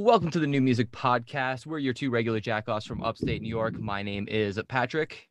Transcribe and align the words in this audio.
Welcome 0.00 0.30
to 0.30 0.38
the 0.38 0.46
NuMusick 0.46 0.86
Podcast. 0.92 1.66
We're 1.66 1.78
your 1.78 1.92
two 1.92 2.08
regular 2.08 2.40
jackoffs 2.40 2.86
from 2.86 3.02
upstate 3.02 3.42
New 3.42 3.50
York. 3.50 3.78
My 3.78 4.02
name 4.02 4.26
is 4.28 4.58
Patrick. 4.66 5.28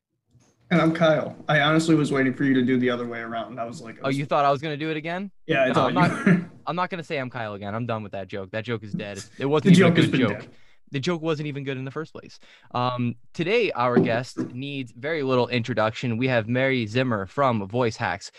And 0.69 0.79
I'm 0.79 0.93
Kyle. 0.93 1.35
I 1.47 1.61
honestly 1.61 1.95
was 1.95 2.11
waiting 2.11 2.35
for 2.35 2.43
you 2.43 2.53
to 2.53 2.61
do 2.61 2.77
the 2.77 2.87
other 2.87 3.07
way 3.07 3.17
around. 3.19 3.59
I 3.59 3.65
was 3.65 3.81
like, 3.81 3.95
I 3.95 4.01
Oh, 4.03 4.09
you 4.09 4.25
thought 4.25 4.45
I 4.45 4.51
was 4.51 4.61
gonna 4.61 4.77
do 4.77 4.91
it 4.91 4.95
again? 4.97 5.31
yeah, 5.47 5.63
I 5.63 5.71
No, 5.71 5.87
I'm 5.87 5.95
were. 5.95 6.51
I'm 6.67 6.75
not 6.75 6.91
gonna 6.91 7.03
say 7.03 7.17
I'm 7.17 7.31
Kyle 7.31 7.55
again. 7.55 7.73
I'm 7.73 7.87
done 7.87 8.03
with 8.03 8.11
that 8.11 8.27
joke. 8.27 8.51
That 8.51 8.63
joke 8.63 8.83
is 8.83 8.93
dead. 8.93 9.23
It 9.39 9.47
wasn't 9.47 9.75
The 9.75 9.81
even 9.81 9.95
joke 9.95 10.05
a 10.05 10.07
good 10.07 10.19
joke. 10.19 10.39
dead. 10.41 10.49
The 10.91 10.99
joke 10.99 11.23
wasn't 11.23 11.47
even 11.47 11.63
good 11.63 11.77
in 11.77 11.83
the 11.85 11.89
first 11.91 12.13
place. 12.13 12.39
Um, 12.71 13.15
today, 13.33 13.71
our 13.71 13.97
guest 13.97 14.37
needs 14.53 14.91
very 14.95 15.23
little 15.23 15.47
introduction. 15.47 16.17
We 16.17 16.27
have 16.27 16.47
Mary 16.47 16.85
Zimmer 16.85 17.25
from 17.25 17.67
VoiceHacks. 17.67 18.29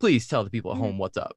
Please 0.00 0.26
tell 0.26 0.42
the 0.42 0.50
people 0.50 0.72
at 0.72 0.78
home 0.78 0.98
what's 0.98 1.16
up. 1.16 1.36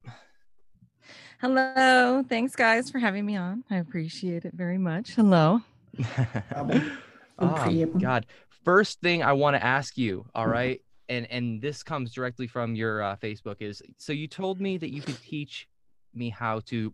Hello. 1.42 2.24
Thanks, 2.30 2.56
guys, 2.56 2.92
for 2.92 3.00
having 3.00 3.26
me 3.26 3.36
on. 3.36 3.64
I 3.72 3.78
appreciate 3.78 4.46
it 4.46 4.54
very 4.54 4.78
much. 4.78 5.16
Hello. 5.16 5.62
Problem. 6.50 6.92
Ah, 7.40 7.68
God. 8.00 8.28
First 8.64 9.02
thing 9.02 9.24
I 9.24 9.34
want 9.34 9.56
to 9.56 9.64
ask 9.64 9.98
you, 9.98 10.24
all 10.36 10.46
right, 10.46 10.80
and 11.10 11.26
and 11.32 11.60
this 11.60 11.82
comes 11.82 12.14
directly 12.14 12.46
from 12.46 12.76
your 12.76 13.02
uh, 13.02 13.16
Facebook 13.16 13.56
is 13.60 13.82
so 13.98 14.14
you 14.14 14.28
told 14.28 14.62
me 14.62 14.78
that 14.78 14.94
you 14.94 15.02
could 15.02 15.20
teach 15.24 15.68
me 16.14 16.30
how 16.30 16.60
to. 16.68 16.94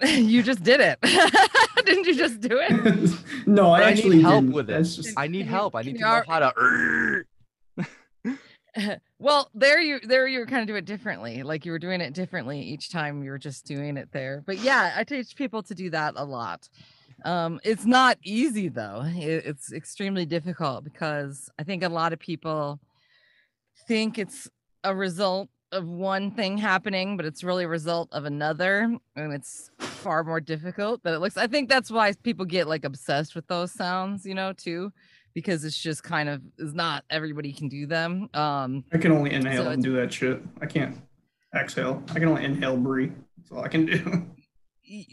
you 0.06 0.44
just 0.44 0.62
did 0.62 0.78
it. 0.80 1.00
Didn't 1.84 2.06
you 2.06 2.14
just 2.14 2.40
do 2.40 2.60
it? 2.62 3.10
no, 3.44 3.72
I 3.72 3.80
But 3.80 3.86
I 3.86 3.90
need 3.90 3.98
actually 3.98 4.22
help 4.22 4.42
didn't. 4.44 4.54
with 4.54 4.70
it. 4.70 4.84
Just 4.84 5.18
I 5.18 5.26
need 5.26 5.46
help. 5.46 5.74
I 5.74 5.82
need 5.82 5.94
to 5.94 5.98
you 5.98 6.04
know 6.04 6.22
how 6.28 6.38
to. 6.38 7.24
Well, 9.18 9.50
there 9.54 9.80
you 9.80 10.00
there 10.00 10.26
you 10.26 10.40
were 10.40 10.46
kind 10.46 10.62
of 10.62 10.68
do 10.68 10.76
it 10.76 10.84
differently. 10.84 11.42
Like 11.42 11.66
you 11.66 11.72
were 11.72 11.78
doing 11.78 12.00
it 12.00 12.14
differently 12.14 12.60
each 12.60 12.90
time 12.90 13.22
you 13.22 13.30
were 13.30 13.38
just 13.38 13.66
doing 13.66 13.96
it 13.96 14.10
there. 14.12 14.42
But 14.46 14.58
yeah, 14.58 14.94
I 14.96 15.04
teach 15.04 15.34
people 15.34 15.62
to 15.64 15.74
do 15.74 15.90
that 15.90 16.14
a 16.16 16.24
lot. 16.24 16.68
Um, 17.24 17.58
it's 17.64 17.84
not 17.84 18.18
easy 18.22 18.68
though. 18.68 19.02
It, 19.04 19.44
it's 19.44 19.72
extremely 19.72 20.24
difficult 20.24 20.84
because 20.84 21.50
I 21.58 21.64
think 21.64 21.82
a 21.82 21.88
lot 21.88 22.12
of 22.12 22.20
people 22.20 22.78
think 23.88 24.18
it's 24.18 24.48
a 24.84 24.94
result 24.94 25.48
of 25.72 25.86
one 25.86 26.30
thing 26.30 26.56
happening, 26.56 27.16
but 27.16 27.26
it's 27.26 27.44
really 27.44 27.64
a 27.64 27.68
result 27.68 28.08
of 28.12 28.24
another, 28.24 28.96
and 29.16 29.32
it's 29.32 29.70
far 29.78 30.24
more 30.24 30.40
difficult 30.40 31.02
than 31.02 31.12
it 31.12 31.18
looks. 31.18 31.36
I 31.36 31.46
think 31.46 31.68
that's 31.68 31.90
why 31.90 32.12
people 32.22 32.46
get 32.46 32.68
like 32.68 32.84
obsessed 32.84 33.34
with 33.34 33.46
those 33.48 33.72
sounds, 33.72 34.24
you 34.24 34.34
know, 34.34 34.52
too, 34.52 34.92
because 35.38 35.64
it's 35.64 35.78
just 35.78 36.02
kind 36.02 36.28
of 36.28 36.42
is 36.58 36.74
not 36.74 37.04
everybody 37.10 37.52
can 37.52 37.68
do 37.68 37.86
them. 37.86 38.28
Um, 38.34 38.82
I 38.92 38.98
can 38.98 39.12
only 39.12 39.32
inhale 39.32 39.62
So 39.66 39.70
and 39.70 39.80
do 39.80 39.94
that 39.94 40.12
shit. 40.12 40.42
I 40.60 40.66
can't 40.66 41.00
exhale. 41.54 42.02
I 42.10 42.14
can 42.14 42.24
only 42.26 42.44
inhale, 42.44 42.76
breathe. 42.76 43.12
That's 43.36 43.52
all 43.52 43.62
I 43.62 43.68
can 43.68 43.86
do. 43.94 44.26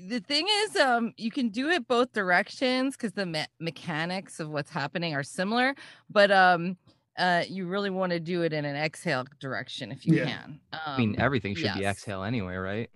the 0.10 0.20
thing 0.22 0.48
is 0.64 0.76
um 0.78 1.14
you 1.18 1.30
can 1.30 1.50
do 1.50 1.70
it 1.70 1.88
both 1.88 2.12
directions 2.12 2.96
because 2.98 3.12
the 3.14 3.26
me- 3.28 3.46
mechanics 3.60 4.40
of 4.40 4.50
what's 4.50 4.72
happening 4.72 5.14
are 5.14 5.22
similar 5.22 5.76
but 6.10 6.32
um 6.32 6.78
uh 7.20 7.44
you 7.50 7.68
really 7.68 7.90
want 7.90 8.10
to 8.14 8.20
do 8.22 8.42
it 8.44 8.54
in 8.54 8.64
an 8.64 8.76
exhale 8.78 9.26
direction 9.42 9.92
if 9.92 10.06
you 10.06 10.16
Yeah. 10.16 10.26
can 10.28 10.60
um, 10.72 10.80
I 10.86 10.98
mean, 10.98 11.16
everything 11.20 11.56
should 11.56 11.74
be 11.74 11.84
exhale 11.86 12.24
anyway, 12.24 12.56
right? 12.56 12.90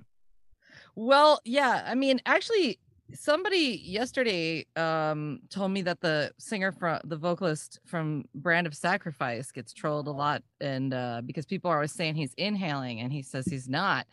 well 0.95 1.41
yeah 1.43 1.83
i 1.85 1.95
mean 1.95 2.21
actually 2.25 2.79
somebody 3.13 3.81
yesterday 3.83 4.65
um 4.75 5.39
told 5.49 5.71
me 5.71 5.81
that 5.81 5.99
the 6.01 6.31
singer 6.37 6.71
from 6.71 6.99
the 7.03 7.17
vocalist 7.17 7.79
from 7.85 8.25
brand 8.35 8.67
of 8.67 8.75
sacrifice 8.75 9.51
gets 9.51 9.73
trolled 9.73 10.07
a 10.07 10.11
lot 10.11 10.43
and 10.61 10.93
uh 10.93 11.21
because 11.25 11.45
people 11.45 11.71
are 11.71 11.75
always 11.75 11.91
saying 11.91 12.15
he's 12.15 12.33
inhaling 12.35 12.99
and 12.99 13.11
he 13.11 13.21
says 13.21 13.45
he's 13.45 13.67
not 13.67 14.05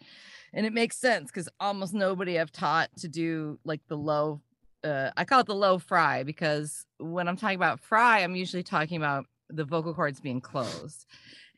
and 0.53 0.65
it 0.65 0.73
makes 0.73 0.97
sense 0.97 1.31
because 1.31 1.49
almost 1.61 1.95
nobody 1.95 2.39
i've 2.39 2.53
taught 2.53 2.89
to 2.97 3.09
do 3.09 3.59
like 3.65 3.81
the 3.89 3.97
low 3.97 4.41
uh 4.85 5.11
i 5.17 5.25
call 5.25 5.41
it 5.41 5.47
the 5.47 5.55
low 5.55 5.79
fry 5.79 6.23
because 6.23 6.87
when 6.99 7.29
i'm 7.29 7.37
talking 7.37 7.57
about 7.57 7.81
fry 7.81 8.21
i'm 8.21 8.37
usually 8.37 8.63
talking 8.63 8.97
about 8.97 9.27
the 9.51 9.65
vocal 9.65 9.95
cords 9.95 10.21
being 10.21 10.41
closed 10.41 11.07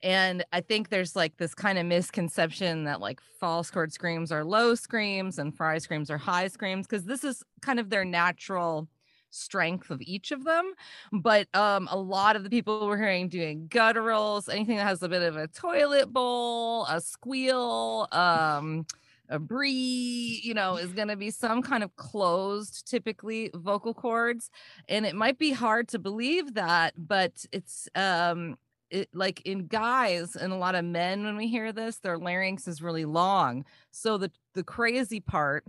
and 0.02 0.44
I 0.52 0.60
think 0.60 0.88
there's 0.88 1.16
like 1.16 1.36
this 1.36 1.54
kind 1.54 1.78
of 1.78 1.86
misconception 1.86 2.84
that 2.84 3.00
like 3.00 3.20
false 3.40 3.70
chord 3.70 3.92
screams 3.92 4.32
are 4.32 4.44
low 4.44 4.74
screams 4.74 5.38
and 5.38 5.56
fry 5.56 5.78
screams 5.78 6.10
are 6.10 6.18
high 6.18 6.48
screams 6.48 6.86
because 6.86 7.04
this 7.04 7.24
is 7.24 7.42
kind 7.60 7.80
of 7.80 7.90
their 7.90 8.04
natural 8.04 8.88
strength 9.30 9.90
of 9.90 10.00
each 10.02 10.32
of 10.32 10.44
them. 10.44 10.72
But 11.12 11.48
um, 11.54 11.88
a 11.90 11.98
lot 11.98 12.36
of 12.36 12.44
the 12.44 12.50
people 12.50 12.86
we're 12.86 12.96
hearing 12.96 13.28
doing 13.28 13.68
gutturals, 13.68 14.52
anything 14.52 14.76
that 14.76 14.86
has 14.86 15.02
a 15.02 15.08
bit 15.08 15.22
of 15.22 15.36
a 15.36 15.48
toilet 15.48 16.12
bowl, 16.12 16.86
a 16.86 17.00
squeal, 17.00 18.08
um, 18.12 18.86
a 19.28 19.38
brie, 19.38 20.40
you 20.42 20.54
know, 20.54 20.76
is 20.76 20.92
going 20.92 21.08
to 21.08 21.16
be 21.16 21.30
some 21.30 21.62
kind 21.62 21.84
of 21.84 21.94
closed, 21.96 22.88
typically 22.88 23.50
vocal 23.54 23.92
cords. 23.92 24.50
And 24.88 25.04
it 25.04 25.14
might 25.14 25.38
be 25.38 25.52
hard 25.52 25.88
to 25.88 25.98
believe 25.98 26.54
that, 26.54 26.94
but 26.96 27.44
it's 27.52 27.88
um 27.94 28.56
it, 28.90 29.08
like 29.14 29.40
in 29.42 29.66
guys 29.66 30.36
and 30.36 30.52
a 30.52 30.56
lot 30.56 30.74
of 30.74 30.84
men 30.84 31.24
when 31.24 31.36
we 31.36 31.48
hear 31.48 31.72
this 31.72 31.98
their 31.98 32.18
larynx 32.18 32.68
is 32.68 32.82
really 32.82 33.04
long. 33.04 33.64
So 33.90 34.18
the 34.18 34.30
the 34.54 34.64
crazy 34.64 35.20
part 35.20 35.64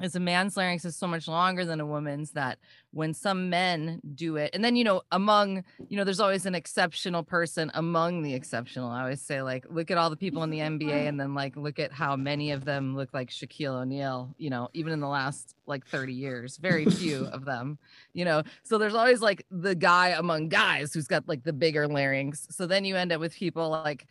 is 0.00 0.14
a 0.16 0.20
man's 0.20 0.56
larynx 0.56 0.84
is 0.84 0.96
so 0.96 1.06
much 1.06 1.28
longer 1.28 1.64
than 1.64 1.80
a 1.80 1.86
woman's 1.86 2.32
that 2.32 2.58
when 2.92 3.12
some 3.12 3.50
men 3.50 4.00
do 4.14 4.36
it 4.36 4.50
and 4.54 4.64
then 4.64 4.74
you 4.74 4.84
know 4.84 5.02
among 5.12 5.62
you 5.88 5.96
know 5.96 6.04
there's 6.04 6.20
always 6.20 6.46
an 6.46 6.54
exceptional 6.54 7.22
person 7.22 7.70
among 7.74 8.22
the 8.22 8.34
exceptional. 8.34 8.90
I 8.90 9.02
always 9.02 9.20
say 9.20 9.42
like 9.42 9.66
look 9.68 9.90
at 9.90 9.98
all 9.98 10.10
the 10.10 10.16
people 10.16 10.42
in 10.42 10.50
the 10.50 10.58
nba 10.60 11.08
and 11.08 11.20
then 11.20 11.34
like 11.34 11.56
look 11.56 11.78
at 11.78 11.92
how 11.92 12.16
many 12.16 12.52
of 12.52 12.64
them 12.64 12.96
look 12.96 13.12
like 13.12 13.30
shaquille 13.30 13.82
o'neal 13.82 14.34
you 14.38 14.50
know 14.50 14.68
even 14.72 14.92
in 14.92 15.00
the 15.00 15.08
last 15.08 15.54
like 15.66 15.86
30 15.86 16.12
years 16.12 16.56
very 16.56 16.86
few 16.86 17.26
of 17.26 17.44
them 17.44 17.78
you 18.12 18.24
know? 18.24 18.42
So 18.62 18.78
there's 18.78 18.94
always 18.94 19.20
like 19.20 19.46
the 19.50 19.74
guy 19.74 20.08
among 20.08 20.48
guys 20.48 20.92
who's 20.92 21.06
got 21.06 21.28
like 21.28 21.44
the 21.44 21.52
bigger 21.52 21.88
larynx. 21.88 22.46
So 22.50 22.66
then 22.66 22.84
you 22.84 22.96
end 22.96 23.12
up 23.12 23.20
with 23.20 23.34
people 23.34 23.70
like 23.70 24.06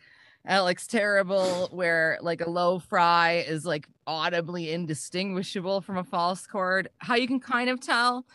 alex 0.46 0.86
terrible 0.86 1.68
where 1.70 2.18
like 2.20 2.40
a 2.40 2.50
low 2.50 2.78
fry 2.78 3.44
is 3.46 3.64
like 3.64 3.88
audibly 4.06 4.72
indistinguishable 4.72 5.80
from 5.80 5.96
a 5.96 6.04
false 6.04 6.46
chord 6.46 6.88
how 6.98 7.14
you 7.14 7.26
can 7.26 7.40
kind 7.40 7.68
of 7.68 7.80
tell 7.80 8.26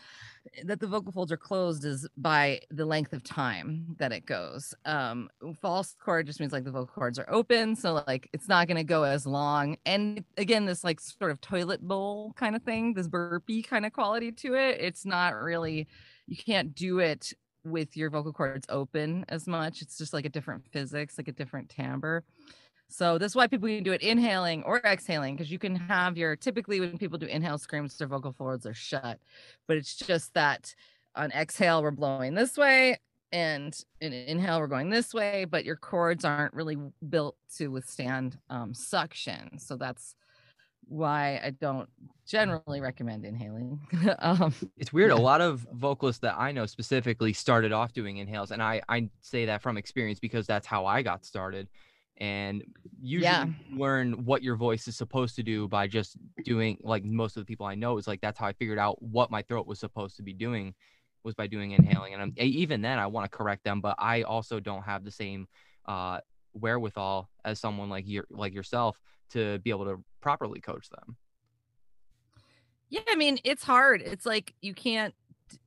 that 0.64 0.80
the 0.80 0.86
vocal 0.86 1.12
folds 1.12 1.32
are 1.32 1.36
closed 1.36 1.84
is 1.84 2.06
by 2.16 2.60
the 2.70 2.84
length 2.84 3.12
of 3.12 3.22
time 3.22 3.96
that 3.98 4.12
it 4.12 4.26
goes. 4.26 4.74
Um, 4.84 5.28
false 5.60 5.94
chord 5.98 6.26
just 6.26 6.40
means 6.40 6.52
like 6.52 6.64
the 6.64 6.70
vocal 6.70 6.94
cords 6.94 7.18
are 7.18 7.30
open, 7.30 7.76
so 7.76 8.02
like 8.06 8.28
it's 8.32 8.48
not 8.48 8.66
going 8.66 8.76
to 8.76 8.84
go 8.84 9.02
as 9.02 9.26
long. 9.26 9.76
And 9.86 10.24
again, 10.36 10.66
this 10.66 10.84
like 10.84 11.00
sort 11.00 11.30
of 11.30 11.40
toilet 11.40 11.86
bowl 11.86 12.32
kind 12.36 12.56
of 12.56 12.62
thing, 12.62 12.94
this 12.94 13.08
burpee 13.08 13.62
kind 13.62 13.86
of 13.86 13.92
quality 13.92 14.32
to 14.32 14.54
it. 14.54 14.80
It's 14.80 15.04
not 15.04 15.34
really 15.34 15.88
you 16.26 16.36
can't 16.36 16.74
do 16.74 16.98
it 16.98 17.32
with 17.64 17.96
your 17.96 18.10
vocal 18.10 18.32
cords 18.32 18.66
open 18.68 19.24
as 19.28 19.46
much. 19.46 19.82
It's 19.82 19.98
just 19.98 20.12
like 20.12 20.24
a 20.24 20.30
different 20.30 20.64
physics, 20.72 21.18
like 21.18 21.28
a 21.28 21.32
different 21.32 21.68
timbre. 21.68 22.24
So 22.88 23.18
this 23.18 23.32
is 23.32 23.36
why 23.36 23.46
people 23.46 23.68
can 23.68 23.82
do 23.82 23.92
it 23.92 24.00
inhaling 24.00 24.62
or 24.62 24.78
exhaling 24.78 25.36
because 25.36 25.50
you 25.50 25.58
can 25.58 25.76
have 25.76 26.16
your 26.16 26.36
typically 26.36 26.80
when 26.80 26.96
people 26.96 27.18
do 27.18 27.26
inhale 27.26 27.58
screams, 27.58 27.96
their 27.98 28.08
vocal 28.08 28.32
folds 28.32 28.64
are 28.64 28.74
shut, 28.74 29.18
but 29.66 29.76
it's 29.76 29.94
just 29.94 30.32
that 30.34 30.74
on 31.14 31.30
exhale 31.32 31.82
we're 31.82 31.90
blowing 31.90 32.34
this 32.34 32.56
way 32.56 32.98
and 33.30 33.84
in 34.00 34.12
inhale 34.12 34.58
we're 34.58 34.66
going 34.68 34.88
this 34.88 35.12
way, 35.12 35.44
but 35.44 35.66
your 35.66 35.76
cords 35.76 36.24
aren't 36.24 36.54
really 36.54 36.78
built 37.10 37.36
to 37.56 37.68
withstand 37.68 38.38
um, 38.48 38.72
suction. 38.72 39.58
So 39.58 39.76
that's 39.76 40.14
why 40.88 41.40
I 41.44 41.50
don't 41.50 41.88
generally 42.26 42.80
recommend 42.80 43.24
inhaling. 43.24 43.80
um, 44.18 44.54
It's 44.76 44.92
weird. 44.92 45.10
A 45.10 45.16
lot 45.16 45.40
of 45.40 45.66
vocalists 45.72 46.20
that 46.20 46.34
I 46.38 46.52
know 46.52 46.66
specifically 46.66 47.32
started 47.32 47.72
off 47.72 47.92
doing 47.92 48.18
inhales, 48.18 48.50
and 48.50 48.62
I 48.62 48.82
I 48.88 49.08
say 49.20 49.46
that 49.46 49.62
from 49.62 49.76
experience 49.76 50.18
because 50.20 50.46
that's 50.46 50.66
how 50.66 50.86
I 50.86 51.02
got 51.02 51.24
started. 51.24 51.68
And 52.20 52.64
usually 53.00 53.22
Yeah. 53.30 53.44
you 53.46 53.78
learn 53.78 54.24
what 54.24 54.42
your 54.42 54.56
voice 54.56 54.88
is 54.88 54.96
supposed 54.96 55.36
to 55.36 55.42
do 55.42 55.68
by 55.68 55.86
just 55.86 56.16
doing 56.44 56.78
like 56.82 57.04
most 57.04 57.36
of 57.36 57.42
the 57.42 57.46
people 57.46 57.66
I 57.66 57.76
know 57.76 57.96
is 57.98 58.08
like 58.08 58.20
that's 58.20 58.38
how 58.38 58.46
I 58.46 58.52
figured 58.54 58.78
out 58.78 59.00
what 59.00 59.30
my 59.30 59.42
throat 59.42 59.66
was 59.68 59.78
supposed 59.78 60.16
to 60.16 60.22
be 60.22 60.32
doing 60.32 60.74
was 61.22 61.34
by 61.34 61.46
doing 61.46 61.72
inhaling. 61.72 62.14
And 62.14 62.22
I'm, 62.22 62.32
e- 62.40 62.44
even 62.62 62.80
then 62.80 62.98
I 62.98 63.06
want 63.06 63.30
to 63.30 63.36
correct 63.36 63.62
them, 63.64 63.80
but 63.80 63.94
I 63.98 64.22
also 64.22 64.58
don't 64.60 64.82
have 64.82 65.04
the 65.04 65.10
same 65.12 65.46
uh, 65.86 66.18
wherewithal 66.52 67.28
as 67.44 67.58
someone 67.58 67.88
like 67.88 68.06
you 68.06 68.24
like 68.30 68.54
yourself 68.54 69.00
to 69.30 69.58
be 69.60 69.70
able 69.70 69.84
to 69.84 70.02
properly 70.20 70.60
coach 70.60 70.88
them. 70.90 71.16
Yeah, 72.90 73.00
I 73.08 73.16
mean, 73.16 73.38
it's 73.44 73.64
hard. 73.64 74.02
It's 74.02 74.24
like 74.24 74.54
you 74.62 74.74
can't 74.74 75.14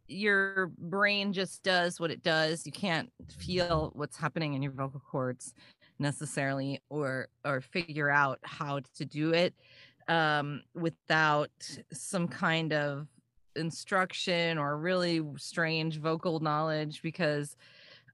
your 0.08 0.72
brain 0.78 1.34
just 1.34 1.64
does 1.64 2.00
what 2.00 2.12
it 2.12 2.22
does. 2.22 2.66
You 2.66 2.72
can't 2.72 3.10
feel 3.30 3.92
what's 3.96 4.18
happening 4.18 4.54
in 4.54 4.62
your 4.62 4.74
vocal 4.74 5.00
cords 5.00 5.54
necessarily 6.02 6.82
or 6.90 7.28
or 7.46 7.62
figure 7.62 8.10
out 8.10 8.40
how 8.44 8.82
to 8.96 9.06
do 9.06 9.34
it 9.34 9.54
um 10.08 10.62
without 10.74 11.52
some 11.94 12.28
kind 12.28 12.74
of 12.74 13.08
instruction 13.56 14.58
or 14.58 14.78
really 14.78 15.22
strange 15.38 16.00
vocal 16.00 16.40
knowledge 16.40 17.02
because 17.04 17.56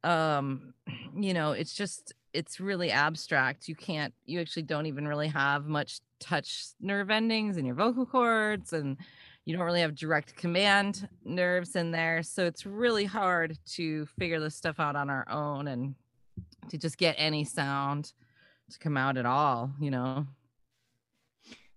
um 0.03 0.73
you 1.15 1.33
know 1.33 1.53
it's 1.53 1.73
just 1.73 2.13
it's 2.33 2.59
really 2.59 2.91
abstract. 2.91 3.67
You 3.67 3.75
can't, 3.75 4.13
you 4.25 4.39
actually 4.39 4.63
don't 4.63 4.85
even 4.85 5.07
really 5.07 5.27
have 5.27 5.67
much 5.67 5.99
touch 6.19 6.67
nerve 6.79 7.09
endings 7.09 7.57
in 7.57 7.65
your 7.65 7.75
vocal 7.75 8.05
cords, 8.05 8.73
and 8.73 8.97
you 9.45 9.55
don't 9.55 9.65
really 9.65 9.81
have 9.81 9.95
direct 9.95 10.35
command 10.35 11.07
nerves 11.23 11.75
in 11.75 11.91
there. 11.91 12.21
So 12.23 12.45
it's 12.45 12.65
really 12.65 13.05
hard 13.05 13.57
to 13.73 14.05
figure 14.19 14.39
this 14.39 14.55
stuff 14.55 14.79
out 14.79 14.95
on 14.95 15.09
our 15.09 15.27
own 15.29 15.67
and 15.67 15.95
to 16.69 16.77
just 16.77 16.97
get 16.97 17.15
any 17.17 17.43
sound 17.43 18.11
to 18.71 18.79
come 18.79 18.97
out 18.97 19.17
at 19.17 19.25
all, 19.25 19.71
you 19.79 19.89
know. 19.89 20.27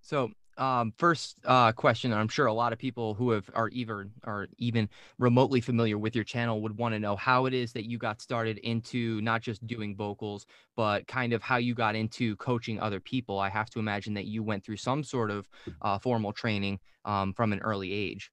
So 0.01 0.31
um, 0.59 0.93
first 0.99 1.39
uh, 1.45 1.73
question, 1.73 2.13
I'm 2.13 2.29
sure 2.29 2.47
a 2.47 2.53
lot 2.53 2.73
of 2.73 2.79
people 2.79 3.15
who 3.15 3.31
have 3.31 3.51
are 3.55 3.69
even 3.69 4.13
are 4.25 4.47
even 4.59 4.89
remotely 5.19 5.61
familiar 5.61 5.99
with 5.99 6.15
your 6.15 6.25
channel 6.25 6.61
would 6.63 6.77
want 6.77 6.95
to 6.95 6.99
know 6.99 7.17
how 7.17 7.47
it 7.47 7.55
is 7.55 7.73
that 7.73 7.89
you 7.89 7.99
got 7.99 8.21
started 8.21 8.59
into 8.59 9.21
not 9.23 9.41
just 9.41 9.67
doing 9.67 9.97
vocals, 9.97 10.47
but 10.77 11.07
kind 11.07 11.33
of 11.33 11.43
how 11.43 11.57
you 11.57 11.75
got 11.75 11.95
into 11.95 12.37
coaching 12.37 12.79
other 12.81 13.01
people. 13.01 13.39
I 13.39 13.49
have 13.49 13.71
to 13.71 13.79
imagine 13.79 14.15
that 14.15 14.27
you 14.27 14.43
went 14.43 14.65
through 14.65 14.77
some 14.77 15.03
sort 15.03 15.31
of 15.31 15.49
uh, 15.83 15.99
formal 15.99 16.33
training 16.33 16.79
um, 17.05 17.33
from 17.33 17.53
an 17.53 17.61
early 17.61 17.93
age. 17.93 18.31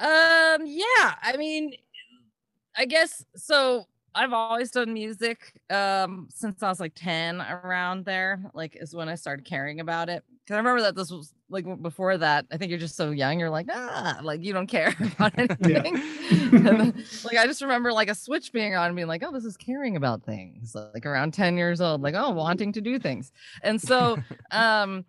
Um, 0.00 0.66
yeah, 0.66 1.14
I 1.22 1.36
mean, 1.38 1.74
I 2.76 2.84
guess 2.86 3.24
so. 3.36 3.86
I've 4.16 4.32
always 4.32 4.70
done 4.70 4.92
music 4.92 5.60
um 5.70 6.28
since 6.30 6.62
I 6.62 6.68
was 6.68 6.78
like 6.78 6.94
10 6.94 7.40
around 7.40 8.04
there 8.04 8.40
like 8.54 8.76
is 8.80 8.94
when 8.94 9.08
I 9.08 9.16
started 9.16 9.44
caring 9.44 9.80
about 9.80 10.08
it 10.08 10.22
cuz 10.46 10.54
I 10.54 10.58
remember 10.58 10.82
that 10.82 10.94
this 10.94 11.10
was 11.10 11.32
like 11.48 11.64
before 11.82 12.18
that 12.18 12.46
I 12.50 12.56
think 12.56 12.70
you're 12.70 12.78
just 12.78 12.96
so 12.96 13.10
young 13.10 13.38
you're 13.38 13.50
like 13.50 13.66
ah 13.70 14.18
like 14.22 14.42
you 14.42 14.52
don't 14.52 14.66
care 14.66 14.94
about 15.18 15.32
anything. 15.38 16.02
Then, 16.50 17.04
like 17.24 17.36
I 17.36 17.46
just 17.46 17.62
remember 17.62 17.92
like 17.92 18.08
a 18.08 18.14
switch 18.14 18.52
being 18.52 18.74
on 18.74 18.94
being 18.94 19.08
like 19.08 19.22
oh 19.24 19.32
this 19.32 19.44
is 19.44 19.56
caring 19.56 19.96
about 19.96 20.22
things 20.24 20.74
like 20.94 21.06
around 21.06 21.34
10 21.34 21.56
years 21.56 21.80
old 21.80 22.02
like 22.02 22.14
oh 22.16 22.30
wanting 22.30 22.72
to 22.72 22.80
do 22.80 22.98
things. 22.98 23.32
And 23.62 23.80
so 23.80 24.18
um 24.50 25.04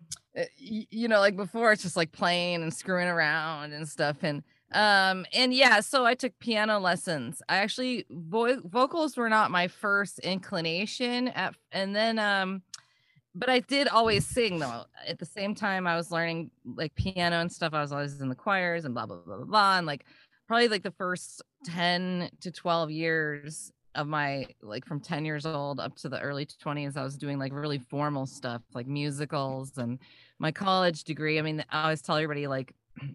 you 0.58 1.08
know 1.08 1.20
like 1.20 1.36
before 1.36 1.72
it's 1.72 1.82
just 1.82 1.96
like 1.96 2.12
playing 2.12 2.62
and 2.62 2.72
screwing 2.72 3.08
around 3.08 3.72
and 3.72 3.88
stuff 3.88 4.18
and 4.22 4.42
um 4.72 5.24
and 5.32 5.54
yeah 5.54 5.80
so 5.80 6.04
i 6.04 6.12
took 6.14 6.38
piano 6.40 6.78
lessons. 6.78 7.40
I 7.48 7.56
actually 7.58 8.04
vo- 8.10 8.60
vocals 8.60 9.16
were 9.16 9.30
not 9.30 9.50
my 9.50 9.68
first 9.68 10.18
inclination 10.18 11.28
at 11.28 11.54
and 11.72 11.94
then 11.96 12.18
um 12.18 12.62
but 13.36 13.48
i 13.48 13.60
did 13.60 13.86
always 13.88 14.26
sing 14.26 14.58
though 14.58 14.84
at 15.06 15.18
the 15.18 15.26
same 15.26 15.54
time 15.54 15.86
i 15.86 15.96
was 15.96 16.10
learning 16.10 16.50
like 16.74 16.94
piano 16.94 17.40
and 17.40 17.52
stuff 17.52 17.74
i 17.74 17.80
was 17.80 17.92
always 17.92 18.20
in 18.20 18.28
the 18.28 18.34
choirs 18.34 18.84
and 18.84 18.94
blah 18.94 19.06
blah 19.06 19.18
blah 19.18 19.36
blah, 19.36 19.44
blah. 19.44 19.78
and 19.78 19.86
like 19.86 20.04
probably 20.48 20.68
like 20.68 20.82
the 20.82 20.90
first 20.92 21.42
10 21.64 22.30
to 22.40 22.50
12 22.50 22.90
years 22.90 23.72
of 23.94 24.06
my 24.06 24.46
like 24.62 24.84
from 24.84 25.00
10 25.00 25.24
years 25.24 25.46
old 25.46 25.80
up 25.80 25.96
to 25.96 26.08
the 26.08 26.20
early 26.20 26.46
20s 26.46 26.96
i 26.96 27.02
was 27.02 27.16
doing 27.16 27.38
like 27.38 27.52
really 27.52 27.78
formal 27.78 28.26
stuff 28.26 28.62
like 28.74 28.86
musicals 28.86 29.78
and 29.78 29.98
my 30.38 30.50
college 30.52 31.04
degree 31.04 31.38
i 31.38 31.42
mean 31.42 31.64
i 31.70 31.84
always 31.84 32.02
tell 32.02 32.16
everybody 32.16 32.46
like 32.46 32.74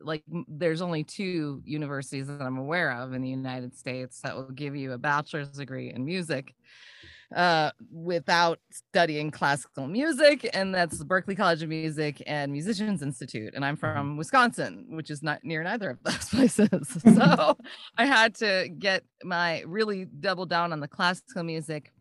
like 0.00 0.22
there's 0.48 0.82
only 0.82 1.02
two 1.02 1.62
universities 1.64 2.26
that 2.26 2.42
I'm 2.42 2.58
aware 2.58 2.92
of 2.92 3.14
in 3.14 3.22
the 3.22 3.28
United 3.30 3.74
States 3.74 4.20
that 4.20 4.36
will 4.36 4.50
give 4.50 4.76
you 4.76 4.92
a 4.92 4.98
bachelor's 4.98 5.48
degree 5.48 5.90
in 5.90 6.04
music 6.04 6.54
uh, 7.34 7.70
without 7.92 8.58
studying 8.70 9.30
classical 9.30 9.86
music, 9.86 10.48
and 10.52 10.74
that's 10.74 10.98
the 10.98 11.04
Berklee 11.04 11.36
College 11.36 11.62
of 11.62 11.68
Music 11.68 12.22
and 12.26 12.52
Musicians 12.52 13.02
Institute. 13.02 13.54
And 13.54 13.64
I'm 13.64 13.76
mm-hmm. 13.76 13.80
from 13.80 14.16
Wisconsin, 14.16 14.86
which 14.90 15.10
is 15.10 15.22
not 15.22 15.44
near 15.44 15.62
neither 15.62 15.90
of 15.90 16.02
those 16.02 16.28
places. 16.30 16.98
so 17.14 17.56
I 17.96 18.06
had 18.06 18.34
to 18.36 18.68
get 18.78 19.04
my 19.24 19.62
really 19.66 20.04
double 20.04 20.46
down 20.46 20.72
on 20.72 20.80
the 20.80 20.88
classical 20.88 21.42
music. 21.42 21.92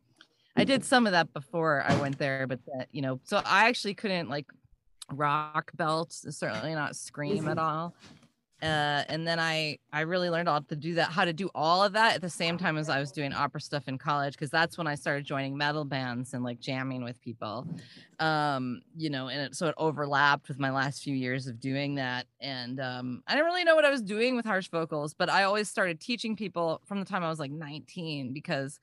I 0.56 0.66
did 0.66 0.84
some 0.84 1.06
of 1.06 1.14
that 1.14 1.34
before 1.34 1.84
I 1.88 1.96
went 1.96 2.18
there, 2.18 2.46
but 2.46 2.60
that, 2.66 2.90
you 2.92 3.02
know, 3.02 3.22
so 3.24 3.42
I 3.46 3.70
actually 3.70 3.94
couldn't 3.94 4.30
like 4.30 4.48
rock 5.12 5.72
belts, 5.76 6.26
certainly 6.30 6.74
not 6.74 6.96
scream 6.96 7.48
at 7.48 7.58
all. 7.58 7.96
Uh, 8.62 9.04
and 9.10 9.28
then 9.28 9.40
I 9.40 9.80
I 9.92 10.02
really 10.02 10.30
learned 10.30 10.48
how 10.48 10.60
to 10.60 10.76
do 10.76 10.94
that, 10.96 11.10
how 11.10 11.26
to 11.26 11.34
do 11.34 11.50
all 11.56 11.84
of 11.84 11.94
that 11.94 12.16
at 12.16 12.22
the 12.22 12.30
same 12.30 12.58
time 12.58 12.78
as 12.78 12.90
I 12.90 13.00
was 13.00 13.12
doing 13.12 13.34
opera 13.34 13.60
stuff 13.60 13.88
in 13.88 13.98
college, 13.98 14.34
because 14.34 14.52
that's 14.52 14.78
when 14.78 14.86
I 14.86 14.96
started 14.96 15.26
joining 15.26 15.58
metal 15.58 15.84
bands 15.84 16.34
and 16.34 16.44
like 16.44 16.60
jamming 16.60 17.04
with 17.04 17.20
people. 17.22 17.68
Um, 18.20 18.82
you 18.96 19.10
know, 19.10 19.30
and 19.30 19.42
it, 19.42 19.56
so 19.56 19.68
it 19.68 19.76
overlapped 19.78 20.48
with 20.48 20.60
my 20.60 20.70
last 20.70 21.02
few 21.02 21.16
years 21.16 21.48
of 21.48 21.60
doing 21.60 21.96
that. 21.96 22.28
And 22.40 22.80
um, 22.80 23.24
I 23.28 23.34
didn't 23.34 23.46
really 23.46 23.64
know 23.64 23.76
what 23.76 23.86
I 23.86 23.90
was 23.90 24.02
doing 24.02 24.36
with 24.36 24.46
harsh 24.46 24.70
vocals, 24.70 25.16
but 25.16 25.30
I 25.30 25.44
always 25.44 25.68
started 25.68 26.00
teaching 26.00 26.36
people 26.36 26.82
from 26.86 27.00
the 27.00 27.06
time 27.06 27.24
I 27.24 27.30
was 27.30 27.40
like 27.40 27.52
19 27.52 28.32
because 28.32 28.80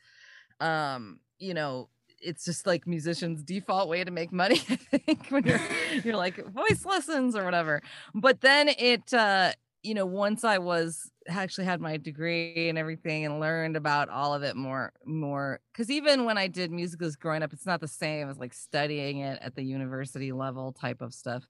um, 0.60 1.20
you 1.38 1.54
know, 1.54 1.88
it's 2.20 2.44
just 2.44 2.66
like 2.66 2.86
musicians 2.86 3.42
default 3.42 3.88
way 3.88 4.02
to 4.02 4.10
make 4.10 4.32
money 4.32 4.60
i 4.92 4.98
think 4.98 5.28
when 5.28 5.44
you're 5.44 5.60
you're 6.04 6.16
like 6.16 6.44
voice 6.46 6.84
lessons 6.84 7.36
or 7.36 7.44
whatever 7.44 7.80
but 8.12 8.40
then 8.40 8.68
it 8.68 9.14
uh 9.14 9.52
you 9.82 9.94
know 9.94 10.06
once 10.06 10.44
i 10.44 10.58
was 10.58 11.10
actually 11.28 11.64
had 11.64 11.80
my 11.80 11.96
degree 11.96 12.68
and 12.68 12.78
everything 12.78 13.24
and 13.24 13.38
learned 13.38 13.76
about 13.76 14.08
all 14.08 14.34
of 14.34 14.42
it 14.42 14.56
more 14.56 14.92
more 15.04 15.60
because 15.72 15.90
even 15.90 16.24
when 16.24 16.36
i 16.36 16.46
did 16.46 16.70
musicals 16.70 17.16
growing 17.16 17.42
up 17.42 17.52
it's 17.52 17.66
not 17.66 17.80
the 17.80 17.88
same 17.88 18.28
as 18.28 18.38
like 18.38 18.52
studying 18.52 19.18
it 19.18 19.38
at 19.42 19.54
the 19.54 19.62
university 19.62 20.32
level 20.32 20.72
type 20.72 21.00
of 21.00 21.14
stuff. 21.14 21.44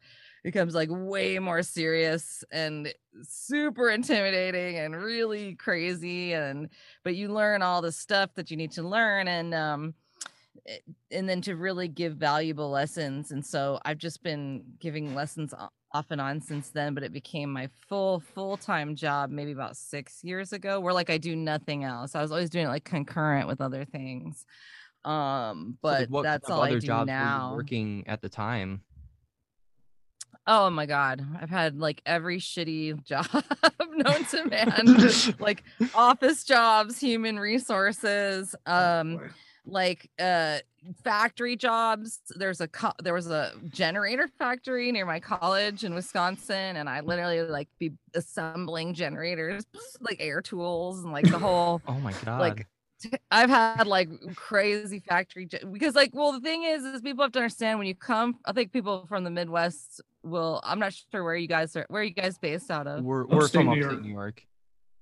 It 0.44 0.52
becomes 0.52 0.74
like 0.74 0.88
way 0.90 1.38
more 1.38 1.62
serious 1.62 2.44
and 2.50 2.92
super 3.22 3.90
intimidating 3.90 4.78
and 4.78 4.96
really 4.96 5.54
crazy 5.54 6.32
and 6.32 6.68
but 7.04 7.16
you 7.16 7.28
learn 7.28 7.62
all 7.62 7.82
the 7.82 7.92
stuff 7.92 8.34
that 8.34 8.50
you 8.50 8.56
need 8.56 8.72
to 8.72 8.82
learn 8.82 9.28
and 9.28 9.54
um 9.54 9.94
and 11.10 11.28
then 11.28 11.40
to 11.42 11.56
really 11.56 11.88
give 11.88 12.14
valuable 12.14 12.70
lessons. 12.70 13.30
And 13.30 13.44
so 13.44 13.78
I've 13.84 13.98
just 13.98 14.22
been 14.22 14.62
giving 14.78 15.14
lessons 15.14 15.54
off 15.92 16.06
and 16.10 16.20
on 16.20 16.40
since 16.40 16.70
then, 16.70 16.94
but 16.94 17.02
it 17.02 17.12
became 17.12 17.52
my 17.52 17.68
full 17.88 18.20
full 18.20 18.56
time 18.56 18.94
job 18.94 19.30
maybe 19.30 19.52
about 19.52 19.76
six 19.76 20.22
years 20.22 20.52
ago, 20.52 20.80
where 20.80 20.92
like 20.94 21.10
I 21.10 21.18
do 21.18 21.34
nothing 21.34 21.84
else. 21.84 22.14
I 22.14 22.22
was 22.22 22.30
always 22.30 22.50
doing 22.50 22.66
it 22.66 22.70
like 22.70 22.84
concurrent 22.84 23.48
with 23.48 23.60
other 23.60 23.84
things. 23.84 24.44
Um, 25.04 25.78
but 25.80 25.94
so 25.94 26.00
like 26.00 26.10
what 26.10 26.22
that's 26.24 26.50
all 26.50 26.62
other 26.62 26.76
I 26.76 26.78
do 26.78 27.04
now. 27.04 27.54
working 27.54 28.04
at 28.06 28.20
the 28.20 28.28
time. 28.28 28.82
Oh 30.46 30.70
my 30.70 30.86
god, 30.86 31.24
I've 31.40 31.50
had 31.50 31.78
like 31.78 32.00
every 32.06 32.38
shitty 32.38 33.04
job 33.04 33.26
known 33.90 34.24
to 34.26 34.44
man, 34.48 35.10
like 35.38 35.62
office 35.94 36.44
jobs, 36.44 36.98
human 36.98 37.38
resources, 37.38 38.54
oh, 38.66 39.00
um. 39.00 39.20
Oh 39.22 39.28
like 39.68 40.10
uh 40.18 40.58
factory 41.04 41.56
jobs. 41.56 42.20
There's 42.36 42.60
a 42.60 42.68
co- 42.68 42.92
there 43.02 43.14
was 43.14 43.30
a 43.30 43.52
generator 43.68 44.28
factory 44.38 44.90
near 44.92 45.06
my 45.06 45.20
college 45.20 45.84
in 45.84 45.94
wisconsin 45.94 46.76
and 46.76 46.88
i 46.88 47.00
literally 47.00 47.42
like 47.42 47.68
be 47.78 47.92
assembling 48.14 48.94
generators 48.94 49.64
like 50.00 50.16
air 50.20 50.40
tools 50.40 51.02
and 51.02 51.12
like 51.12 51.28
the 51.28 51.38
whole 51.38 51.80
oh 51.86 52.00
my 52.00 52.12
god. 52.24 52.40
like 52.40 52.66
I've 53.30 53.50
had 53.50 53.86
like 53.86 54.08
crazy 54.34 54.98
factory 54.98 55.46
jobs 55.46 55.64
because 55.72 55.94
like 55.94 56.10
well 56.12 56.32
the 56.32 56.40
thing 56.40 56.64
is 56.64 56.84
is 56.84 57.00
people 57.00 57.22
have 57.22 57.32
to 57.32 57.38
understand 57.38 57.78
when 57.78 57.86
you 57.86 57.94
come 57.94 58.38
I 58.44 58.52
think 58.52 58.72
people 58.72 59.06
from 59.06 59.24
the 59.24 59.30
Midwest 59.30 60.00
will 60.22 60.60
I'm 60.64 60.80
not 60.80 60.92
sure 61.12 61.22
where 61.22 61.36
you 61.36 61.46
guys 61.46 61.76
are 61.76 61.86
where 61.88 62.02
are 62.02 62.04
you 62.04 62.10
guys 62.10 62.38
based 62.38 62.70
out 62.70 62.86
of? 62.88 63.04
We're, 63.04 63.24
we're 63.26 63.46
from 63.48 63.66
New 63.66 63.84
upstate 63.84 64.02
New 64.02 64.12
York 64.12 64.42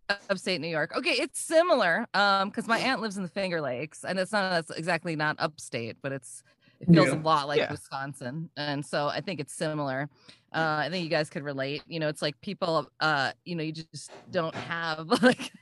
upstate 0.08 0.60
New 0.60 0.68
York. 0.68 0.96
Okay, 0.96 1.12
it's 1.12 1.40
similar. 1.40 2.06
Um, 2.14 2.48
because 2.48 2.66
my 2.66 2.78
aunt 2.78 3.00
lives 3.00 3.16
in 3.16 3.22
the 3.22 3.28
Finger 3.28 3.60
Lakes, 3.60 4.04
and 4.04 4.18
it's 4.18 4.32
not 4.32 4.50
that's 4.50 4.70
exactly 4.70 5.16
not 5.16 5.36
upstate, 5.38 5.96
but 6.02 6.12
it's 6.12 6.42
it 6.80 6.88
feels 6.92 7.08
yeah. 7.08 7.14
a 7.14 7.20
lot 7.20 7.48
like 7.48 7.58
yeah. 7.58 7.70
Wisconsin, 7.70 8.50
and 8.56 8.84
so 8.84 9.08
I 9.08 9.20
think 9.20 9.40
it's 9.40 9.54
similar. 9.54 10.08
Uh, 10.54 10.84
I 10.84 10.88
think 10.90 11.04
you 11.04 11.10
guys 11.10 11.28
could 11.28 11.42
relate. 11.42 11.82
You 11.86 12.00
know, 12.00 12.08
it's 12.08 12.22
like 12.22 12.40
people, 12.40 12.88
uh, 13.00 13.32
you 13.44 13.56
know, 13.56 13.62
you 13.62 13.72
just 13.72 14.10
don't 14.30 14.54
have 14.54 15.06
like, 15.22 15.52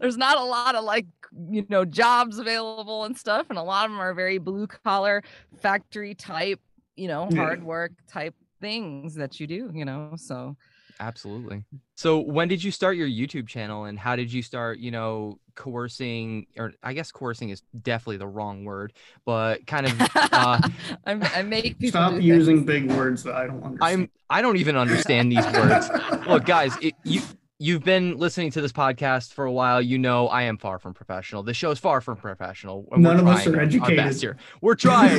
there's 0.00 0.16
not 0.16 0.38
a 0.38 0.44
lot 0.44 0.74
of 0.74 0.84
like, 0.84 1.06
you 1.50 1.66
know, 1.68 1.84
jobs 1.84 2.38
available 2.38 3.04
and 3.04 3.16
stuff, 3.16 3.46
and 3.48 3.58
a 3.58 3.62
lot 3.62 3.86
of 3.86 3.90
them 3.90 4.00
are 4.00 4.14
very 4.14 4.38
blue 4.38 4.66
collar, 4.66 5.22
factory 5.60 6.14
type, 6.14 6.60
you 6.96 7.08
know, 7.08 7.28
yeah. 7.30 7.38
hard 7.38 7.64
work 7.64 7.92
type 8.08 8.34
things 8.60 9.14
that 9.14 9.40
you 9.40 9.46
do. 9.46 9.70
You 9.74 9.84
know, 9.84 10.12
so 10.16 10.56
Absolutely. 11.00 11.64
So 11.96 12.20
when 12.20 12.48
did 12.48 12.62
you 12.62 12.70
start 12.70 12.96
your 12.96 13.08
YouTube 13.08 13.48
channel 13.48 13.84
and 13.84 13.98
how 13.98 14.16
did 14.16 14.32
you 14.32 14.42
start, 14.42 14.78
you 14.78 14.90
know, 14.90 15.38
coercing 15.54 16.46
or 16.56 16.72
I 16.82 16.92
guess 16.92 17.10
coercing 17.12 17.50
is 17.50 17.62
definitely 17.82 18.18
the 18.18 18.26
wrong 18.26 18.64
word, 18.64 18.92
but 19.24 19.66
kind 19.66 19.86
of 19.86 20.00
uh 20.14 20.60
I'm, 21.06 21.22
I 21.34 21.42
make 21.42 21.78
people 21.78 21.88
stop 21.88 22.20
using 22.20 22.66
things. 22.66 22.88
big 22.88 22.96
words 22.96 23.22
that 23.24 23.34
I 23.34 23.46
don't 23.46 23.62
understand. 23.62 23.78
I'm 23.82 24.10
I 24.30 24.42
don't 24.42 24.56
even 24.56 24.76
understand 24.76 25.32
these 25.32 25.46
words. 25.46 25.88
Look, 26.28 26.44
guys, 26.44 26.76
it, 26.80 26.94
you 27.04 27.22
you've 27.60 27.84
been 27.84 28.16
listening 28.16 28.50
to 28.50 28.60
this 28.60 28.72
podcast 28.72 29.32
for 29.32 29.44
a 29.44 29.52
while. 29.52 29.80
You 29.80 29.98
know 29.98 30.28
I 30.28 30.42
am 30.42 30.58
far 30.58 30.78
from 30.78 30.92
professional. 30.92 31.42
This 31.42 31.56
show 31.56 31.70
is 31.70 31.78
far 31.78 32.00
from 32.00 32.16
professional. 32.16 32.84
we're 32.90 32.98
None 32.98 33.20
of 33.20 33.26
us 33.28 33.44
trying 33.44 33.56
are 33.56 33.60
educated. 33.60 34.20
here. 34.20 34.36
We're 34.60 34.74
trying. 34.74 35.18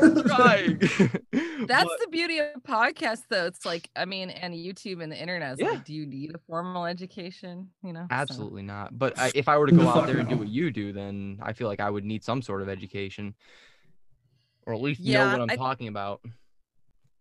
we're 0.00 0.22
trying. 0.26 0.78
That's 1.66 1.84
But- 1.84 2.00
the 2.00 2.08
beauty 2.10 2.38
of 2.38 2.46
podcasts, 2.66 3.24
though. 3.28 3.46
It's 3.46 3.66
like, 3.66 3.90
I 3.96 4.04
mean, 4.06 4.30
and 4.30 4.54
YouTube 4.54 5.02
and 5.02 5.12
the 5.12 5.20
internet. 5.20 5.52
It's 5.52 5.60
Yeah. 5.60 5.70
like, 5.70 5.84
do 5.84 5.92
you 5.92 6.06
need 6.06 6.34
a 6.34 6.38
formal 6.46 6.86
education? 6.86 7.68
You 7.84 7.92
know, 7.92 8.02
So- 8.02 8.14
Absolutely 8.14 8.62
not. 8.62 8.98
But 8.98 9.18
I, 9.18 9.30
if 9.34 9.48
I 9.48 9.58
were 9.58 9.66
to 9.66 9.72
go 9.72 9.82
the 9.82 9.88
out 9.88 9.94
fuck 9.94 10.06
there 10.06 10.18
and 10.18 10.28
do 10.28 10.36
what 10.38 10.48
you 10.48 10.70
do, 10.70 10.92
then 10.92 11.38
I 11.42 11.52
feel 11.52 11.68
like 11.68 11.80
I 11.80 11.90
would 11.90 12.04
need 12.04 12.24
some 12.24 12.40
sort 12.42 12.62
of 12.62 12.68
education, 12.68 13.34
or 14.66 14.72
at 14.74 14.80
least 14.80 15.00
know 15.00 15.26
what 15.32 15.40
I'm 15.42 15.50
I- 15.50 15.56
talking 15.56 15.88
about. 15.88 16.22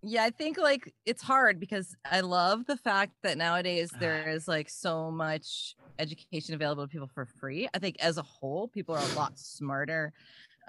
Yeah, 0.03 0.23
I 0.23 0.29
think 0.29 0.57
like 0.57 0.93
it's 1.05 1.21
hard 1.21 1.59
because 1.59 1.95
I 2.05 2.21
love 2.21 2.65
the 2.65 2.77
fact 2.77 3.13
that 3.23 3.37
nowadays 3.37 3.95
there 3.99 4.27
is 4.27 4.47
like 4.47 4.69
so 4.69 5.11
much 5.11 5.75
education 5.99 6.53
available 6.53 6.83
to 6.83 6.87
people 6.87 7.07
for 7.07 7.25
free. 7.25 7.67
I 7.73 7.79
think 7.79 7.97
as 7.99 8.17
a 8.17 8.21
whole, 8.21 8.67
people 8.67 8.93
are 8.95 9.01
a 9.01 9.07
lot 9.07 9.37
smarter 9.37 10.13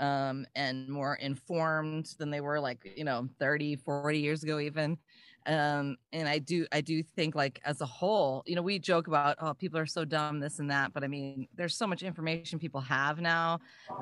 um 0.00 0.46
and 0.56 0.88
more 0.88 1.16
informed 1.16 2.08
than 2.18 2.30
they 2.30 2.40
were 2.40 2.60
like, 2.60 2.86
you 2.96 3.04
know, 3.04 3.28
30, 3.40 3.76
40 3.76 4.20
years 4.20 4.42
ago 4.44 4.58
even. 4.60 4.98
Um 5.48 5.96
and 6.12 6.28
I 6.28 6.38
do 6.38 6.66
I 6.70 6.80
do 6.80 7.02
think 7.02 7.34
like 7.34 7.60
as 7.64 7.80
a 7.80 7.86
whole, 7.86 8.42
you 8.46 8.54
know, 8.54 8.62
we 8.62 8.78
joke 8.78 9.08
about 9.08 9.36
oh 9.40 9.54
people 9.54 9.78
are 9.78 9.86
so 9.86 10.04
dumb 10.04 10.40
this 10.40 10.58
and 10.58 10.70
that, 10.70 10.92
but 10.92 11.02
I 11.02 11.08
mean, 11.08 11.48
there's 11.54 11.74
so 11.74 11.86
much 11.86 12.02
information 12.02 12.58
people 12.58 12.82
have 12.82 13.20
now 13.20 13.58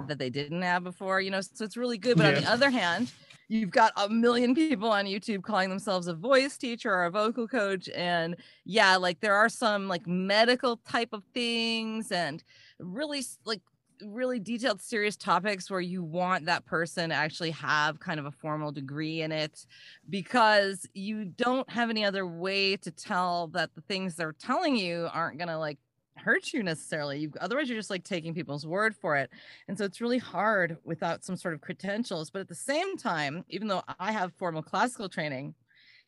that 0.08 0.18
they 0.18 0.28
didn't 0.28 0.62
have 0.62 0.84
before, 0.84 1.20
you 1.20 1.30
know, 1.30 1.40
so 1.40 1.64
it's 1.64 1.76
really 1.76 1.98
good, 1.98 2.16
but 2.16 2.26
on 2.26 2.42
the 2.42 2.50
other 2.50 2.70
hand, 2.70 3.12
you've 3.48 3.70
got 3.70 3.92
a 3.96 4.08
million 4.08 4.54
people 4.54 4.90
on 4.90 5.04
YouTube 5.04 5.42
calling 5.44 5.68
themselves 5.68 6.08
a 6.08 6.14
voice 6.14 6.56
teacher 6.58 6.92
or 6.92 7.04
a 7.04 7.10
vocal 7.10 7.46
coach. 7.46 7.88
And 7.94 8.36
yeah, 8.64 8.96
like 8.96 9.20
there 9.20 9.34
are 9.34 9.48
some 9.48 9.88
like 9.88 10.06
medical 10.06 10.78
type 10.78 11.12
of 11.12 11.22
things 11.32 12.10
and 12.10 12.42
really 12.80 13.22
like 13.44 13.62
really 14.02 14.38
detailed 14.38 14.80
serious 14.80 15.16
topics 15.16 15.70
where 15.70 15.80
you 15.80 16.02
want 16.02 16.46
that 16.46 16.64
person 16.66 17.10
to 17.10 17.14
actually 17.14 17.50
have 17.52 18.00
kind 18.00 18.20
of 18.20 18.26
a 18.26 18.30
formal 18.30 18.72
degree 18.72 19.22
in 19.22 19.32
it 19.32 19.66
because 20.08 20.86
you 20.94 21.24
don't 21.24 21.68
have 21.70 21.90
any 21.90 22.04
other 22.04 22.26
way 22.26 22.76
to 22.76 22.90
tell 22.90 23.48
that 23.48 23.74
the 23.74 23.80
things 23.82 24.14
they're 24.16 24.32
telling 24.32 24.76
you 24.76 25.08
aren't 25.12 25.38
going 25.38 25.48
to 25.48 25.58
like 25.58 25.78
hurt 26.16 26.52
you 26.54 26.62
necessarily 26.62 27.18
you 27.18 27.32
otherwise 27.42 27.68
you're 27.68 27.78
just 27.78 27.90
like 27.90 28.02
taking 28.02 28.32
people's 28.32 28.66
word 28.66 28.96
for 28.96 29.16
it 29.16 29.30
and 29.68 29.76
so 29.76 29.84
it's 29.84 30.00
really 30.00 30.16
hard 30.16 30.78
without 30.84 31.24
some 31.24 31.36
sort 31.36 31.54
of 31.54 31.60
credentials. 31.60 32.30
But 32.30 32.40
at 32.40 32.48
the 32.48 32.54
same 32.54 32.96
time, 32.96 33.44
even 33.48 33.68
though 33.68 33.82
I 33.98 34.12
have 34.12 34.32
formal 34.34 34.62
classical 34.62 35.08
training, 35.08 35.54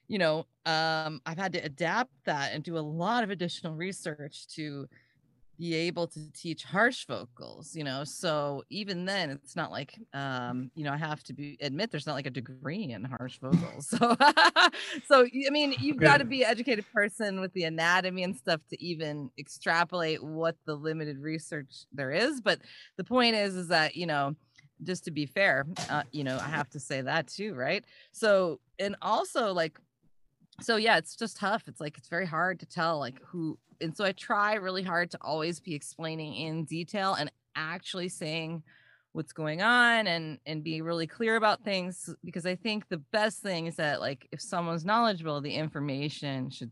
you 0.06 0.18
know, 0.18 0.46
um, 0.64 1.20
I've 1.26 1.38
had 1.38 1.52
to 1.52 1.58
adapt 1.58 2.12
that 2.24 2.52
and 2.52 2.64
do 2.64 2.78
a 2.78 2.80
lot 2.80 3.24
of 3.24 3.30
additional 3.30 3.74
research 3.74 4.46
to 4.54 4.88
be 5.58 5.74
able 5.74 6.06
to 6.06 6.32
teach 6.32 6.62
harsh 6.62 7.04
vocals, 7.06 7.74
you 7.74 7.82
know. 7.82 8.04
So 8.04 8.62
even 8.70 9.04
then, 9.04 9.30
it's 9.30 9.56
not 9.56 9.72
like, 9.72 9.98
um, 10.14 10.70
you 10.74 10.84
know, 10.84 10.92
I 10.92 10.96
have 10.96 11.22
to 11.24 11.32
be 11.32 11.58
admit 11.60 11.90
there's 11.90 12.06
not 12.06 12.14
like 12.14 12.26
a 12.26 12.30
degree 12.30 12.92
in 12.92 13.04
harsh 13.04 13.38
vocals. 13.38 13.94
So, 13.98 14.16
so 15.06 15.24
I 15.24 15.50
mean, 15.50 15.74
you've 15.80 15.96
got 15.96 16.18
to 16.18 16.24
be 16.24 16.42
an 16.42 16.50
educated 16.50 16.84
person 16.92 17.40
with 17.40 17.52
the 17.54 17.64
anatomy 17.64 18.22
and 18.22 18.36
stuff 18.36 18.60
to 18.70 18.82
even 18.84 19.30
extrapolate 19.38 20.22
what 20.22 20.56
the 20.66 20.74
limited 20.74 21.18
research 21.18 21.86
there 21.92 22.12
is. 22.12 22.40
But 22.40 22.60
the 22.96 23.04
point 23.04 23.34
is, 23.34 23.56
is 23.56 23.68
that 23.68 23.96
you 23.96 24.06
know, 24.06 24.36
just 24.84 25.04
to 25.04 25.10
be 25.10 25.26
fair, 25.26 25.66
uh, 25.90 26.02
you 26.12 26.22
know, 26.22 26.36
I 26.36 26.48
have 26.48 26.68
to 26.70 26.80
say 26.80 27.00
that 27.00 27.28
too, 27.28 27.54
right? 27.54 27.84
So, 28.12 28.60
and 28.78 28.94
also 29.02 29.52
like 29.52 29.78
so 30.60 30.76
yeah 30.76 30.96
it's 30.96 31.14
just 31.16 31.36
tough 31.36 31.64
it's 31.68 31.80
like 31.80 31.96
it's 31.98 32.08
very 32.08 32.26
hard 32.26 32.58
to 32.60 32.66
tell 32.66 32.98
like 32.98 33.20
who 33.24 33.58
and 33.80 33.96
so 33.96 34.04
i 34.04 34.12
try 34.12 34.54
really 34.54 34.82
hard 34.82 35.10
to 35.10 35.18
always 35.20 35.60
be 35.60 35.74
explaining 35.74 36.34
in 36.34 36.64
detail 36.64 37.14
and 37.14 37.30
actually 37.54 38.08
saying 38.08 38.62
what's 39.12 39.32
going 39.32 39.62
on 39.62 40.06
and 40.06 40.38
and 40.46 40.62
be 40.64 40.80
really 40.82 41.06
clear 41.06 41.36
about 41.36 41.62
things 41.64 42.14
because 42.24 42.44
i 42.46 42.54
think 42.54 42.88
the 42.88 42.98
best 42.98 43.40
thing 43.40 43.66
is 43.66 43.76
that 43.76 44.00
like 44.00 44.28
if 44.32 44.40
someone's 44.40 44.84
knowledgeable 44.84 45.40
the 45.40 45.54
information 45.54 46.50
should 46.50 46.70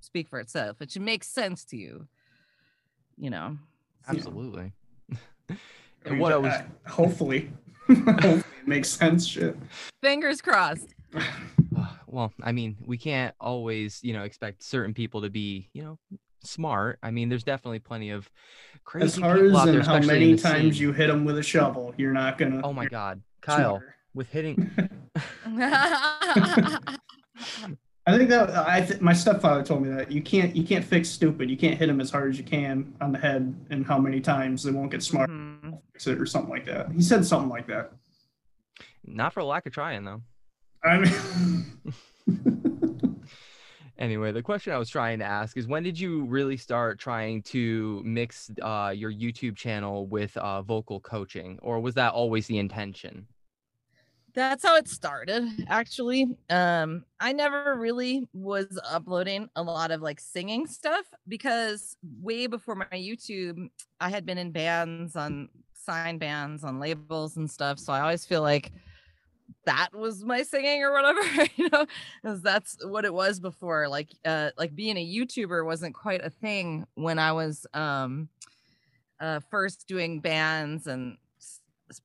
speak 0.00 0.28
for 0.28 0.38
itself 0.40 0.80
it 0.80 0.90
should 0.90 1.02
make 1.02 1.24
sense 1.24 1.64
to 1.64 1.76
you 1.76 2.06
you 3.16 3.30
know 3.30 3.56
Absolutely. 4.08 4.72
I 5.50 5.56
And 6.04 6.12
mean, 6.12 6.18
what 6.20 6.32
I 6.32 6.36
was 6.36 6.52
uh, 6.52 6.62
hopefully, 6.86 7.50
hopefully 7.88 8.36
it 8.38 8.68
makes 8.68 8.88
sense. 8.88 9.26
Shit. 9.26 9.56
fingers 10.00 10.40
crossed 10.40 10.94
well, 12.16 12.32
I 12.42 12.52
mean, 12.52 12.78
we 12.86 12.96
can't 12.96 13.34
always, 13.38 14.00
you 14.02 14.14
know, 14.14 14.22
expect 14.22 14.62
certain 14.62 14.94
people 14.94 15.20
to 15.20 15.28
be, 15.28 15.68
you 15.74 15.82
know, 15.82 15.98
smart. 16.42 16.98
I 17.02 17.10
mean, 17.10 17.28
there's 17.28 17.44
definitely 17.44 17.78
plenty 17.80 18.08
of 18.08 18.30
crazy 18.84 19.04
As 19.04 19.16
hard 19.16 19.40
people 19.40 19.58
as 19.58 19.68
out 19.68 19.72
there, 19.72 19.82
how 19.82 19.98
many 20.00 20.32
the 20.32 20.40
times 20.40 20.76
scene. 20.76 20.82
you 20.82 20.92
hit 20.94 21.08
them 21.08 21.26
with 21.26 21.36
a 21.36 21.42
shovel, 21.42 21.92
you're 21.98 22.14
not 22.14 22.38
gonna. 22.38 22.62
Oh 22.64 22.72
my 22.72 22.86
God, 22.86 23.20
Kyle, 23.42 23.76
smarter. 23.76 23.94
with 24.14 24.30
hitting. 24.30 24.70
I 28.08 28.16
think 28.16 28.30
that 28.30 28.50
I 28.56 28.80
th- 28.82 29.00
my 29.00 29.12
stepfather 29.12 29.62
told 29.64 29.82
me 29.82 29.90
that 29.90 30.10
you 30.12 30.22
can't 30.22 30.54
you 30.56 30.64
can't 30.64 30.84
fix 30.84 31.08
stupid. 31.10 31.50
You 31.50 31.56
can't 31.56 31.76
hit 31.76 31.88
them 31.88 32.00
as 32.00 32.10
hard 32.10 32.30
as 32.30 32.38
you 32.38 32.44
can 32.44 32.94
on 33.00 33.12
the 33.12 33.18
head, 33.18 33.52
and 33.68 33.84
how 33.84 33.98
many 33.98 34.20
times 34.20 34.62
they 34.62 34.70
won't 34.70 34.90
get 34.90 35.02
smart 35.02 35.28
Mhm. 35.28 35.78
or 36.06 36.24
something 36.26 36.50
like 36.50 36.64
that. 36.66 36.92
He 36.92 37.02
said 37.02 37.26
something 37.26 37.50
like 37.50 37.66
that. 37.66 37.92
Not 39.04 39.32
for 39.34 39.42
lack 39.42 39.66
of 39.66 39.72
trying, 39.72 40.04
though. 40.04 40.22
I 40.86 40.98
mean, 40.98 41.64
Anyway, 43.98 44.30
the 44.30 44.42
question 44.42 44.74
I 44.74 44.78
was 44.78 44.90
trying 44.90 45.20
to 45.20 45.24
ask 45.24 45.56
is 45.56 45.66
when 45.66 45.82
did 45.82 45.98
you 45.98 46.24
really 46.24 46.58
start 46.58 46.98
trying 46.98 47.42
to 47.44 48.02
mix 48.04 48.50
uh, 48.60 48.92
your 48.94 49.10
YouTube 49.10 49.56
channel 49.56 50.06
with 50.06 50.36
uh, 50.36 50.60
vocal 50.60 51.00
coaching, 51.00 51.58
or 51.62 51.80
was 51.80 51.94
that 51.94 52.12
always 52.12 52.46
the 52.46 52.58
intention? 52.58 53.26
that's 54.34 54.62
how 54.66 54.76
it 54.76 54.86
started 54.86 55.48
actually. 55.66 56.26
Um 56.50 57.04
i 57.20 57.32
never 57.32 57.74
really 57.74 58.28
was 58.34 58.78
uploading 58.88 59.48
a 59.56 59.62
lot 59.62 59.90
of 59.90 60.02
like 60.02 60.20
singing 60.20 60.66
stuff 60.66 61.06
because 61.26 61.96
way 62.20 62.46
before 62.46 62.74
my 62.74 62.84
youtube 62.92 63.70
i 63.98 64.10
had 64.10 64.26
been 64.26 64.36
in 64.36 64.52
bands 64.52 65.16
on 65.16 65.48
sign 65.72 66.18
bands 66.18 66.64
on 66.64 66.78
labels 66.78 67.38
and 67.38 67.50
stuff. 67.50 67.78
So 67.78 67.94
i 67.94 68.00
always 68.00 68.26
feel 68.26 68.42
like 68.42 68.72
that 69.64 69.94
was 69.94 70.24
my 70.24 70.42
singing 70.42 70.82
or 70.82 70.92
whatever 70.92 71.20
you 71.56 71.68
know 71.70 71.86
because 72.22 72.42
that's 72.42 72.76
what 72.84 73.04
it 73.04 73.12
was 73.12 73.40
before 73.40 73.88
like 73.88 74.10
uh 74.24 74.50
like 74.58 74.74
being 74.74 74.96
a 74.96 75.06
youtuber 75.06 75.64
wasn't 75.64 75.94
quite 75.94 76.24
a 76.24 76.30
thing 76.30 76.86
when 76.94 77.18
i 77.18 77.32
was 77.32 77.66
um 77.74 78.28
uh 79.20 79.40
first 79.50 79.86
doing 79.86 80.20
bands 80.20 80.86
and 80.86 81.16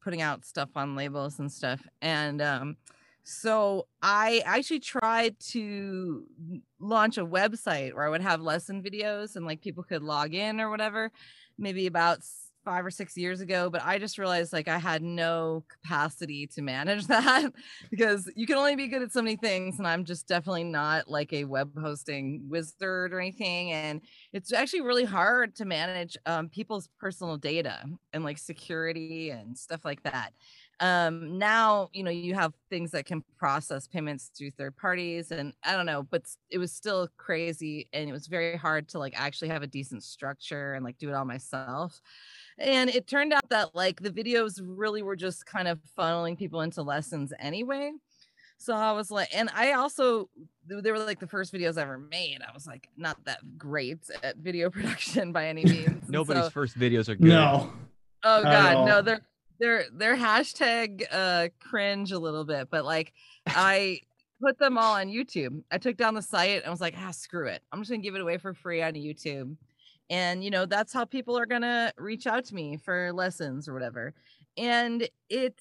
putting 0.01 0.21
out 0.21 0.45
stuff 0.45 0.69
on 0.75 0.95
labels 0.95 1.39
and 1.39 1.51
stuff. 1.51 1.81
And 2.01 2.41
um 2.41 2.77
so 3.23 3.85
i 4.01 4.41
actually 4.45 4.79
tried 4.79 5.39
to 5.39 6.25
launch 6.79 7.19
a 7.19 7.25
website 7.25 7.93
where 7.93 8.03
i 8.03 8.09
would 8.09 8.19
have 8.19 8.41
lesson 8.41 8.81
videos 8.81 9.35
and 9.35 9.45
like 9.45 9.61
people 9.61 9.83
could 9.83 10.01
log 10.01 10.33
in 10.33 10.59
or 10.59 10.71
whatever 10.71 11.11
maybe 11.55 11.85
about 11.85 12.21
five 12.63 12.85
or 12.85 12.91
six 12.91 13.17
years 13.17 13.41
ago 13.41 13.69
but 13.69 13.81
i 13.83 13.97
just 13.97 14.17
realized 14.17 14.53
like 14.53 14.67
i 14.67 14.77
had 14.77 15.01
no 15.01 15.63
capacity 15.67 16.47
to 16.47 16.61
manage 16.61 17.07
that 17.07 17.51
because 17.89 18.31
you 18.35 18.45
can 18.45 18.57
only 18.57 18.75
be 18.75 18.87
good 18.87 19.01
at 19.01 19.11
so 19.11 19.21
many 19.21 19.35
things 19.35 19.77
and 19.77 19.87
i'm 19.87 20.05
just 20.05 20.27
definitely 20.27 20.63
not 20.63 21.09
like 21.09 21.33
a 21.33 21.45
web 21.45 21.71
hosting 21.79 22.43
wizard 22.49 23.13
or 23.13 23.19
anything 23.19 23.71
and 23.71 24.01
it's 24.33 24.53
actually 24.53 24.81
really 24.81 25.05
hard 25.05 25.55
to 25.55 25.65
manage 25.65 26.17
um, 26.25 26.49
people's 26.49 26.89
personal 26.99 27.37
data 27.37 27.83
and 28.13 28.23
like 28.23 28.37
security 28.37 29.29
and 29.29 29.57
stuff 29.57 29.85
like 29.85 30.03
that. 30.03 30.33
Um 30.79 31.37
now 31.37 31.89
you 31.93 32.03
know 32.03 32.09
you 32.09 32.33
have 32.33 32.53
things 32.71 32.89
that 32.91 33.05
can 33.05 33.23
process 33.37 33.87
payments 33.87 34.31
through 34.35 34.49
third 34.51 34.75
parties 34.75 35.29
and 35.29 35.53
i 35.63 35.73
don't 35.73 35.85
know 35.85 36.01
but 36.01 36.23
it 36.49 36.57
was 36.57 36.71
still 36.71 37.07
crazy 37.17 37.87
and 37.93 38.09
it 38.09 38.11
was 38.11 38.25
very 38.25 38.57
hard 38.57 38.87
to 38.89 38.99
like 38.99 39.13
actually 39.15 39.49
have 39.49 39.61
a 39.61 39.67
decent 39.67 40.03
structure 40.03 40.73
and 40.73 40.83
like 40.83 40.97
do 40.97 41.09
it 41.09 41.13
all 41.13 41.25
myself 41.25 42.01
and 42.61 42.89
it 42.89 43.07
turned 43.07 43.33
out 43.33 43.47
that 43.49 43.75
like 43.75 44.01
the 44.01 44.09
videos 44.09 44.61
really 44.63 45.01
were 45.01 45.15
just 45.15 45.45
kind 45.45 45.67
of 45.67 45.79
funneling 45.97 46.37
people 46.37 46.61
into 46.61 46.81
lessons 46.81 47.33
anyway 47.39 47.91
so 48.57 48.73
i 48.75 48.91
was 48.91 49.09
like 49.11 49.27
and 49.33 49.49
i 49.55 49.71
also 49.73 50.29
they 50.67 50.91
were 50.91 50.99
like 50.99 51.19
the 51.19 51.27
first 51.27 51.51
videos 51.53 51.77
i 51.77 51.81
ever 51.81 51.97
made 51.97 52.39
i 52.47 52.53
was 52.53 52.67
like 52.67 52.87
not 52.97 53.17
that 53.25 53.39
great 53.57 53.99
at 54.23 54.37
video 54.37 54.69
production 54.77 55.31
by 55.31 55.47
any 55.47 55.63
means 55.73 56.07
Nobody's 56.09 56.43
so- 56.45 56.49
first 56.51 56.77
videos 56.79 57.09
are 57.09 57.15
good. 57.15 57.27
no. 57.27 57.71
Oh 58.23 58.43
god, 58.43 58.85
no, 58.85 58.95
all. 58.97 59.03
they're 59.03 59.21
they're 59.59 59.85
they're 59.93 60.15
hashtag 60.15 61.03
uh 61.11 61.47
cringe 61.59 62.11
a 62.11 62.19
little 62.19 62.43
bit, 62.43 62.69
but 62.69 62.85
like 62.85 63.13
I 63.47 64.01
put 64.39 64.59
them 64.59 64.77
all 64.77 64.93
on 64.95 65.07
YouTube. 65.07 65.63
I 65.71 65.79
took 65.79 65.97
down 65.97 66.13
the 66.13 66.21
site 66.21 66.61
and 66.63 66.69
was 66.71 66.81
like, 66.81 66.93
ah, 66.97 67.09
screw 67.11 67.47
it. 67.47 67.63
I'm 67.71 67.79
just 67.81 67.89
gonna 67.89 68.03
give 68.03 68.13
it 68.13 68.21
away 68.21 68.37
for 68.37 68.53
free 68.53 68.83
on 68.83 68.93
YouTube. 68.93 69.55
And 70.11 70.43
you 70.43 70.51
know, 70.51 70.65
that's 70.65 70.93
how 70.93 71.05
people 71.05 71.39
are 71.39 71.45
gonna 71.47 71.93
reach 71.97 72.27
out 72.27 72.45
to 72.45 72.55
me 72.55 72.77
for 72.77 73.11
lessons 73.13 73.67
or 73.67 73.73
whatever. 73.73 74.13
And 74.57 75.07
it 75.29 75.55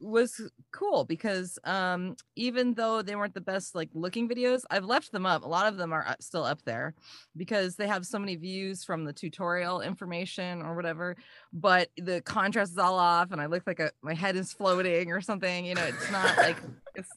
was 0.00 0.40
cool 0.72 1.04
because 1.04 1.58
um 1.64 2.16
even 2.34 2.72
though 2.74 3.02
they 3.02 3.14
weren't 3.14 3.34
the 3.34 3.40
best 3.40 3.74
like 3.74 3.90
looking 3.92 4.26
videos 4.28 4.62
i've 4.70 4.84
left 4.84 5.12
them 5.12 5.26
up 5.26 5.44
a 5.44 5.46
lot 5.46 5.66
of 5.66 5.76
them 5.76 5.92
are 5.92 6.16
still 6.20 6.42
up 6.42 6.62
there 6.62 6.94
because 7.36 7.76
they 7.76 7.86
have 7.86 8.06
so 8.06 8.18
many 8.18 8.34
views 8.34 8.82
from 8.82 9.04
the 9.04 9.12
tutorial 9.12 9.82
information 9.82 10.62
or 10.62 10.74
whatever 10.74 11.16
but 11.52 11.90
the 11.98 12.22
contrast 12.22 12.72
is 12.72 12.78
all 12.78 12.98
off 12.98 13.30
and 13.30 13.42
i 13.42 13.46
look 13.46 13.66
like 13.66 13.78
a 13.78 13.90
my 14.00 14.14
head 14.14 14.36
is 14.36 14.52
floating 14.52 15.12
or 15.12 15.20
something 15.20 15.66
you 15.66 15.74
know 15.74 15.84
it's 15.84 16.10
not 16.10 16.34
like 16.38 16.56
it's 16.94 17.10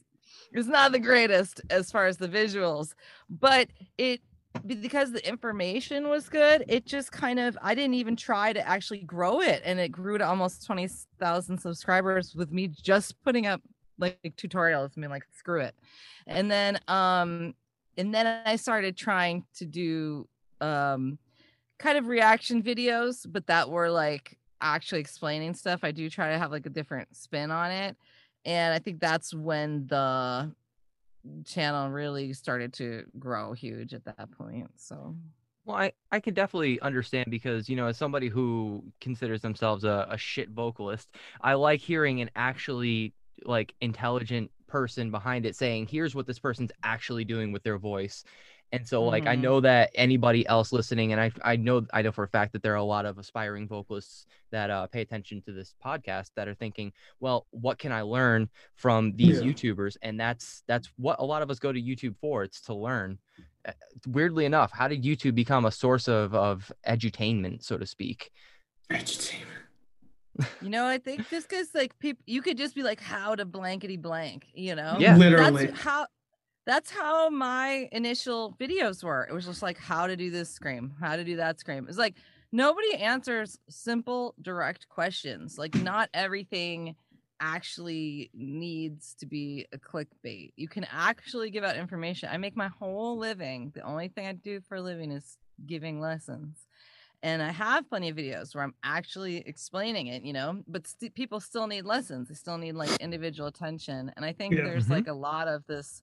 it's 0.52 0.68
not 0.68 0.92
the 0.92 0.98
greatest 0.98 1.62
as 1.70 1.90
far 1.90 2.06
as 2.06 2.18
the 2.18 2.28
visuals 2.28 2.92
but 3.30 3.68
it 3.96 4.20
because 4.66 5.12
the 5.12 5.26
information 5.26 6.08
was 6.08 6.28
good, 6.28 6.64
it 6.68 6.86
just 6.86 7.12
kind 7.12 7.38
of 7.38 7.58
I 7.60 7.74
didn't 7.74 7.94
even 7.94 8.16
try 8.16 8.52
to 8.52 8.66
actually 8.66 9.00
grow 9.00 9.40
it, 9.40 9.62
and 9.64 9.78
it 9.78 9.90
grew 9.90 10.18
to 10.18 10.26
almost 10.26 10.64
twenty 10.64 10.88
thousand 11.18 11.58
subscribers 11.58 12.34
with 12.34 12.52
me 12.52 12.68
just 12.68 13.22
putting 13.22 13.46
up 13.46 13.60
like 13.98 14.18
tutorials. 14.36 14.92
I 14.96 15.00
mean, 15.00 15.10
like 15.10 15.24
screw 15.36 15.60
it, 15.60 15.74
and 16.26 16.50
then 16.50 16.78
um, 16.88 17.54
and 17.96 18.14
then 18.14 18.42
I 18.46 18.56
started 18.56 18.96
trying 18.96 19.44
to 19.56 19.64
do 19.64 20.28
um, 20.60 21.18
kind 21.78 21.98
of 21.98 22.06
reaction 22.06 22.62
videos, 22.62 23.26
but 23.30 23.46
that 23.48 23.70
were 23.70 23.90
like 23.90 24.38
actually 24.60 25.00
explaining 25.00 25.54
stuff. 25.54 25.80
I 25.82 25.90
do 25.90 26.08
try 26.08 26.32
to 26.32 26.38
have 26.38 26.50
like 26.50 26.66
a 26.66 26.70
different 26.70 27.14
spin 27.16 27.50
on 27.50 27.70
it, 27.70 27.96
and 28.44 28.72
I 28.72 28.78
think 28.78 29.00
that's 29.00 29.34
when 29.34 29.86
the 29.88 30.52
channel 31.44 31.90
really 31.90 32.32
started 32.32 32.72
to 32.74 33.04
grow 33.18 33.52
huge 33.52 33.94
at 33.94 34.04
that 34.04 34.30
point. 34.32 34.70
So 34.76 35.14
well, 35.64 35.76
I, 35.76 35.92
I 36.12 36.20
can 36.20 36.34
definitely 36.34 36.78
understand 36.80 37.30
because, 37.30 37.68
you 37.68 37.76
know, 37.76 37.86
as 37.86 37.96
somebody 37.96 38.28
who 38.28 38.84
considers 39.00 39.40
themselves 39.40 39.84
a, 39.84 40.06
a 40.10 40.18
shit 40.18 40.50
vocalist, 40.50 41.08
I 41.40 41.54
like 41.54 41.80
hearing 41.80 42.20
an 42.20 42.30
actually 42.36 43.14
like 43.44 43.74
intelligent 43.80 44.50
person 44.66 45.10
behind 45.10 45.46
it 45.46 45.56
saying, 45.56 45.86
here's 45.86 46.14
what 46.14 46.26
this 46.26 46.38
person's 46.38 46.72
actually 46.82 47.24
doing 47.24 47.50
with 47.50 47.62
their 47.62 47.78
voice. 47.78 48.24
And 48.74 48.88
so 48.88 49.04
like 49.04 49.22
mm-hmm. 49.22 49.30
I 49.30 49.36
know 49.36 49.60
that 49.60 49.90
anybody 49.94 50.44
else 50.48 50.72
listening, 50.72 51.12
and 51.12 51.20
I 51.20 51.30
I 51.42 51.54
know 51.54 51.86
I 51.92 52.02
know 52.02 52.10
for 52.10 52.24
a 52.24 52.28
fact 52.28 52.52
that 52.54 52.62
there 52.64 52.72
are 52.72 52.76
a 52.76 52.82
lot 52.82 53.06
of 53.06 53.18
aspiring 53.18 53.68
vocalists 53.68 54.26
that 54.50 54.68
uh, 54.68 54.88
pay 54.88 55.00
attention 55.00 55.40
to 55.42 55.52
this 55.52 55.76
podcast 55.84 56.30
that 56.34 56.48
are 56.48 56.54
thinking, 56.54 56.92
well, 57.20 57.46
what 57.50 57.78
can 57.78 57.92
I 57.92 58.02
learn 58.02 58.48
from 58.74 59.14
these 59.14 59.40
yeah. 59.40 59.46
YouTubers? 59.46 59.96
And 60.02 60.18
that's 60.18 60.64
that's 60.66 60.90
what 60.96 61.20
a 61.20 61.24
lot 61.24 61.40
of 61.40 61.52
us 61.52 61.60
go 61.60 61.72
to 61.72 61.80
YouTube 61.80 62.16
for. 62.20 62.42
It's 62.42 62.60
to 62.62 62.74
learn. 62.74 63.18
Uh, 63.64 63.70
weirdly 64.08 64.44
enough, 64.44 64.72
how 64.72 64.88
did 64.88 65.04
YouTube 65.04 65.36
become 65.36 65.66
a 65.66 65.70
source 65.70 66.08
of 66.08 66.34
of 66.34 66.72
edutainment, 66.84 67.62
so 67.62 67.78
to 67.78 67.86
speak? 67.86 68.32
Edutainment. 68.90 69.44
You 70.60 70.68
know, 70.68 70.84
I 70.84 70.98
think 70.98 71.30
just 71.30 71.48
because 71.48 71.68
like 71.74 71.96
people, 72.00 72.20
you 72.26 72.42
could 72.42 72.58
just 72.58 72.74
be 72.74 72.82
like, 72.82 73.00
how 73.00 73.36
to 73.36 73.44
blankety 73.44 73.96
blank, 73.96 74.46
you 74.52 74.74
know? 74.74 74.96
Yeah, 74.98 75.16
literally. 75.16 75.66
That's 75.66 75.80
how 75.80 76.06
that's 76.66 76.90
how 76.90 77.28
my 77.28 77.88
initial 77.92 78.56
videos 78.58 79.04
were. 79.04 79.26
It 79.28 79.34
was 79.34 79.44
just 79.46 79.62
like 79.62 79.78
how 79.78 80.06
to 80.06 80.16
do 80.16 80.30
this 80.30 80.50
scream, 80.50 80.94
how 81.00 81.16
to 81.16 81.24
do 81.24 81.36
that 81.36 81.60
scream. 81.60 81.86
It's 81.88 81.98
like 81.98 82.14
nobody 82.52 82.94
answers 82.94 83.58
simple, 83.68 84.34
direct 84.40 84.88
questions. 84.88 85.58
Like 85.58 85.74
not 85.74 86.08
everything 86.14 86.96
actually 87.40 88.30
needs 88.32 89.14
to 89.18 89.26
be 89.26 89.66
a 89.72 89.78
clickbait. 89.78 90.52
You 90.56 90.68
can 90.68 90.86
actually 90.90 91.50
give 91.50 91.64
out 91.64 91.76
information. 91.76 92.28
I 92.32 92.38
make 92.38 92.56
my 92.56 92.68
whole 92.68 93.18
living. 93.18 93.72
The 93.74 93.82
only 93.82 94.08
thing 94.08 94.26
I 94.26 94.32
do 94.32 94.60
for 94.60 94.76
a 94.76 94.82
living 94.82 95.10
is 95.10 95.36
giving 95.66 96.00
lessons. 96.00 96.66
And 97.22 97.42
I 97.42 97.52
have 97.52 97.88
plenty 97.88 98.10
of 98.10 98.16
videos 98.16 98.54
where 98.54 98.62
I'm 98.62 98.74
actually 98.84 99.38
explaining 99.38 100.08
it, 100.08 100.24
you 100.24 100.34
know, 100.34 100.62
but 100.68 100.86
st- 100.86 101.14
people 101.14 101.40
still 101.40 101.66
need 101.66 101.86
lessons. 101.86 102.28
They 102.28 102.34
still 102.34 102.58
need 102.58 102.74
like 102.74 103.00
individual 103.00 103.48
attention. 103.48 104.12
And 104.16 104.24
I 104.24 104.32
think 104.32 104.54
yeah. 104.54 104.64
there's 104.64 104.84
mm-hmm. 104.84 104.92
like 104.92 105.06
a 105.08 105.14
lot 105.14 105.48
of 105.48 105.66
this 105.66 106.02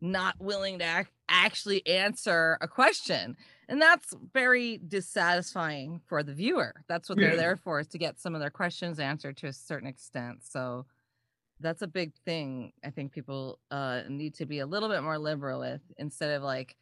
not 0.00 0.34
willing 0.40 0.78
to 0.78 0.84
ac- 0.84 1.08
actually 1.28 1.86
answer 1.86 2.58
a 2.60 2.68
question. 2.68 3.36
And 3.68 3.80
that's 3.80 4.14
very 4.32 4.80
dissatisfying 4.88 6.00
for 6.06 6.22
the 6.22 6.34
viewer. 6.34 6.74
That's 6.88 7.08
what 7.08 7.18
yeah. 7.18 7.28
they're 7.28 7.36
there 7.36 7.56
for 7.56 7.80
is 7.80 7.86
to 7.88 7.98
get 7.98 8.18
some 8.18 8.34
of 8.34 8.40
their 8.40 8.50
questions 8.50 8.98
answered 8.98 9.36
to 9.38 9.46
a 9.46 9.52
certain 9.52 9.88
extent. 9.88 10.40
So 10.42 10.86
that's 11.60 11.82
a 11.82 11.86
big 11.86 12.12
thing 12.24 12.72
I 12.84 12.90
think 12.90 13.12
people 13.12 13.58
uh, 13.70 14.02
need 14.08 14.34
to 14.36 14.46
be 14.46 14.60
a 14.60 14.66
little 14.66 14.88
bit 14.88 15.02
more 15.02 15.18
liberal 15.18 15.60
with 15.60 15.82
instead 15.98 16.32
of 16.32 16.42
like 16.42 16.76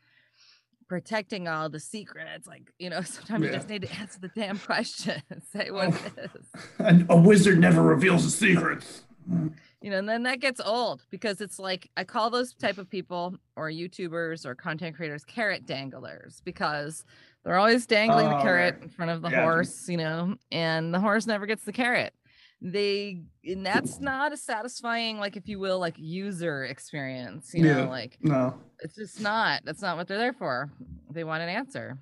protecting 0.89 1.47
all 1.47 1.69
the 1.69 1.81
secrets. 1.81 2.47
Like, 2.47 2.73
you 2.79 2.89
know, 2.89 3.01
sometimes 3.03 3.45
yeah. 3.45 3.51
you 3.51 3.57
just 3.57 3.69
need 3.69 3.83
to 3.83 3.93
answer 3.97 4.21
the 4.21 4.29
damn 4.29 4.59
question 4.59 5.21
say 5.53 5.71
what 5.71 5.93
oh. 5.93 6.01
it 6.17 6.31
is. 6.35 7.07
A 7.11 7.17
wizard 7.17 7.59
never 7.59 7.83
reveals 7.83 8.25
the 8.25 8.31
secrets 8.31 9.03
Mm. 9.29 9.53
you 9.83 9.91
know 9.91 9.99
and 9.99 10.09
then 10.09 10.23
that 10.23 10.41
gets 10.41 10.59
old 10.59 11.05
because 11.11 11.43
it's 11.43 11.59
like 11.59 11.91
i 11.99 12.05
call 12.05 12.31
those 12.31 12.55
type 12.55 12.79
of 12.79 12.89
people 12.89 13.35
or 13.57 13.69
youtubers 13.69 14.47
or 14.47 14.55
content 14.55 14.97
creators 14.97 15.23
carrot 15.25 15.67
danglers 15.67 16.41
because 16.45 17.05
they're 17.45 17.59
always 17.59 17.87
dangling 17.87 18.27
oh, 18.27 18.37
the 18.37 18.43
carrot 18.43 18.75
right. 18.75 18.83
in 18.83 18.89
front 18.89 19.11
of 19.11 19.23
the 19.23 19.31
yeah, 19.31 19.43
horse 19.43 19.89
you 19.89 19.97
know 19.97 20.35
and 20.53 20.93
the 20.93 21.01
horse 21.01 21.27
never 21.27 21.47
gets 21.47 21.65
the 21.65 21.73
carrot. 21.73 22.13
They 22.61 23.23
and 23.45 23.65
that's 23.65 24.01
not 24.01 24.33
a 24.33 24.37
satisfying 24.37 25.19
like 25.19 25.37
if 25.37 25.49
you 25.49 25.61
will 25.61 25.79
like 25.79 25.95
user 25.97 26.65
experience 26.65 27.53
you 27.55 27.63
know 27.63 27.89
like 27.89 28.19
no. 28.21 28.55
it's 28.81 28.97
just 28.97 29.21
not 29.21 29.63
that's 29.65 29.81
not 29.81 29.97
what 29.97 30.09
they're 30.09 30.19
there 30.19 30.33
for. 30.33 30.71
They 31.11 31.25
want 31.25 31.43
an 31.43 31.49
answer. 31.49 31.99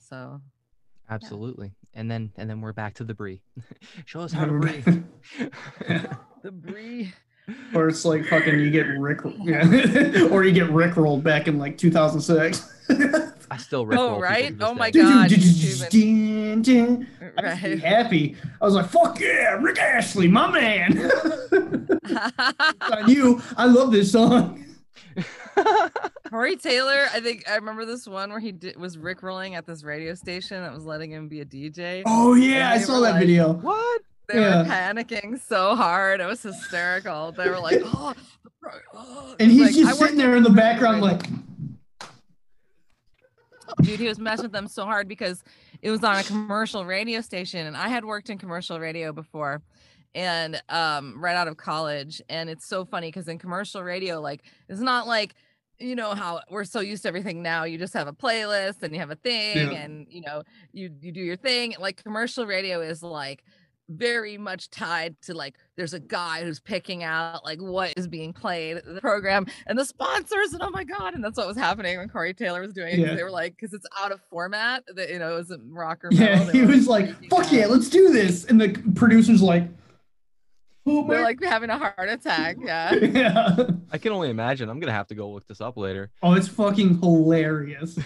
So 0.00 0.40
absolutely. 1.10 1.74
yeah. 1.87 1.87
And 1.98 2.08
then 2.08 2.30
and 2.36 2.48
then 2.48 2.60
we're 2.60 2.72
back 2.72 2.94
to 2.94 3.04
the 3.04 3.12
brie 3.12 3.40
show 4.06 4.20
us 4.20 4.30
how 4.32 4.44
to 4.44 4.52
breathe 4.52 4.84
the 6.42 6.52
brie. 6.52 7.12
Or 7.74 7.88
it's 7.88 8.04
like 8.04 8.24
fucking 8.26 8.60
you 8.60 8.70
get 8.70 8.82
Rick, 8.82 9.20
yeah. 9.40 10.28
or 10.30 10.44
you 10.44 10.52
get 10.52 10.70
Rick 10.70 10.96
rolled 10.96 11.24
back 11.24 11.48
in 11.48 11.58
like 11.58 11.76
2006. 11.76 12.84
I 13.50 13.56
still 13.56 13.84
Rick 13.84 13.98
Oh 13.98 14.20
right! 14.20 14.54
Oh 14.60 14.74
my 14.74 14.90
god! 14.90 15.32
right. 17.42 17.80
Happy. 17.80 18.36
I 18.60 18.64
was 18.64 18.74
like, 18.74 18.90
"Fuck 18.90 19.18
yeah, 19.18 19.54
Rick 19.54 19.78
Astley, 19.78 20.28
my 20.28 20.50
man." 20.52 20.98
on 22.92 23.08
you, 23.08 23.42
I 23.56 23.64
love 23.64 23.90
this 23.90 24.12
song. 24.12 24.67
Corey 26.30 26.56
Taylor, 26.56 27.06
I 27.12 27.20
think 27.20 27.48
I 27.48 27.56
remember 27.56 27.84
this 27.84 28.06
one 28.06 28.30
where 28.30 28.40
he 28.40 28.52
did, 28.52 28.76
was 28.76 28.98
Rick 28.98 29.22
rolling 29.22 29.54
at 29.54 29.66
this 29.66 29.82
radio 29.82 30.14
station 30.14 30.62
that 30.62 30.72
was 30.72 30.84
letting 30.84 31.10
him 31.10 31.28
be 31.28 31.40
a 31.40 31.44
DJ. 31.44 32.02
Oh 32.06 32.34
yeah, 32.34 32.70
I 32.70 32.78
saw 32.78 33.00
that 33.00 33.12
like, 33.12 33.20
video. 33.20 33.52
What? 33.52 34.02
They 34.28 34.40
yeah. 34.40 34.62
were 34.62 34.68
panicking 34.68 35.40
so 35.40 35.74
hard. 35.74 36.20
It 36.20 36.26
was 36.26 36.42
hysterical. 36.42 37.32
They 37.32 37.48
were 37.48 37.58
like, 37.58 37.80
oh, 37.84 38.14
oh. 38.94 39.36
and 39.40 39.50
he's 39.50 39.62
like, 39.62 39.74
just 39.74 39.98
sitting 39.98 40.18
there 40.18 40.36
in 40.36 40.42
the 40.42 40.50
background, 40.50 41.00
like, 41.00 41.22
dude, 43.82 43.98
he 43.98 44.06
was 44.06 44.18
messing 44.18 44.44
with 44.44 44.52
them 44.52 44.68
so 44.68 44.84
hard 44.84 45.08
because 45.08 45.42
it 45.80 45.90
was 45.90 46.04
on 46.04 46.16
a 46.16 46.24
commercial 46.24 46.84
radio 46.84 47.22
station, 47.22 47.66
and 47.66 47.76
I 47.76 47.88
had 47.88 48.04
worked 48.04 48.28
in 48.28 48.36
commercial 48.36 48.78
radio 48.78 49.12
before 49.12 49.62
and 50.14 50.62
um 50.68 51.14
right 51.22 51.36
out 51.36 51.48
of 51.48 51.56
college 51.56 52.22
and 52.28 52.48
it's 52.48 52.66
so 52.66 52.84
funny 52.84 53.08
because 53.08 53.28
in 53.28 53.38
commercial 53.38 53.82
radio 53.82 54.20
like 54.20 54.42
it's 54.68 54.80
not 54.80 55.06
like 55.06 55.34
you 55.78 55.94
know 55.94 56.14
how 56.14 56.40
we're 56.50 56.64
so 56.64 56.80
used 56.80 57.02
to 57.02 57.08
everything 57.08 57.42
now 57.42 57.64
you 57.64 57.78
just 57.78 57.94
have 57.94 58.08
a 58.08 58.12
playlist 58.12 58.82
and 58.82 58.92
you 58.92 59.00
have 59.00 59.10
a 59.10 59.16
thing 59.16 59.56
yeah. 59.56 59.78
and 59.78 60.06
you 60.10 60.20
know 60.20 60.42
you 60.72 60.90
you 61.00 61.12
do 61.12 61.20
your 61.20 61.36
thing 61.36 61.74
like 61.78 62.02
commercial 62.02 62.46
radio 62.46 62.80
is 62.80 63.02
like 63.02 63.44
very 63.88 64.36
much 64.36 64.68
tied 64.68 65.16
to 65.22 65.32
like 65.32 65.56
there's 65.76 65.94
a 65.94 66.00
guy 66.00 66.42
who's 66.42 66.60
picking 66.60 67.02
out 67.02 67.42
like 67.44 67.58
what 67.58 67.92
is 67.96 68.06
being 68.06 68.34
played 68.34 68.78
the 68.84 69.00
program 69.00 69.46
and 69.66 69.78
the 69.78 69.84
sponsors 69.84 70.52
and 70.52 70.62
oh 70.62 70.68
my 70.70 70.84
god 70.84 71.14
and 71.14 71.24
that's 71.24 71.38
what 71.38 71.46
was 71.46 71.56
happening 71.56 71.96
when 71.96 72.08
Corey 72.08 72.34
Taylor 72.34 72.60
was 72.60 72.74
doing 72.74 72.94
it 72.94 72.98
yeah. 72.98 73.14
they 73.14 73.22
were 73.22 73.30
like 73.30 73.56
because 73.56 73.72
it's 73.72 73.86
out 73.98 74.12
of 74.12 74.20
format 74.28 74.84
that 74.94 75.08
you 75.08 75.18
know 75.18 75.32
it 75.32 75.38
wasn't 75.38 75.62
rock 75.72 76.04
or 76.04 76.10
metal, 76.10 76.46
yeah 76.46 76.52
he 76.52 76.62
was 76.62 76.86
like 76.86 77.08
fuck 77.30 77.46
out. 77.46 77.52
yeah 77.52 77.66
let's 77.66 77.88
do 77.88 78.12
this 78.12 78.44
and 78.44 78.60
the 78.60 78.68
producers 78.94 79.40
like 79.40 79.64
oh 80.88 81.06
they're 81.08 81.22
like 81.22 81.42
having 81.42 81.70
a 81.70 81.78
heart 81.78 82.08
attack 82.08 82.56
yeah 82.62 82.94
yeah 82.94 83.56
I 83.92 83.98
can 83.98 84.12
only 84.12 84.30
imagine 84.30 84.68
I'm 84.68 84.80
gonna 84.80 84.92
have 84.92 85.08
to 85.08 85.14
go 85.14 85.30
look 85.30 85.46
this 85.46 85.60
up 85.60 85.76
later 85.76 86.10
oh 86.22 86.34
it's 86.34 86.48
fucking 86.48 87.00
hilarious 87.00 87.98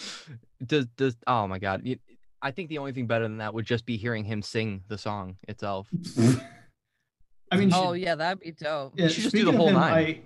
does 0.66 0.86
does 0.96 1.16
oh 1.26 1.46
my 1.46 1.58
god 1.58 1.82
I 2.40 2.50
think 2.50 2.68
the 2.68 2.78
only 2.78 2.92
thing 2.92 3.06
better 3.06 3.24
than 3.24 3.38
that 3.38 3.52
would 3.54 3.66
just 3.66 3.84
be 3.84 3.96
hearing 3.96 4.24
him 4.24 4.42
sing 4.42 4.82
the 4.88 4.98
song 4.98 5.36
itself. 5.48 5.88
I 7.50 7.56
mean, 7.56 7.70
oh 7.72 7.92
yeah, 7.92 8.14
that'd 8.14 8.40
be 8.40 8.52
dope. 8.52 8.92
Yeah, 8.96 9.08
should 9.08 9.24
just 9.24 9.34
do 9.34 9.44
the 9.46 9.52
whole 9.52 9.68
him, 9.68 9.74
nine. 9.74 9.92
I, 9.92 10.20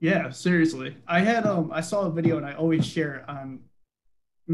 yeah, 0.00 0.30
seriously. 0.30 0.96
I 1.06 1.20
had 1.20 1.46
um, 1.46 1.70
I 1.72 1.80
saw 1.80 2.02
a 2.02 2.10
video 2.10 2.36
and 2.36 2.44
I 2.44 2.54
always 2.54 2.84
share 2.84 3.16
it 3.16 3.28
on, 3.28 3.60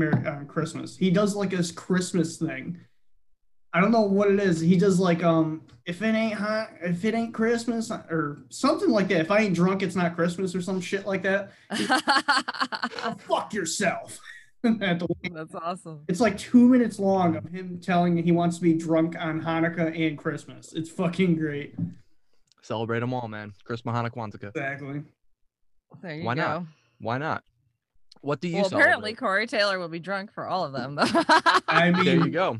on 0.00 0.46
Christmas. 0.46 0.96
He 0.96 1.10
does 1.10 1.34
like 1.34 1.50
this 1.50 1.72
Christmas 1.72 2.36
thing. 2.36 2.78
I 3.74 3.80
don't 3.80 3.90
know 3.90 4.02
what 4.02 4.30
it 4.30 4.38
is. 4.38 4.60
He 4.60 4.76
does 4.76 5.00
like 5.00 5.24
um, 5.24 5.62
if 5.84 6.00
it 6.00 6.14
ain't 6.14 6.34
hot, 6.34 6.70
if 6.80 7.04
it 7.04 7.12
ain't 7.12 7.34
Christmas 7.34 7.90
or 7.90 8.38
something 8.48 8.88
like 8.88 9.08
that. 9.08 9.20
If 9.20 9.32
I 9.32 9.40
ain't 9.40 9.54
drunk, 9.54 9.82
it's 9.82 9.96
not 9.96 10.14
Christmas 10.14 10.54
or 10.54 10.62
some 10.62 10.80
shit 10.80 11.06
like 11.06 11.22
that. 11.22 11.50
oh, 11.72 13.16
fuck 13.18 13.52
yourself. 13.52 14.20
That's 14.62 15.04
awesome. 15.56 16.04
It's 16.06 16.20
like 16.20 16.38
two 16.38 16.68
minutes 16.68 17.00
long 17.00 17.34
of 17.36 17.46
him 17.46 17.80
telling 17.80 18.16
he 18.16 18.30
wants 18.30 18.56
to 18.58 18.62
be 18.62 18.74
drunk 18.74 19.16
on 19.18 19.42
Hanukkah 19.42 20.06
and 20.06 20.16
Christmas. 20.16 20.72
It's 20.72 20.88
fucking 20.88 21.36
great. 21.36 21.74
Celebrate 22.62 23.00
them 23.00 23.12
all, 23.12 23.26
man. 23.26 23.52
Christmas, 23.64 23.94
Hanukkah, 23.94 24.14
Kwanzaa. 24.14 24.48
Exactly. 24.50 25.02
There 26.00 26.14
you 26.14 26.24
Why 26.24 26.36
go. 26.36 26.40
not? 26.40 26.62
Why 27.00 27.18
not? 27.18 27.42
What 28.20 28.40
do 28.40 28.48
you 28.48 28.56
Well, 28.56 28.66
apparently? 28.66 29.14
Corey 29.14 29.48
Taylor 29.48 29.78
will 29.80 29.88
be 29.88 29.98
drunk 29.98 30.32
for 30.32 30.46
all 30.46 30.64
of 30.64 30.72
them. 30.72 30.96
I 31.68 31.90
mean, 31.90 32.04
There 32.04 32.16
you 32.16 32.30
go. 32.30 32.58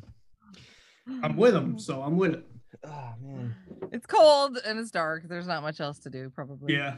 I'm 1.23 1.37
with 1.37 1.55
him, 1.55 1.79
so 1.79 2.03
I'm 2.03 2.17
with 2.17 2.35
it. 2.35 2.47
Oh 2.85 3.15
man. 3.21 3.55
It's 3.93 4.07
cold 4.07 4.59
and 4.67 4.79
it's 4.79 4.91
dark. 4.91 5.29
There's 5.29 5.47
not 5.47 5.63
much 5.63 5.81
else 5.81 5.99
to 6.01 6.11
do, 6.11 6.31
probably. 6.31 6.75
Yeah. 6.75 6.97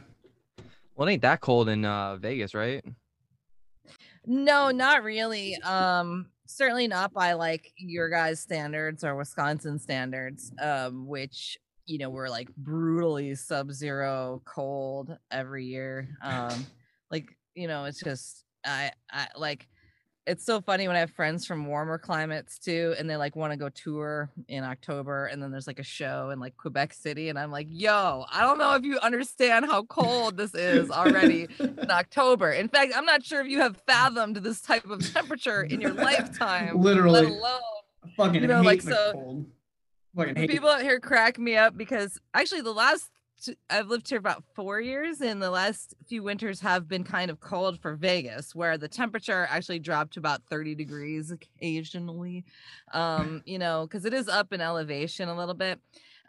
Well, 0.95 1.07
it 1.07 1.11
ain't 1.11 1.21
that 1.21 1.41
cold 1.41 1.69
in 1.69 1.85
uh, 1.85 2.17
Vegas, 2.17 2.53
right? 2.53 2.83
No, 4.25 4.71
not 4.71 5.03
really. 5.03 5.55
Um, 5.61 6.27
certainly 6.47 6.87
not 6.87 7.13
by 7.13 7.33
like 7.33 7.71
your 7.77 8.09
guys' 8.09 8.39
standards 8.39 9.03
or 9.03 9.15
Wisconsin 9.15 9.79
standards, 9.79 10.51
um, 10.61 11.07
which 11.07 11.57
you 11.85 11.97
know 11.97 12.09
were 12.09 12.29
like 12.29 12.53
brutally 12.55 13.35
sub-zero 13.35 14.41
cold 14.45 15.15
every 15.31 15.65
year. 15.65 16.09
Um, 16.21 16.65
like 17.11 17.29
you 17.55 17.67
know, 17.67 17.85
it's 17.85 18.01
just 18.01 18.43
I 18.65 18.91
I 19.11 19.27
like 19.35 19.67
it's 20.27 20.45
so 20.45 20.61
funny 20.61 20.87
when 20.87 20.95
I 20.95 20.99
have 20.99 21.11
friends 21.11 21.45
from 21.47 21.65
warmer 21.65 21.97
climates 21.97 22.59
too, 22.59 22.93
and 22.99 23.09
they 23.09 23.15
like 23.15 23.35
want 23.35 23.53
to 23.53 23.57
go 23.57 23.69
tour 23.69 24.29
in 24.47 24.63
October, 24.63 25.25
and 25.27 25.41
then 25.41 25.51
there's 25.51 25.65
like 25.67 25.79
a 25.79 25.83
show 25.83 26.29
in 26.31 26.39
like 26.39 26.55
Quebec 26.57 26.93
City, 26.93 27.29
and 27.29 27.39
I'm 27.39 27.49
like, 27.51 27.67
yo, 27.69 28.25
I 28.31 28.41
don't 28.41 28.57
know 28.59 28.75
if 28.75 28.83
you 28.83 28.99
understand 28.99 29.65
how 29.65 29.83
cold 29.83 30.37
this 30.37 30.53
is 30.53 30.91
already 30.91 31.47
in 31.59 31.79
October. 31.89 32.51
In 32.51 32.67
fact, 32.67 32.91
I'm 32.95 33.05
not 33.05 33.23
sure 33.23 33.41
if 33.41 33.47
you 33.47 33.61
have 33.61 33.77
fathomed 33.87 34.35
this 34.37 34.61
type 34.61 34.85
of 34.89 35.11
temperature 35.13 35.63
in 35.63 35.81
your 35.81 35.93
lifetime, 35.93 36.67
let 36.75 36.75
Literally. 36.83 37.25
alone 37.25 37.61
I 38.03 38.09
fucking 38.17 38.41
You 38.41 38.47
know, 38.47 38.57
hate 38.57 38.65
like, 38.65 38.83
the 38.83 38.91
so- 38.91 39.11
cold. 39.13 39.45
Fucking 40.15 40.35
hate 40.35 40.49
people 40.49 40.67
out 40.69 40.81
here 40.81 40.99
crack 40.99 41.37
me 41.37 41.55
up 41.55 41.77
because 41.77 42.19
actually 42.33 42.61
the 42.61 42.73
last 42.73 43.11
I've 43.69 43.87
lived 43.87 44.09
here 44.09 44.17
about 44.17 44.43
four 44.55 44.81
years 44.81 45.21
and 45.21 45.41
the 45.41 45.51
last 45.51 45.93
few 46.07 46.23
winters 46.23 46.59
have 46.61 46.87
been 46.87 47.03
kind 47.03 47.29
of 47.29 47.39
cold 47.39 47.79
for 47.79 47.95
Vegas 47.95 48.55
where 48.55 48.77
the 48.77 48.87
temperature 48.87 49.47
actually 49.49 49.79
dropped 49.79 50.13
to 50.13 50.19
about 50.19 50.41
30 50.49 50.75
degrees 50.75 51.31
occasionally. 51.31 52.45
Um 52.93 53.43
you 53.45 53.59
know 53.59 53.85
because 53.87 54.05
it 54.05 54.13
is 54.13 54.27
up 54.27 54.53
in 54.53 54.61
elevation 54.61 55.29
a 55.29 55.37
little 55.37 55.53
bit 55.53 55.79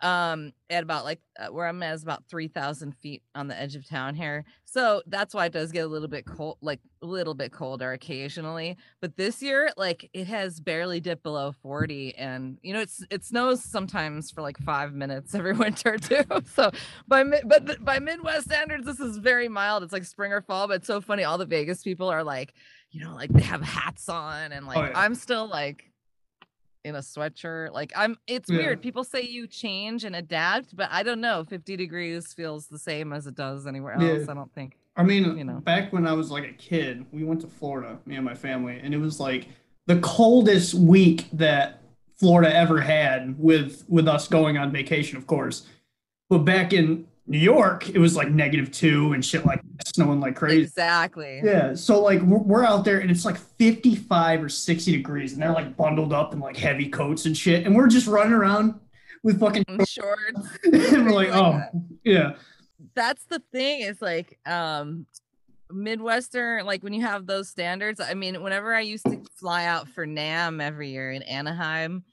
um 0.02 0.52
at 0.70 0.82
about 0.82 1.04
like 1.04 1.20
uh, 1.38 1.48
where 1.48 1.66
i'm 1.66 1.82
at 1.82 1.94
is 1.94 2.02
about 2.02 2.24
3000 2.28 2.92
feet 2.92 3.22
on 3.34 3.48
the 3.48 3.58
edge 3.58 3.76
of 3.76 3.88
town 3.88 4.14
here. 4.14 4.44
So 4.64 5.02
that's 5.06 5.34
why 5.34 5.46
it 5.46 5.52
does 5.52 5.72
get 5.72 5.84
a 5.84 5.88
little 5.88 6.08
bit 6.08 6.26
cold 6.26 6.58
like 6.60 6.80
a 7.02 7.06
little 7.06 7.34
bit 7.34 7.52
colder 7.52 7.92
occasionally. 7.92 8.76
But 9.00 9.16
this 9.16 9.42
year 9.42 9.70
like 9.76 10.10
it 10.12 10.26
has 10.26 10.60
barely 10.60 11.00
dipped 11.00 11.22
below 11.22 11.52
40 11.62 12.14
and 12.16 12.58
you 12.62 12.74
know 12.74 12.80
it's 12.80 13.02
it 13.10 13.24
snows 13.24 13.64
sometimes 13.64 14.30
for 14.30 14.42
like 14.42 14.58
five 14.58 14.92
minutes 14.92 15.34
every 15.34 15.52
winter 15.52 15.96
too. 15.98 16.22
So 16.54 16.70
by 17.06 17.24
but 17.24 17.84
by 17.84 17.98
midwest 17.98 18.46
standards 18.46 18.86
this 18.86 19.00
is 19.00 19.18
very 19.18 19.48
mild. 19.48 19.82
It's 19.82 19.92
like 19.92 20.04
spring 20.04 20.32
or 20.32 20.42
fall 20.42 20.68
but 20.68 20.76
it's 20.76 20.86
so 20.86 21.00
funny. 21.00 21.24
All 21.24 21.38
the 21.38 21.46
vegas 21.46 21.82
people 21.82 22.08
are 22.08 22.24
like 22.24 22.54
you 22.90 23.04
know 23.04 23.14
like 23.14 23.30
they 23.30 23.42
have 23.42 23.62
hats 23.62 24.08
on 24.08 24.52
and 24.52 24.66
like 24.66 24.76
yeah. 24.76 24.92
i'm 24.94 25.14
still 25.14 25.46
like 25.46 25.90
in 26.88 26.96
a 26.96 27.00
sweatshirt 27.00 27.72
like 27.72 27.92
i'm 27.94 28.16
it's 28.26 28.50
Yeah. 28.50 28.58
weird 28.58 28.82
people 28.82 29.04
say 29.04 29.22
you 29.22 29.46
change 29.46 30.04
and 30.04 30.16
adapt 30.16 30.74
but 30.74 30.88
i 30.90 31.02
don't 31.02 31.20
know 31.20 31.44
50 31.44 31.76
degrees 31.76 32.32
feels 32.32 32.66
the 32.66 32.78
same 32.78 33.12
as 33.12 33.26
it 33.26 33.34
does 33.36 33.66
anywhere 33.66 33.92
else 33.94 34.02
Yeah. 34.26 34.30
i 34.30 34.34
don't 34.34 34.52
think 34.54 34.76
I 34.96 35.04
mean, 35.04 35.38
you 35.38 35.44
know. 35.44 35.60
back 35.60 35.92
when 35.92 36.08
I 36.08 36.12
was 36.12 36.32
like 36.32 36.42
a 36.42 36.52
kid, 36.54 37.06
we 37.12 37.22
went 37.22 37.40
to 37.42 37.46
Florida, 37.46 38.00
me 38.04 38.16
and 38.16 38.24
my 38.24 38.34
family, 38.34 38.80
and 38.82 38.92
it 38.92 38.96
was 38.98 39.20
like 39.20 39.46
the 39.86 40.00
coldest 40.00 40.74
week 40.74 41.28
that 41.34 41.82
Florida 42.18 42.52
ever 42.52 42.80
had 42.80 43.38
with 43.38 43.84
with 43.88 44.08
us 44.08 44.26
going 44.26 44.58
on 44.58 44.72
vacation, 44.72 45.16
of 45.16 45.28
course. 45.28 45.68
But 46.28 46.38
back 46.38 46.72
in 46.72 47.06
New 47.28 47.38
York, 47.38 47.88
it 47.90 47.98
was 47.98 48.16
like 48.16 48.30
negative 48.30 48.70
two 48.72 49.12
and 49.12 49.22
shit 49.24 49.44
like 49.44 49.60
snowing 49.84 50.18
like 50.18 50.34
crazy. 50.34 50.62
exactly 50.62 51.40
Yeah, 51.44 51.74
so 51.74 52.00
like 52.00 52.20
we're, 52.22 52.64
out 52.64 52.84
there 52.84 52.98
and 53.00 53.10
it's 53.10 53.24
like 53.24 53.36
55 53.36 54.44
or 54.44 54.48
60 54.48 54.92
degrees, 54.92 55.34
and 55.34 55.42
they're 55.42 55.52
like 55.52 55.76
bundled 55.76 56.12
up 56.12 56.32
in 56.32 56.40
like 56.40 56.56
heavy 56.56 56.88
coats 56.88 57.26
and 57.26 57.36
shit, 57.36 57.66
and 57.66 57.76
we're 57.76 57.86
just 57.88 58.06
running 58.06 58.32
around 58.32 58.80
with 59.22 59.38
fucking 59.40 59.64
In 59.68 59.84
shorts 59.84 60.40
and 60.64 61.06
we're 61.06 61.12
like, 61.12 61.28
Like 61.30 61.36
oh 61.36 61.52
that. 61.52 61.70
yeah, 62.04 62.34
that's 62.94 63.24
the 63.24 63.42
thing 63.52 63.80
is 63.82 64.00
like 64.00 64.38
um 64.46 65.06
midwestern 65.70 66.64
like 66.64 66.82
when 66.82 66.92
you 66.94 67.02
have 67.02 67.26
those 67.26 67.48
standards 67.48 68.00
i 68.00 68.14
mean 68.14 68.42
whenever 68.42 68.74
i 68.74 68.80
used 68.80 69.04
to 69.04 69.20
fly 69.34 69.66
out 69.66 69.86
for 69.86 70.06
NAMM 70.06 70.62
every 70.62 70.88
year 70.90 71.10
in 71.10 71.22
anaheim 71.24 72.04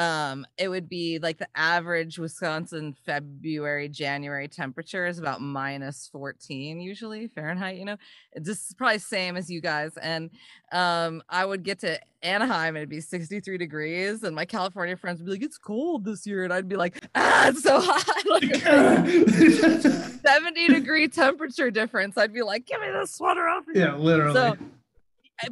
um 0.00 0.46
it 0.56 0.68
would 0.68 0.88
be 0.88 1.18
like 1.18 1.38
the 1.38 1.48
average 1.54 2.18
wisconsin 2.18 2.94
february 3.04 3.88
january 3.88 4.48
temperature 4.48 5.06
is 5.06 5.18
about 5.18 5.40
minus 5.40 6.08
14 6.10 6.80
usually 6.80 7.28
fahrenheit 7.28 7.76
you 7.76 7.84
know 7.84 7.96
it's 8.32 8.48
just 8.48 8.78
probably 8.78 8.98
same 8.98 9.36
as 9.36 9.50
you 9.50 9.60
guys 9.60 9.92
and 9.98 10.30
um 10.72 11.22
i 11.28 11.44
would 11.44 11.62
get 11.62 11.78
to 11.80 11.98
anaheim 12.22 12.76
and 12.76 12.78
it'd 12.78 12.88
be 12.88 13.00
63 13.00 13.58
degrees 13.58 14.22
and 14.22 14.34
my 14.34 14.44
california 14.44 14.96
friends 14.96 15.20
would 15.20 15.26
be 15.26 15.32
like 15.32 15.42
it's 15.42 15.58
cold 15.58 16.04
this 16.04 16.26
year 16.26 16.44
and 16.44 16.52
i'd 16.52 16.68
be 16.68 16.76
like 16.76 17.06
ah 17.14 17.48
it's 17.48 17.62
so 17.62 17.80
hot 17.80 18.26
like, 18.26 20.10
70 20.20 20.68
degree 20.68 21.08
temperature 21.08 21.70
difference. 21.70 22.16
I'd 22.16 22.32
be 22.32 22.42
like, 22.42 22.66
give 22.66 22.80
me 22.80 22.88
the 22.90 23.06
sweater 23.06 23.48
off. 23.48 23.64
yeah, 23.74 23.96
literally. 23.96 24.34
So, 24.34 24.56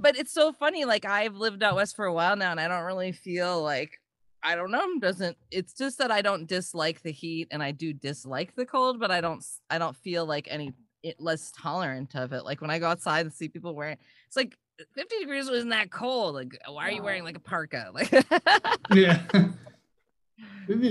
but 0.01 0.17
it's 0.17 0.33
so 0.33 0.53
funny. 0.53 0.85
Like 0.85 1.05
I've 1.05 1.35
lived 1.35 1.63
out 1.63 1.77
west 1.77 1.97
for 1.97 2.05
a 2.05 2.13
while 2.13 2.37
now, 2.37 2.51
and 2.51 2.61
I 2.61 2.69
don't 2.69 2.85
really 2.85 3.13
feel 3.13 3.63
like 3.63 4.01
I 4.43 4.55
don't 4.55 4.71
know. 4.71 4.99
Doesn't 5.01 5.37
it's 5.51 5.73
just 5.73 5.99
that 5.99 6.11
I 6.11 6.23
don't 6.23 6.47
dislike 6.47 7.03
the 7.03 7.11
heat, 7.11 7.49
and 7.51 7.63
I 7.63 7.73
do 7.73 7.93
dislike 7.93 8.55
the 8.55 8.67
cold, 8.67 9.01
but 9.01 9.11
I 9.11 9.21
don't. 9.21 9.45
I 9.71 9.79
don't 9.79 9.97
feel 9.97 10.27
like 10.27 10.49
any 10.51 10.73
it 11.03 11.21
less 11.21 11.53
tolerant 11.53 12.15
of 12.15 12.33
it. 12.33 12.45
Like 12.45 12.61
when 12.61 12.71
I 12.71 12.79
go 12.79 12.89
outside 12.89 13.27
and 13.27 13.33
see 13.33 13.49
people 13.49 13.75
wearing, 13.75 13.97
it's 14.27 14.37
like 14.37 14.57
uh, 14.81 14.85
50 14.95 15.19
degrees 15.21 15.51
wasn't 15.51 15.71
that 15.71 15.91
cold. 15.91 16.35
Like 16.35 16.59
uh, 16.67 16.73
why 16.73 16.89
are 16.89 16.93
you 16.93 17.03
wearing 17.03 17.25
like 17.25 17.37
a 17.37 17.41
parka? 17.41 17.91
Like 17.93 18.13
yeah. 18.93 19.23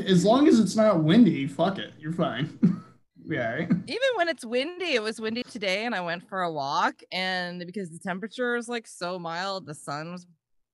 As 0.07 0.25
long 0.25 0.47
as 0.47 0.59
it's 0.59 0.75
not 0.75 1.03
windy, 1.03 1.45
fuck 1.45 1.77
it, 1.77 1.93
you're 1.99 2.11
fine. 2.11 2.57
yeah, 3.25 3.53
right? 3.53 3.69
even 3.69 4.09
when 4.15 4.27
it's 4.27 4.43
windy, 4.43 4.95
it 4.95 5.03
was 5.03 5.21
windy 5.21 5.43
today, 5.43 5.85
and 5.85 5.93
I 5.93 6.01
went 6.01 6.27
for 6.27 6.41
a 6.41 6.51
walk, 6.51 6.95
and 7.11 7.63
because 7.63 7.91
the 7.91 7.99
temperature 7.99 8.55
is 8.55 8.67
like 8.67 8.87
so 8.87 9.19
mild, 9.19 9.67
the 9.67 9.75
sun 9.75 10.11
was 10.11 10.25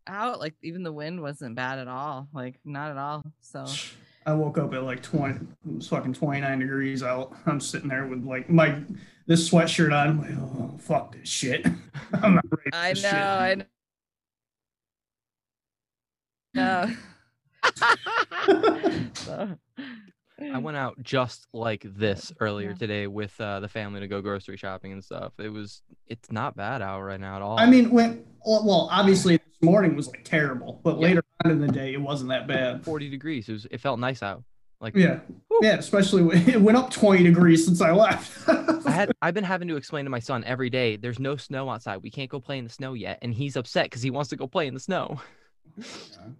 out. 0.07 0.39
Like 0.39 0.55
even 0.61 0.83
the 0.83 0.91
wind 0.91 1.21
wasn't 1.21 1.55
bad 1.55 1.79
at 1.79 1.87
all. 1.87 2.27
Like 2.33 2.59
not 2.63 2.91
at 2.91 2.97
all. 2.97 3.23
So 3.41 3.65
I 4.25 4.33
woke 4.33 4.57
up 4.57 4.73
at 4.73 4.83
like 4.83 5.03
20, 5.03 5.35
it 5.35 5.75
was 5.75 5.87
fucking 5.87 6.13
29 6.13 6.59
degrees 6.59 7.03
out. 7.03 7.35
I'm 7.45 7.59
sitting 7.59 7.89
there 7.89 8.05
with 8.07 8.23
like 8.23 8.49
my 8.49 8.81
this 9.25 9.49
sweatshirt 9.49 9.93
on. 9.93 10.09
I'm 10.09 10.21
like, 10.21 10.31
oh, 10.37 10.77
fuck 10.79 11.13
this 11.15 11.27
shit. 11.27 11.65
I'm 12.13 12.35
not 12.35 12.45
ready 12.51 12.69
for 12.69 12.75
I 12.75 12.93
know, 12.93 12.99
shit. 12.99 13.13
I 13.13 13.55
know. 13.55 13.65
No. 16.55 16.95
so, 19.13 19.57
I 20.41 20.57
went 20.59 20.77
out 20.77 20.95
just 21.01 21.47
like 21.53 21.85
this 21.85 22.31
earlier 22.39 22.69
Yeah. 22.69 22.75
today 22.75 23.07
with 23.07 23.39
uh, 23.39 23.59
the 23.59 23.67
family 23.67 23.99
to 23.99 24.07
go 24.07 24.21
grocery 24.21 24.57
shopping 24.57 24.91
and 24.91 25.03
stuff. 25.03 25.33
It 25.39 25.49
was, 25.49 25.81
it's 26.07 26.31
not 26.31 26.55
bad 26.55 26.81
out 26.81 27.01
right 27.01 27.19
now 27.19 27.35
at 27.35 27.41
all. 27.41 27.59
I 27.59 27.65
mean, 27.65 27.89
when 27.91 28.25
well, 28.45 28.89
obviously 28.91 29.37
this 29.37 29.45
morning 29.61 29.95
was 29.95 30.07
like 30.07 30.23
terrible, 30.25 30.81
but 30.83 30.95
Yeah. 30.99 31.07
later 31.07 31.23
on 31.45 31.51
in 31.51 31.59
the 31.61 31.67
day 31.71 31.93
it 31.93 32.01
wasn't 32.01 32.29
that 32.29 32.47
bad. 32.47 32.83
40 32.83 33.09
degrees. 33.09 33.47
It 33.47 33.53
was, 33.53 33.67
it 33.71 33.79
felt 33.79 33.99
nice 33.99 34.21
out. 34.23 34.43
Like 34.81 34.95
Yeah, 34.97 35.19
Whew. 35.47 35.59
yeah, 35.63 35.75
especially 35.75 36.23
when 36.23 36.37
it 36.49 36.59
went 36.61 36.77
up 36.77 36.89
20 36.91 37.23
degrees 37.23 37.65
since 37.65 37.79
I 37.79 37.91
left. 37.91 38.49
I 38.85 38.91
had, 38.91 39.11
I've 39.21 39.33
been 39.33 39.45
having 39.45 39.69
to 39.69 39.77
explain 39.77 40.03
to 40.03 40.11
my 40.11 40.19
son 40.19 40.43
every 40.43 40.69
day. 40.69 40.97
There's 40.97 41.19
no 41.19 41.37
snow 41.37 41.69
outside. 41.69 41.97
We 42.03 42.09
can't 42.11 42.29
go 42.29 42.41
play 42.41 42.57
in 42.57 42.65
the 42.65 42.69
snow 42.69 42.93
yet, 42.93 43.19
and 43.21 43.33
he's 43.33 43.55
upset 43.55 43.85
because 43.85 44.01
he 44.01 44.09
wants 44.09 44.29
to 44.31 44.35
go 44.35 44.45
play 44.45 44.67
in 44.67 44.73
the 44.73 44.79
snow. 44.81 45.21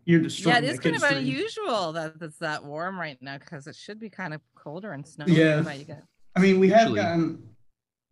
You're 0.06 0.20
yeah, 0.20 0.24
destroying 0.24 0.58
it 0.58 0.62
the 0.62 0.68
is 0.74 0.80
kind 0.80 0.96
of 0.96 1.02
dream. 1.02 1.18
unusual 1.18 1.92
that 1.94 2.14
it's 2.22 2.38
that 2.40 2.64
warm 2.64 3.00
right 3.00 3.18
now 3.22 3.38
because 3.38 3.68
it 3.68 3.76
should 3.76 4.00
be 4.00 4.10
kind 4.10 4.34
of 4.34 4.42
colder 4.56 4.92
and 4.92 5.06
snowy. 5.08 5.34
Yeah. 5.34 5.60
You 5.74 5.86
guys? 5.86 6.02
I 6.36 6.40
mean, 6.40 6.60
we 6.60 6.70
have 6.70 6.94
gotten 6.94 7.42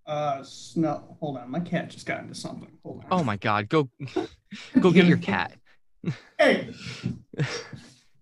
uh 0.08 0.42
snow. 0.44 1.16
Hold 1.20 1.38
on, 1.38 1.50
my 1.52 1.60
cat 1.60 1.90
just 1.90 2.06
got 2.06 2.22
into 2.22 2.34
something. 2.36 2.72
Hold 2.84 3.02
on. 3.04 3.08
Oh 3.12 3.24
my 3.24 3.38
God, 3.38 3.70
go, 3.70 3.90
go 4.80 4.92
get 4.92 5.06
your 5.06 5.18
cat. 5.18 5.54
Hey, 6.40 6.74
Do 7.38 7.46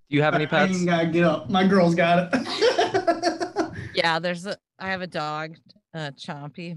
you 0.10 0.22
have 0.22 0.36
any 0.36 0.44
I 0.44 0.48
pets? 0.48 0.76
ain't 0.76 0.86
gotta 0.86 1.08
get 1.08 1.24
up. 1.24 1.50
My 1.50 1.66
girl's 1.66 1.96
got 1.96 2.30
it. 2.34 3.72
Yeah, 3.96 4.20
there's 4.20 4.46
a. 4.46 4.56
I 4.78 4.90
have 4.90 5.02
a 5.02 5.08
dog, 5.08 5.56
uh, 5.94 6.12
Chompy. 6.12 6.72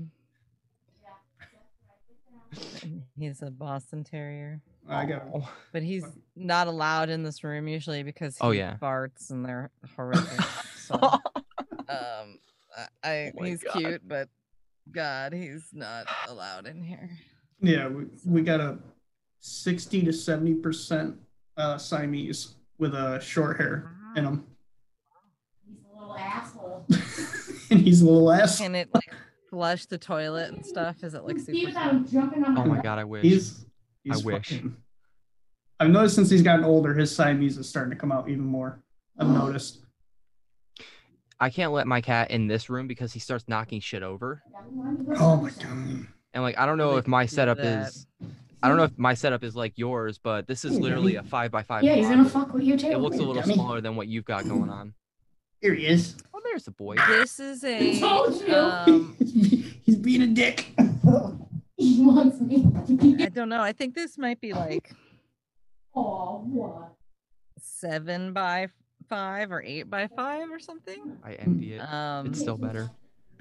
And 2.82 3.02
He's 3.16 3.42
a 3.42 3.50
Boston 3.50 4.04
Terrier. 4.04 4.60
I 4.88 5.04
got. 5.06 5.22
Oh. 5.34 5.48
but 5.72 5.82
he's 5.82 6.04
not 6.36 6.66
allowed 6.66 7.08
in 7.08 7.22
this 7.22 7.44
room 7.44 7.68
usually 7.68 8.02
because 8.02 8.36
he 8.36 8.40
Oh, 8.44 8.50
yeah. 8.50 8.76
farts 8.80 9.30
and 9.30 9.44
they're 9.44 9.70
horrific. 9.96 10.44
so, 10.76 10.94
um, 11.88 12.38
I, 12.76 12.86
I 13.04 13.32
Oh 13.38 13.44
he's 13.44 13.62
God. 13.62 13.72
cute, 13.74 14.08
but 14.08 14.28
God, 14.90 15.32
he's 15.32 15.68
not 15.72 16.06
allowed 16.28 16.66
in 16.66 16.82
here. 16.82 17.10
Yeah, 17.60 17.86
we, 17.88 18.06
we 18.26 18.42
got 18.42 18.60
a 18.60 18.78
sixty 19.38 20.02
to 20.02 20.12
seventy 20.12 20.54
percent 20.54 21.16
uh 21.56 21.78
Siamese 21.78 22.54
with 22.78 22.94
a 22.94 22.98
uh, 22.98 23.18
short 23.20 23.58
hair 23.58 23.94
in 24.16 24.24
him. 24.24 24.44
He's 25.68 25.78
a 25.88 26.00
little 26.00 26.16
asshole. 26.16 26.86
Can 27.68 27.78
he's 27.78 28.02
a 28.02 28.06
little 28.06 28.32
ass. 28.32 28.58
Can 28.58 28.74
it 28.74 28.88
like 28.92 29.14
flush 29.48 29.86
the 29.86 29.98
toilet 29.98 30.52
and 30.52 30.66
stuff? 30.66 31.04
Is 31.04 31.14
it 31.14 31.24
like 31.24 31.38
super? 31.38 31.72
Oh 32.56 32.64
my 32.64 32.80
god, 32.82 32.98
I 32.98 33.04
wish. 33.04 33.22
He's, 33.22 33.64
he's 34.04 34.22
I 34.22 34.24
wish. 34.26 34.48
fucking- 34.50 34.76
I've 35.80 35.90
noticed 35.90 36.14
since 36.14 36.30
he's 36.30 36.42
gotten 36.42 36.64
older, 36.64 36.94
his 36.94 37.14
Siamese 37.14 37.58
is 37.58 37.68
starting 37.68 37.90
to 37.90 37.96
come 37.96 38.12
out 38.12 38.28
even 38.28 38.44
more. 38.44 38.78
I've 39.18 39.28
noticed. 39.42 39.78
I 41.40 41.50
can't 41.50 41.72
let 41.72 41.88
my 41.88 42.00
cat 42.00 42.30
in 42.30 42.46
this 42.46 42.70
room 42.70 42.86
because 42.86 43.12
he 43.12 43.18
starts 43.18 43.48
knocking 43.48 43.80
shit 43.80 44.04
over. 44.04 44.42
Oh 45.16 45.36
my 45.36 45.50
god. 45.50 46.06
And 46.34 46.42
like 46.42 46.56
I 46.56 46.66
don't 46.66 46.78
know 46.78 46.96
if 46.98 47.06
my 47.08 47.26
setup 47.26 47.58
that. 47.58 47.88
is 47.88 48.06
I 48.62 48.68
don't 48.68 48.76
know 48.76 48.84
if 48.84 48.96
my 48.96 49.14
setup 49.14 49.42
is 49.42 49.56
like 49.56 49.72
yours, 49.76 50.18
but 50.22 50.46
this 50.46 50.64
is 50.64 50.74
Hey, 50.76 50.78
literally 50.82 51.12
Daddy. 51.14 51.26
a 51.26 51.28
five 51.30 51.50
by 51.50 51.64
five. 51.64 51.82
Yeah, 51.82 51.96
he's 51.96 52.08
gonna 52.08 52.28
fuck 52.28 52.54
with 52.54 52.62
you 52.62 52.76
too. 52.76 52.86
It 52.92 52.98
looks 53.00 53.16
a 53.16 53.18
little 53.18 53.34
Dummy. 53.34 53.54
smaller 53.54 53.80
than 53.80 53.96
what 53.96 54.06
you've 54.06 54.24
got 54.24 54.46
going 54.48 54.70
on. 54.70 54.94
Here 55.60 55.74
he 55.74 55.86
is. 55.86 56.16
Oh, 56.32 56.40
there's 56.44 56.64
the 56.64 56.70
boy. 56.70 56.94
This 57.08 57.40
is 57.40 57.64
a 57.64 57.98
told 57.98 58.40
you. 58.40 58.54
um 58.54 59.16
he's 59.18 59.96
being 59.96 60.22
a 60.22 60.26
dick. 60.28 60.66
He 61.82 62.00
wants 62.00 62.40
me. 62.40 62.64
I 63.24 63.28
don't 63.28 63.48
know. 63.48 63.60
I 63.60 63.72
think 63.72 63.94
this 63.94 64.16
might 64.16 64.40
be 64.40 64.52
like 64.52 64.94
Oh, 65.94 66.44
what? 66.46 66.92
seven 67.58 68.32
by 68.32 68.68
five 69.08 69.50
or 69.50 69.62
eight 69.62 69.90
by 69.90 70.08
five 70.14 70.48
or 70.50 70.58
something. 70.60 71.18
I 71.24 71.34
envy 71.34 71.74
it. 71.74 71.80
Um 71.80 72.28
It's 72.28 72.40
still 72.40 72.56
better. 72.56 72.90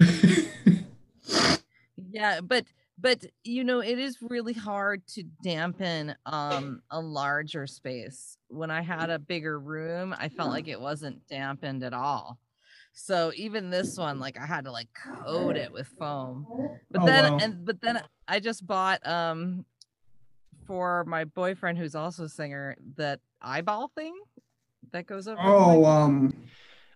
yeah, 2.10 2.40
but 2.40 2.64
but 2.98 3.24
you 3.44 3.64
know, 3.64 3.80
it 3.80 3.98
is 3.98 4.18
really 4.22 4.52
hard 4.52 5.06
to 5.08 5.22
dampen 5.42 6.14
um 6.26 6.82
a 6.90 7.00
larger 7.00 7.66
space. 7.66 8.36
When 8.48 8.70
I 8.70 8.82
had 8.82 9.08
a 9.10 9.18
bigger 9.18 9.58
room, 9.58 10.14
I 10.18 10.28
felt 10.28 10.50
like 10.50 10.68
it 10.68 10.80
wasn't 10.80 11.26
dampened 11.28 11.84
at 11.84 11.94
all. 11.94 12.38
So 12.92 13.32
even 13.36 13.70
this 13.70 13.96
one, 13.96 14.18
like 14.20 14.36
I 14.38 14.44
had 14.46 14.64
to 14.64 14.72
like 14.72 14.88
coat 15.24 15.56
it 15.56 15.72
with 15.72 15.88
foam. 15.98 16.46
But 16.90 17.02
Oh, 17.02 17.06
then 17.06 17.24
wow. 17.24 17.38
and 17.40 17.64
but 17.64 17.80
then 17.80 18.02
I 18.28 18.40
just 18.40 18.66
bought 18.66 19.06
um 19.06 19.64
for 20.66 21.04
my 21.04 21.24
boyfriend 21.24 21.78
who's 21.78 21.94
also 21.94 22.24
a 22.24 22.28
singer 22.28 22.76
that 22.96 23.20
eyeball 23.40 23.90
thing 23.94 24.14
that 24.92 25.06
goes 25.06 25.26
over. 25.26 25.40
oh, 25.42 25.78
mic. 25.80 25.86
um, 25.88 26.36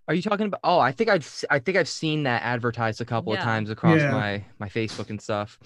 Are 0.08 0.14
you 0.14 0.22
talking 0.22 0.46
about? 0.46 0.60
Oh, 0.62 0.78
I 0.78 0.92
think 0.92 1.10
I've 1.10 1.44
I 1.50 1.58
think 1.58 1.76
I've 1.76 1.88
seen 1.88 2.22
that 2.24 2.42
advertised 2.42 3.00
a 3.00 3.04
couple 3.04 3.32
of 3.32 3.40
times 3.40 3.70
across 3.70 3.98
Yeah. 4.00 4.10
my 4.12 4.44
my 4.58 4.68
Facebook 4.68 5.10
and 5.10 5.20
stuff. 5.20 5.58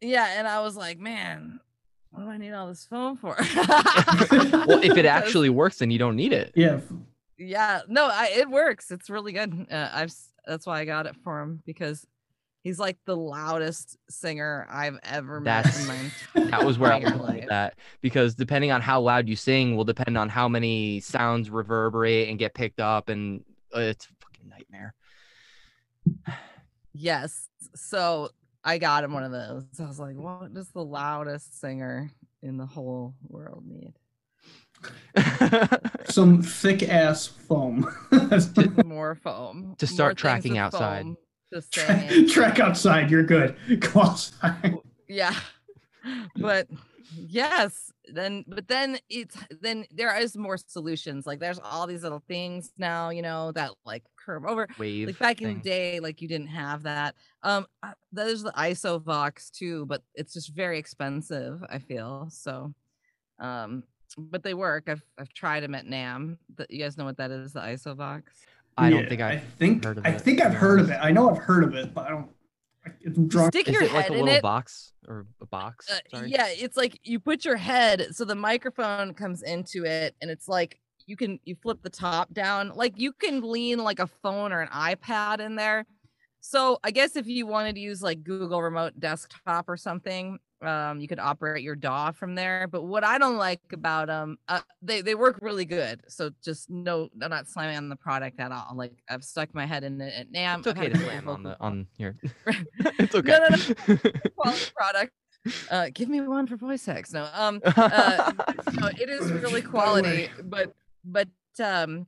yeah, 0.00 0.38
and 0.38 0.46
I 0.48 0.60
was 0.60 0.76
like, 0.76 0.98
man, 0.98 1.60
what 2.10 2.24
do 2.24 2.28
I 2.30 2.36
need 2.38 2.52
all 2.52 2.68
this 2.68 2.84
foam 2.84 3.16
for? 3.16 3.36
Well, 4.66 4.82
if 4.82 4.96
it 4.96 5.04
actually 5.18 5.48
works, 5.48 5.78
then 5.78 5.90
you 5.90 5.98
don't 5.98 6.16
need 6.16 6.32
it. 6.32 6.52
yeah. 6.54 6.80
yeah, 7.38 7.80
no, 7.88 8.06
I, 8.06 8.30
it 8.36 8.48
works. 8.50 8.90
It's 8.90 9.08
really 9.10 9.32
good. 9.32 9.66
Uh, 9.70 9.88
I've 9.92 10.12
that's 10.46 10.66
why 10.66 10.80
I 10.80 10.84
got 10.84 11.06
it 11.06 11.16
for 11.24 11.40
him 11.40 11.62
because 11.66 12.06
he's 12.62 12.78
like 12.78 12.98
the 13.06 13.16
loudest 13.16 13.96
singer 14.08 14.66
I've 14.70 14.98
ever 15.04 15.40
met 15.40 15.66
in 15.66 15.86
That's- 15.86 15.86
my 16.34 16.44
That 16.50 16.64
was 16.64 16.78
where 16.78 16.92
I 16.92 16.96
was 16.98 17.04
entire 17.12 17.18
going 17.26 17.38
life. 17.40 17.48
that 17.48 17.74
because 18.00 18.34
depending 18.34 18.70
on 18.72 18.80
how 18.80 19.00
loud 19.00 19.28
you 19.28 19.36
sing 19.36 19.76
will 19.76 19.84
depend 19.84 20.16
on 20.18 20.28
how 20.28 20.48
many 20.48 21.00
sounds 21.00 21.50
reverberate 21.50 22.28
and 22.28 22.38
get 22.38 22.54
picked 22.54 22.80
up, 22.80 23.08
and 23.08 23.42
uh, 23.74 23.80
it's 23.80 24.06
a 24.06 24.08
fucking 24.24 24.48
nightmare. 24.48 24.94
Yes. 26.92 27.48
So 27.74 28.30
I 28.64 28.78
got 28.78 29.04
him 29.04 29.12
one 29.12 29.22
of 29.24 29.32
those. 29.32 29.64
I 29.78 29.86
was 29.86 29.98
like, 30.00 30.16
what 30.16 30.52
does 30.52 30.68
the 30.70 30.84
loudest 30.84 31.60
singer 31.60 32.10
in 32.42 32.56
the 32.56 32.66
whole 32.66 33.14
world 33.28 33.64
need? 33.66 33.94
Some 36.06 36.42
thick 36.42 36.82
ass 36.82 37.26
foam. 37.26 37.86
More 38.84 39.14
foam. 39.14 39.74
To 39.78 39.86
start 39.86 40.10
more 40.10 40.14
tracking 40.14 40.58
outside. 40.58 41.02
foam 41.04 41.16
To 41.52 41.62
Tra- 41.70 41.86
sing 41.86 42.08
in. 42.08 42.28
Track 42.28 42.60
outside. 42.60 43.10
You're 43.10 43.22
good. 43.24 43.56
Go 43.80 44.00
outside. 44.02 44.76
Yeah. 45.08 45.34
But 46.36 46.68
yes, 47.14 47.92
then 48.12 48.44
but 48.46 48.68
then 48.68 48.98
it's 49.08 49.36
then 49.60 49.84
there 49.90 50.16
is 50.16 50.36
more 50.36 50.56
solutions. 50.56 51.26
Like 51.26 51.40
there's 51.40 51.58
all 51.58 51.86
these 51.86 52.02
little 52.02 52.22
things 52.28 52.72
now, 52.78 53.10
you 53.10 53.22
know, 53.22 53.52
that 53.52 53.72
like 53.84 54.04
curve 54.16 54.44
over. 54.44 54.68
Wave. 54.78 55.08
like 55.08 55.18
back 55.18 55.42
in 55.42 55.54
the 55.54 55.60
day 55.60 55.98
like 56.00 56.20
you 56.20 56.28
didn't 56.28 56.48
have 56.48 56.82
that 56.84 57.14
um 57.42 57.66
there's 58.12 58.42
the 58.42 58.52
isovox 58.52 59.50
too 59.50 59.86
but 59.86 60.02
it's 60.14 60.34
just 60.34 60.54
very 60.54 60.78
expensive 60.78 61.64
i 61.70 61.78
feel 61.78 62.28
so 62.30 62.72
um 63.38 63.82
but 64.18 64.42
they 64.42 64.52
work 64.54 64.84
i've 64.88 65.02
i've 65.18 65.32
tried 65.32 65.60
them 65.62 65.74
at 65.74 65.86
NAMM 65.86 66.36
that 66.56 66.70
you 66.70 66.78
guys 66.78 66.98
know 66.98 67.04
what 67.06 67.16
that 67.16 67.30
is 67.30 67.54
the 67.54 67.60
isovox 67.60 68.22
I 68.80 68.90
don't 68.90 69.08
think 69.08 69.20
I 69.20 69.32
I've 69.32 69.44
think 69.58 69.84
heard 69.84 69.98
of 69.98 70.06
I 70.06 70.10
it. 70.10 70.20
think 70.20 70.40
I've 70.40 70.54
heard 70.54 70.80
of 70.80 70.90
it. 70.90 70.98
I 71.00 71.10
know 71.10 71.30
I've 71.30 71.38
heard 71.38 71.64
of 71.64 71.74
it, 71.74 71.92
but 71.94 72.06
I 72.06 72.10
don't. 72.10 72.28
It's 73.02 73.18
drunk. 73.18 73.52
stick 73.52 73.68
Is 73.68 73.74
your 73.74 73.82
it 73.84 73.92
like 73.92 74.04
head 74.04 74.12
a 74.12 74.14
in 74.14 74.20
little 74.24 74.34
it 74.36 74.42
box 74.42 74.92
or 75.06 75.26
a 75.40 75.46
box? 75.46 75.90
uh, 75.90 75.98
Sorry. 76.16 76.30
yeah 76.30 76.46
it's 76.48 76.76
like 76.76 76.98
you 77.04 77.20
put 77.20 77.44
your 77.44 77.56
head 77.56 78.08
so 78.12 78.24
the 78.24 78.34
microphone 78.34 79.12
comes 79.14 79.42
into 79.42 79.84
it 79.84 80.14
and 80.22 80.30
it's 80.30 80.48
like 80.48 80.80
you 81.06 81.16
can 81.16 81.38
you 81.44 81.56
flip 81.62 81.78
the 81.82 81.90
top 81.90 82.32
down 82.32 82.72
like 82.74 82.98
you 82.98 83.12
can 83.12 83.42
lean 83.42 83.78
like 83.78 83.98
a 83.98 84.06
phone 84.06 84.50
or 84.52 84.60
an 84.60 84.68
ipad 84.68 85.40
in 85.40 85.56
there 85.56 85.84
so 86.40 86.78
i 86.82 86.90
guess 86.90 87.16
if 87.16 87.26
you 87.26 87.46
wanted 87.46 87.74
to 87.74 87.80
use 87.80 88.02
like 88.02 88.22
google 88.24 88.62
remote 88.62 88.92
desktop 88.98 89.68
or 89.68 89.76
something 89.76 90.38
um 90.62 91.00
you 91.00 91.08
could 91.08 91.18
operate 91.18 91.62
your 91.62 91.74
daw 91.74 92.10
from 92.10 92.34
there 92.34 92.66
but 92.68 92.82
what 92.82 93.04
i 93.04 93.18
don't 93.18 93.36
like 93.36 93.60
about 93.72 94.08
them 94.08 94.38
uh, 94.48 94.60
they 94.82 95.00
they 95.00 95.14
work 95.14 95.38
really 95.40 95.64
good 95.64 96.02
so 96.08 96.30
just 96.42 96.68
no 96.68 97.08
i'm 97.22 97.30
not 97.30 97.48
slamming 97.48 97.76
on 97.76 97.88
the 97.88 97.96
product 97.96 98.38
at 98.40 98.52
all 98.52 98.72
like 98.74 98.92
i've 99.08 99.24
stuck 99.24 99.54
my 99.54 99.66
head 99.66 99.84
in 99.84 100.00
it 100.00 100.12
at 100.14 100.32
NAMM 100.32 100.58
It's 100.58 100.66
okay 100.68 100.88
to 100.88 100.98
slam 100.98 101.28
on 101.28 101.42
the 101.42 101.56
on 101.60 101.86
here. 101.96 102.16
Right. 102.44 102.56
it's 102.98 103.14
okay. 103.14 103.38
No, 103.38 103.48
no, 103.48 103.96
quality 104.36 104.64
product 104.76 105.12
uh 105.70 105.88
give 105.94 106.08
me 106.08 106.20
one 106.20 106.46
for 106.46 106.56
voice 106.56 106.84
hacks 106.84 107.12
no 107.12 107.26
um 107.32 107.60
uh, 107.64 108.32
no, 108.78 108.88
it 108.88 109.08
is 109.08 109.32
really 109.32 109.62
quality, 109.62 110.28
but 110.44 110.74
but 111.04 111.28
um, 111.62 112.06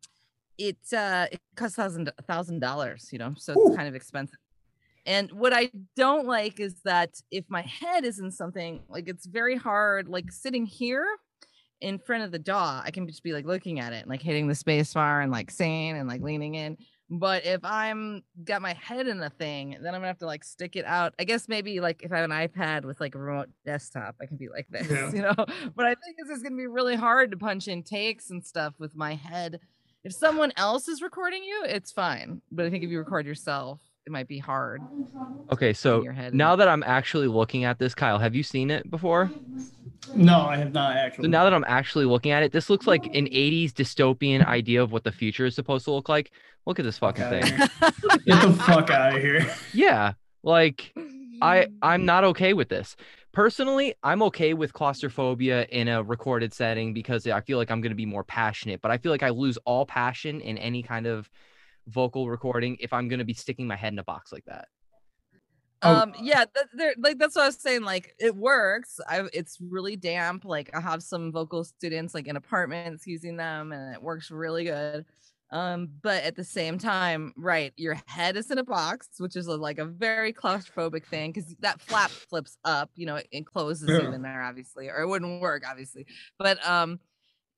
it 0.58 0.78
uh, 0.92 1.26
it 1.30 1.40
costs 1.56 1.76
thousand 1.76 2.10
thousand 2.26 2.60
dollars, 2.60 3.08
you 3.12 3.18
know, 3.18 3.34
so 3.36 3.52
Ooh. 3.52 3.68
it's 3.68 3.76
kind 3.76 3.88
of 3.88 3.94
expensive. 3.94 4.38
And 5.04 5.32
what 5.32 5.52
I 5.52 5.70
don't 5.96 6.26
like 6.26 6.60
is 6.60 6.76
that 6.84 7.14
if 7.30 7.44
my 7.48 7.62
head 7.62 8.04
is 8.04 8.20
in 8.20 8.30
something, 8.30 8.82
like 8.88 9.08
it's 9.08 9.26
very 9.26 9.56
hard, 9.56 10.08
like 10.08 10.30
sitting 10.30 10.64
here 10.64 11.06
in 11.80 11.98
front 11.98 12.22
of 12.22 12.30
the 12.30 12.38
DAW, 12.38 12.82
I 12.84 12.90
can 12.92 13.08
just 13.08 13.24
be 13.24 13.32
like 13.32 13.44
looking 13.44 13.80
at 13.80 13.92
it, 13.92 14.02
and, 14.02 14.08
like 14.08 14.22
hitting 14.22 14.46
the 14.46 14.54
space 14.54 14.94
bar 14.94 15.20
and 15.20 15.32
like 15.32 15.50
saying 15.50 15.96
and 15.96 16.08
like 16.08 16.20
leaning 16.22 16.54
in. 16.54 16.76
But 17.10 17.44
if 17.44 17.60
I'm 17.64 18.22
got 18.44 18.62
my 18.62 18.72
head 18.74 19.06
in 19.08 19.20
a 19.20 19.28
thing, 19.28 19.76
then 19.82 19.88
I'm 19.94 20.00
gonna 20.00 20.06
have 20.06 20.18
to 20.20 20.26
like 20.26 20.44
stick 20.44 20.76
it 20.76 20.86
out. 20.86 21.12
I 21.18 21.24
guess 21.24 21.48
maybe 21.48 21.80
like 21.80 22.02
if 22.04 22.12
I 22.12 22.18
have 22.18 22.30
an 22.30 22.36
iPad 22.36 22.84
with 22.84 23.00
like 23.00 23.14
a 23.14 23.18
remote 23.18 23.48
desktop, 23.66 24.14
I 24.22 24.26
can 24.26 24.36
be 24.36 24.48
like 24.48 24.66
this, 24.70 24.88
Yeah. 24.88 25.10
you 25.14 25.20
know. 25.22 25.34
But 25.36 25.86
I 25.86 25.94
think 25.94 26.16
this 26.16 26.34
is 26.34 26.42
gonna 26.42 26.56
be 26.56 26.68
really 26.68 26.96
hard 26.96 27.32
to 27.32 27.36
punch 27.36 27.66
in 27.68 27.82
takes 27.82 28.30
and 28.30 28.42
stuff 28.46 28.74
with 28.78 28.94
my 28.96 29.14
head. 29.16 29.58
If 30.04 30.14
someone 30.14 30.52
else 30.56 30.88
is 30.88 31.02
recording 31.02 31.44
you, 31.44 31.64
it's 31.66 31.92
fine. 31.92 32.40
But 32.50 32.66
I 32.66 32.70
think 32.70 32.82
if 32.82 32.90
you 32.90 32.98
record 32.98 33.26
yourself, 33.26 33.80
it 34.06 34.10
might 34.12 34.28
be 34.28 34.38
hard. 34.38 34.82
okay, 35.52 35.72
so 35.72 36.04
now 36.32 36.56
that 36.56 36.68
I'm 36.68 36.82
actually 36.82 37.28
looking 37.28 37.64
at 37.64 37.78
this, 37.78 37.94
Kyle, 37.94 38.18
have 38.18 38.34
you 38.34 38.42
seen 38.42 38.70
it 38.70 38.90
before? 38.90 39.30
No, 40.14 40.40
I 40.42 40.56
have 40.56 40.72
not 40.72 40.94
So 40.94 40.98
actually. 40.98 41.28
now 41.28 41.44
that 41.44 41.54
I'm 41.54 41.64
actually 41.66 42.04
looking 42.04 42.32
at 42.32 42.42
it, 42.42 42.52
this 42.52 42.68
looks 42.68 42.86
like 42.86 43.06
an 43.14 43.26
80s 43.26 43.72
dystopian 43.72 44.44
idea 44.46 44.82
of 44.82 44.92
what 44.92 45.04
the 45.04 45.12
future 45.12 45.46
is 45.46 45.54
supposed 45.54 45.84
to 45.86 45.92
look 45.92 46.08
like. 46.08 46.32
Look 46.66 46.78
at 46.78 46.84
this 46.84 46.98
fucking 46.98 47.24
Fuck 47.24 47.30
thing. 47.30 48.20
Get 48.26 48.42
the 48.42 48.52
fuck 48.66 48.90
out 48.90 49.16
of 49.16 49.22
here. 49.22 49.50
Yeah, 49.72 50.12
like 50.42 50.92
I 51.40 51.68
I'm 51.80 52.04
not 52.04 52.24
okay 52.24 52.52
with 52.52 52.68
this. 52.68 52.96
Personally, 53.32 53.94
I'm 54.02 54.22
okay 54.24 54.52
with 54.52 54.74
claustrophobia 54.74 55.64
in 55.70 55.88
a 55.88 56.02
recorded 56.02 56.52
setting 56.52 56.92
because 56.92 57.26
I 57.26 57.40
feel 57.40 57.56
like 57.56 57.70
I'm 57.70 57.80
going 57.80 57.90
to 57.92 57.96
be 57.96 58.04
more 58.06 58.22
passionate, 58.24 58.82
but 58.82 58.90
I 58.90 58.98
feel 58.98 59.10
like 59.10 59.22
I 59.22 59.30
lose 59.30 59.56
all 59.64 59.86
passion 59.86 60.40
in 60.42 60.58
any 60.58 60.82
kind 60.82 61.06
of 61.06 61.30
vocal 61.88 62.28
recording 62.28 62.76
if 62.80 62.92
I'm 62.92 63.08
going 63.08 63.18
to 63.18 63.24
be 63.24 63.34
sticking 63.34 63.66
my 63.66 63.76
head 63.76 63.92
in 63.92 63.98
a 63.98 64.04
box 64.04 64.32
like 64.32 64.44
that. 64.46 64.68
Oh. 65.84 65.94
um 65.96 66.14
yeah 66.22 66.44
that, 66.76 66.94
like 66.98 67.18
that's 67.18 67.34
what 67.34 67.42
i 67.42 67.46
was 67.46 67.60
saying 67.60 67.82
like 67.82 68.14
it 68.20 68.36
works. 68.36 69.00
I 69.08 69.24
it's 69.32 69.58
really 69.60 69.96
damp 69.96 70.44
like 70.44 70.70
i 70.76 70.80
have 70.80 71.02
some 71.02 71.32
vocal 71.32 71.64
students 71.64 72.14
like 72.14 72.28
in 72.28 72.36
apartments 72.36 73.04
using 73.04 73.36
them 73.36 73.72
and 73.72 73.92
it 73.92 74.00
works 74.00 74.30
really 74.30 74.64
good. 74.64 75.04
Um 75.50 75.88
but 76.00 76.22
at 76.22 76.36
the 76.36 76.44
same 76.44 76.78
time 76.78 77.32
right 77.36 77.72
your 77.76 77.98
head 78.06 78.36
is 78.36 78.52
in 78.52 78.58
a 78.58 78.64
box 78.64 79.08
which 79.18 79.34
is 79.34 79.48
a, 79.48 79.56
like 79.56 79.78
a 79.78 79.84
very 79.84 80.32
claustrophobic 80.32 81.04
thing 81.04 81.32
because 81.32 81.52
that 81.60 81.80
flap 81.80 82.10
flips 82.10 82.56
up 82.64 82.90
you 82.94 83.04
know 83.04 83.16
it, 83.16 83.26
it 83.32 83.46
closes 83.46 83.88
you 83.88 84.12
in 84.12 84.22
there 84.22 84.42
obviously 84.42 84.88
or 84.88 85.00
it 85.00 85.08
wouldn't 85.08 85.42
work 85.42 85.64
obviously. 85.68 86.06
But 86.38 86.64
um 86.64 87.00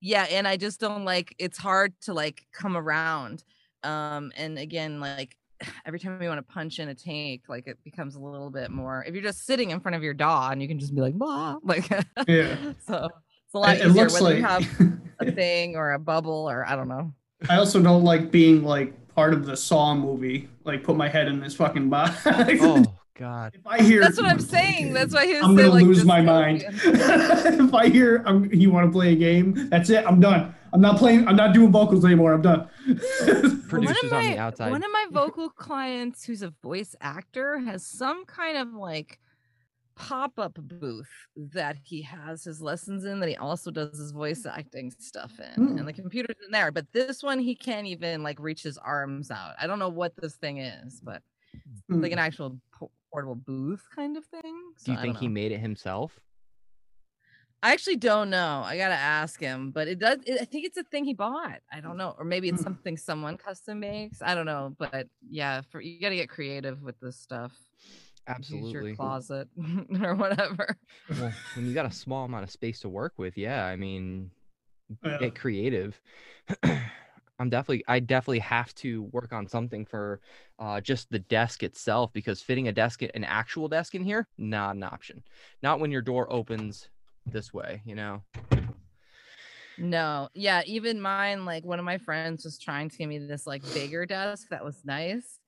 yeah 0.01 0.27
and 0.31 0.49
i 0.49 0.57
just 0.57 0.81
don't 0.81 1.05
like 1.05 1.35
it's 1.39 1.59
hard 1.59 1.93
to 2.03 2.15
like 2.15 2.47
come 2.53 2.75
around 2.77 3.45
um 3.85 4.33
and 4.37 4.59
again 4.59 5.01
like 5.01 5.37
every 5.87 5.99
time 6.01 6.21
you 6.21 6.29
want 6.29 6.39
to 6.47 6.53
punch 6.53 6.79
in 6.79 6.89
a 6.89 6.95
tank, 6.95 7.43
like 7.49 7.67
it 7.67 7.79
becomes 7.85 8.17
a 8.17 8.21
little 8.21 8.51
bit 8.51 8.71
more. 8.71 9.05
If 9.07 9.15
you're 9.15 9.23
just 9.23 9.47
sitting 9.47 9.71
in 9.71 9.81
front 9.81 9.95
of 9.95 10.03
your 10.03 10.15
DAW 10.15 10.51
and 10.51 10.61
you 10.61 10.67
can 10.69 10.79
just 10.81 10.95
be 10.95 11.01
like, 11.01 11.15
blah, 11.15 11.57
like, 11.63 11.89
Yeah. 12.27 12.57
so 12.87 13.09
it's 13.47 13.55
a 13.55 13.59
lot 13.59 13.77
It, 13.77 13.83
it 13.83 13.87
easier 13.89 14.03
looks 14.03 14.15
whether 14.15 14.25
like. 14.25 14.37
you 14.39 14.43
have 14.43 14.99
a 15.29 15.33
thing 15.33 15.77
or 15.77 15.93
a 15.93 15.99
bubble 15.99 16.51
or 16.51 16.67
I 16.67 16.75
don't 16.77 16.89
know. 16.89 17.13
I 17.49 17.57
also 17.57 17.81
don't 17.83 18.03
like 18.05 18.31
being 18.31 18.65
like 18.65 18.95
part 19.15 19.33
of 19.33 19.47
the 19.47 19.57
Saw 19.57 19.95
movie. 19.95 20.49
Like 20.65 20.83
put 20.83 20.97
my 20.97 21.09
head 21.09 21.29
in 21.29 21.39
this 21.41 21.55
fucking 21.55 21.89
box. 21.89 22.21
Oh 22.27 22.85
God. 23.15 23.55
if 23.55 23.67
I 23.67 23.81
hear 23.83 24.01
That's 24.01 24.17
what 24.17 24.27
I'm 24.27 24.41
saying. 24.57 24.93
That's 24.93 25.15
why 25.15 25.27
he 25.27 25.35
was 25.35 25.43
I'm 25.45 25.55
gonna 25.57 25.69
like, 25.69 25.85
lose 25.85 26.05
my 26.05 26.21
mind. 26.21 26.65
if 26.69 27.75
I 27.75 27.89
hear 27.89 28.23
I'm, 28.27 28.53
you 28.53 28.71
want 28.71 28.87
to 28.87 28.93
play 28.93 29.13
a 29.13 29.17
game, 29.17 29.69
that's 29.71 29.89
it. 29.91 30.05
I'm 30.07 30.21
done. 30.21 30.55
I'm 30.73 30.81
not 30.81 30.97
playing. 30.99 31.29
I'm 31.29 31.37
not 31.37 31.55
doing 31.55 31.71
vocals 31.71 32.05
anymore. 32.05 32.33
I'm 32.33 32.43
done. 32.43 32.69
Producers 32.87 33.71
one 33.71 33.87
on 33.87 33.91
of 33.91 34.01
the 34.03 34.11
my, 34.11 34.37
outside. 34.37 34.71
One 34.71 34.83
of 34.83 34.91
my 34.91 35.07
vocal 35.13 35.49
clients 35.49 36.25
who's 36.25 36.43
a 36.43 36.53
voice 36.63 36.97
actor 37.01 37.59
has 37.61 37.87
some 37.87 38.25
kind 38.25 38.57
of 38.59 38.73
like 38.73 39.21
pop-up 39.97 40.55
booth 40.61 41.09
that 41.37 41.77
he 41.85 42.03
has 42.03 42.43
his 42.43 42.61
lessons 42.61 43.05
in 43.05 43.21
that 43.21 43.29
he 43.29 43.37
also 43.37 43.71
does 43.71 43.97
his 43.97 44.11
voice 44.11 44.45
acting 44.45 44.91
stuff 44.99 45.31
in 45.39 45.69
Hmm. 45.69 45.79
and 45.79 45.87
the 45.87 45.93
computer's 45.93 46.35
in 46.45 46.51
there 46.51 46.73
but 46.73 46.85
this 46.93 47.23
one 47.23 47.39
he 47.39 47.55
can't 47.55 47.87
even 47.87 48.25
like 48.25 48.41
reach 48.41 48.65
his 48.65 48.77
arms 48.77 49.31
out 49.31 49.53
i 49.61 49.69
don't 49.69 49.79
know 49.79 49.89
what 49.89 50.13
this 50.17 50.35
thing 50.35 50.59
is 50.59 51.01
but 51.01 51.23
it's 51.55 51.83
like 51.89 52.11
an 52.11 52.19
actual 52.19 52.59
po- 52.77 52.91
portable 53.15 53.37
booth 53.37 53.87
kind 53.95 54.17
of 54.17 54.25
thing 54.27 54.73
Do 54.85 54.91
you 54.91 54.99
think 54.99 55.19
he 55.19 55.29
made 55.29 55.53
it 55.53 55.59
himself? 55.61 56.19
i 57.63 57.73
actually 57.73 57.97
don't 57.97 58.29
know 58.29 58.63
i 58.65 58.77
gotta 58.77 58.95
ask 58.95 59.39
him 59.41 59.71
but 59.71 59.87
it 59.89 59.99
does 60.01 60.19
it, 60.27 60.41
i 60.41 60.45
think 60.45 60.67
it's 60.67 60.77
a 60.77 60.83
thing 60.83 61.05
he 61.05 61.15
bought 61.15 61.61
i 61.73 61.81
don't 61.81 61.97
know 61.97 62.15
or 62.19 62.25
maybe 62.25 62.49
it's 62.49 62.59
Hmm. 62.59 62.65
something 62.65 62.97
someone 62.97 63.37
custom 63.37 63.79
makes 63.81 64.21
i 64.21 64.35
don't 64.35 64.47
know 64.47 64.75
but 64.79 65.07
yeah 65.31 65.61
for 65.71 65.81
you 65.81 66.01
gotta 66.01 66.17
get 66.17 66.29
creative 66.29 66.83
with 66.83 66.99
this 67.01 67.17
stuff 67.17 67.53
Use 68.27 68.37
Absolutely. 68.37 68.73
your 68.89 68.97
closet 68.97 69.49
or 70.03 70.15
whatever 70.17 70.77
Well, 71.09 71.33
when 71.55 71.67
you 71.67 71.75
got 71.75 71.87
a 71.87 71.91
small 71.93 72.25
amount 72.25 72.45
of 72.45 72.51
space 72.51 72.81
to 72.81 72.89
work 72.89 73.13
with, 73.19 73.37
yeah, 73.37 73.65
I 73.67 73.77
mean, 73.77 74.31
Yeah. 75.05 75.19
get 75.19 75.35
creative. 75.35 76.01
I'm 77.39 77.51
definitely, 77.51 77.85
I 77.89 78.01
definitely 78.01 78.39
have 78.41 78.75
to 78.77 79.03
work 79.05 79.33
on 79.33 79.49
something 79.49 79.85
for 79.85 80.21
uh, 80.59 80.81
just 80.81 81.11
the 81.11 81.19
desk 81.19 81.63
itself 81.63 82.13
because 82.13 82.41
fitting 82.41 82.69
a 82.69 82.73
desk, 82.73 83.03
an 83.03 83.25
actual 83.25 83.69
desk 83.69 83.95
in 83.95 84.05
here, 84.05 84.29
not 84.39 84.77
an 84.77 84.85
option. 84.85 85.23
Not 85.63 85.81
when 85.81 85.91
your 85.91 86.03
door 86.03 86.33
opens 86.33 86.89
this 87.27 87.53
way, 87.53 87.83
you 87.85 87.95
know. 87.95 88.23
No, 89.77 90.29
yeah, 90.35 90.63
even 90.67 91.01
mine, 91.01 91.45
like 91.45 91.65
one 91.65 91.79
of 91.79 91.85
my 91.85 91.99
friends 91.99 92.45
was 92.45 92.59
trying 92.59 92.89
to 92.91 92.97
give 92.97 93.09
me 93.09 93.19
this 93.19 93.47
like 93.47 93.63
bigger 93.75 94.07
desk 94.07 94.49
that 94.51 94.65
was 94.65 94.81
nice. 94.85 95.41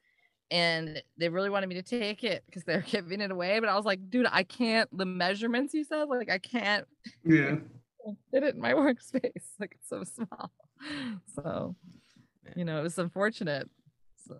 And 0.51 1.03
they 1.19 1.29
really 1.29 1.51
wanted 1.51 1.69
me 1.69 1.77
to 1.77 1.83
take 1.83 2.25
it 2.25 2.43
because 2.47 2.65
they're 2.65 2.81
giving 2.87 3.21
it 3.21 3.31
away. 3.31 3.61
But 3.61 3.69
I 3.69 3.77
was 3.77 3.85
like, 3.85 4.11
dude, 4.11 4.27
I 4.31 4.43
can't 4.43 4.89
the 4.97 5.07
measurements 5.07 5.75
you 5.75 5.85
said, 5.85 6.05
like 6.09 6.31
I 6.31 6.39
can't 6.39 6.87
yeah. 7.25 7.57
fit 8.31 8.43
it 8.43 8.55
in 8.57 8.61
my 8.61 8.73
workspace. 8.75 9.53
Like 9.61 9.77
it's 9.77 9.89
so 9.89 10.03
small. 10.03 10.51
So 11.35 11.75
Yeah. 12.45 12.53
you 12.57 12.65
know, 12.65 12.79
it 12.79 12.83
was 12.83 12.99
unfortunate. 12.99 13.69
So 14.27 14.39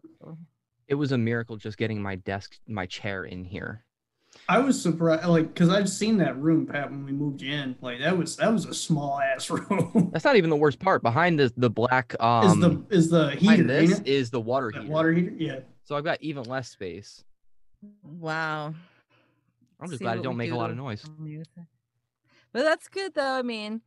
It 0.89 0.95
was 0.95 1.13
a 1.13 1.19
miracle 1.19 1.57
just 1.57 1.77
getting 1.79 2.01
my 2.01 2.17
desk, 2.17 2.59
my 2.69 2.87
chair 2.87 3.25
in 3.25 3.45
here. 3.45 3.85
I 4.49 4.59
was 4.59 4.81
surprised, 4.81 5.25
like, 5.27 5.49
because 5.55 5.71
I've 5.71 5.89
seen 5.89 6.19
that 6.19 6.37
room, 6.39 6.67
Pat, 6.67 6.91
when 6.91 7.05
we 7.05 7.13
moved 7.13 7.43
in. 7.43 7.75
Like 7.81 8.01
that 8.01 8.17
was 8.17 8.37
that 8.37 8.53
was 8.53 8.67
a 8.67 8.75
small 8.75 9.19
ass 9.21 9.49
room. 9.51 10.11
That's 10.13 10.25
not 10.25 10.37
even 10.37 10.51
the 10.51 10.57
worst 10.57 10.79
part. 10.79 11.03
Behind 11.03 11.39
the 11.39 11.53
the 11.57 11.71
black 11.71 12.15
um 12.23 12.49
is 12.51 12.59
the 12.61 12.97
is 12.97 13.11
the 13.11 13.27
behind 13.39 13.61
heater? 13.61 13.67
this 13.69 13.99
it? 14.01 14.07
is 14.07 14.31
the 14.31 14.41
water 14.41 14.71
That 14.73 14.83
heater. 14.83 14.93
water 14.93 15.13
heater? 15.13 15.33
Yeah. 15.37 15.61
So 15.85 15.97
I've 15.97 16.05
got 16.05 16.21
even 16.23 16.43
less 16.45 16.69
space. 16.69 17.25
wow. 18.03 18.75
I'm 19.81 19.89
just 19.89 19.99
See 19.99 20.05
glad 20.05 20.19
it 20.19 20.23
don't 20.23 20.35
we 20.35 20.39
make 20.39 20.53
a 20.53 20.57
lot 20.57 20.71
of 20.71 20.77
noise. 20.77 21.05
mute. 21.19 21.49
But 22.53 22.63
that's 22.63 22.89
good 22.89 23.15
though. 23.15 23.35
I 23.35 23.43
mean, 23.43 23.83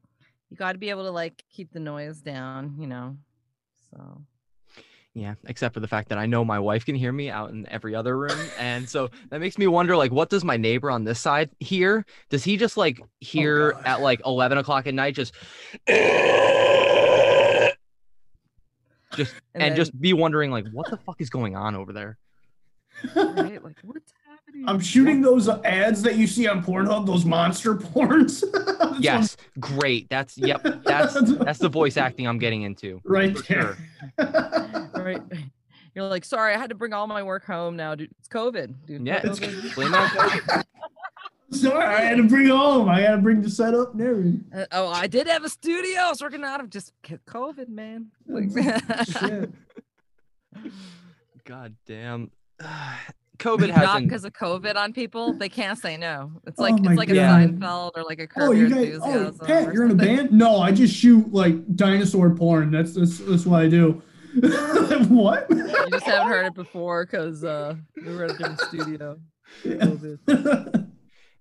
you 0.50 0.58
got 0.58 0.74
to 0.74 0.78
be 0.78 0.90
able 0.90 1.04
to 1.04 1.12
like 1.12 1.44
keep 1.50 1.72
the 1.72 1.80
noise 1.80 2.22
down, 2.22 2.76
you 2.80 2.88
know. 2.88 3.18
So 3.92 4.22
Yeah, 5.14 5.36
except 5.48 5.74
for 5.74 5.80
the 5.80 5.88
fact 5.88 6.10
that 6.10 6.18
I 6.18 6.26
know 6.26 6.46
my 6.46 6.60
wife 6.60 6.86
can 6.86 6.96
hear 6.96 7.12
me 7.12 7.30
out 7.30 7.52
in 7.52 7.68
every 7.70 7.96
other 7.96 8.18
room, 8.18 8.38
and 8.60 8.88
so 8.88 9.10
that 9.30 9.40
makes 9.40 9.58
me 9.58 9.68
wonder, 9.68 9.96
like, 9.98 10.12
what 10.12 10.30
does 10.30 10.44
my 10.44 10.58
neighbor 10.58 10.92
on 10.92 11.04
this 11.04 11.20
side 11.20 11.50
hear? 11.60 12.06
Does 12.30 12.44
he 12.44 12.58
just 12.58 12.78
like 12.78 13.02
hear 13.20 13.74
God. 13.74 13.86
at 13.86 14.02
like 14.02 14.22
eleven 14.26 14.58
o'clock 14.58 14.88
at 14.88 14.94
night, 14.94 15.16
just, 15.16 15.34
just 15.88 17.76
and, 19.54 19.62
then- 19.62 19.76
just 19.76 20.00
be 20.00 20.14
wondering, 20.14 20.52
like, 20.52 20.66
what 20.72 20.90
the 20.90 20.98
fuck 20.98 21.20
is 21.20 21.30
going 21.30 21.56
on 21.56 21.76
over 21.76 21.94
there? 21.94 22.18
right, 23.16 23.64
like 23.64 23.78
what's 23.84 24.12
happening? 24.12 24.19
I'm 24.66 24.80
shooting 24.80 25.22
those 25.22 25.48
ads 25.50 26.02
that 26.04 26.18
you 26.18 26.28
see 26.28 26.48
on 26.48 26.64
Pornhub, 26.64 27.06
those 27.06 27.26
monster 27.26 27.76
porns. 27.76 28.44
That's 28.52 28.80
what- 28.80 29.00
Yes, 29.02 29.38
great. 29.60 30.10
That's 30.10 30.38
yep. 30.38 30.62
That's 30.84 31.14
that's 31.38 31.60
the 31.60 31.70
voice 31.70 31.96
acting 31.98 32.28
I'm 32.28 32.40
getting 32.40 32.64
into. 32.64 33.00
right 33.06 33.38
for 33.38 33.44
there. 34.18 34.92
right. 34.96 35.22
You're 35.96 36.08
like, 36.08 36.24
sorry, 36.26 36.54
I 36.54 36.58
had 36.58 36.70
to 36.70 36.76
bring 36.76 36.94
all 36.94 37.08
my 37.08 37.24
work 37.24 37.46
home 37.46 37.76
now, 37.76 37.96
dude. 37.96 38.12
It's 38.20 38.28
COVID, 38.28 38.76
dude. 38.86 39.06
Yeah, 39.08 39.18
It's- 39.18 39.40
COVID. 39.40 39.76
Blame 39.76 39.92
COVID. 39.94 40.64
Sorry, 41.52 41.84
I 41.84 42.02
had 42.02 42.18
to 42.18 42.24
bring 42.24 42.46
it 42.46 42.52
home. 42.52 42.88
I 42.88 43.00
had 43.02 43.16
to 43.16 43.18
bring 43.24 43.42
the 43.42 43.50
setup 43.50 43.94
and 43.94 44.02
everything. 44.04 44.46
Uh, 44.56 44.66
oh, 44.72 44.88
I 44.90 45.08
did 45.08 45.26
have 45.28 45.44
a 45.44 45.50
studio. 45.50 46.00
I 46.02 46.10
was 46.10 46.22
working 46.22 46.44
out 46.44 46.60
of 46.62 46.70
just 46.70 46.94
COVID, 47.04 47.70
man. 47.70 48.12
Like- 48.28 48.52
Shit. 49.08 49.52
God 51.46 51.76
damn. 51.88 52.30
COVID 53.40 53.70
Not 53.70 53.78
hasn't. 53.78 54.08
because 54.08 54.26
of 54.26 54.34
COVID 54.34 54.76
on 54.76 54.94
people, 54.94 55.34
they 55.34 55.50
can't 55.50 55.78
say 55.78 55.98
no. 55.98 56.32
It's 56.46 56.60
Oh 56.60 56.64
like 56.64 56.80
my 56.82 56.92
it's 56.92 56.98
like 56.98 57.10
a 57.10 57.14
Seinfeld 57.14 57.92
or 57.96 58.04
like 58.04 58.20
a 58.20 58.28
Oh, 58.38 58.52
you 58.52 58.70
guys, 58.70 59.00
oh, 59.02 59.34
Pat, 59.46 59.74
you're 59.74 59.86
in 59.86 59.92
a 59.92 59.96
band? 59.96 60.32
No, 60.32 60.60
I 60.60 60.72
just 60.72 60.96
shoot 60.96 61.32
like 61.34 61.76
dinosaur 61.76 62.30
porn. 62.32 62.72
That's 62.72 62.94
that's, 62.94 63.20
that's 63.20 63.46
what 63.46 63.62
I 63.62 63.68
do. 63.68 64.02
what? 65.10 65.48
You 65.50 65.90
just 65.90 66.06
haven't 66.06 66.28
heard 66.28 66.46
it 66.46 66.54
before 66.54 67.06
because 67.06 67.44
uh, 67.44 67.76
we 67.96 68.14
were 68.14 68.26
at 68.26 68.32
a 68.32 68.38
different 68.38 68.62
studio. 68.62 69.20
Yeah. 69.64 69.96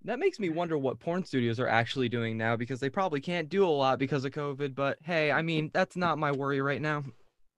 That 0.05 0.21
makes 0.21 0.39
me 0.39 0.49
wonder 0.49 0.79
what 0.79 1.01
porn 1.01 1.23
studios 1.23 1.61
are 1.61 1.69
actually 1.69 2.09
doing 2.09 2.39
now 2.39 2.57
because 2.57 2.81
they 2.81 2.89
probably 2.89 3.21
can't 3.21 3.51
do 3.51 3.67
a 3.67 3.69
lot 3.69 3.99
because 3.99 4.25
of 4.25 4.33
COVID. 4.33 4.75
But 4.75 4.97
hey, 5.03 5.31
I 5.31 5.43
mean, 5.43 5.71
that's 5.75 5.97
not 5.97 6.17
my 6.17 6.33
worry 6.33 6.63
right 6.63 6.81
now. 6.81 7.05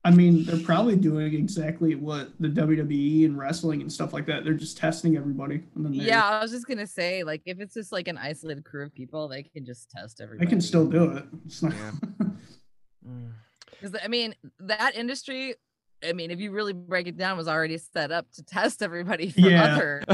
I 0.02 0.10
mean, 0.10 0.44
they're 0.44 0.64
probably 0.64 0.96
doing 0.96 1.34
exactly 1.34 1.94
what 1.94 2.30
the 2.40 2.48
WWE 2.48 3.26
and 3.26 3.38
wrestling 3.38 3.82
and 3.82 3.92
stuff 3.92 4.14
like 4.14 4.24
that. 4.26 4.44
They're 4.44 4.54
just 4.54 4.78
testing 4.78 5.16
everybody. 5.16 5.62
And 5.74 5.84
then 5.84 5.92
Yeah, 5.92 6.24
I 6.24 6.40
was 6.40 6.50
just 6.50 6.66
gonna 6.66 6.86
say, 6.86 7.22
like, 7.22 7.42
if 7.44 7.60
it's 7.60 7.74
just 7.74 7.92
like 7.92 8.08
an 8.08 8.16
isolated 8.16 8.64
crew 8.64 8.86
of 8.86 8.94
people, 8.94 9.28
they 9.28 9.42
can 9.42 9.66
just 9.66 9.90
test 9.90 10.20
everybody. 10.22 10.46
they 10.46 10.50
can 10.50 10.60
still 10.62 10.86
do 10.86 11.10
it. 11.12 11.24
It's 11.46 11.62
not. 11.62 11.74
Yeah. 11.74 11.92
Mm. 13.08 13.30
Because 13.70 13.98
I 14.04 14.08
mean, 14.08 14.34
that 14.58 14.94
industry. 14.94 15.54
I 16.02 16.14
mean, 16.14 16.30
if 16.30 16.40
you 16.40 16.50
really 16.50 16.72
break 16.72 17.06
it 17.08 17.16
down, 17.18 17.34
it 17.34 17.36
was 17.36 17.48
already 17.48 17.76
set 17.76 18.10
up 18.10 18.30
to 18.32 18.42
test 18.42 18.82
everybody 18.82 19.30
for 19.30 19.40
Yeah. 19.40 19.74
other. 19.74 20.02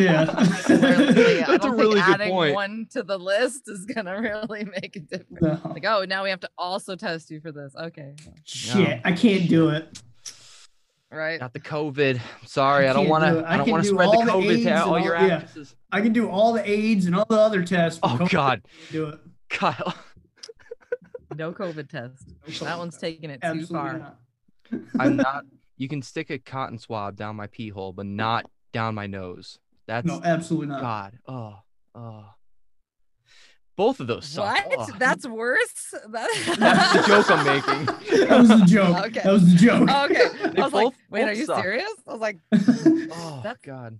Yeah. 0.00 0.26
Really, 0.68 1.42
I 1.42 1.46
That's 1.46 1.64
a 1.64 1.68
don't 1.68 1.76
really 1.76 1.94
think 1.94 2.06
good 2.06 2.14
adding 2.14 2.30
point. 2.30 2.54
one 2.54 2.86
to 2.92 3.02
the 3.02 3.18
list 3.18 3.68
is 3.68 3.84
gonna 3.86 4.20
really 4.20 4.64
make 4.64 4.96
a 4.96 5.00
difference. 5.00 5.40
No. 5.40 5.60
Like, 5.72 5.84
oh, 5.86 6.04
now 6.04 6.22
we 6.24 6.30
have 6.30 6.40
to 6.40 6.50
also 6.56 6.94
test 6.96 7.30
you 7.30 7.40
for 7.40 7.50
this. 7.52 7.74
Okay, 7.76 8.14
Shit, 8.44 9.00
I 9.04 9.12
can't 9.12 9.48
do 9.48 9.70
it. 9.70 10.00
right. 11.10 11.38
Got 11.40 11.52
the 11.52 11.60
COVID. 11.60 12.20
Sorry, 12.46 12.88
I, 12.88 12.92
don't 12.92 13.08
want 13.08 13.24
to. 13.24 13.40
it. 13.40 13.42
I 13.42 13.54
I 13.54 13.56
don't 13.56 13.64
can 13.66 13.72
want 13.72 13.84
to 13.84 13.90
do 13.90 13.96
spread 13.96 14.06
all 14.08 14.20
the 14.20 14.26
the 14.26 14.32
COVID 14.32 14.50
AIDS 14.56 14.64
to 14.64 14.84
all 14.84 14.90
all- 14.94 14.98
your 15.00 15.14
yeah. 15.16 15.26
actresses. 15.36 15.74
I 15.90 16.00
can 16.00 16.12
do 16.12 16.28
all 16.28 16.52
the 16.52 16.68
AIDS 16.68 17.06
and 17.06 17.14
all 17.16 17.26
the 17.28 17.38
other 17.38 17.62
tests. 17.64 17.98
Oh 18.02 18.16
COVID, 18.20 18.30
God, 18.30 18.62
do 18.92 19.08
it. 19.08 19.18
Kyle. 19.50 19.94
No 21.36 21.52
COVID 21.52 21.88
test. 21.88 22.24
No 22.60 22.66
That 22.66 22.78
one's 22.78 22.94
test. 22.94 23.00
taking 23.02 23.30
it 23.30 23.40
too 23.42 23.66
far. 23.66 23.98
not. 23.98 24.18
I'm 24.98 25.16
not. 25.16 25.44
You 25.76 25.88
can 25.88 26.02
stick 26.02 26.30
a 26.30 26.38
cotton 26.38 26.78
swab 26.78 27.16
down 27.16 27.36
my 27.36 27.46
pee 27.48 27.68
hole, 27.70 27.92
but 27.92 28.06
not 28.06 28.48
down 28.72 28.94
my 28.94 29.06
nose. 29.06 29.58
That's 29.86 30.06
No, 30.06 30.20
absolutely 30.24 30.68
not. 30.68 30.80
God. 30.80 31.18
Oh, 31.26 31.56
oh. 31.94 32.24
Both 33.74 34.00
of 34.00 34.06
those 34.06 34.26
suck. 34.26 34.54
What? 34.66 34.78
Ugh. 34.90 34.96
That's 34.98 35.26
worse. 35.26 35.94
That- 36.10 36.56
That's 36.58 36.92
the 36.92 37.02
joke 37.06 37.30
I'm 37.30 37.46
making. 37.46 37.86
that 38.28 38.38
was 38.38 38.48
the 38.48 38.64
joke. 38.66 38.96
Okay. 39.06 39.20
That 39.24 39.32
was 39.32 39.50
the 39.50 39.56
joke. 39.58 39.88
Oh, 39.90 40.04
okay. 40.04 40.28
They 40.50 40.58
I 40.60 40.64
was 40.64 40.72
like, 40.72 40.84
both- 40.84 40.94
wait, 41.10 41.22
are 41.24 41.32
you 41.32 41.46
suck. 41.46 41.62
serious? 41.62 41.90
I 42.06 42.12
was 42.12 42.20
like, 42.20 42.38
Oh 42.52 43.40
That's- 43.42 43.56
God. 43.64 43.98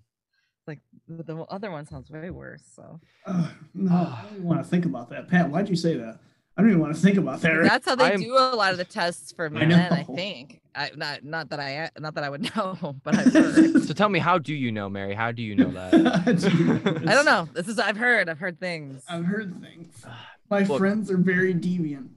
like 0.67 0.81
the 1.09 1.23
the 1.23 1.37
other 1.51 1.71
one 1.71 1.87
sounds 1.87 2.11
way 2.11 2.31
worse. 2.31 2.63
So 2.77 3.01
Ugh, 3.27 3.51
no, 3.75 3.93
I 3.93 4.25
don't 4.31 4.43
want 4.45 4.63
to 4.63 4.69
think 4.69 4.85
about 4.85 5.09
that. 5.11 5.29
Pat, 5.29 5.49
why'd 5.49 5.69
you 5.69 5.77
say 5.77 5.97
that? 5.97 6.19
I 6.57 6.61
don't 6.61 6.71
even 6.71 6.83
want 6.83 6.95
to 6.95 7.01
think 7.01 7.17
about 7.17 7.41
that. 7.41 7.49
right 7.51 7.69
that's 7.69 7.87
how 7.89 7.95
they 7.95 8.05
I'm- 8.05 8.21
do 8.21 8.35
a 8.37 8.55
lot 8.55 8.73
of 8.73 8.79
the 8.79 8.85
tests 8.85 9.33
for 9.33 9.49
men. 9.49 9.73
I, 9.73 10.03
know. 10.07 10.15
think. 10.15 10.61
I 10.75 10.91
not 10.97 11.25
not 11.25 11.49
that 11.51 11.61
I 11.61 11.89
not 11.99 12.15
that 12.15 12.25
I 12.25 12.31
would 12.31 12.43
know, 12.57 12.97
but 13.03 13.17
I've 13.19 13.33
heard. 13.33 13.83
So 13.87 13.95
tell 13.95 14.09
me, 14.09 14.19
how 14.19 14.39
do 14.39 14.55
you 14.55 14.71
know, 14.71 14.89
Mary? 14.89 15.15
How 15.15 15.33
do 15.33 15.43
you 15.43 15.55
know 15.57 15.71
that? 15.71 15.95
I 17.07 17.15
don't 17.15 17.25
know. 17.25 17.49
This 17.55 17.69
is 17.69 17.79
I've 17.79 17.97
heard. 17.97 18.29
I've 18.29 18.39
heard 18.39 18.61
things. 18.61 19.03
I've 19.09 19.25
heard 19.25 19.61
things. 19.63 20.05
My 20.51 20.61
Look. 20.65 20.79
friends 20.79 21.11
are 21.11 21.17
very 21.17 21.55
deviant. 21.55 22.09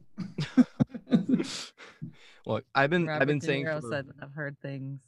Look, 2.45 2.63
I've 2.75 2.89
been 2.89 3.09
I've 3.09 3.27
been 3.27 3.39
De 3.39 3.45
saying 3.45 3.65
for, 3.65 3.81
said 3.89 4.07
I've 4.21 4.33
heard 4.33 4.57
things. 4.61 4.99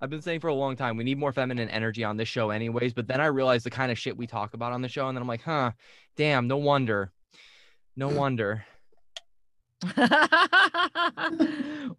I've 0.00 0.10
been 0.10 0.22
saying 0.22 0.40
for 0.40 0.48
a 0.48 0.54
long 0.54 0.76
time 0.76 0.96
we 0.96 1.04
need 1.04 1.18
more 1.18 1.32
feminine 1.32 1.68
energy 1.68 2.02
on 2.04 2.16
this 2.16 2.28
show, 2.28 2.50
anyways. 2.50 2.92
But 2.94 3.06
then 3.06 3.20
I 3.20 3.26
realized 3.26 3.64
the 3.64 3.70
kind 3.70 3.92
of 3.92 3.98
shit 3.98 4.16
we 4.16 4.26
talk 4.26 4.54
about 4.54 4.72
on 4.72 4.82
the 4.82 4.88
show, 4.88 5.08
and 5.08 5.16
then 5.16 5.22
I'm 5.22 5.28
like, 5.28 5.42
huh, 5.42 5.70
damn, 6.16 6.48
no 6.48 6.56
wonder, 6.56 7.12
no 7.96 8.08
wonder. 8.08 8.64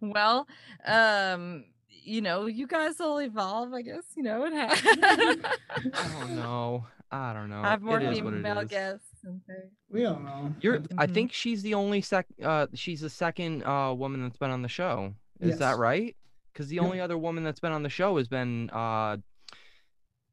well, 0.00 0.46
um, 0.86 1.64
you 1.88 2.20
know, 2.20 2.46
you 2.46 2.66
guys 2.66 2.98
will 2.98 3.18
evolve, 3.18 3.72
I 3.72 3.82
guess. 3.82 4.04
You 4.16 4.22
know, 4.22 4.44
it 4.44 4.52
has. 4.52 4.80
I 4.84 6.08
don't 6.20 6.36
know. 6.36 6.86
I 7.10 7.32
don't 7.32 7.48
know. 7.50 7.60
I 7.60 7.70
Have 7.70 7.82
more 7.82 8.00
it 8.00 8.04
is 8.12 8.20
what 8.22 8.34
it 8.34 8.36
female 8.38 8.64
guests. 8.64 9.06
and 9.24 9.40
things. 9.46 9.70
We 9.90 10.02
don't 10.02 10.24
know. 10.24 10.54
You're. 10.60 10.80
I 10.98 11.06
think 11.06 11.32
she's 11.32 11.62
the 11.62 11.74
only 11.74 12.00
sec. 12.00 12.26
Uh, 12.42 12.66
she's 12.74 13.00
the 13.00 13.10
second 13.10 13.62
uh 13.64 13.94
woman 13.94 14.22
that's 14.22 14.38
been 14.38 14.50
on 14.50 14.62
the 14.62 14.68
show. 14.68 15.14
Is 15.40 15.50
Yes. 15.50 15.58
that 15.60 15.78
right? 15.78 16.16
Because 16.52 16.68
the 16.68 16.76
Yep. 16.76 16.84
only 16.84 17.00
other 17.00 17.18
woman 17.18 17.44
that's 17.44 17.60
been 17.60 17.72
on 17.72 17.82
the 17.82 17.90
show 17.90 18.16
has 18.16 18.28
been 18.28 18.70
uh. 18.70 19.16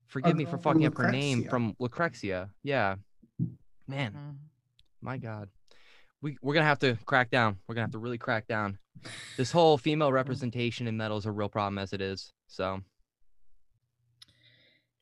Forgive 0.07 0.35
me 0.35 0.45
for 0.45 0.51
girl 0.51 0.61
from 0.61 0.73
fucking 0.73 0.85
up 0.85 0.97
her 0.97 1.11
name 1.11 1.45
from 1.45 1.73
Lucrexia. 1.81 2.49
Yeah. 2.61 2.95
Man, 3.87 4.13
Mhm. 4.13 4.35
My 5.03 5.17
God. 5.17 5.49
We 6.21 6.37
we're 6.41 6.53
gonna 6.53 6.65
have 6.65 6.79
to 6.79 6.97
crack 7.05 7.29
down. 7.29 7.57
We're 7.67 7.75
gonna 7.75 7.85
have 7.85 7.91
to 7.91 7.99
really 7.99 8.17
crack 8.17 8.47
down. 8.47 8.79
This 9.37 9.51
whole 9.51 9.77
female 9.77 10.09
mm. 10.11 10.13
representation 10.13 10.87
in 10.87 10.97
metal 10.97 11.17
is 11.17 11.25
a 11.25 11.31
real 11.31 11.49
problem 11.49 11.77
as 11.77 11.93
it 11.93 12.01
is. 12.01 12.31
So 12.47 12.81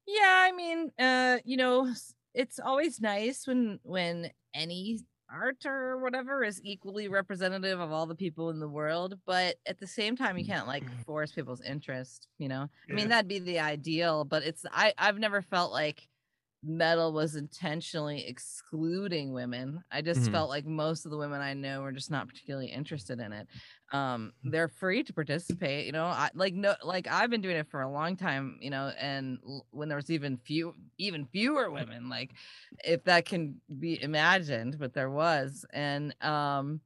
Yeah, 0.07 0.21
I 0.23 0.51
mean, 0.51 0.91
uh, 0.99 1.37
you 1.45 1.57
know, 1.57 1.93
it's 2.33 2.59
always 2.59 2.99
nice 2.99 3.45
when 3.45 3.79
when 3.83 4.31
any 4.53 4.99
art 5.31 5.65
or 5.65 5.97
whatever 5.99 6.43
is 6.43 6.59
equally 6.63 7.07
representative 7.07 7.79
of 7.79 7.91
all 7.91 8.05
the 8.05 8.15
people 8.15 8.49
in 8.49 8.59
the 8.59 8.67
world, 8.67 9.17
but 9.25 9.55
at 9.65 9.79
the 9.79 9.87
same 9.87 10.17
time 10.17 10.37
you 10.37 10.43
mm. 10.43 10.49
can't 10.49 10.67
like 10.67 10.83
mm. 10.83 11.05
force 11.05 11.31
people's 11.31 11.61
interest, 11.61 12.27
you 12.39 12.49
know. 12.49 12.67
I 12.89 12.93
mean, 12.93 13.09
that'd 13.09 13.27
be 13.27 13.39
the 13.39 13.59
ideal, 13.59 14.25
but 14.25 14.43
it's 14.43 14.65
I 14.71 14.93
I've 14.97 15.19
never 15.19 15.41
felt 15.41 15.71
like 15.71 16.07
metal 16.63 17.11
was 17.13 17.35
intentionally 17.35 18.25
excluding 18.27 19.33
women. 19.33 19.83
I 19.91 20.01
just 20.01 20.29
Mhm. 20.29 20.31
felt 20.31 20.49
like 20.49 20.65
most 20.65 21.05
of 21.05 21.11
the 21.11 21.17
women 21.17 21.41
I 21.41 21.53
know 21.53 21.81
were 21.81 21.91
just 21.91 22.11
not 22.11 22.27
particularly 22.27 22.67
interested 22.67 23.19
in 23.19 23.33
it. 23.33 23.47
Um, 23.91 24.33
they're 24.43 24.67
free 24.67 25.03
to 25.03 25.13
participate, 25.13 25.85
you 25.87 25.91
know. 25.91 26.05
I 26.05 26.29
like 26.33 26.53
no 26.53 26.75
like 26.83 27.07
I've 27.07 27.29
been 27.29 27.41
doing 27.41 27.57
it 27.57 27.67
for 27.69 27.81
a 27.81 27.91
long 27.91 28.15
time, 28.15 28.57
you 28.61 28.69
know, 28.69 28.89
and 28.97 29.39
l- 29.45 29.67
when 29.71 29.89
there 29.89 29.95
was 29.97 30.09
even 30.09 30.37
few 30.37 30.75
even 30.97 31.25
fewer 31.25 31.71
women, 31.71 32.09
like 32.09 32.33
if 32.83 33.03
that 33.05 33.25
can 33.25 33.61
be 33.79 34.01
imagined, 34.01 34.77
but 34.79 34.93
there 34.93 35.09
was. 35.09 35.65
And 35.73 36.15
um 36.23 36.81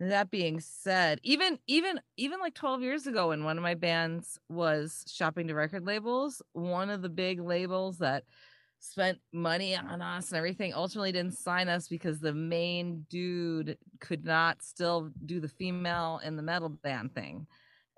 that 0.00 0.30
being 0.30 0.60
said, 0.60 1.20
even 1.22 1.58
even 1.66 2.00
even 2.16 2.40
like 2.40 2.54
12 2.54 2.82
years 2.82 3.06
ago 3.06 3.28
when 3.28 3.44
one 3.44 3.58
of 3.58 3.62
my 3.62 3.74
bands 3.74 4.38
was 4.48 5.04
shopping 5.06 5.46
to 5.48 5.54
record 5.54 5.84
labels, 5.86 6.42
one 6.52 6.90
of 6.90 7.02
the 7.02 7.08
big 7.10 7.40
labels 7.40 7.98
that 7.98 8.24
spent 8.80 9.18
money 9.32 9.76
on 9.76 10.00
us 10.00 10.30
and 10.30 10.38
everything 10.38 10.72
ultimately 10.74 11.12
didn't 11.12 11.38
sign 11.38 11.68
us 11.68 11.86
because 11.86 12.18
the 12.18 12.32
main 12.32 13.04
dude 13.10 13.76
could 14.00 14.24
not 14.24 14.62
still 14.62 15.10
do 15.26 15.38
the 15.38 15.48
female 15.48 16.20
in 16.24 16.34
the 16.34 16.42
metal 16.42 16.70
band 16.70 17.14
thing. 17.14 17.46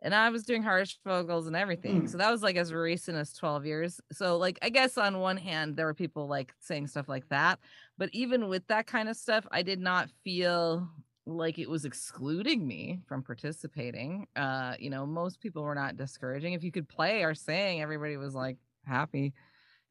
And 0.04 0.12
i 0.12 0.28
was 0.30 0.42
doing 0.42 0.64
harsh 0.64 0.96
vocals 1.06 1.46
and 1.46 1.54
everything. 1.54 2.02
Mm. 2.02 2.10
so 2.10 2.18
that 2.18 2.30
was 2.30 2.42
like 2.42 2.56
as 2.56 2.72
recent 2.72 3.16
as 3.16 3.32
12 3.32 3.64
years. 3.64 4.00
So 4.12 4.36
like 4.36 4.58
i 4.60 4.68
guess 4.68 4.98
on 4.98 5.20
one 5.20 5.36
hand 5.36 5.76
there 5.76 5.86
were 5.86 5.94
people 5.94 6.26
like 6.26 6.52
saying 6.58 6.88
stuff 6.88 7.08
like 7.08 7.28
that. 7.28 7.60
But 7.96 8.10
even 8.12 8.48
with 8.48 8.66
that 8.66 8.88
kind 8.88 9.08
of 9.08 9.16
stuff 9.16 9.46
i 9.52 9.62
did 9.62 9.80
not 9.80 10.10
feel 10.24 10.88
like 11.24 11.60
it 11.60 11.70
was 11.70 11.84
excluding 11.84 12.66
me 12.66 12.98
from 13.06 13.22
participating. 13.22 14.26
Uh 14.34 14.74
you 14.80 14.90
know 14.90 15.06
most 15.06 15.40
people 15.40 15.62
were 15.62 15.76
not 15.76 15.96
discouraging. 15.96 16.54
If 16.54 16.64
you 16.64 16.72
could 16.72 16.88
play 16.88 17.22
or 17.22 17.36
sing 17.36 17.80
everybody 17.80 18.16
was 18.16 18.34
like 18.34 18.56
happy 18.84 19.32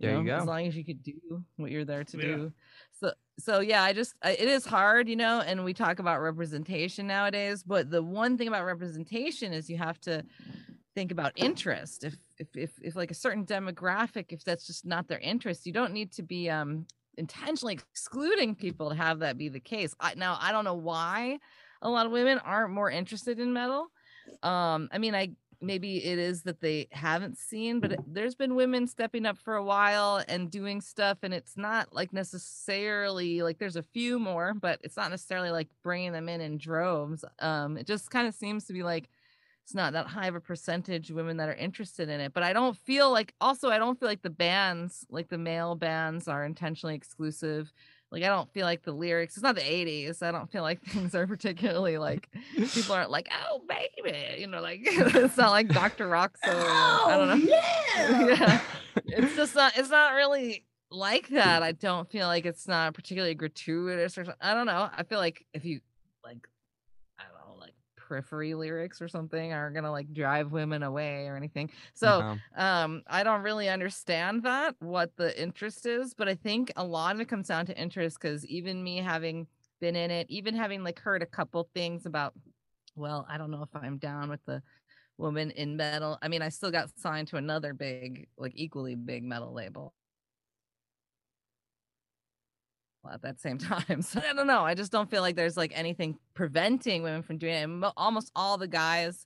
There 0.01 0.11
you 0.11 0.23
know, 0.23 0.23
go. 0.23 0.37
As 0.37 0.45
long 0.47 0.67
as 0.67 0.75
you 0.75 0.83
could 0.83 1.03
do 1.03 1.43
what 1.57 1.71
you're 1.71 1.85
there 1.85 2.03
to 2.03 2.17
Yeah. 2.17 2.23
do. 2.23 2.51
So 2.99 3.13
so 3.39 3.59
yeah, 3.59 3.83
I 3.83 3.93
just 3.93 4.13
I, 4.21 4.31
it 4.31 4.47
is 4.47 4.65
hard, 4.65 5.07
you 5.09 5.15
know, 5.15 5.41
and 5.41 5.63
we 5.63 5.73
talk 5.73 5.99
about 5.99 6.21
representation 6.21 7.07
nowadays, 7.07 7.63
but 7.63 7.89
the 7.89 8.03
one 8.03 8.37
thing 8.37 8.47
about 8.47 8.65
representation 8.65 9.53
is 9.53 9.69
you 9.69 9.77
have 9.77 9.99
to 10.01 10.23
think 10.95 11.11
about 11.11 11.33
interest. 11.35 12.03
If 12.03 12.15
if 12.37 12.47
if, 12.55 12.71
if 12.81 12.95
like 12.95 13.11
a 13.11 13.15
certain 13.15 13.45
demographic, 13.45 14.25
if 14.29 14.43
that's 14.43 14.67
just 14.67 14.85
not 14.85 15.07
their 15.07 15.19
interest, 15.19 15.65
you 15.65 15.73
don't 15.73 15.93
need 15.93 16.11
to 16.13 16.23
be 16.23 16.49
um 16.49 16.85
intentionally 17.17 17.73
excluding 17.73 18.55
people 18.55 18.89
to 18.89 18.95
have 18.95 19.19
that 19.19 19.37
be 19.37 19.49
the 19.49 19.59
case. 19.59 19.93
I, 19.99 20.15
now 20.15 20.37
I 20.39 20.51
don't 20.51 20.65
know 20.65 20.75
why 20.75 21.39
a 21.81 21.89
lot 21.89 22.05
of 22.05 22.11
women 22.11 22.39
aren't 22.39 22.73
more 22.73 22.89
interested 22.89 23.39
in 23.39 23.53
metal. 23.53 23.87
Um, 24.43 24.89
I 24.91 24.97
mean, 24.97 25.13
I 25.15 25.31
maybe 25.61 26.03
it 26.03 26.17
is 26.17 26.43
that 26.43 26.61
they 26.61 26.87
haven't 26.91 27.37
seen, 27.37 27.79
but 27.79 27.99
there's 28.07 28.35
been 28.35 28.55
women 28.55 28.87
stepping 28.87 29.25
up 29.25 29.37
for 29.37 29.55
a 29.55 29.63
while 29.63 30.23
and 30.27 30.51
doing 30.51 30.81
stuff, 30.81 31.19
and 31.23 31.33
it's 31.33 31.57
not 31.57 31.93
like 31.93 32.13
necessarily 32.13 33.41
like 33.41 33.59
there's 33.59 33.75
a 33.75 33.83
few 33.83 34.19
more, 34.19 34.53
but 34.53 34.79
it's 34.83 34.97
not 34.97 35.11
necessarily 35.11 35.51
like 35.51 35.69
bringing 35.83 36.11
them 36.11 36.29
in 36.29 36.41
in 36.41 36.57
droves. 36.57 37.23
Um, 37.39 37.77
it 37.77 37.87
just 37.87 38.09
kind 38.11 38.27
of 38.27 38.33
seems 38.33 38.65
to 38.65 38.73
be 38.73 38.83
like 38.83 39.09
it's 39.63 39.75
not 39.75 39.93
that 39.93 40.07
high 40.07 40.27
of 40.27 40.35
a 40.35 40.39
percentage 40.39 41.09
of 41.09 41.15
women 41.15 41.37
that 41.37 41.47
are 41.47 41.53
interested 41.53 42.09
in 42.09 42.19
it. 42.19 42.33
But 42.33 42.43
I 42.43 42.53
don't 42.53 42.75
feel 42.75 43.11
like 43.11 43.33
also 43.39 43.69
I 43.69 43.77
don't 43.77 43.99
feel 43.99 44.09
like 44.09 44.21
the 44.21 44.29
bands, 44.29 45.05
like 45.09 45.29
the 45.29 45.37
male 45.37 45.75
bands, 45.75 46.27
are 46.27 46.43
intentionally 46.43 46.95
exclusive. 46.95 47.71
Like 48.11 48.23
I 48.23 48.27
don't 48.27 48.51
feel 48.53 48.65
like 48.65 48.83
the 48.83 48.91
lyrics. 48.91 49.35
It's 49.37 49.43
not 49.43 49.55
the 49.55 49.61
'80s. 49.61 50.21
I 50.21 50.31
don't 50.31 50.51
feel 50.51 50.63
like 50.63 50.81
things 50.85 51.15
are 51.15 51.25
particularly 51.25 51.97
like 51.97 52.29
people 52.73 52.93
aren't 52.93 53.09
like, 53.09 53.29
oh 53.49 53.61
baby, 53.67 54.39
you 54.39 54.47
know, 54.47 54.61
like 54.61 54.81
it's 54.83 55.37
not 55.37 55.51
like 55.51 55.69
Dr. 55.69 56.09
Rockso. 56.09 56.35
or, 56.47 56.51
I 56.69 57.15
don't 57.17 57.27
know. 57.27 57.55
Oh, 57.97 58.27
Yeah. 58.27 58.35
yeah. 58.35 58.61
It's 59.25 59.35
just 59.35 59.55
not 59.55 59.77
it's 59.77 59.89
not 59.89 60.13
really 60.15 60.65
like 60.91 61.29
that. 61.29 61.63
I 61.63 61.71
don't 61.71 62.09
feel 62.11 62.27
like 62.27 62.45
it's 62.45 62.67
not 62.67 62.93
particularly 62.93 63.33
gratuitous 63.33 64.17
or 64.17 64.25
something. 64.25 64.41
I 64.41 64.53
don't 64.53 64.65
know. 64.65 64.89
I 64.95 65.03
feel 65.03 65.19
like 65.19 65.45
if 65.53 65.63
you 65.63 65.79
like 66.23 66.45
I 67.17 67.23
don't 67.23 67.33
know, 67.55 67.59
like 67.61 67.73
periphery 68.11 68.53
lyrics 68.53 69.01
or 69.01 69.07
something 69.07 69.53
are 69.53 69.71
gonna 69.71 69.89
like 69.89 70.11
drive 70.13 70.51
women 70.51 70.83
away 70.83 71.27
or 71.27 71.37
anything. 71.37 71.69
So 71.93 72.07
uh-huh. 72.07 72.61
um 72.61 73.03
i 73.07 73.23
don't 73.23 73.41
really 73.41 73.69
understand 73.69 74.43
that 74.43 74.75
what 74.79 75.15
the 75.15 75.39
interest 75.41 75.85
is 75.85 76.13
but 76.13 76.27
i 76.27 76.35
think 76.35 76.71
a 76.75 76.83
lot 76.83 77.15
of 77.15 77.21
it 77.21 77.29
comes 77.29 77.47
down 77.47 77.65
to 77.65 77.77
interest 77.77 78.17
because 78.19 78.45
even 78.47 78.83
me 78.83 78.97
having 78.97 79.47
been 79.79 79.95
in 79.95 80.11
it 80.11 80.27
even 80.29 80.53
having 80.55 80.83
like 80.83 80.99
heard 80.99 81.21
a 81.21 81.25
couple 81.25 81.69
things 81.73 82.05
about 82.05 82.33
well 82.95 83.25
i 83.29 83.37
don't 83.37 83.51
know 83.51 83.63
if 83.63 83.69
i'm 83.81 83.97
down 83.97 84.29
with 84.29 84.43
the 84.45 84.61
woman 85.17 85.51
in 85.51 85.77
metal 85.77 86.17
i 86.21 86.27
mean 86.27 86.41
i 86.41 86.49
still 86.49 86.71
got 86.71 86.89
signed 86.97 87.27
to 87.27 87.37
another 87.37 87.73
big 87.73 88.27
like 88.37 88.53
equally 88.55 88.95
big 88.95 89.23
metal 89.23 89.53
label 89.53 89.93
at 93.09 93.21
that 93.21 93.39
same 93.39 93.57
time 93.57 94.01
so 94.01 94.21
i 94.27 94.33
don't 94.33 94.47
know 94.47 94.63
i 94.63 94.73
just 94.73 94.91
don't 94.91 95.09
feel 95.09 95.21
like 95.21 95.35
there's 95.35 95.57
like 95.57 95.71
anything 95.75 96.17
preventing 96.33 97.03
women 97.03 97.23
from 97.23 97.37
doing 97.37 97.53
it 97.53 97.93
almost 97.97 98.31
all 98.35 98.57
the 98.57 98.67
guys 98.67 99.25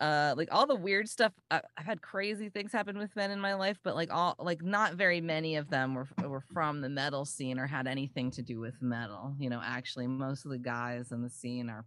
uh 0.00 0.34
like 0.36 0.48
all 0.50 0.66
the 0.66 0.74
weird 0.74 1.08
stuff 1.08 1.32
I, 1.50 1.60
i've 1.76 1.86
had 1.86 2.02
crazy 2.02 2.48
things 2.48 2.72
happen 2.72 2.98
with 2.98 3.14
men 3.14 3.30
in 3.30 3.40
my 3.40 3.54
life 3.54 3.78
but 3.84 3.94
like 3.94 4.12
all 4.12 4.34
like 4.38 4.62
not 4.62 4.94
very 4.94 5.20
many 5.20 5.56
of 5.56 5.70
them 5.70 5.94
were 5.94 6.08
were 6.26 6.42
from 6.52 6.80
the 6.80 6.88
metal 6.88 7.24
scene 7.24 7.58
or 7.58 7.66
had 7.66 7.86
anything 7.86 8.30
to 8.32 8.42
do 8.42 8.58
with 8.58 8.80
metal 8.82 9.34
you 9.38 9.48
know 9.48 9.60
actually 9.64 10.06
most 10.06 10.44
of 10.44 10.50
the 10.50 10.58
guys 10.58 11.12
in 11.12 11.22
the 11.22 11.30
scene 11.30 11.70
are 11.70 11.84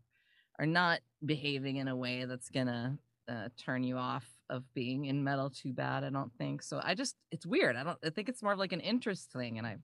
are 0.60 0.66
not 0.66 1.00
behaving 1.26 1.78
in 1.78 1.88
a 1.88 1.96
way 1.96 2.26
that's 2.26 2.50
gonna 2.50 2.98
uh, 3.30 3.50
turn 3.58 3.84
you 3.84 3.98
off 3.98 4.26
of 4.50 4.64
being 4.74 5.06
in 5.06 5.22
metal 5.22 5.50
too 5.50 5.74
bad 5.74 6.06
i 6.06 6.10
don't 6.10 6.32
think 6.38 6.64
so 6.64 6.80
i 6.84 6.96
just 6.96 7.18
it's 7.32 7.46
weird 7.46 7.76
i 7.76 7.84
don't 7.84 7.98
i 8.06 8.10
think 8.10 8.30
it's 8.30 8.42
more 8.42 8.54
of 8.54 8.60
like 8.60 8.72
an 8.72 8.80
interest 8.80 9.30
thing 9.34 9.58
and 9.58 9.68
i 9.68 9.76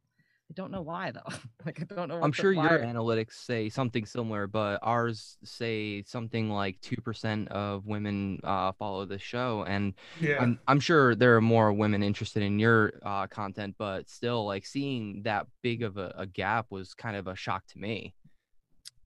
i 0.50 0.54
don't 0.54 0.72
know 0.72 0.82
why 0.82 1.12
though 1.12 1.22
like 1.66 1.82
i 1.82 1.96
don't 1.96 2.08
know 2.10 2.20
I'm 2.22 2.32
sure 2.32 2.52
your 2.52 2.80
analytics 2.80 3.34
say 3.34 3.70
something 3.70 4.06
similar, 4.06 4.46
but 4.48 4.80
ours 4.82 5.38
say 5.44 6.04
something 6.04 6.50
like 6.50 6.80
two 6.82 6.98
percent 7.02 7.48
of 7.50 7.86
women 7.86 8.39
uh, 8.44 8.72
follow 8.74 9.06
the 9.06 9.20
show, 9.20 9.64
and 9.68 9.94
Yeah. 10.22 10.41
I'm 10.41 10.60
I'm 10.68 10.80
sure 10.80 11.16
there 11.16 11.36
are 11.36 11.41
more 11.41 11.74
women 11.74 12.04
interested 12.04 12.44
in 12.44 12.60
your 12.60 12.94
uh, 13.04 13.28
content, 13.28 13.76
but 13.78 14.10
still, 14.10 14.46
like 14.46 14.66
seeing 14.66 15.24
that 15.24 15.48
big 15.64 15.84
of 15.84 15.98
a, 15.98 16.14
a 16.18 16.26
gap 16.26 16.68
was 16.70 16.94
kind 16.94 17.16
of 17.18 17.28
a 17.28 17.36
shock 17.36 17.66
to 17.68 17.80
me. 17.80 18.14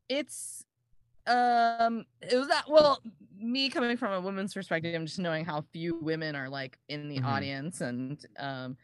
it's 0.09 0.63
um 1.27 2.05
it 2.21 2.37
was 2.37 2.47
that 2.47 2.63
well 2.69 3.01
me 3.37 3.69
coming 3.69 3.97
from 3.97 4.13
a 4.13 4.21
woman's 4.21 4.53
perspective 4.53 4.95
i'm 4.95 5.05
just 5.05 5.19
knowing 5.19 5.43
how 5.43 5.61
few 5.73 5.99
women 6.01 6.35
are 6.35 6.47
like 6.49 6.77
in 6.87 7.09
the 7.09 7.19
Mhm. 7.19 7.25
audience 7.25 7.81
and 7.81 8.25
um 8.39 8.77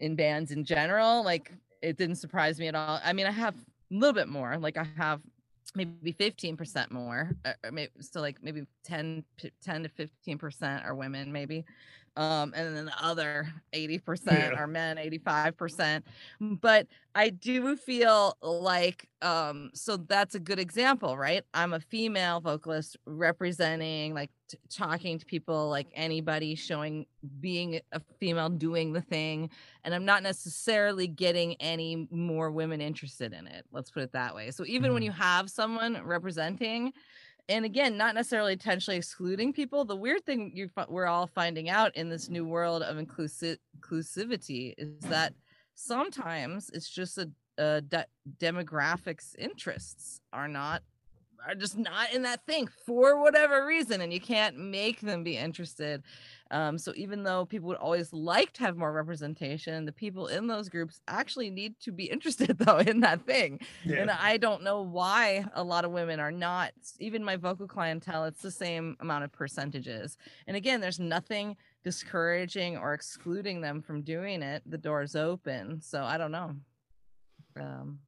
in 0.00 0.16
bands 0.16 0.50
in 0.50 0.64
general 0.64 1.22
like 1.24 1.52
it 1.82 1.96
didn't 1.96 2.16
surprise 2.16 2.58
me 2.58 2.68
at 2.68 2.74
all. 2.74 3.00
I 3.04 3.12
mean 3.12 3.26
i 3.26 3.30
have 3.30 3.54
a 3.54 3.94
little 3.94 4.12
bit 4.12 4.28
more 4.28 4.56
like 4.58 4.76
i 4.76 4.86
have 4.96 5.20
maybe 5.74 6.12
15% 6.12 6.90
more 6.90 7.30
uh, 7.44 7.52
maybe 7.70 7.90
so 8.00 8.20
like 8.20 8.36
maybe 8.42 8.64
10 8.84 9.24
10 9.62 9.82
to 9.82 9.88
15% 9.88 10.84
are 10.84 10.94
women 10.94 11.32
maybe 11.32 11.64
um 12.16 12.52
and 12.56 12.76
then 12.76 12.84
the 12.86 13.04
other 13.04 13.52
80% 13.74 14.52
Yeah. 14.52 14.58
are 14.58 14.66
men 14.66 14.96
85% 14.98 16.04
but 16.40 16.86
i 17.14 17.30
do 17.30 17.76
feel 17.76 18.36
like 18.42 19.08
um 19.22 19.70
so 19.74 19.96
that's 19.96 20.34
a 20.34 20.40
good 20.40 20.58
example 20.58 21.16
right 21.16 21.44
i'm 21.54 21.72
a 21.72 21.80
female 21.80 22.40
vocalist 22.40 22.96
representing 23.06 24.14
like 24.14 24.30
t- 24.48 24.58
talking 24.70 25.18
to 25.18 25.26
people 25.26 25.68
like 25.68 25.88
anybody 25.94 26.54
showing 26.54 27.06
being 27.40 27.80
a 27.92 28.00
female 28.20 28.48
doing 28.48 28.92
the 28.92 29.00
thing 29.00 29.50
and 29.84 29.94
i'm 29.94 30.04
not 30.04 30.22
necessarily 30.22 31.06
getting 31.06 31.54
any 31.60 32.06
more 32.10 32.50
women 32.50 32.80
interested 32.80 33.32
in 33.32 33.46
it 33.46 33.64
let's 33.72 33.90
put 33.90 34.02
it 34.02 34.12
that 34.12 34.34
way 34.34 34.50
so 34.50 34.64
even 34.66 34.92
when 34.92 35.02
Mhm. 35.02 35.06
you 35.06 35.12
have 35.12 35.50
someone 35.50 36.02
representing 36.04 36.92
and 37.48 37.64
again 37.64 37.96
not 37.96 38.14
necessarily 38.14 38.52
intentionally 38.52 38.98
excluding 38.98 39.52
people 39.52 39.84
the 39.84 39.96
weird 39.96 40.24
thing 40.24 40.50
you 40.54 40.70
we're 40.88 41.06
all 41.06 41.26
finding 41.26 41.68
out 41.68 41.94
in 41.96 42.08
this 42.08 42.28
new 42.28 42.44
world 42.44 42.82
of 42.82 42.98
inclusive 42.98 43.58
inclusivity 43.78 44.74
is 44.78 45.00
that 45.08 45.32
sometimes 45.74 46.70
it's 46.72 46.88
just 46.88 47.18
a, 47.18 47.30
a 47.58 47.80
de- 47.80 48.06
demographics 48.38 49.34
interests 49.38 50.20
are 50.32 50.48
not 50.48 50.82
are 51.46 51.54
just 51.54 51.76
not 51.76 52.12
in 52.12 52.22
that 52.22 52.44
thing 52.46 52.68
for 52.86 53.20
whatever 53.20 53.66
reason 53.66 54.00
and 54.00 54.12
you 54.12 54.20
can't 54.20 54.56
make 54.56 55.00
them 55.00 55.22
be 55.22 55.36
interested 55.36 56.02
um, 56.50 56.78
so 56.78 56.92
even 56.96 57.22
though 57.22 57.44
people 57.44 57.68
would 57.68 57.76
always 57.76 58.12
like 58.12 58.52
to 58.52 58.60
have 58.60 58.76
more 58.76 58.92
representation 58.92 59.84
the 59.84 59.92
people 59.92 60.26
in 60.28 60.46
those 60.46 60.68
groups 60.68 61.00
actually 61.08 61.50
need 61.50 61.78
to 61.80 61.92
be 61.92 62.04
interested 62.16 62.56
though 62.58 62.78
in 62.78 63.00
that 63.00 63.24
thing 63.26 63.60
and 63.84 64.10
I 64.10 64.36
don't 64.36 64.62
know 64.62 64.82
why 64.82 65.44
a 65.54 65.62
lot 65.62 65.84
of 65.84 65.90
women 65.90 66.20
are 66.20 66.32
not. 66.32 66.72
Even 66.98 67.24
my 67.24 67.36
vocal 67.36 67.66
clientele, 67.66 68.24
it's 68.24 68.42
the 68.42 68.50
same 68.50 68.96
amount 69.00 69.24
of 69.24 69.32
percentages. 69.32 70.16
And 70.46 70.56
again, 70.56 70.80
there's 70.80 71.00
nothing 71.00 71.56
discouraging 71.84 72.76
or 72.76 72.94
excluding 72.94 73.60
them 73.60 73.82
from 73.82 74.02
doing 74.02 74.42
it. 74.42 74.62
The 74.66 74.78
door's 74.78 75.16
open. 75.16 75.80
So 75.80 76.02
I 76.02 76.18
don't 76.18 76.32
know. 76.32 76.54
Um, 77.60 78.00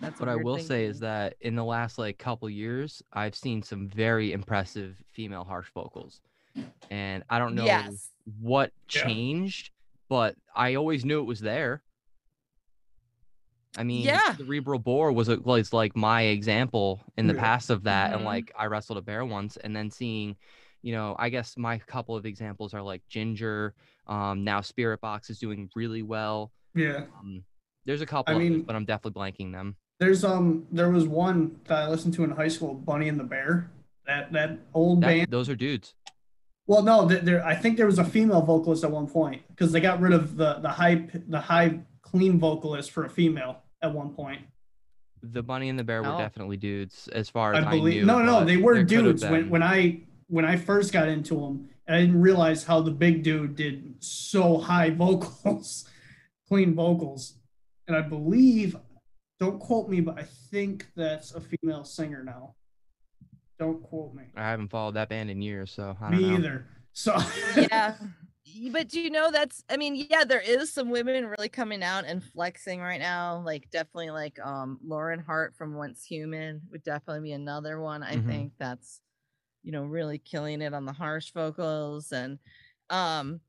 that's 0.00 0.18
what 0.18 0.28
I 0.28 0.36
will 0.36 0.56
thing 0.56 0.66
say 0.66 0.84
is 0.84 1.00
that 1.00 1.34
in 1.40 1.54
the 1.54 1.64
last 1.64 1.98
like 1.98 2.18
couple 2.18 2.48
years, 2.50 3.02
I've 3.12 3.34
seen 3.34 3.62
some 3.62 3.88
very 3.88 4.32
impressive 4.32 4.96
female 5.12 5.44
harsh 5.44 5.68
vocals, 5.72 6.20
and 6.90 7.24
I 7.28 7.38
don't 7.38 7.54
know 7.54 7.64
Yes. 7.64 8.10
what 8.40 8.72
Yeah. 8.92 9.02
changed, 9.04 9.70
but 10.08 10.36
I 10.54 10.74
always 10.74 11.04
knew 11.04 11.20
it 11.20 11.24
was 11.24 11.40
there. 11.40 11.82
I 13.76 13.82
mean, 13.82 14.04
Yeah. 14.04 14.36
cerebral 14.36 14.78
bore 14.78 15.10
was 15.12 15.28
a, 15.28 15.40
was 15.40 15.72
like 15.72 15.96
my 15.96 16.22
example 16.22 17.00
in 17.16 17.26
the 17.26 17.34
Yeah. 17.34 17.40
past 17.40 17.70
of 17.70 17.82
that, 17.84 18.12
Mhm. 18.12 18.16
and 18.16 18.24
like 18.24 18.52
I 18.56 18.66
wrestled 18.66 18.98
a 18.98 19.02
bear 19.02 19.24
once, 19.24 19.56
and 19.56 19.74
then 19.74 19.90
seeing, 19.90 20.36
you 20.82 20.92
know, 20.92 21.16
I 21.18 21.28
guess 21.28 21.56
my 21.56 21.78
couple 21.78 22.14
of 22.14 22.24
examples 22.24 22.72
are 22.72 22.82
like 22.82 23.02
Jinjer. 23.10 23.72
Um, 24.06 24.44
now 24.44 24.60
Spiritbox 24.60 25.28
is 25.30 25.38
doing 25.40 25.70
really 25.74 26.02
well. 26.02 26.52
Yeah. 26.74 27.06
Um, 27.18 27.44
there's 27.84 28.00
a 28.00 28.06
couple, 28.06 28.32
I 28.32 28.36
others, 28.36 28.50
mean- 28.50 28.62
but 28.62 28.76
I'm 28.76 28.84
definitely 28.84 29.20
blanking 29.20 29.50
them. 29.52 29.76
There's 29.98 30.24
um 30.24 30.66
there 30.70 30.90
was 30.90 31.06
one 31.06 31.60
that 31.64 31.84
I 31.84 31.88
listened 31.88 32.14
to 32.14 32.24
in 32.24 32.30
high 32.30 32.48
school, 32.48 32.74
Bunny 32.74 33.08
and 33.08 33.18
the 33.18 33.24
Bear. 33.24 33.70
That 34.06 34.32
that 34.32 34.58
old 34.74 35.00
That- 35.00 35.06
band. 35.06 35.30
those 35.30 35.48
are 35.48 35.56
dudes. 35.56 35.94
Well, 36.66 36.82
no, 36.82 37.06
there 37.06 37.44
I 37.44 37.54
think 37.54 37.76
there 37.76 37.86
was 37.86 37.98
a 37.98 38.04
female 38.04 38.40
vocalist 38.42 38.84
at 38.84 38.90
one 38.90 39.06
point 39.06 39.42
because 39.48 39.70
they 39.72 39.80
got 39.80 40.00
rid 40.00 40.12
of 40.12 40.36
the 40.36 40.54
the 40.54 40.68
high 40.70 41.06
the 41.28 41.40
high 41.40 41.80
clean 42.02 42.38
vocalist 42.38 42.90
for 42.90 43.04
a 43.04 43.10
female 43.10 43.62
at 43.82 43.92
one 43.92 44.14
point. 44.14 44.42
The 45.22 45.42
bunny 45.42 45.68
and 45.68 45.78
the 45.78 45.84
bear 45.84 46.02
were 46.02 46.08
Oh. 46.08 46.18
definitely 46.18 46.56
dudes, 46.56 47.08
as 47.08 47.28
far 47.30 47.54
as 47.54 47.64
I 47.64 47.68
I, 47.68 47.70
believe 47.76 48.00
knew. 48.02 48.06
no, 48.06 48.18
no, 48.22 48.44
they 48.44 48.56
were 48.56 48.74
there 48.74 48.84
could 48.84 48.92
have 48.94 49.04
dudes 49.04 49.24
when 49.24 49.50
when 49.50 49.62
I 49.62 50.02
when 50.28 50.44
I 50.44 50.56
first 50.56 50.92
got 50.92 51.08
into 51.08 51.34
them, 51.34 51.68
and 51.86 51.96
I 51.96 52.00
didn't 52.00 52.20
realize 52.20 52.64
how 52.64 52.80
the 52.80 52.90
big 52.90 53.22
dude 53.22 53.56
did 53.56 53.96
so 54.02 54.58
high 54.58 54.90
vocals, 55.04 55.86
clean 56.48 56.74
vocals, 56.74 57.34
and 57.86 57.94
I 57.96 58.00
believe, 58.00 58.76
don't 59.38 59.58
quote 59.58 59.88
me, 59.90 60.00
but 60.00 60.18
I 60.18 60.22
think 60.50 60.86
that's 60.96 61.34
a 61.34 61.40
female 61.42 61.84
singer 61.84 62.22
now. 62.24 62.54
Don't 63.58 63.82
quote 63.82 64.14
me. 64.14 64.24
I 64.36 64.42
haven't 64.42 64.68
followed 64.68 64.94
that 64.94 65.08
band 65.08 65.30
in 65.30 65.40
years, 65.40 65.70
so 65.70 65.96
I 66.00 66.10
don't 66.10 66.20
Me 66.20 66.30
know. 66.30 66.36
either. 66.38 66.66
So 66.92 67.16
yeah. 67.70 67.94
But 68.70 68.88
do 68.88 69.00
you 69.00 69.10
know 69.10 69.32
that's 69.32 69.64
I 69.68 69.76
mean, 69.76 70.06
yeah, 70.10 70.22
there 70.24 70.40
is 70.40 70.72
some 70.72 70.90
women 70.90 71.26
really 71.26 71.48
coming 71.48 71.82
out 71.82 72.04
and 72.04 72.22
flexing 72.22 72.80
right 72.80 73.00
now. 73.00 73.42
Like 73.44 73.68
definitely 73.70 74.10
like 74.10 74.38
um 74.44 74.78
Lauren 74.84 75.18
Hart 75.18 75.56
from 75.56 75.74
Once 75.74 76.04
Human 76.04 76.60
would 76.70 76.84
definitely 76.84 77.22
be 77.22 77.32
another 77.32 77.80
one. 77.80 78.02
I 78.04 78.16
Mhm. 78.16 78.26
think 78.28 78.52
that's 78.58 79.00
you 79.64 79.72
know 79.72 79.84
really 79.84 80.18
killing 80.18 80.62
it 80.62 80.74
on 80.74 80.84
the 80.84 80.92
harsh 80.92 81.32
vocals 81.32 82.12
and 82.12 82.38
um 82.90 83.40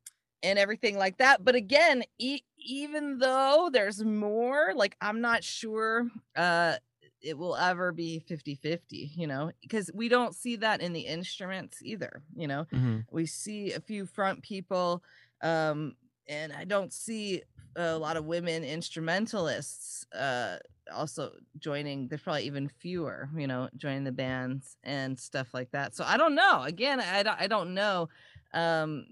and 0.44 0.58
everything 0.58 0.98
like 0.98 1.18
that. 1.18 1.44
But 1.44 1.56
again, 1.56 2.04
e- 2.18 2.42
even 2.58 3.20
though 3.20 3.70
there's 3.72 4.04
more, 4.04 4.74
like 4.76 4.96
I'm 5.02 5.22
not 5.22 5.44
sure 5.44 6.10
uh 6.36 6.78
it 7.26 7.38
will 7.38 7.56
ever 7.56 7.92
be 7.92 8.24
50-50, 8.30 9.12
you 9.16 9.28
know, 9.28 9.52
because 9.62 9.90
we 9.94 10.08
don't 10.10 10.36
see 10.36 10.56
that 10.58 10.82
in 10.82 10.94
the 10.94 11.02
instruments 11.02 11.80
either, 11.84 12.22
you 12.36 12.48
know? 12.48 12.66
Mhm. 12.72 13.06
we 13.12 13.26
see 13.26 13.74
a 13.74 13.80
few 13.80 14.06
front 14.06 14.42
people 14.44 15.04
um 15.42 15.96
and 16.28 16.54
i 16.54 16.64
don't 16.64 16.94
see 16.94 17.44
a 17.76 17.98
lot 17.98 18.16
of 18.18 18.26
women 18.26 18.64
instrumentalists 18.64 20.06
uh 20.14 20.58
also 20.94 21.32
joining 21.60 22.08
there's 22.08 22.22
probably 22.22 22.44
even 22.44 22.68
fewer 22.70 23.30
you 23.38 23.48
know 23.48 23.70
joining 23.78 24.04
the 24.04 24.12
bands 24.12 24.78
and 24.84 25.20
stuff 25.20 25.54
like 25.54 25.72
that. 25.72 25.96
So 25.96 26.04
i 26.08 26.16
don't 26.18 26.36
know 26.36 26.64
again 26.64 27.00
i 27.00 27.24
don't, 27.24 27.42
I 27.42 27.48
don't 27.48 27.74
know 27.74 28.08
um 28.54 29.06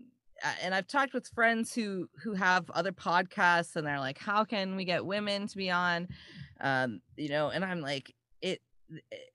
and 0.61 0.73
i've 0.75 0.87
talked 0.87 1.13
with 1.13 1.27
friends 1.27 1.73
who 1.73 2.07
who 2.23 2.33
have 2.33 2.69
other 2.71 2.91
podcasts 2.91 3.75
and 3.75 3.85
they're 3.87 3.99
like 3.99 4.17
how 4.17 4.43
can 4.45 4.75
we 4.75 4.85
get 4.85 5.05
women 5.05 5.47
to 5.47 5.57
be 5.57 5.69
on 5.71 6.07
um 6.61 7.01
you 7.17 7.29
know 7.29 7.49
and 7.49 7.63
i'm 7.63 7.81
like 7.81 8.13
it 8.41 8.61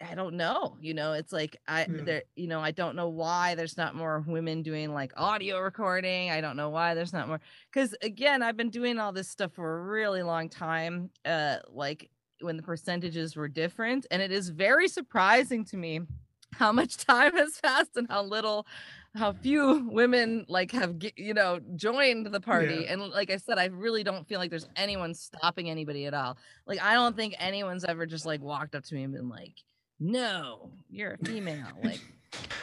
I 0.00 0.14
don't 0.14 0.34
know. 0.36 0.76
You 0.80 0.94
know, 0.94 1.14
it's 1.14 1.32
like 1.32 1.56
I 1.66 1.80
Yeah. 1.80 2.02
there. 2.04 2.22
You 2.36 2.46
know, 2.46 2.60
I 2.60 2.70
don't 2.70 2.94
know 2.94 3.08
why 3.08 3.54
there's 3.56 3.76
not 3.76 3.94
more 3.96 4.22
women 4.26 4.62
doing 4.62 4.92
like 4.92 5.12
audio 5.16 5.58
recording. 5.58 6.30
I 6.30 6.40
don't 6.40 6.56
know 6.56 6.68
why 6.68 6.94
there's 6.94 7.12
not 7.12 7.26
more. 7.26 7.40
Because 7.72 7.94
again, 8.02 8.42
I've 8.42 8.56
been 8.56 8.70
doing 8.70 8.98
all 9.00 9.10
this 9.12 9.28
stuff 9.28 9.52
for 9.54 9.78
a 9.78 9.82
really 9.84 10.22
long 10.22 10.48
time. 10.48 11.10
Uh, 11.24 11.56
like 11.70 12.10
when 12.40 12.56
the 12.56 12.62
percentages 12.62 13.34
were 13.34 13.48
different, 13.48 14.06
and 14.12 14.22
it 14.22 14.30
is 14.30 14.50
very 14.50 14.86
surprising 14.86 15.64
to 15.64 15.76
me 15.76 16.02
how 16.54 16.72
much 16.72 16.96
time 16.96 17.32
has 17.36 17.58
passed 17.62 17.96
and 17.96 18.06
how 18.08 18.22
little 18.22 18.66
how 19.14 19.32
few 19.32 19.88
women 19.90 20.44
like 20.48 20.70
have 20.72 20.96
you 21.16 21.34
know 21.34 21.58
joined 21.76 22.26
the 22.26 22.40
party 22.40 22.82
Yeah. 22.84 22.92
and 22.92 23.02
like 23.10 23.30
i 23.30 23.36
said 23.36 23.58
i 23.58 23.66
really 23.66 24.04
don't 24.04 24.26
feel 24.28 24.38
like 24.38 24.50
there's 24.50 24.68
anyone 24.76 25.14
stopping 25.14 25.70
anybody 25.70 26.06
at 26.06 26.14
all 26.14 26.36
like 26.66 26.80
i 26.82 26.94
don't 26.94 27.16
think 27.16 27.34
anyone's 27.38 27.84
ever 27.84 28.06
just 28.06 28.26
like 28.26 28.40
walked 28.42 28.74
up 28.74 28.84
to 28.84 28.94
me 28.94 29.02
and 29.04 29.12
been 29.14 29.28
like 29.28 29.54
no 29.98 30.70
you're 30.90 31.12
a 31.20 31.26
female 31.26 31.66
like 31.82 32.00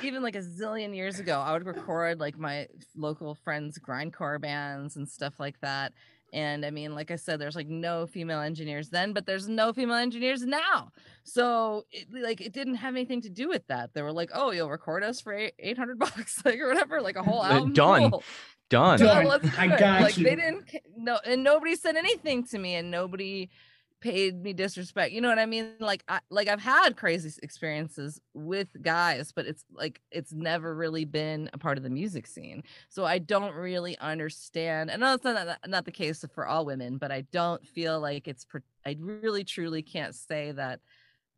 even 0.04 0.22
like 0.22 0.36
a 0.36 0.42
zillion 0.42 0.96
years 0.96 1.20
ago 1.20 1.40
i 1.40 1.52
would 1.52 1.66
record 1.66 2.20
like 2.20 2.38
my 2.38 2.68
local 2.96 3.34
friends 3.36 3.80
grindcore 3.80 4.40
bands 4.40 4.96
and 4.96 5.10
stuff 5.10 5.40
like 5.40 5.60
that 5.62 5.94
and 6.36 6.64
i 6.66 6.70
mean 6.70 6.94
like 6.94 7.10
i 7.10 7.16
said 7.16 7.40
there's 7.40 7.56
like 7.56 7.68
no 7.68 8.06
female 8.06 8.42
engineers 8.42 8.90
then 8.90 9.14
but 9.14 9.26
there's 9.26 9.48
no 9.48 9.72
female 9.74 9.96
engineers 9.96 10.44
now 10.46 10.92
so 11.24 11.84
it, 11.92 12.06
like 12.12 12.42
it 12.42 12.52
didn't 12.54 12.76
have 12.76 12.94
anything 12.94 13.22
to 13.22 13.30
do 13.30 13.48
with 13.48 13.66
that 13.68 13.94
they 13.94 14.02
were 14.04 14.12
like 14.12 14.30
oh 14.36 14.52
you'll 14.52 14.70
record 14.70 15.04
us 15.04 15.22
for 15.22 15.34
eight- 15.34 15.54
800 15.58 15.98
bucks 16.06 16.44
like 16.46 16.60
or 16.60 16.68
whatever 16.68 17.02
like 17.02 17.16
a 17.16 17.24
whole 17.24 17.42
Uh, 17.42 17.54
album 17.54 17.74
done. 17.74 18.12
Cool. 18.12 18.24
Done. 18.70 19.00
Done. 19.00 19.26
Let's 19.28 19.48
I 19.58 19.68
do 19.68 19.74
it. 19.76 19.80
got 19.80 20.02
like 20.02 20.18
you. 20.18 20.24
they 20.26 20.36
didn't 20.36 20.68
ca- 20.70 20.82
no 20.98 21.20
and 21.26 21.44
nobody 21.44 21.76
said 21.76 21.96
anything 21.96 22.44
to 22.48 22.58
me 22.60 22.76
and 22.76 22.90
nobody 22.92 23.50
paid 24.06 24.44
me 24.44 24.54
disrespect 24.54 25.12
you 25.14 25.20
know 25.20 25.30
what 25.30 25.40
i 25.40 25.48
mean? 25.48 25.72
Like 25.80 26.04
I, 26.08 26.20
like 26.30 26.48
i've 26.48 26.62
had 26.62 26.96
crazy 26.96 27.32
experiences 27.42 28.22
with 28.36 28.68
guys 28.84 29.32
but 29.32 29.48
it's 29.48 29.66
like 29.74 30.00
it's 30.12 30.32
never 30.32 30.76
really 30.76 31.06
been 31.06 31.50
a 31.54 31.58
part 31.58 31.80
of 31.80 31.84
the 31.84 31.90
music 31.90 32.28
scene. 32.28 32.62
So 32.88 33.04
i 33.04 33.18
don't 33.18 33.56
really 33.56 33.98
understand 33.98 34.92
i 34.92 34.96
know 34.96 35.16
it's 35.16 35.24
not 35.24 35.48
not, 35.48 35.58
not 35.68 35.86
the 35.86 35.92
case 35.92 36.24
for 36.36 36.46
all 36.46 36.66
women 36.66 37.00
but 37.00 37.12
i 37.12 37.22
don't 37.32 37.66
feel 37.66 38.00
like 38.00 38.28
it's 38.28 38.46
i 38.86 38.96
really 39.00 39.44
truly 39.44 39.82
can't 39.82 40.14
say 40.14 40.52
that 40.52 40.82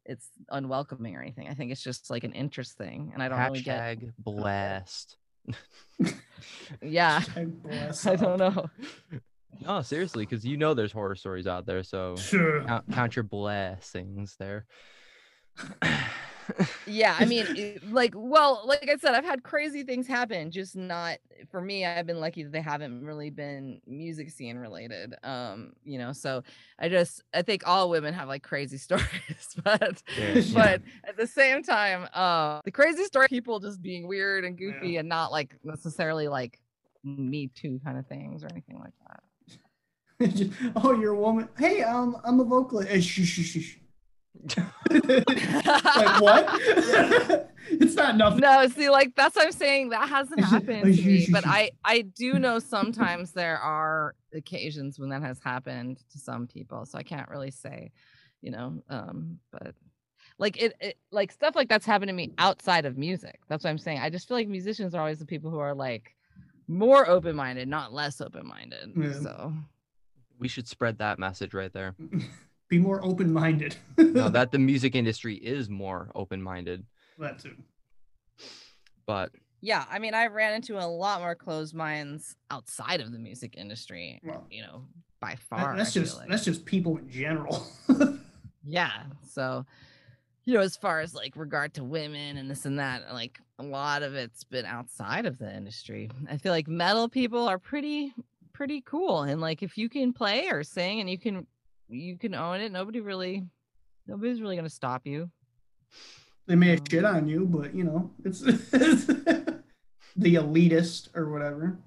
it's 0.05 0.27
unwelcoming 0.49 1.15
or 1.15 1.21
anything. 1.21 1.47
I 1.49 1.53
think 1.53 1.71
it's 1.71 1.83
just 1.83 2.09
like 2.09 2.25
an 2.25 2.33
interest 2.33 2.77
thing 2.77 3.11
and 3.13 3.23
i 3.23 3.29
don't 3.29 3.39
really 3.39 3.61
get 3.61 3.79
Hashtag 3.79 4.13
blast. 4.19 5.15
yeah. 6.81 7.21
Hashtag 7.21 8.07
i 8.11 8.15
don't 8.17 8.39
know 8.39 8.69
No, 9.61 9.81
seriously, 9.81 10.25
because 10.25 10.45
you 10.45 10.57
know 10.57 10.73
there's 10.73 10.91
horror 10.91 11.15
stories 11.15 11.47
out 11.47 11.65
there, 11.65 11.81
so 11.83 12.15
Sure. 12.15 12.63
count, 12.63 12.85
count 12.91 13.15
your 13.15 13.23
blessings 13.23 14.35
there. 14.37 14.65
yeah 16.85 17.15
i 17.19 17.25
mean 17.25 17.45
it- 17.57 17.83
like 17.91 18.13
well 18.15 18.61
like 18.65 18.87
i 18.89 18.95
said 18.95 19.13
i've 19.13 19.25
had 19.25 19.43
crazy 19.43 19.83
things 19.83 20.07
happen 20.07 20.49
just 20.51 20.75
not 20.77 21.17
for 21.49 21.59
me 21.59 21.83
i've 21.85 22.05
been 22.05 22.19
lucky 22.21 22.43
that 22.43 22.51
they 22.53 22.61
haven't 22.61 23.03
really 23.03 23.29
been 23.29 23.81
music 23.85 24.29
scene 24.29 24.55
related 24.57 25.13
um 25.23 25.73
you 25.83 25.97
know 25.97 26.13
so 26.13 26.41
i 26.79 26.87
just 26.87 27.21
i 27.33 27.41
think 27.41 27.63
all 27.67 27.89
women 27.89 28.13
have 28.13 28.27
like 28.29 28.43
crazy 28.43 28.77
stories 28.87 29.03
but 29.63 30.01
Yeah. 30.17 30.41
but 30.53 30.81
at 31.05 31.17
the 31.17 31.27
same 31.27 31.63
time 31.63 32.07
uh 32.13 32.61
the 32.63 32.71
crazy 32.71 33.03
story 33.03 33.27
people 33.27 33.59
just 33.59 33.81
being 33.81 34.07
weird 34.07 34.45
and 34.45 34.57
goofy 34.57 34.91
Yeah. 34.91 34.99
and 35.01 35.09
not 35.09 35.31
like 35.31 35.55
necessarily 35.63 36.27
like 36.29 36.59
Me 37.03 37.47
Too 37.47 37.79
kind 37.83 37.97
of 37.97 38.05
things 38.07 38.43
or 38.43 38.47
anything 38.51 38.79
like 38.79 38.93
that. 39.07 39.23
Oh, 40.75 40.93
you're 40.99 41.13
a 41.13 41.19
woman. 41.19 41.47
Hey, 41.57 41.83
um, 41.83 42.17
I'm 42.23 42.39
a 42.39 42.43
vocalist. 42.43 42.89
Hey, 42.89 43.01
shh, 43.01 43.21
shh, 43.25 43.59
shh, 43.59 43.75
like 44.55 46.21
what? 46.21 46.47
it's 47.69 47.95
not 47.95 48.15
nothing. 48.15 48.39
no 48.39 48.67
see 48.67 48.89
like 48.89 49.13
that's 49.15 49.35
what 49.35 49.45
i'm 49.45 49.51
saying 49.51 49.89
that 49.89 50.07
hasn't 50.07 50.39
happened 50.39 50.95
to 50.95 51.01
me 51.01 51.27
but 51.31 51.45
i 51.45 51.69
i 51.83 52.01
do 52.01 52.39
know 52.39 52.59
sometimes 52.59 53.31
there 53.33 53.57
are 53.57 54.15
occasions 54.33 54.97
when 54.99 55.09
that 55.09 55.21
has 55.21 55.39
happened 55.43 55.97
to 56.09 56.17
some 56.17 56.47
people 56.47 56.85
so 56.85 56.97
i 56.97 57.03
can't 57.03 57.27
really 57.29 57.51
say 57.51 57.91
you 58.41 58.51
know 58.51 58.81
um 58.89 59.37
but 59.51 59.75
like 60.37 60.61
it, 60.61 60.73
it 60.79 60.97
like 61.11 61.31
stuff 61.31 61.55
like 61.55 61.67
that's 61.67 61.85
happened 61.85 62.07
to 62.07 62.13
me 62.13 62.31
outside 62.37 62.85
of 62.85 62.97
music 62.97 63.39
that's 63.49 63.63
what 63.65 63.69
i'm 63.69 63.77
saying 63.77 63.99
i 63.99 64.09
just 64.09 64.27
feel 64.29 64.37
like 64.37 64.47
musicians 64.47 64.95
are 64.95 65.01
always 65.01 65.19
the 65.19 65.25
people 65.25 65.51
who 65.51 65.59
are 65.59 65.75
like 65.75 66.15
more 66.69 67.09
open-minded 67.09 67.67
not 67.67 67.91
less 67.91 68.21
open-minded 68.21 68.93
Yeah. 68.95 69.11
so 69.13 69.53
We 70.39 70.47
should 70.47 70.67
spread 70.67 70.97
that 70.99 71.19
message 71.19 71.53
right 71.53 71.71
there. 71.73 71.95
Be 72.69 72.79
more 72.79 73.03
open-minded. 73.03 73.75
No, 73.97 74.27
that 74.37 74.51
the 74.51 74.59
music 74.59 74.93
industry 74.95 75.35
is 75.35 75.69
more 75.69 76.11
open-minded, 76.15 76.83
that 77.17 77.39
too. 77.39 77.55
but 79.05 79.31
yeah 79.61 79.85
i 79.89 79.97
mean 79.97 80.13
i 80.13 80.27
ran 80.27 80.53
into 80.53 80.77
a 80.77 80.85
lot 80.85 81.19
more 81.19 81.33
closed 81.33 81.73
minds 81.73 82.35
outside 82.51 83.01
of 83.01 83.11
the 83.11 83.17
music 83.17 83.55
industry 83.57 84.19
Well, 84.23 84.45
you 84.51 84.61
know 84.61 84.85
by 85.19 85.35
far 85.49 85.75
that's 85.75 85.93
just 85.93 86.15
like. 86.17 86.29
that's 86.29 86.45
just 86.45 86.65
people 86.65 86.97
in 86.97 87.09
general. 87.09 87.65
Yeah. 88.69 89.03
So, 89.31 89.65
you 90.43 90.53
know, 90.53 90.59
as 90.59 90.75
far 90.75 90.99
as 90.99 91.15
like 91.15 91.37
regard 91.37 91.73
to 91.75 91.85
women 91.85 92.35
and 92.35 92.51
this 92.51 92.65
and 92.65 92.79
that, 92.79 93.13
like 93.13 93.39
a 93.59 93.63
lot 93.63 94.03
of 94.03 94.13
it's 94.13 94.43
been 94.43 94.65
outside 94.65 95.25
of 95.25 95.37
the 95.37 95.49
industry. 95.55 96.09
I 96.29 96.35
feel 96.35 96.51
like 96.51 96.67
metal 96.67 97.07
people 97.07 97.47
are 97.47 97.59
pretty 97.59 98.13
pretty 98.57 98.81
cool 98.81 99.21
and 99.21 99.39
like 99.39 99.61
if 99.61 99.77
you 99.77 99.87
can 99.87 100.11
play 100.11 100.47
or 100.49 100.63
sing 100.63 100.99
and 100.99 101.07
you 101.07 101.19
can 101.19 101.45
you 101.87 102.17
can 102.17 102.33
own 102.33 102.59
it, 102.59 102.71
nobody 102.71 102.99
really 103.01 103.43
nobody's 104.07 104.41
really 104.41 104.55
going 104.55 104.67
to 104.67 104.73
stop 104.73 105.05
you. 105.05 105.29
they 106.47 106.55
may 106.55 106.69
have 106.69 106.79
Um, 106.79 106.85
shit 106.89 107.05
on 107.05 107.27
you, 107.27 107.45
but 107.45 107.75
you 107.75 107.83
know, 107.83 108.09
it's, 108.25 108.39
the 108.41 110.35
elitist 110.35 111.15
or 111.15 111.29
whatever. 111.29 111.77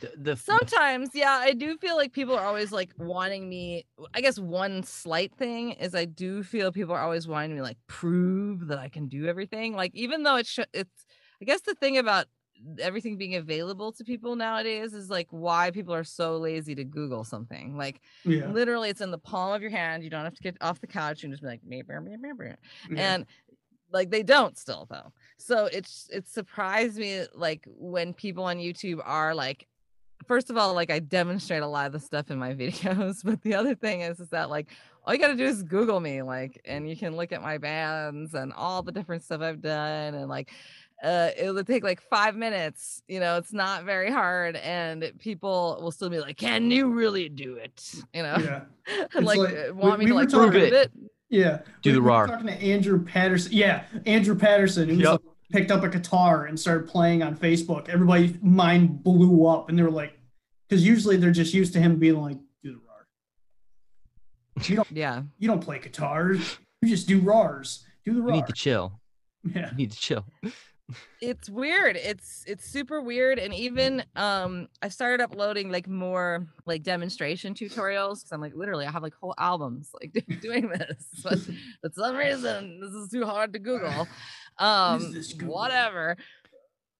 the, 0.00 0.06
the, 0.16 0.22
the 0.22 0.36
Sometimes, 0.36 1.10
yeah, 1.12 1.38
I 1.42 1.52
do 1.54 1.76
feel 1.76 1.96
like 1.96 2.12
people 2.12 2.36
are 2.36 2.46
always 2.46 2.70
like 2.70 2.90
wanting 2.98 3.48
me. 3.48 3.84
I 4.14 4.20
guess 4.20 4.38
one 4.38 4.84
slight 4.84 5.34
thing 5.34 5.72
is 5.72 5.92
I 5.94 6.04
do 6.04 6.42
feel 6.44 6.70
people 6.72 6.94
are 6.94 7.02
always 7.02 7.26
wanting 7.26 7.56
me 7.56 7.62
like 7.62 7.78
prove 7.88 8.68
that 8.68 8.78
I 8.78 8.88
can 8.88 9.08
do 9.08 9.26
everything. 9.26 9.74
Like 9.74 9.90
even 9.94 10.22
though 10.22 10.36
it's 10.36 10.50
sh- 10.50 10.70
it's 10.72 11.04
I 11.40 11.44
guess 11.44 11.62
the 11.62 11.74
thing 11.74 11.98
about 11.98 12.26
everything 12.78 13.16
being 13.16 13.34
available 13.34 13.92
to 13.92 14.04
people 14.04 14.36
nowadays 14.36 14.92
is 14.94 15.10
like 15.10 15.28
why 15.30 15.70
people 15.70 15.94
are 15.94 16.04
so 16.04 16.36
lazy 16.36 16.74
to 16.74 16.84
Google 16.84 17.24
something. 17.24 17.76
Like 17.76 18.00
Yeah. 18.24 18.46
literally, 18.48 18.88
it's 18.90 19.00
in 19.00 19.10
the 19.10 19.18
palm 19.18 19.52
of 19.52 19.62
your 19.62 19.70
hand. 19.70 20.04
You 20.04 20.10
don't 20.10 20.24
have 20.24 20.34
to 20.34 20.42
get 20.42 20.56
off 20.60 20.80
the 20.80 20.86
couch 20.86 21.24
and 21.24 21.32
just 21.32 21.42
be 21.42 21.48
like, 21.48 21.60
"Meh, 21.64 21.82
meh, 21.86 22.00
meh, 22.00 22.16
meh, 22.16 22.32
meh." 22.32 22.54
yeah. 22.90 23.14
and 23.14 23.26
like 23.92 24.10
they 24.10 24.22
don't 24.22 24.56
still 24.56 24.86
though 24.88 25.12
so 25.36 25.66
it's 25.66 26.08
it 26.10 26.26
surprised 26.26 26.96
me 26.96 27.26
like 27.34 27.66
when 27.76 28.14
people 28.14 28.44
on 28.44 28.56
youtube 28.56 28.98
are 29.04 29.34
like 29.34 29.68
first 30.26 30.48
of 30.48 30.56
all 30.56 30.72
like 30.72 30.90
i 30.90 30.98
demonstrate 30.98 31.62
a 31.62 31.66
lot 31.66 31.84
of 31.84 31.92
the 31.92 32.00
stuff 32.00 32.30
in 32.30 32.38
my 32.38 32.54
videos 32.62 33.22
but 33.22 33.42
the 33.42 33.54
other 33.54 33.74
thing 33.74 34.00
is 34.00 34.18
is 34.18 34.30
that 34.30 34.48
like 34.48 34.68
all 35.04 35.12
you 35.12 35.20
gotta 35.20 35.36
do 35.36 35.44
is 35.44 35.62
google 35.62 36.00
me 36.00 36.22
like 36.22 36.58
and 36.64 36.88
you 36.88 36.96
can 36.96 37.16
look 37.16 37.32
at 37.32 37.42
my 37.42 37.58
bands 37.58 38.32
and 38.32 38.50
all 38.54 38.82
the 38.82 38.92
different 38.92 39.22
stuff 39.22 39.42
i've 39.42 39.60
done 39.60 40.14
and 40.14 40.26
like 40.28 40.50
uh, 41.02 41.30
it 41.36 41.50
would 41.52 41.66
take 41.66 41.82
like 41.82 42.00
five 42.00 42.36
minutes 42.36 43.02
you 43.08 43.18
know 43.20 43.36
it's 43.36 43.52
not 43.52 43.84
very 43.84 44.10
hard 44.10 44.56
and 44.56 45.12
people 45.18 45.78
will 45.82 45.90
still 45.90 46.08
be 46.10 46.20
like 46.20 46.36
can 46.36 46.70
you 46.70 46.90
really 46.92 47.28
do 47.28 47.54
it 47.56 47.94
you 48.14 48.22
know 48.22 48.36
yeah. 48.38 48.60
like, 49.20 49.38
like- 49.38 49.50
uh, 49.50 49.62
we- 49.66 49.72
want 49.72 49.98
me 49.98 50.04
we 50.04 50.10
to 50.10 50.14
were 50.14 50.20
like 50.20 50.28
talking- 50.28 50.50
prove 50.50 50.62
Prove 50.70 50.72
it 50.72 50.92
Yeah. 51.28 51.58
Do 51.82 51.90
we, 51.90 51.94
the 51.94 52.00
we 52.00 52.04
were 52.04 52.08
RAR. 52.10 52.26
talking 52.28 52.46
to 52.46 52.52
Andrew 52.52 53.02
Patterson. 53.04 53.52
Yeah, 53.52 53.84
Andrew 54.06 54.34
Patterson. 54.36 54.88
who 54.88 54.96
Yep. 54.96 55.10
like, 55.10 55.20
picked 55.50 55.70
up 55.70 55.82
a 55.82 55.88
guitar 55.88 56.44
and 56.46 56.58
started 56.60 56.86
playing 56.88 57.22
on 57.22 57.36
Facebook. 57.36 57.88
Everybody's 57.88 58.34
mind 58.42 59.02
blew 59.02 59.46
up, 59.46 59.68
and 59.68 59.78
they 59.78 59.82
were 59.82 59.90
like, 59.90 60.18
because 60.68 60.82
usually 60.86 61.16
they're 61.16 61.30
just 61.30 61.52
used 61.52 61.72
to 61.74 61.78
him 61.80 61.98
being 61.98 62.18
like, 62.20 62.38
do 62.62 62.72
the 62.72 62.80
RAR. 62.86 63.06
You 64.68 64.76
don't, 64.76 64.90
yeah 64.92 65.22
you 65.38 65.48
don't 65.48 65.60
play 65.60 65.78
guitars. 65.78 66.58
You 66.82 66.88
just 66.88 67.06
do 67.08 67.18
RARs. 67.20 67.84
Do 68.04 68.12
the 68.14 68.20
you 68.26 68.32
need 68.32 68.46
to 68.46 68.52
chill. 68.52 69.00
yeah. 69.44 69.70
You 69.70 69.76
need 69.76 69.90
to 69.92 69.98
chill. 69.98 70.24
It's 71.22 71.48
weird 71.48 71.96
it's 71.96 72.44
it's 72.46 72.64
super 72.64 73.00
weird 73.00 73.38
and 73.38 73.54
even 73.54 74.04
um 74.16 74.68
i 74.82 74.88
started 74.88 75.22
uploading 75.22 75.70
like 75.70 75.88
more 75.88 76.46
like 76.66 76.82
demonstration 76.82 77.54
tutorials 77.54 78.16
because 78.18 78.32
i'm 78.32 78.40
like 78.40 78.54
literally 78.54 78.84
i 78.84 78.90
have 78.90 79.02
like 79.02 79.14
whole 79.14 79.34
albums 79.38 79.90
like 80.00 80.12
doing 80.40 80.68
this 80.68 81.06
but 81.22 81.38
for 81.80 81.90
some 81.94 82.16
reason 82.16 82.78
this 82.80 82.90
is 82.92 83.10
too 83.10 83.24
hard 83.24 83.52
to 83.52 83.58
google 83.58 84.06
um 84.58 85.12
Google? 85.38 85.54
whatever 85.54 86.16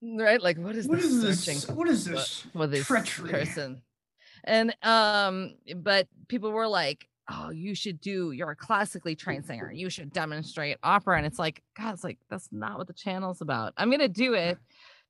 right 0.03 0.41
like 0.43 0.57
what 0.59 0.75
is 0.75 0.87
What 0.87 0.99
this 1.01 1.07
is 1.11 1.45
this? 1.45 1.69
What 1.69 1.89
is 1.89 2.05
this? 2.05 2.47
for 2.53 2.67
this 2.67 2.87
treachery? 2.87 3.31
person 3.31 3.83
and 4.45 4.75
um 4.83 5.55
but 5.77 6.09
people 6.29 6.51
were 6.51 6.67
like 6.69 7.07
oh 7.31 7.51
you 7.51 7.75
should 7.75 8.01
do 8.01 8.33
you're 8.33 8.51
a 8.51 8.57
classically 8.57 9.15
trained 9.15 9.45
singer 9.45 9.71
you 9.75 9.89
should 9.89 10.13
demonstrate 10.13 10.77
opera. 10.83 11.17
And 11.17 11.27
it's 11.27 11.39
like 11.39 11.63
god 11.77 11.95
it's 11.95 12.05
like 12.05 12.19
that's 12.29 12.49
not 12.53 12.79
what 12.79 12.87
the 12.87 12.93
channel's 12.93 13.41
about. 13.41 13.73
I'm 13.77 13.91
gonna 13.91 14.09
do 14.09 14.35
it 14.35 14.59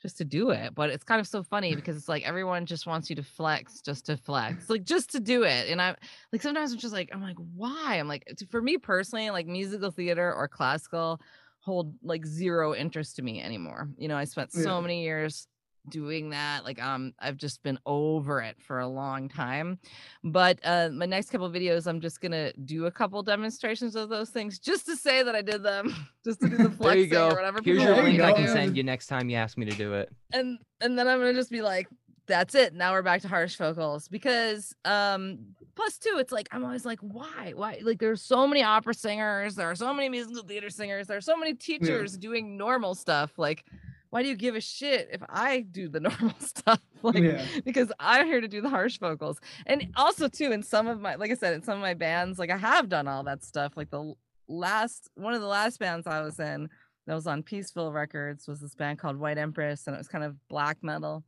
just 0.00 0.18
to 0.18 0.24
do 0.24 0.50
it 0.50 0.74
but 0.74 0.90
it's 0.90 1.04
kind 1.04 1.20
of 1.20 1.28
so 1.28 1.44
funny 1.44 1.76
because 1.76 1.96
it's 1.96 2.08
like 2.08 2.24
everyone 2.26 2.66
just 2.66 2.86
wants 2.88 3.08
you 3.08 3.14
to 3.14 3.22
flex 3.22 3.80
just 3.80 4.04
to 4.06 4.16
flex 4.16 4.68
like 4.68 4.82
just 4.82 5.10
to 5.12 5.20
do 5.20 5.44
it 5.44 5.68
and 5.68 5.80
i'm 5.80 5.94
like 6.32 6.42
sometimes 6.42 6.72
i'm 6.72 6.78
just 6.78 6.92
like 6.92 7.08
i'm 7.12 7.22
like 7.22 7.36
why? 7.54 7.98
I'm 8.00 8.08
like 8.08 8.28
for 8.50 8.60
me 8.60 8.78
personally 8.78 9.30
like 9.30 9.46
musical 9.46 9.92
theater 9.92 10.34
or 10.34 10.48
classical 10.48 11.20
hold 11.60 11.94
like 12.02 12.26
zero 12.26 12.74
interest 12.74 13.14
to 13.16 13.22
me 13.22 13.40
anymore 13.40 13.88
you 13.96 14.08
know 14.08 14.16
i 14.16 14.24
spent 14.24 14.50
so 14.52 14.74
Yeah. 14.74 14.80
many 14.80 15.04
years 15.04 15.46
doing 15.88 16.30
that 16.30 16.64
like 16.64 16.80
um 16.82 17.12
i've 17.18 17.36
just 17.36 17.62
been 17.62 17.78
over 17.86 18.40
it 18.40 18.56
for 18.60 18.78
a 18.80 18.86
long 18.86 19.28
time 19.28 19.78
but 20.22 20.58
uh 20.64 20.88
my 20.92 21.06
next 21.06 21.30
couple 21.30 21.50
videos 21.50 21.86
i'm 21.86 22.00
just 22.00 22.20
gonna 22.20 22.52
do 22.64 22.86
a 22.86 22.90
couple 22.90 23.22
demonstrations 23.22 23.96
of 23.96 24.08
those 24.08 24.30
things 24.30 24.58
just 24.58 24.86
to 24.86 24.94
say 24.96 25.22
that 25.22 25.34
i 25.34 25.42
did 25.42 25.62
them 25.62 25.92
just 26.24 26.40
to 26.40 26.48
do 26.48 26.56
the 26.56 26.62
There 26.64 26.70
flexing 26.70 27.00
you 27.04 27.06
go. 27.08 27.28
or 27.30 27.34
whatever 27.34 27.60
Here's 27.64 27.82
your 27.82 27.94
There 27.94 28.02
want 28.02 28.12
you 28.12 28.18
me 28.20 28.24
link. 28.24 28.36
I 28.38 28.40
can 28.42 28.48
send 28.52 28.76
you 28.76 28.82
next 28.84 29.08
time 29.08 29.28
you 29.28 29.36
ask 29.36 29.58
me 29.58 29.66
to 29.66 29.76
do 29.76 29.94
it. 29.94 30.10
and 30.32 30.58
and 30.80 30.98
then 30.98 31.08
i'm 31.08 31.18
gonna 31.18 31.34
just 31.34 31.50
be 31.50 31.62
like 31.62 31.88
that's 32.28 32.54
it. 32.54 32.72
Now 32.72 32.92
we're 32.92 33.02
back 33.02 33.20
to 33.22 33.28
harsh 33.28 33.56
vocals. 33.56 34.06
Because 34.06 34.72
um 34.84 35.40
plus 35.74 35.98
two 35.98 36.14
it's 36.18 36.30
like 36.30 36.48
i'm 36.52 36.64
always 36.64 36.84
like 36.86 37.00
why? 37.00 37.52
Why? 37.56 37.80
Like 37.82 37.98
there's 37.98 38.22
so 38.22 38.46
many 38.46 38.62
opera 38.62 38.94
singers 38.94 39.56
there 39.56 39.68
are 39.68 39.74
so 39.74 39.92
many 39.92 40.08
musical 40.08 40.44
theater 40.44 40.70
singers 40.70 41.08
there 41.08 41.16
are 41.16 41.20
so 41.22 41.36
many 41.36 41.52
teachers 41.54 42.16
doing 42.16 42.56
normal 42.56 42.94
stuff 42.94 43.36
like 43.38 43.64
why 44.12 44.22
do 44.22 44.28
you 44.28 44.36
give 44.36 44.54
a 44.54 44.60
shit 44.60 45.08
if 45.10 45.22
i 45.28 45.60
do 45.60 45.88
the 45.88 46.00
normal 46.08 46.34
stuff 46.38 46.80
like 47.02 47.18
yeah. 47.22 47.44
because 47.64 47.90
I'm 47.98 48.26
here 48.26 48.40
to 48.40 48.48
do 48.48 48.60
the 48.60 48.68
harsh 48.68 48.98
vocals. 48.98 49.38
And 49.66 49.88
also 49.96 50.28
too, 50.28 50.52
in 50.52 50.62
some 50.62 50.86
of 50.86 51.00
my, 51.00 51.16
like 51.16 51.30
I 51.30 51.34
said, 51.34 51.54
in 51.54 51.62
some 51.62 51.74
of 51.74 51.80
my 51.80 51.94
bands, 51.94 52.38
like 52.38 52.50
I 52.50 52.56
have 52.56 52.88
done 52.88 53.08
all 53.08 53.24
that 53.24 53.44
stuff. 53.44 53.72
Like 53.76 53.90
the 53.90 54.14
last, 54.48 55.10
one 55.14 55.34
of 55.34 55.40
the 55.40 55.46
last 55.46 55.78
bands 55.78 56.06
I 56.06 56.20
was 56.20 56.38
in 56.38 56.68
that 57.06 57.14
was 57.14 57.26
on 57.26 57.42
Peaceville 57.42 57.92
Records 57.92 58.46
was 58.46 58.60
this 58.60 58.74
band 58.74 58.98
called 58.98 59.16
White 59.16 59.38
Empress, 59.38 59.86
and 59.86 59.94
it 59.94 59.98
was 59.98 60.08
kind 60.08 60.24
of 60.24 60.36
black 60.48 60.78
metal. 60.82 61.24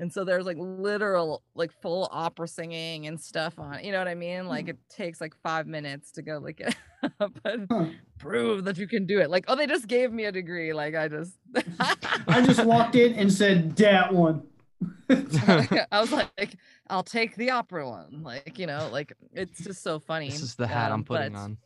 And 0.00 0.12
so 0.12 0.24
there's 0.24 0.46
like 0.46 0.56
literal, 0.60 1.42
like 1.54 1.72
full 1.82 2.08
opera 2.12 2.46
singing 2.46 3.06
and 3.08 3.20
stuff 3.20 3.58
on. 3.58 3.82
You 3.82 3.90
know 3.92 3.98
what 3.98 4.06
I 4.08 4.14
mean? 4.14 4.46
Like 4.46 4.68
it 4.68 4.78
takes 4.88 5.20
like 5.20 5.34
five 5.42 5.66
minutes 5.66 6.12
to 6.12 6.22
go 6.22 6.38
look 6.38 6.60
it 6.60 6.76
up 7.20 7.32
and 7.44 7.66
Huh. 7.70 7.86
prove 8.18 8.64
that 8.64 8.78
you 8.78 8.86
can 8.86 9.06
do 9.06 9.20
it. 9.20 9.28
Like, 9.28 9.44
oh, 9.48 9.56
they 9.56 9.66
just 9.66 9.88
gave 9.88 10.12
me 10.12 10.26
a 10.26 10.32
degree. 10.32 10.72
Like 10.72 10.94
I 10.94 11.08
just, 11.08 11.34
I 12.28 12.40
just 12.44 12.64
walked 12.64 12.94
in 12.94 13.14
and 13.14 13.32
said, 13.32 13.74
that 13.76 14.12
one." 14.14 14.42
I 15.10 15.86
was 16.00 16.12
like, 16.12 16.56
I'll 16.88 17.02
take 17.02 17.34
the 17.34 17.50
opera 17.50 17.88
one. 17.88 18.22
Like, 18.22 18.58
you 18.58 18.66
know, 18.66 18.88
like 18.92 19.12
it's 19.32 19.64
just 19.64 19.82
so 19.82 19.98
funny. 19.98 20.28
This 20.30 20.42
is 20.42 20.54
the 20.54 20.66
hat 20.68 20.92
I'm 20.92 21.00
Um, 21.00 21.04
putting 21.04 21.32
but, 21.32 21.38
on. 21.40 21.58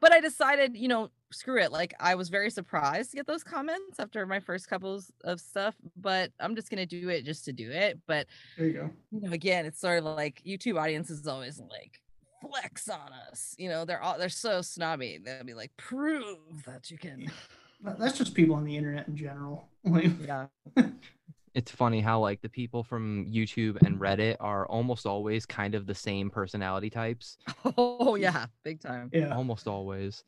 But 0.00 0.12
I 0.12 0.20
decided, 0.20 0.76
you 0.76 0.88
know, 0.88 1.10
screw 1.30 1.60
it. 1.60 1.70
Like 1.72 1.94
I 2.00 2.14
was 2.14 2.28
very 2.28 2.50
surprised 2.50 3.10
to 3.10 3.16
get 3.18 3.26
those 3.26 3.44
comments 3.44 4.00
after 4.00 4.26
my 4.26 4.40
first 4.40 4.68
couples 4.68 5.12
of 5.24 5.40
stuff, 5.40 5.74
but 5.96 6.32
I'm 6.40 6.56
just 6.56 6.70
gonna 6.70 6.86
do 6.86 7.08
it 7.08 7.24
just 7.24 7.44
to 7.44 7.52
do 7.52 7.70
it. 7.70 7.98
But 8.06 8.26
There 8.56 8.66
you 8.66 8.72
go. 8.72 8.90
you 9.12 9.20
know, 9.20 9.32
again, 9.32 9.66
it's 9.66 9.80
sort 9.80 9.98
of 9.98 10.04
like 10.04 10.42
YouTube 10.46 10.80
audience 10.80 11.10
is 11.10 11.26
always 11.26 11.60
like 11.60 12.00
flex 12.40 12.88
on 12.88 13.12
us. 13.30 13.54
You 13.58 13.68
know, 13.68 13.84
they're 13.84 14.02
all 14.02 14.18
they're 14.18 14.28
so 14.30 14.62
snobby. 14.62 15.18
They'll 15.22 15.44
be 15.44 15.54
like, 15.54 15.76
prove 15.76 16.38
that 16.66 16.90
you 16.90 16.98
can. 16.98 17.30
That's 17.98 18.18
just 18.18 18.34
people 18.34 18.56
on 18.56 18.64
the 18.64 18.76
internet 18.76 19.08
in 19.08 19.16
general. 19.16 19.68
Yeah. 19.84 20.46
it's 21.54 21.70
funny 21.70 22.00
how 22.00 22.20
like 22.20 22.40
the 22.42 22.48
people 22.48 22.82
from 22.84 23.26
YouTube 23.26 23.82
and 23.82 23.98
Reddit 23.98 24.36
are 24.40 24.66
almost 24.66 25.04
always 25.06 25.46
kind 25.46 25.74
of 25.74 25.86
the 25.86 25.94
same 25.94 26.30
personality 26.30 26.90
types. 26.90 27.36
Oh 27.76 28.14
yeah, 28.16 28.46
big 28.64 28.80
time. 28.80 29.10
yeah. 29.12 29.34
Almost 29.34 29.66
always. 29.66 30.24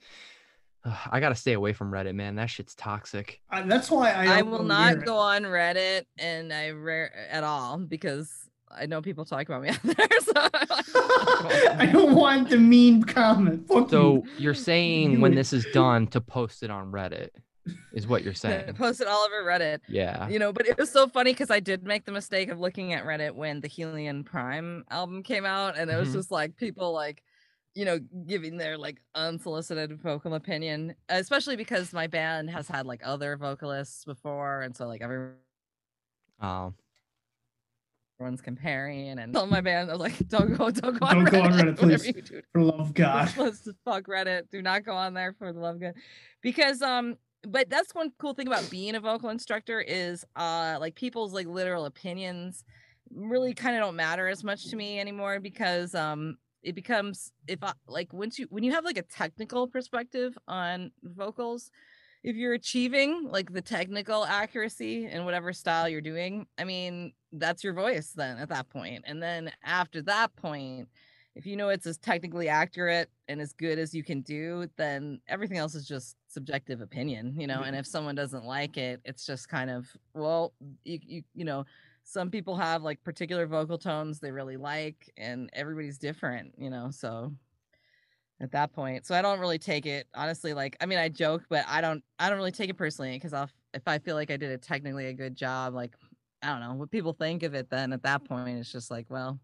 I 1.10 1.20
gotta 1.20 1.34
stay 1.34 1.52
away 1.52 1.72
from 1.72 1.90
Reddit, 1.92 2.14
man. 2.14 2.34
That 2.36 2.50
shit's 2.50 2.74
toxic. 2.74 3.40
I, 3.50 3.62
that's 3.62 3.90
why 3.90 4.10
I, 4.12 4.38
I 4.38 4.42
will 4.42 4.62
not 4.64 5.04
go 5.04 5.16
on 5.16 5.42
Reddit 5.44 6.04
and 6.18 6.52
I 6.52 6.70
rare 6.70 7.12
at 7.30 7.44
all 7.44 7.78
because 7.78 8.32
I 8.74 8.86
know 8.86 9.00
people 9.02 9.24
talk 9.24 9.48
about 9.48 9.62
me 9.62 9.68
out 9.70 9.82
there. 9.82 10.08
So 10.22 10.32
I 10.36 11.88
don't 11.92 12.14
want 12.14 12.50
the 12.50 12.58
mean 12.58 13.02
comment. 13.04 13.68
Fuck 13.68 13.90
So 13.90 14.14
you. 14.14 14.24
you're 14.38 14.54
saying 14.54 15.20
when 15.20 15.34
this 15.34 15.52
is 15.52 15.66
done 15.72 16.06
to 16.08 16.20
post 16.20 16.62
it 16.62 16.70
on 16.70 16.90
Reddit, 16.90 17.28
is 17.92 18.06
what 18.06 18.22
you're 18.24 18.34
saying? 18.44 18.74
posted 18.74 19.06
it 19.06 19.10
all 19.10 19.24
over 19.26 19.42
Reddit. 19.44 19.80
Yeah. 19.88 20.28
You 20.28 20.38
know, 20.38 20.52
but 20.52 20.66
it 20.66 20.78
was 20.78 20.90
so 20.90 21.08
funny 21.08 21.32
because 21.32 21.50
I 21.50 21.60
did 21.60 21.84
make 21.84 22.04
the 22.04 22.12
mistake 22.12 22.48
of 22.48 22.58
looking 22.58 22.92
at 22.92 23.04
Reddit 23.04 23.34
when 23.34 23.60
the 23.60 23.68
Helion 23.68 24.24
Prime 24.24 24.84
album 24.90 25.22
came 25.22 25.44
out, 25.44 25.76
and 25.78 25.90
it 25.90 25.96
was 25.96 26.08
Mhm. 26.10 26.14
just 26.14 26.30
like 26.30 26.56
people 26.56 26.92
like, 26.92 27.22
you 27.74 27.84
know, 27.84 27.98
giving 28.26 28.56
their 28.58 28.76
like 28.76 29.00
unsolicited 29.14 30.00
vocal 30.02 30.34
opinion, 30.34 30.94
especially 31.08 31.56
because 31.56 31.92
my 31.92 32.06
band 32.06 32.50
has 32.50 32.68
had 32.68 32.86
like 32.86 33.00
other 33.04 33.36
vocalists 33.36 34.04
before, 34.04 34.62
and 34.62 34.76
so 34.76 34.86
like 34.86 35.00
everyone 35.00 35.34
Um. 36.40 36.74
everyone's 38.20 38.40
comparing 38.42 39.18
and 39.18 39.32
tell 39.32 39.46
my 39.46 39.60
band 39.60 39.88
I 39.90 39.94
was 39.94 40.00
like, 40.00 40.28
don't 40.28 40.56
go, 40.56 40.70
don't 40.70 40.98
go 40.98 41.06
on 41.06 41.16
Don't 41.16 41.24
go 41.24 41.40
Reddit. 41.40 41.44
on 41.44 41.52
Reddit, 41.52 41.76
please. 41.78 42.06
you 42.06 42.22
do. 42.22 42.42
For 42.52 42.60
love 42.62 42.80
of 42.80 42.94
God. 42.94 43.32
Let's 43.36 43.68
fuck 43.84 44.04
Reddit. 44.06 44.50
Do 44.50 44.60
not 44.62 44.84
go 44.84 44.94
on 44.94 45.14
there 45.14 45.32
for 45.32 45.52
the 45.52 45.58
love 45.60 45.76
of 45.76 45.80
God. 45.80 45.94
Because 46.42 46.82
um 46.82 47.16
but 47.46 47.68
that's 47.68 47.94
one 47.94 48.12
cool 48.18 48.34
thing 48.34 48.46
about 48.46 48.68
being 48.70 48.94
a 48.94 49.00
vocal 49.00 49.30
instructor 49.30 49.80
is 49.80 50.24
uh 50.36 50.76
like 50.80 50.94
people's 50.94 51.32
like 51.32 51.46
literal 51.46 51.86
opinions 51.86 52.64
really 53.14 53.52
kind 53.52 53.76
of 53.76 53.82
don't 53.82 53.96
matter 53.96 54.28
as 54.28 54.44
much 54.44 54.68
to 54.70 54.76
me 54.76 54.98
anymore 54.98 55.40
because 55.40 55.94
um 55.94 56.36
it 56.62 56.74
becomes 56.74 57.32
if 57.48 57.62
I 57.62 57.72
like 57.86 58.12
once 58.12 58.38
you 58.38 58.46
when 58.50 58.62
you 58.62 58.72
have 58.72 58.84
like 58.84 58.98
a 58.98 59.02
technical 59.02 59.66
perspective 59.66 60.36
on 60.46 60.92
vocals 61.02 61.70
if 62.22 62.36
you're 62.36 62.54
achieving 62.54 63.28
like 63.30 63.52
the 63.52 63.60
technical 63.62 64.24
accuracy 64.24 65.06
in 65.06 65.24
whatever 65.24 65.52
style 65.52 65.88
you're 65.88 66.00
doing 66.00 66.46
i 66.56 66.62
mean 66.64 67.12
that's 67.32 67.64
your 67.64 67.72
voice 67.72 68.12
then 68.14 68.36
at 68.38 68.48
that 68.50 68.68
point. 68.68 69.04
And 69.06 69.22
then 69.22 69.50
after 69.64 70.02
that 70.02 70.34
point 70.36 70.88
if 71.34 71.46
you 71.46 71.56
know 71.56 71.70
it's 71.70 71.86
as 71.86 71.98
technically 71.98 72.48
accurate 72.48 73.10
and 73.28 73.40
as 73.40 73.54
good 73.54 73.78
as 73.78 73.94
you 73.94 74.04
can 74.04 74.20
do 74.20 74.66
then 74.76 75.20
everything 75.28 75.56
else 75.56 75.74
is 75.74 75.86
just 75.88 76.16
subjective 76.32 76.80
opinion 76.80 77.34
you 77.38 77.46
know 77.46 77.62
and 77.62 77.76
if 77.76 77.86
someone 77.86 78.14
doesn't 78.14 78.44
like 78.44 78.76
it 78.76 79.00
it's 79.04 79.26
just 79.26 79.48
kind 79.48 79.70
of 79.70 79.86
well 80.14 80.54
you 80.84 80.98
you, 81.02 81.22
you 81.34 81.44
know 81.44 81.64
some 82.04 82.30
people 82.30 82.56
have 82.56 82.82
like 82.82 83.02
particular 83.04 83.46
vocal 83.46 83.78
tones 83.78 84.18
they 84.18 84.30
really 84.30 84.56
like 84.56 85.10
and 85.16 85.50
everybody's 85.52 85.98
different 85.98 86.52
you 86.56 86.70
know 86.70 86.90
so 86.90 87.32
at 88.40 88.50
that 88.50 88.72
point 88.72 89.06
so 89.06 89.14
i 89.14 89.22
don't 89.22 89.38
really 89.38 89.58
take 89.58 89.86
it 89.86 90.06
honestly 90.14 90.54
like 90.54 90.76
i 90.80 90.86
mean 90.86 90.98
i 90.98 91.08
joke 91.08 91.42
but 91.48 91.64
i 91.68 91.80
don't 91.80 92.02
i 92.18 92.28
don't 92.28 92.38
really 92.38 92.50
take 92.50 92.70
it 92.70 92.76
personally 92.76 93.12
because 93.12 93.32
i'll 93.32 93.50
if 93.74 93.82
i 93.86 93.98
feel 93.98 94.16
like 94.16 94.30
i 94.30 94.36
did 94.36 94.50
a 94.50 94.58
technically 94.58 95.06
a 95.06 95.12
good 95.12 95.36
job 95.36 95.74
like 95.74 95.94
i 96.42 96.48
don't 96.48 96.60
know 96.60 96.74
what 96.74 96.90
people 96.90 97.12
think 97.12 97.42
of 97.42 97.54
it 97.54 97.68
then 97.70 97.92
at 97.92 98.02
that 98.02 98.24
point 98.24 98.58
it's 98.58 98.72
just 98.72 98.90
like 98.90 99.06
well 99.10 99.38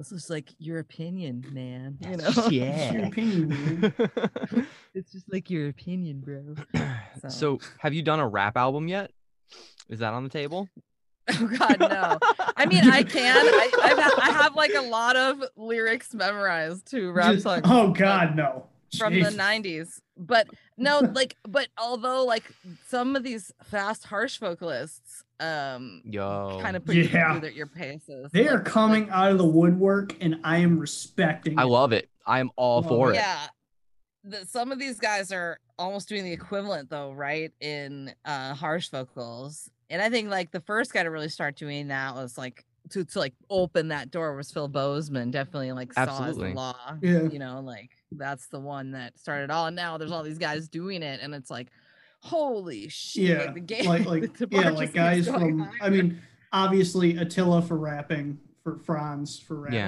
this 0.00 0.12
is 0.12 0.30
like 0.30 0.48
your 0.58 0.78
opinion 0.78 1.44
man 1.52 1.98
you 2.00 2.16
know 2.16 2.24
It's 2.28 2.36
your 2.36 2.50
yeah. 2.50 3.06
opinion, 3.08 3.94
it's 4.94 5.12
just 5.12 5.30
like 5.30 5.50
your 5.50 5.68
opinion 5.68 6.20
bro 6.20 6.54
So- 7.20 7.28
so 7.28 7.58
have 7.78 7.92
you 7.92 8.00
done 8.02 8.18
a 8.18 8.26
rap 8.26 8.56
album 8.56 8.88
yet? 8.88 9.10
Is 9.90 9.98
that 9.98 10.14
on 10.14 10.24
the 10.24 10.30
table? 10.30 10.68
oh 11.38 11.50
god 11.58 11.76
no 11.78 12.18
i 12.56 12.64
mean 12.64 12.88
i 12.90 13.02
can 13.02 13.36
i 13.46 13.70
I've 13.82 13.98
i 14.18 14.30
have 14.42 14.56
like 14.56 14.72
a 14.74 14.80
lot 14.80 15.16
of 15.16 15.44
lyrics 15.54 16.14
memorized 16.14 16.90
to 16.92 17.12
rap 17.12 17.32
Just- 17.34 17.42
songs 17.44 17.62
oh 17.66 17.90
God, 17.92 18.34
no. 18.34 18.66
from 18.96 19.12
Jesus. 19.12 19.34
the 19.34 19.38
90s 19.40 20.00
but 20.16 20.48
no 20.78 21.00
like 21.00 21.36
but 21.46 21.68
although 21.78 22.24
like 22.24 22.44
some 22.88 23.14
of 23.16 23.22
these 23.22 23.52
fast 23.62 24.04
harsh 24.06 24.38
vocalists 24.38 25.22
um 25.40 26.02
Yo. 26.04 26.58
kind 26.62 26.76
of 26.76 26.84
put 26.84 26.94
you 26.94 27.04
Yeah. 27.04 27.32
through 27.32 27.40
their, 27.40 27.50
your 27.50 27.66
paces 27.66 28.30
They 28.32 28.42
like- 28.44 28.52
are 28.52 28.60
coming 28.62 29.08
out 29.10 29.32
of 29.32 29.38
the 29.38 29.46
woodwork, 29.46 30.14
and 30.20 30.36
I 30.44 30.58
am 30.58 30.78
respecting. 30.78 31.58
I 31.58 31.62
it. 31.62 31.66
love 31.66 31.92
it. 31.92 32.08
I'm 32.26 32.50
all 32.56 32.80
Love 32.82 32.88
for 32.88 33.10
it. 33.12 33.14
yeah 33.16 33.46
the, 34.22 34.44
some 34.46 34.70
of 34.70 34.78
these 34.78 34.98
guys 35.00 35.32
are 35.32 35.58
almost 35.78 36.08
doing 36.08 36.24
the 36.24 36.32
equivalent 36.32 36.90
though 36.90 37.10
right 37.12 37.52
in 37.60 38.12
uh 38.26 38.52
harsh 38.54 38.90
vocals 38.90 39.70
and 39.88 40.02
i 40.02 40.10
think 40.10 40.28
like 40.28 40.50
the 40.52 40.60
first 40.60 40.92
guy 40.92 41.02
to 41.02 41.10
really 41.10 41.30
start 41.30 41.56
doing 41.56 41.88
that 41.88 42.14
was 42.14 42.36
like 42.36 42.66
to, 42.90 43.02
to 43.02 43.18
like 43.18 43.32
open 43.48 43.88
that 43.88 44.10
door 44.10 44.36
was 44.36 44.50
phil 44.50 44.68
bozeman 44.68 45.30
definitely 45.30 45.72
like 45.72 45.90
saw 45.94 46.24
as 46.26 46.36
the 46.36 46.48
law 46.50 46.74
Yeah. 47.00 47.22
you 47.22 47.38
know 47.38 47.60
like 47.64 47.90
that's 48.12 48.48
the 48.48 48.60
one 48.60 48.90
that 48.92 49.18
started 49.18 49.50
all 49.50 49.66
and 49.66 49.74
now 49.76 49.96
there's 49.96 50.12
all 50.12 50.22
these 50.22 50.38
guys 50.38 50.68
doing 50.68 51.02
it 51.02 51.20
and 51.22 51.34
it's 51.34 51.50
like 51.50 51.68
holy 52.22 52.88
shit 52.88 53.22
Yeah, 53.28 53.38
like 53.44 53.54
the 53.54 53.60
game 53.60 53.84
like 53.86 54.04
like 54.06 54.36
the 54.38 54.48
yeah, 54.50 54.70
like 54.70 54.92
guys 54.92 55.26
going 55.26 55.58
from. 55.58 55.70
I 55.80 55.90
mean, 55.90 56.20
obviously 56.52 57.16
Attila 57.16 57.62
for 57.62 57.76
rapping, 57.78 58.38
for 58.62 58.76
Fronz 58.76 59.42
for 59.42 59.60
rapping. 59.60 59.78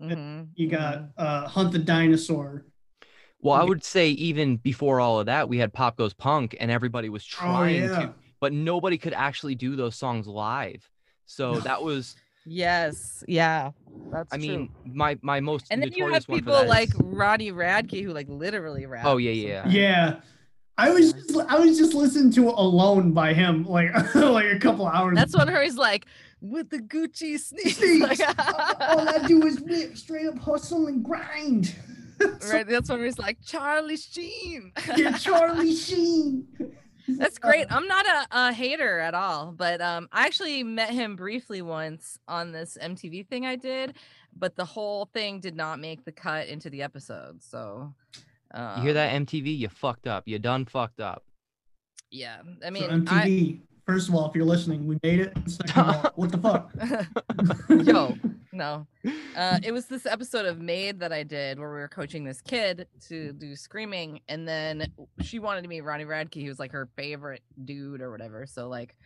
Yeah. 0.00 0.06
Mm, 0.06 0.12
mhm, 0.16 0.48
You 0.54 0.68
got 0.68 1.10
uh 1.16 1.46
Hunt 1.48 1.72
the 1.72 1.78
Dinosaur. 1.78 2.64
Well, 3.42 3.54
I 3.56 3.64
would 3.64 3.82
say 3.82 4.10
even 4.10 4.56
before 4.58 5.00
all 5.00 5.18
of 5.20 5.26
that, 5.26 5.48
we 5.48 5.56
had 5.56 5.72
Pop 5.72 5.96
Goes 5.96 6.12
Punk, 6.12 6.54
and 6.60 6.70
everybody 6.70 7.08
was 7.08 7.24
Oh 7.24 7.40
trying 7.46 7.82
yeah. 7.82 7.88
to, 8.00 8.14
but 8.38 8.52
nobody 8.52 8.98
could 8.98 9.14
actually 9.14 9.54
do 9.54 9.76
those 9.76 9.96
songs 9.96 10.26
live. 10.26 10.86
So 11.26 11.52
No. 11.54 11.60
that 11.60 11.82
was, 11.82 12.16
yes 12.46 13.22
yeah 13.28 13.70
that's 14.10 14.32
I 14.32 14.38
true. 14.38 14.46
mean, 14.46 14.70
my 14.84 15.18
my 15.22 15.40
most 15.40 15.66
And 15.70 15.80
then 15.82 15.90
you 15.92 15.98
notorious 16.04 16.26
have 16.26 16.34
people 16.36 16.66
like 16.66 16.88
is- 16.88 16.94
Ronnie 17.00 17.52
Radke 17.52 18.02
who 18.02 18.12
like 18.12 18.28
literally 18.28 18.84
rap. 18.86 19.04
Oh, 19.06 19.18
yeah, 19.18 19.30
yeah. 19.30 19.68
Yeah. 19.68 20.20
I 20.80 20.88
was 20.88 21.12
just, 21.12 21.38
I 21.38 21.58
was 21.58 21.76
just 21.76 21.92
listening 21.92 22.32
to 22.32 22.48
Alone 22.48 23.12
by 23.12 23.34
him 23.34 23.64
like 23.64 23.92
like 24.14 24.46
a 24.46 24.58
couple 24.58 24.86
hours. 24.86 25.14
That's 25.14 25.36
when 25.36 25.54
he's 25.62 25.76
like 25.76 26.06
with 26.40 26.70
the 26.70 26.78
Gucci. 26.78 27.38
Sneaks. 27.38 27.80
Like, 28.00 28.20
All 28.80 29.06
I 29.06 29.26
do 29.26 29.46
is 29.46 29.60
whip, 29.60 29.96
straight 29.96 30.26
up 30.26 30.38
hustle 30.38 30.86
and 30.86 31.04
grind. 31.04 31.74
right. 32.50 32.66
That's 32.66 32.88
when 32.88 33.04
he's 33.04 33.18
like 33.18 33.38
Charlie 33.44 33.98
Sheen. 33.98 34.72
Yeah, 34.96 35.18
Charlie 35.18 35.74
Sheen. 35.74 36.46
That's 37.08 37.38
great. 37.38 37.66
I'm 37.70 37.86
not 37.86 38.06
a, 38.06 38.26
a 38.30 38.52
hater 38.52 39.00
at 39.00 39.14
all, 39.14 39.52
but 39.52 39.82
um, 39.82 40.08
I 40.12 40.24
actually 40.24 40.62
met 40.62 40.90
him 40.90 41.14
briefly 41.14 41.60
once 41.60 42.18
on 42.26 42.52
this 42.52 42.78
MTV 42.80 43.26
thing 43.26 43.44
I 43.44 43.56
did, 43.56 43.94
but 44.34 44.56
the 44.56 44.64
whole 44.64 45.06
thing 45.12 45.40
did 45.40 45.56
not 45.56 45.78
make 45.78 46.04
the 46.04 46.12
cut 46.12 46.46
into 46.46 46.70
the 46.70 46.82
episode. 46.82 47.42
So, 47.42 47.92
um, 48.52 48.78
you 48.78 48.84
hear 48.84 48.94
that 48.94 49.12
MTV? 49.12 49.58
You 49.58 49.68
fucked 49.68 50.06
up. 50.06 50.24
You 50.26 50.38
done 50.38 50.64
fucked 50.64 51.00
up. 51.00 51.24
Yeah, 52.10 52.38
I 52.64 52.66
So 52.66 52.70
mean, 52.70 52.90
MTV. 52.90 53.60
First 53.86 54.08
of 54.08 54.14
all, 54.14 54.28
if 54.28 54.36
you're 54.36 54.44
listening, 54.44 54.86
we 54.86 54.98
made 55.02 55.20
it. 55.20 55.36
Second 55.46 55.80
of 55.80 56.04
all, 56.04 56.12
what 56.14 56.30
the 56.30 56.38
fuck? 56.38 56.70
Yo, 57.86 58.16
no, 58.52 58.86
uh, 59.36 59.58
it 59.62 59.72
was 59.72 59.86
this 59.86 60.06
episode 60.06 60.46
of 60.46 60.60
Made 60.60 61.00
that 61.00 61.12
I 61.12 61.22
did 61.22 61.58
where 61.58 61.72
we 61.72 61.78
were 61.78 61.88
coaching 61.88 62.24
this 62.24 62.40
kid 62.40 62.86
to 63.08 63.32
do 63.32 63.56
screaming, 63.56 64.20
and 64.28 64.46
then 64.46 64.92
she 65.22 65.38
wanted 65.38 65.62
to 65.62 65.68
meet 65.68 65.80
Ronnie 65.80 66.04
Radke. 66.04 66.34
He 66.34 66.48
was 66.48 66.58
like 66.58 66.72
her 66.72 66.88
favorite 66.96 67.42
dude 67.64 68.00
or 68.00 68.10
whatever. 68.10 68.46
So 68.46 68.68
like, 68.68 68.96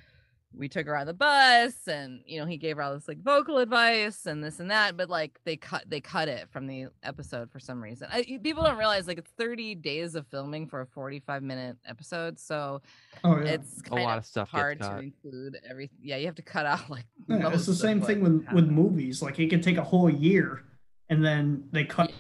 we 0.57 0.69
took 0.69 0.87
her 0.87 0.97
on 0.97 1.07
the 1.07 1.15
bus, 1.15 1.89
and 1.89 2.21
you 2.27 2.39
know 2.41 2.47
he 2.47 2.57
gave 2.57 2.77
her 2.77 2.83
all 2.83 2.95
this 2.95 3.09
like 3.09 3.23
vocal 3.23 3.59
advice 3.59 4.27
and 4.27 4.43
this 4.43 4.61
and 4.61 4.71
that. 4.71 4.97
But 4.97 5.09
like 5.11 5.39
they 5.45 5.57
cut 5.57 5.85
they 5.89 6.01
cut 6.01 6.29
it 6.29 6.49
from 6.51 6.67
the 6.67 6.87
episode 7.03 7.51
for 7.51 7.59
some 7.59 7.83
reason. 7.83 8.09
I, 8.13 8.39
people 8.43 8.63
don't 8.63 8.79
realize 8.79 9.07
like 9.07 9.19
it's 9.19 9.31
30 9.33 9.75
days 9.77 10.15
of 10.15 10.27
filming 10.29 10.67
for 10.67 10.81
a 10.81 10.87
45 10.87 11.43
minute 11.43 11.77
episode, 11.87 12.39
so 12.39 12.83
Oh 13.23 13.39
yeah. 13.39 13.53
it's 13.53 13.83
A 13.91 13.95
lot 13.95 14.19
of 14.19 14.25
of 14.25 14.27
stuff 14.27 14.49
hard 14.49 14.81
to 14.81 14.99
include 14.99 15.59
every. 15.69 15.91
Yeah, 16.01 16.17
you 16.17 16.27
have 16.27 16.35
to 16.37 16.43
cut 16.43 16.67
out 16.67 16.89
like. 16.91 17.07
Yeah, 17.29 17.51
it's 17.53 17.67
the 17.67 17.75
same 17.75 18.01
thing 18.01 18.21
with 18.21 18.47
with 18.53 18.67
movies. 18.69 19.23
Like 19.23 19.39
it 19.39 19.51
could 19.51 19.63
take 19.63 19.77
a 19.77 19.85
whole 19.85 20.11
year, 20.11 20.63
and 21.09 21.25
then 21.25 21.69
they 21.73 21.85
cut 21.85 22.13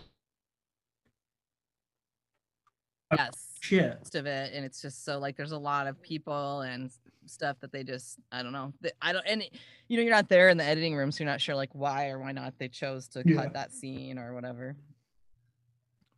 Yes. 3.12 3.43
Shit. 3.64 3.98
most 3.98 4.14
of 4.14 4.26
it 4.26 4.52
and 4.54 4.64
it's 4.64 4.80
just 4.82 5.04
so 5.04 5.18
like 5.18 5.36
there's 5.36 5.52
a 5.52 5.58
lot 5.58 5.86
of 5.86 6.00
people 6.02 6.60
and 6.62 6.90
stuff 7.26 7.56
that 7.60 7.72
they 7.72 7.82
just 7.82 8.18
i 8.32 8.42
don't 8.42 8.52
know 8.52 8.72
that 8.82 8.92
i 9.00 9.12
don't 9.12 9.24
and 9.26 9.42
it- 9.42 9.54
you 9.88 9.96
know 9.96 10.02
you're 10.02 10.12
not 10.14 10.28
there 10.28 10.48
in 10.50 10.56
the 10.56 10.64
editing 10.64 10.94
room 10.94 11.10
so 11.10 11.24
you're 11.24 11.30
not 11.30 11.40
sure 11.40 11.54
like 11.54 11.70
why 11.74 12.08
or 12.08 12.18
why 12.18 12.32
not 12.32 12.52
they 12.58 12.68
chose 12.68 13.08
to 13.08 13.22
Yeah. 13.24 13.36
cut 13.44 13.52
that 13.54 13.72
scene 13.72 14.18
or 14.18 14.34
whatever 14.34 14.76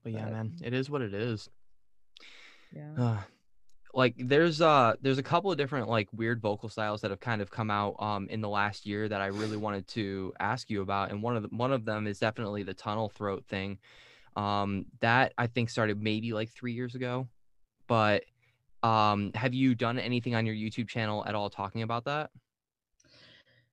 But 0.02 0.12
yeah, 0.12 0.24
But- 0.24 0.32
man, 0.32 0.52
it 0.62 0.72
is 0.74 0.88
what 0.90 1.02
it 1.02 1.14
is. 1.14 1.48
yeah 2.72 2.92
Uh, 2.96 3.20
like 3.94 4.14
there's 4.18 4.60
uh 4.60 4.94
there's 5.00 5.18
a 5.18 5.22
couple 5.22 5.50
of 5.50 5.58
different 5.58 5.88
like 5.88 6.08
weird 6.12 6.40
vocal 6.40 6.68
styles 6.68 7.00
that 7.00 7.10
have 7.10 7.20
kind 7.20 7.40
of 7.40 7.50
come 7.50 7.70
out 7.70 7.94
um 8.00 8.28
in 8.28 8.40
the 8.40 8.48
last 8.48 8.84
year 8.86 9.08
that 9.08 9.20
I 9.20 9.26
really 9.26 9.56
wanted 9.56 9.86
to 9.88 10.32
ask 10.40 10.68
you 10.70 10.82
about 10.82 11.10
and 11.10 11.22
one 11.22 11.36
of 11.36 11.42
the, 11.44 11.48
one 11.56 11.72
of 11.72 11.84
them 11.84 12.06
is 12.06 12.18
definitely 12.18 12.62
the 12.62 12.74
tunnel 12.74 13.08
throat 13.08 13.44
thing 13.48 13.78
um 14.36 14.86
that 15.00 15.32
I 15.38 15.46
think 15.46 15.70
started 15.70 16.00
maybe 16.02 16.32
like 16.32 16.50
3 16.50 16.72
years 16.72 16.94
ago 16.94 17.28
but 17.86 18.24
um 18.82 19.30
have 19.34 19.54
you 19.54 19.74
done 19.74 19.98
anything 19.98 20.34
on 20.34 20.46
your 20.46 20.54
YouTube 20.54 20.88
channel 20.88 21.24
at 21.26 21.34
all 21.34 21.50
talking 21.50 21.82
about 21.82 22.04
that 22.04 22.30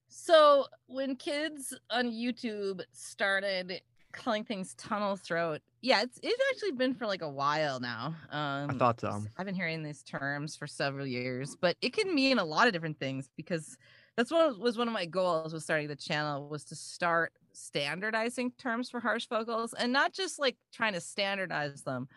so 0.07 0.65
when 0.85 1.15
kids 1.15 1.73
on 1.89 2.11
youtube 2.11 2.81
started 2.91 3.81
calling 4.13 4.43
things 4.43 4.73
tunnel 4.75 5.17
throat. 5.17 5.61
Yeah, 5.81 6.01
it's 6.01 6.17
it's 6.23 6.41
actually 6.51 6.71
been 6.73 6.93
for 6.93 7.05
like 7.05 7.21
a 7.21 7.29
while 7.29 7.79
now. 7.79 8.15
Um, 8.29 8.69
I 8.69 8.73
thought 8.77 9.01
so. 9.01 9.21
I've 9.37 9.45
been 9.45 9.55
hearing 9.55 9.83
these 9.83 10.03
terms 10.03 10.55
for 10.55 10.67
several 10.67 11.05
years, 11.05 11.57
but 11.59 11.75
it 11.81 11.91
can 11.91 12.15
mean 12.15 12.39
a 12.39 12.45
lot 12.45 12.67
of 12.67 12.73
different 12.73 12.99
things 12.99 13.29
because 13.35 13.77
that's 14.15 14.31
what 14.31 14.57
was 14.59 14.77
one 14.77 14.87
of 14.87 14.93
my 14.93 15.05
goals 15.05 15.53
with 15.53 15.63
starting 15.63 15.87
the 15.87 15.95
channel 15.95 16.47
was 16.47 16.63
to 16.65 16.75
start 16.75 17.33
standardizing 17.51 18.51
terms 18.57 18.89
for 18.89 18.99
harsh 18.99 19.27
vocals 19.27 19.73
and 19.73 19.91
not 19.91 20.13
just 20.13 20.39
like 20.39 20.55
trying 20.71 20.93
to 20.93 21.01
standardize 21.01 21.81
them, 21.81 22.07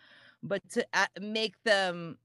but 0.43 0.61
to 0.71 0.85
make 1.19 1.55
them 1.63 2.17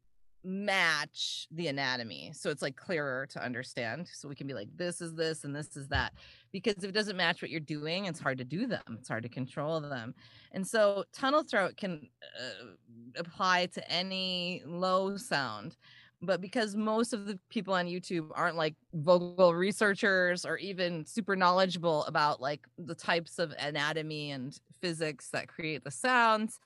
match 0.45 1.47
the 1.53 1.69
anatomy 1.69 2.33
so 2.35 2.51
it's 2.51 2.63
like 2.63 2.77
clearer 2.77 3.27
to 3.27 3.43
understand. 3.43 4.09
So 4.13 4.29
we 4.29 4.35
can 4.35 4.47
be 4.47 4.55
like 4.55 4.69
this 4.77 5.01
is 5.01 5.15
this 5.15 5.45
and 5.45 5.55
this 5.55 5.77
is 5.77 5.89
that. 5.89 6.13
Because 6.51 6.83
if 6.83 6.85
it 6.85 6.93
doesn't 6.93 7.17
match 7.17 7.43
what 7.43 7.51
you're 7.51 7.61
doing 7.61 8.07
it's 8.07 8.21
hard 8.21 8.39
to 8.39 8.45
do 8.45 8.67
them. 8.67 8.83
It's 8.99 9.09
hard 9.09 9.23
to 9.23 9.29
control 9.29 9.81
them. 9.81 10.15
And 10.53 10.67
so 10.67 11.05
tunnel 11.13 11.45
throat 11.45 11.77
can 11.77 12.09
uh, 12.23 12.73
apply 13.17 13.67
to 13.67 13.91
any 13.91 14.63
low 14.67 15.17
sound 15.17 15.77
but 16.25 16.41
because 16.41 16.77
most 16.77 17.13
of 17.13 17.27
the 17.27 17.39
people 17.51 17.75
on 17.75 17.87
youtube 17.87 18.29
aren't 18.35 18.57
like 18.57 18.75
vocal 18.95 19.55
researchers 19.55 20.47
or 20.47 20.57
even 20.57 21.05
super 21.05 21.35
knowledgeable 21.35 22.05
about 22.05 22.41
like 22.41 22.61
the 22.79 22.95
types 22.95 23.39
of 23.41 23.53
anatomy 23.59 24.31
and 24.31 24.61
physics 24.81 25.29
that 25.31 25.49
create 25.49 25.83
the 25.83 25.91
sounds 25.91 26.61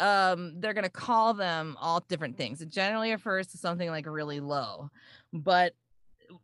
um 0.00 0.52
they're 0.60 0.74
going 0.74 0.84
to 0.84 0.90
call 0.90 1.32
them 1.34 1.76
all 1.80 2.00
different 2.08 2.36
things 2.36 2.60
it 2.60 2.68
generally 2.68 3.10
refers 3.10 3.46
to 3.46 3.56
something 3.56 3.88
like 3.88 4.06
really 4.06 4.40
low 4.40 4.90
but 5.32 5.74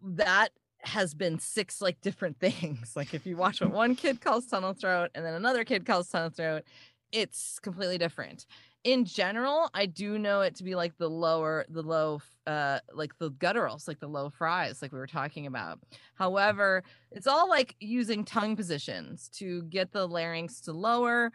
that 0.02 0.48
has 0.84 1.14
been 1.14 1.38
six 1.38 1.80
like 1.80 2.00
different 2.00 2.38
things 2.40 2.94
like 2.96 3.14
if 3.14 3.26
you 3.26 3.36
watch 3.36 3.60
what 3.60 3.70
one 3.70 3.94
kid 3.94 4.20
calls 4.20 4.46
tunnel 4.46 4.72
throat 4.72 5.10
and 5.14 5.24
then 5.24 5.34
another 5.34 5.64
kid 5.64 5.86
calls 5.86 6.08
tunnel 6.08 6.30
throat 6.30 6.64
it's 7.12 7.58
completely 7.58 7.98
different. 7.98 8.46
In 8.84 9.04
general 9.04 9.70
i 9.74 9.86
do 9.86 10.18
know 10.18 10.40
it 10.40 10.56
to 10.56 10.64
be 10.64 10.74
like 10.74 10.98
the 10.98 11.08
lower 11.08 11.64
the 11.68 11.82
low 11.82 12.20
uh 12.48 12.80
like 12.92 13.16
the 13.18 13.30
gutturals 13.30 13.86
like 13.86 14.00
the 14.00 14.08
low 14.08 14.28
fries 14.28 14.82
like 14.82 14.90
we 14.90 14.98
were 14.98 15.06
talking 15.06 15.46
about. 15.46 15.78
However 16.14 16.82
it's 17.12 17.28
all 17.28 17.48
like 17.48 17.76
using 17.78 18.24
tongue 18.24 18.56
positions 18.56 19.28
to 19.34 19.62
get 19.64 19.92
the 19.92 20.08
larynx 20.08 20.60
to 20.62 20.72
lower 20.72 21.30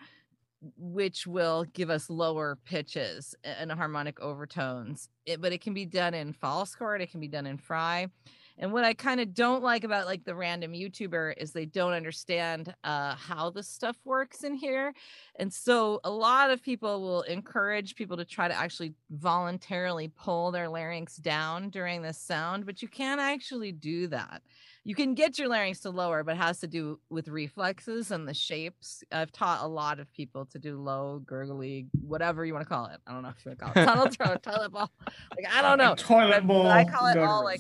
which 0.78 1.28
will 1.28 1.66
give 1.74 1.90
us 1.90 2.10
lower 2.10 2.58
pitches 2.66 3.36
and 3.44 3.72
harmonic 3.72 4.20
overtones. 4.20 5.10
It, 5.26 5.42
but 5.42 5.54
it 5.54 5.62
can 5.62 5.74
be 5.74 5.86
done 5.86 6.14
in 6.14 6.34
false 6.34 6.76
chord, 6.76 7.02
it 7.02 7.12
can 7.12 7.20
be 7.20 7.28
done 7.28 7.46
in 7.46 7.58
fry. 7.58 8.08
And 8.60 8.74
what 8.74 8.84
I 8.84 8.94
kind 8.96 9.20
of 9.20 9.36
don't 9.36 9.62
like 9.62 9.84
about 9.84 10.08
like 10.08 10.24
the 10.24 10.34
random 10.34 10.74
YouTuber 10.74 11.36
is 11.38 11.52
they 11.52 11.66
don't 11.66 11.94
understand 11.94 12.74
uh, 12.84 13.14
how 13.14 13.52
this 13.52 13.70
stuff 13.70 13.98
works 14.04 14.44
in 14.44 14.56
here. 14.56 14.94
And 15.38 15.54
so 15.54 16.00
a 16.04 16.10
lot 16.10 16.50
of 16.50 16.64
people 16.64 17.02
will 17.02 17.22
encourage 17.24 17.96
people 17.96 18.18
to 18.18 18.26
try 18.26 18.48
to 18.48 18.58
actually 18.58 18.94
voluntarily 19.12 20.08
pull 20.08 20.52
their 20.52 20.70
larynx 20.70 21.18
down 21.18 21.70
during 21.70 22.02
this 22.02 22.18
sound, 22.18 22.66
but 22.66 22.82
you 22.82 22.88
can't 22.88 23.22
actually 23.22 23.72
do 23.72 24.08
that 24.08 24.42
you 24.88 24.96
can 24.96 25.16
get 25.16 25.38
your 25.38 25.50
larynx 25.50 25.82
to 25.82 25.90
lower, 25.90 26.24
but 26.24 26.36
it 26.36 26.38
has 26.38 26.62
to 26.62 26.68
do 26.68 26.98
with 27.10 27.28
reflexes 27.28 28.10
and 28.10 28.26
the 28.26 28.34
shapes. 28.34 29.04
I've 29.12 29.34
taught 29.34 29.62
a 29.62 29.68
lot 29.68 30.00
of 30.00 30.10
people 30.14 30.46
to 30.46 30.60
do 30.60 30.78
low, 30.78 31.22
gurgly, 31.26 31.88
whatever 32.00 32.46
you 32.46 32.54
want 32.54 32.64
to 32.64 32.70
call 32.70 32.86
it. 32.86 33.02
I 33.06 33.12
don't 33.12 33.22
know 33.22 33.28
if 33.28 33.46
you 33.46 33.50
want 33.50 33.60
to 33.60 33.66
call 33.66 33.84
it 33.84 33.86
tunnel 33.86 34.08
throat, 34.10 34.44
toilet 34.44 34.72
bowl. 34.72 34.90
Like 35.36 35.54
I 35.54 35.62
don't 35.62 35.78
know. 35.78 35.94
Toilet 35.96 36.48
bowl. 36.48 36.68
I 36.68 36.86
call 36.86 37.08
it 37.08 37.18
all, 37.18 37.44
like. 37.44 37.60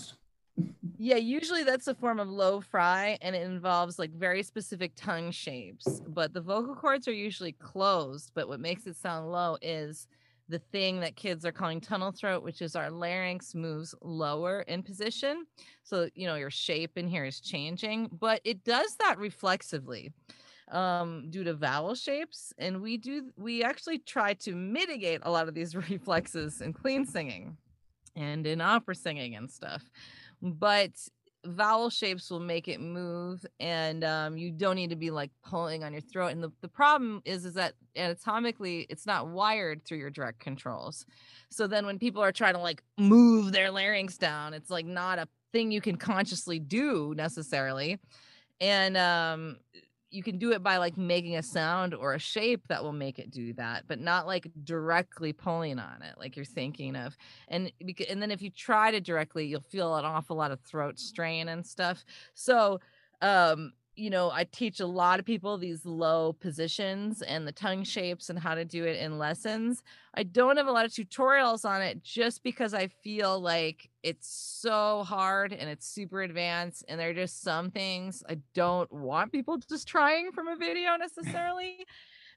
Yeah, 0.97 1.17
usually 1.17 1.65
that's 1.65 1.87
a 1.87 1.95
form 1.95 2.21
of 2.21 2.29
low 2.29 2.61
fry 2.61 3.17
and 3.21 3.35
it 3.35 3.43
involves 3.43 3.99
like 3.99 4.11
very 4.11 4.41
specific 4.41 4.93
tongue 4.95 5.31
shapes. 5.31 6.01
But 6.07 6.33
the 6.33 6.41
vocal 6.41 6.75
cords 6.75 7.09
are 7.09 7.13
usually 7.13 7.51
closed. 7.51 8.31
But 8.35 8.47
what 8.47 8.61
makes 8.61 8.87
it 8.87 8.95
sound 8.95 9.29
low 9.33 9.57
is 9.61 10.07
the 10.49 10.59
thing 10.59 10.99
that 11.01 11.15
kids 11.15 11.45
are 11.45 11.51
calling 11.51 11.81
tunnel 11.81 12.11
throat, 12.11 12.43
which 12.43 12.61
is 12.61 12.75
our 12.75 12.89
larynx 12.89 13.53
moves 13.53 13.93
lower 14.01 14.61
in 14.61 14.81
position. 14.83 15.45
So, 15.83 16.09
you 16.15 16.25
know, 16.27 16.35
your 16.35 16.51
shape 16.51 16.97
in 16.97 17.07
here 17.07 17.25
is 17.25 17.41
changing, 17.41 18.09
but 18.19 18.41
it 18.43 18.63
does 18.63 18.95
that 18.97 19.17
reflexively 19.17 20.11
um 20.69 21.29
due 21.29 21.45
to 21.45 21.53
vowel 21.53 21.95
shapes 21.95 22.51
and 22.57 22.81
we 22.81 22.97
do 22.97 23.31
we 23.37 23.63
actually 23.63 23.99
try 23.99 24.33
to 24.33 24.53
mitigate 24.53 25.21
a 25.23 25.31
lot 25.31 25.47
of 25.47 25.53
these 25.53 25.73
reflexes 25.89 26.59
in 26.59 26.73
clean 26.73 27.05
singing 27.05 27.55
and 28.17 28.45
in 28.45 28.59
opera 28.59 28.93
singing 28.93 29.35
and 29.35 29.49
stuff 29.49 29.89
but 30.41 30.91
vowel 31.45 31.89
shapes 31.89 32.29
will 32.29 32.39
make 32.39 32.67
it 32.67 32.79
move 32.79 33.45
and 33.59 34.03
um, 34.03 34.37
you 34.37 34.51
don't 34.51 34.75
need 34.75 34.89
to 34.89 34.95
be 34.95 35.11
like 35.11 35.31
pulling 35.43 35.83
on 35.83 35.93
your 35.93 36.01
throat 36.01 36.27
and 36.27 36.43
the, 36.43 36.51
the 36.61 36.67
problem 36.67 37.21
is 37.25 37.45
is 37.45 37.53
that 37.53 37.73
anatomically 37.95 38.85
it's 38.89 39.05
not 39.05 39.27
wired 39.27 39.83
through 39.85 39.97
your 39.97 40.09
direct 40.09 40.39
controls. 40.39 41.05
So 41.49 41.67
then 41.67 41.85
when 41.85 41.99
people 41.99 42.21
are 42.21 42.31
trying 42.31 42.55
to 42.55 42.59
like 42.59 42.83
move 42.97 43.51
their 43.51 43.71
larynx 43.71 44.17
down 44.17 44.53
it's 44.53 44.69
like 44.69 44.85
not 44.85 45.19
a 45.19 45.27
thing 45.53 45.71
you 45.71 45.81
can 45.81 45.95
consciously 45.95 46.59
do 46.59 47.13
necessarily. 47.15 47.99
And 48.59 48.97
um 48.97 49.57
you 50.09 50.23
can 50.23 50.37
do 50.37 50.51
it 50.51 50.63
by 50.63 50.77
like 50.77 50.97
making 50.97 51.35
a 51.35 51.43
sound 51.43 51.93
or 51.93 52.13
a 52.13 52.19
shape 52.19 52.67
that 52.67 52.83
will 52.83 52.93
make 52.93 53.19
it 53.19 53.29
do 53.29 53.53
that 53.53 53.83
but 53.87 53.99
not 53.99 54.25
like 54.25 54.47
directly 54.63 55.33
pulling 55.33 55.79
on 55.79 56.01
it 56.01 56.15
like 56.17 56.35
you're 56.35 56.45
thinking 56.45 56.95
of. 56.95 57.17
And 57.47 57.71
and 58.09 58.21
then 58.21 58.31
if 58.31 58.41
you 58.41 58.49
try 58.49 58.91
to 58.91 59.01
directly 59.01 59.45
you'll 59.45 59.61
feel 59.61 59.95
an 59.95 60.05
awful 60.05 60.35
lot 60.35 60.51
of 60.51 60.61
throat 60.61 60.99
strain 60.99 61.49
and 61.49 61.65
stuff. 61.65 62.05
So 62.33 62.79
um 63.21 63.73
you 63.97 64.09
know 64.09 64.29
i 64.31 64.43
teach 64.43 64.79
a 64.79 64.85
lot 64.85 65.19
of 65.19 65.25
people 65.25 65.57
these 65.57 65.85
low 65.85 66.33
positions 66.33 67.21
and 67.21 67.47
the 67.47 67.51
tongue 67.51 67.83
shapes 67.83 68.29
and 68.29 68.37
how 68.37 68.53
to 68.55 68.63
do 68.63 68.85
it 68.85 68.97
in 68.97 69.17
lessons. 69.17 69.83
I 70.13 70.23
don't 70.23 70.57
have 70.57 70.67
a 70.67 70.71
lot 70.71 70.85
of 70.85 70.91
tutorials 70.91 71.63
on 71.63 71.81
it 71.81 72.03
just 72.03 72.43
because 72.43 72.73
i 72.73 72.87
feel 72.87 73.39
like 73.39 73.89
it's 74.03 74.27
so 74.27 75.03
hard 75.03 75.53
and 75.53 75.69
it's 75.69 75.87
super 75.87 76.21
advanced 76.21 76.85
and 76.87 76.99
there 76.99 77.09
are 77.09 77.13
just 77.13 77.41
some 77.41 77.69
things 77.69 78.23
i 78.29 78.37
don't 78.53 78.91
want 78.91 79.31
people 79.31 79.57
just 79.69 79.87
trying 79.87 80.31
from 80.31 80.47
a 80.47 80.55
video 80.55 80.95
necessarily 80.95 81.85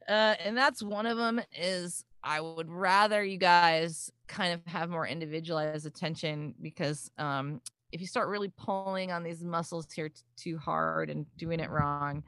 uh, 0.08 0.34
and 0.44 0.56
that's 0.56 0.82
one 0.82 1.06
of 1.06 1.16
them 1.16 1.40
is 1.56 2.04
i 2.22 2.40
would 2.40 2.70
rather 2.70 3.24
you 3.24 3.38
guys 3.38 4.12
kind 4.28 4.52
of 4.52 4.64
have 4.66 4.90
more 4.90 5.06
individualized 5.06 5.86
attention 5.86 6.54
because 6.60 7.10
um, 7.18 7.60
if 7.92 8.00
you 8.00 8.06
start 8.06 8.28
really 8.28 8.52
pulling 8.56 9.12
on 9.12 9.22
these 9.22 9.42
muscles 9.42 9.86
here 9.92 10.08
t- 10.08 10.22
too 10.36 10.58
hard 10.58 11.10
and 11.10 11.26
doing 11.36 11.60
it 11.60 11.70
wrong 11.70 12.22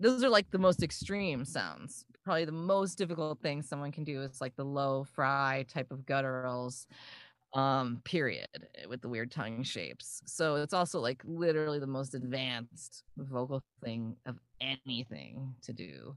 those 0.00 0.24
are 0.24 0.30
like 0.30 0.50
the 0.50 0.58
most 0.58 0.82
extreme 0.82 1.44
sounds. 1.44 2.06
Probably 2.24 2.46
the 2.46 2.52
most 2.52 2.96
difficult 2.96 3.40
thing 3.42 3.62
someone 3.62 3.92
can 3.92 4.02
do 4.02 4.22
is 4.22 4.40
like 4.40 4.56
the 4.56 4.64
low 4.64 5.04
fry 5.04 5.66
type 5.68 5.92
of 5.92 6.00
gutturals 6.00 6.86
um 7.52 8.00
period 8.04 8.46
eh, 8.54 8.86
with 8.88 9.02
the 9.02 9.08
weird 9.08 9.30
tongue 9.30 9.62
shapes. 9.62 10.22
So 10.24 10.54
it's 10.56 10.72
also 10.72 11.00
like 11.00 11.20
literally 11.24 11.80
the 11.80 11.86
most 11.86 12.14
advanced 12.14 13.02
vocal 13.18 13.62
thing 13.84 14.16
of 14.24 14.38
anything 14.60 15.54
to 15.62 15.72
do 15.72 16.16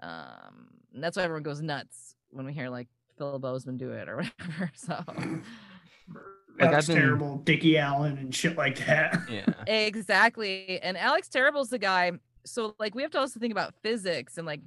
um 0.00 0.66
and 0.92 1.02
that's 1.02 1.16
why 1.16 1.22
everyone 1.22 1.42
goes 1.42 1.62
nuts 1.62 2.16
when 2.30 2.44
we 2.44 2.52
hear 2.52 2.68
like 2.68 2.88
phil 3.16 3.38
bozeman 3.38 3.78
do 3.78 3.92
it 3.92 4.08
or 4.08 4.16
whatever 4.38 4.70
so 4.74 5.02
Like, 6.58 6.70
That's 6.70 6.86
been- 6.86 6.96
terrible. 6.96 7.36
Dickie 7.38 7.78
Allen 7.78 8.18
and 8.18 8.34
shit 8.34 8.56
like 8.56 8.78
that. 8.86 9.20
Yeah. 9.30 9.44
exactly 9.66 10.80
and 10.82 10.96
alex 10.96 11.28
terrible's 11.28 11.68
the 11.70 11.78
guy 11.78 12.12
so 12.44 12.74
like 12.78 12.94
we 12.94 13.02
have 13.02 13.10
to 13.12 13.18
also 13.18 13.38
think 13.40 13.50
about 13.52 13.74
physics 13.82 14.38
and 14.38 14.46
like 14.46 14.60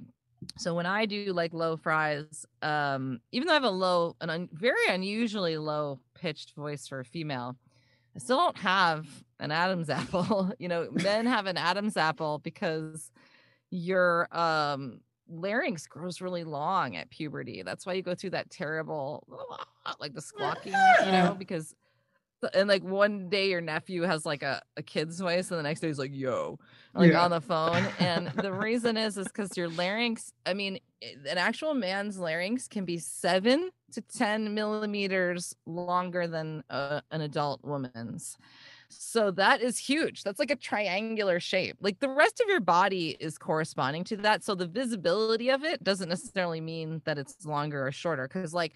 so 0.58 0.74
when 0.74 0.86
i 0.86 1.06
do 1.06 1.32
like 1.32 1.52
low 1.54 1.76
fries 1.76 2.44
um 2.62 3.20
even 3.32 3.46
though 3.46 3.52
i 3.52 3.54
have 3.54 3.64
a 3.64 3.70
low 3.70 4.16
an 4.20 4.30
un- 4.30 4.48
very 4.52 4.86
unusually 4.88 5.56
low 5.56 5.98
pitched 6.14 6.54
voice 6.54 6.86
for 6.86 7.00
a 7.00 7.04
female 7.04 7.56
i 8.14 8.18
still 8.18 8.36
don't 8.36 8.58
have 8.58 9.06
an 9.38 9.50
adam's 9.50 9.88
apple 10.00 10.52
you 10.58 10.68
know 10.68 10.88
men 10.92 11.26
have 11.26 11.46
an 11.46 11.56
adam's 11.56 11.96
apple 11.96 12.38
because 12.38 13.10
your 13.70 14.28
um 14.36 15.00
larynx 15.30 15.86
grows 15.86 16.20
really 16.20 16.44
long 16.44 16.96
at 16.96 17.08
puberty 17.10 17.62
that's 17.62 17.86
why 17.86 17.92
you 17.92 18.02
go 18.02 18.14
through 18.14 18.30
that 18.30 18.50
terrible 18.50 19.24
like 20.00 20.12
the 20.14 20.20
squawking 20.20 20.72
you 21.04 21.12
know 21.12 21.34
because 21.38 21.74
and 22.54 22.68
like 22.68 22.82
one 22.82 23.28
day 23.28 23.50
your 23.50 23.60
nephew 23.60 24.02
has 24.02 24.24
like 24.24 24.42
a, 24.42 24.62
a 24.78 24.82
kid's 24.82 25.20
voice 25.20 25.50
and 25.50 25.58
the 25.58 25.62
next 25.62 25.80
day 25.80 25.88
he's 25.88 25.98
like 25.98 26.10
yo 26.14 26.58
like 26.94 27.12
Yeah. 27.12 27.22
on 27.24 27.30
the 27.30 27.40
phone 27.40 27.84
and 27.98 28.28
the 28.28 28.52
reason 28.66 28.96
is 28.96 29.18
is 29.18 29.26
because 29.26 29.56
your 29.56 29.68
larynx 29.68 30.32
i 30.46 30.54
mean 30.54 30.78
eh, 31.02 31.14
an 31.28 31.36
actual 31.38 31.74
man's 31.74 32.18
larynx 32.18 32.66
can 32.66 32.84
be 32.84 32.96
seven 32.98 33.70
to 33.92 34.00
10 34.00 34.54
millimeters 34.54 35.54
longer 35.66 36.26
than 36.26 36.62
a, 36.70 37.02
an 37.10 37.20
adult 37.20 37.62
woman's 37.62 38.38
so 38.90 39.30
that 39.30 39.60
is 39.60 39.78
huge 39.78 40.22
that's 40.22 40.38
like 40.38 40.50
a 40.50 40.56
triangular 40.56 41.38
shape 41.38 41.76
like 41.80 41.98
the 42.00 42.08
rest 42.08 42.40
of 42.40 42.48
your 42.48 42.60
body 42.60 43.16
is 43.20 43.38
corresponding 43.38 44.02
to 44.04 44.16
that 44.16 44.42
so 44.42 44.54
the 44.54 44.66
visibility 44.66 45.48
of 45.50 45.64
it 45.64 45.82
doesn't 45.84 46.08
necessarily 46.08 46.60
mean 46.60 47.00
that 47.04 47.18
it's 47.18 47.46
longer 47.46 47.86
or 47.86 47.92
shorter 47.92 48.26
because 48.28 48.52
like 48.52 48.72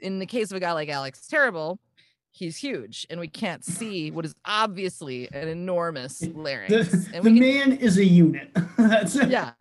in 0.00 0.18
the 0.18 0.26
case 0.26 0.50
of 0.50 0.56
a 0.56 0.60
guy 0.60 0.72
like 0.72 0.88
alex 0.88 1.26
terrible 1.26 1.78
he's 2.30 2.56
huge 2.56 3.06
and 3.10 3.18
we 3.18 3.26
can't 3.28 3.64
see 3.64 4.10
what 4.10 4.24
is 4.24 4.34
obviously 4.44 5.28
an 5.32 5.48
enormous 5.48 6.22
larynx 6.34 6.68
The, 6.70 7.10
and 7.16 7.24
the 7.24 7.30
can, 7.30 7.40
man 7.40 7.72
is 7.72 7.98
a 7.98 8.04
unit. 8.04 8.50
That's 8.78 9.16
it. 9.16 9.28
yeah 9.28 9.52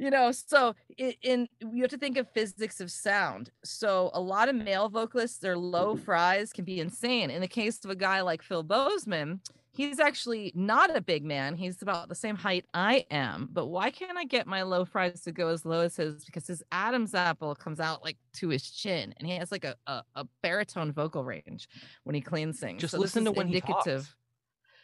you 0.00 0.10
know 0.10 0.32
so 0.32 0.74
i- 0.98 1.16
in 1.22 1.46
you 1.60 1.82
have 1.82 1.90
to 1.90 1.98
think 1.98 2.16
of 2.16 2.26
physics 2.32 2.80
of 2.80 2.90
sound. 2.90 3.50
So 3.64 4.10
a 4.14 4.20
lot 4.20 4.48
of 4.48 4.54
male 4.56 4.88
vocalists 4.88 5.38
their 5.38 5.58
low 5.58 5.94
fries 5.96 6.52
can 6.52 6.64
be 6.64 6.80
insane. 6.80 7.30
In 7.30 7.40
the 7.40 7.48
case 7.60 7.84
of 7.84 7.90
a 7.90 7.96
guy 7.96 8.20
like 8.22 8.42
phil 8.42 8.62
bozeman 8.64 9.40
he's 9.72 10.00
actually 10.00 10.50
not 10.54 10.94
a 10.94 11.00
big 11.00 11.24
man. 11.24 11.54
He's 11.54 11.80
about 11.80 12.08
the 12.08 12.14
same 12.14 12.34
height 12.36 12.64
i 12.74 13.06
am. 13.10 13.48
But 13.52 13.66
why 13.66 13.90
can't 13.90 14.18
i 14.18 14.24
get 14.24 14.46
my 14.46 14.62
low 14.62 14.84
fries 14.84 15.20
to 15.22 15.32
go 15.32 15.48
as 15.48 15.64
low 15.64 15.80
as 15.82 15.96
his? 15.96 16.24
Because 16.24 16.46
his 16.46 16.62
adam's 16.72 17.14
apple 17.14 17.54
comes 17.54 17.78
out 17.78 18.02
like 18.02 18.16
to 18.34 18.48
his 18.48 18.68
chin 18.68 19.14
and 19.18 19.28
he 19.28 19.36
has 19.36 19.52
like 19.52 19.64
a, 19.64 19.76
a, 19.86 20.02
a 20.16 20.24
baritone 20.42 20.92
vocal 20.92 21.24
range 21.24 21.68
when 22.04 22.14
he 22.14 22.20
clean 22.20 22.52
sings 22.52 22.80
Just 22.80 22.92
So 22.92 22.98
listen 22.98 23.24
to 23.26 23.32
when 23.32 23.46
he 23.48 23.60
talks. 23.60 24.14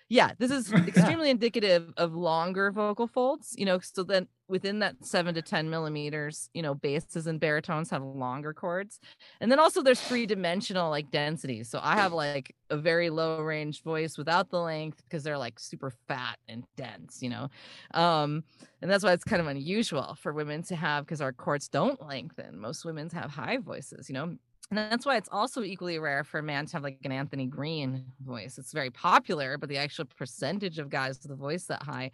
Yeah 0.09 0.33
this 0.39 0.51
is 0.51 0.73
extremely 0.89 1.31
indicative 1.31 1.93
of 1.97 2.15
longer 2.15 2.71
vocal 2.71 3.07
folds 3.07 3.55
you 3.57 3.65
know 3.65 3.79
so 3.81 4.03
then 4.03 4.29
within 4.49 4.79
that 4.79 4.95
seven 5.05 5.35
to 5.35 5.43
ten 5.43 5.69
millimeters 5.69 6.49
you 6.55 6.63
know 6.63 6.75
basses 6.75 7.27
and 7.27 7.41
baritones 7.41 7.91
have 7.91 8.03
longer 8.03 8.53
chords. 8.53 9.01
And 9.41 9.51
then 9.51 9.59
also 9.59 9.83
there's 9.83 10.01
three 10.01 10.27
dimensional 10.27 10.91
like 10.91 11.11
densities 11.11 11.69
so 11.69 11.81
i 11.83 11.95
have 11.97 12.13
like 12.13 12.55
a 12.71 12.77
very 12.77 13.11
low 13.11 13.41
range 13.41 13.83
voice 13.83 14.17
without 14.17 14.51
the 14.51 14.61
length 14.61 15.03
because 15.05 15.23
they're 15.25 15.39
like 15.39 15.59
super 15.59 15.91
fat 16.09 16.39
and 16.49 16.65
dense 16.77 17.23
you 17.23 17.31
know? 17.31 17.49
Um 17.93 18.45
and 18.83 18.91
that's 18.91 19.03
why 19.03 19.13
it's 19.13 19.25
kind 19.25 19.41
of 19.41 19.49
unusual 19.49 20.17
for 20.21 20.33
women 20.33 20.63
to 20.65 20.77
have 20.77 21.05
because 21.05 21.21
our 21.21 21.33
chords 21.33 21.69
don't 21.69 22.01
lengthen. 22.07 22.59
Most 22.59 22.85
women's 22.85 23.13
have 23.13 23.31
high 23.31 23.59
voices 23.59 24.09
you 24.09 24.15
know 24.15 24.37
and 24.71 24.79
that's 24.79 25.07
why 25.07 25.17
it's 25.17 25.29
also 25.31 25.63
equally 25.63 25.99
rare 25.99 26.25
for 26.25 26.39
a 26.39 26.43
man 26.43 26.67
to 26.67 26.73
have 26.73 26.83
like 26.83 26.99
an 27.05 27.13
Anthony 27.13 27.47
Green 27.47 28.05
voice. 28.25 28.59
It's 28.59 28.73
very 28.73 28.91
popular, 28.91 29.59
but 29.59 29.69
the 29.69 29.79
actual 29.79 30.07
percentage 30.07 30.81
of 30.81 30.91
guys 30.91 31.21
with 31.23 31.31
a 31.31 31.37
voice 31.37 31.67
that 31.67 31.85
high, 31.85 32.11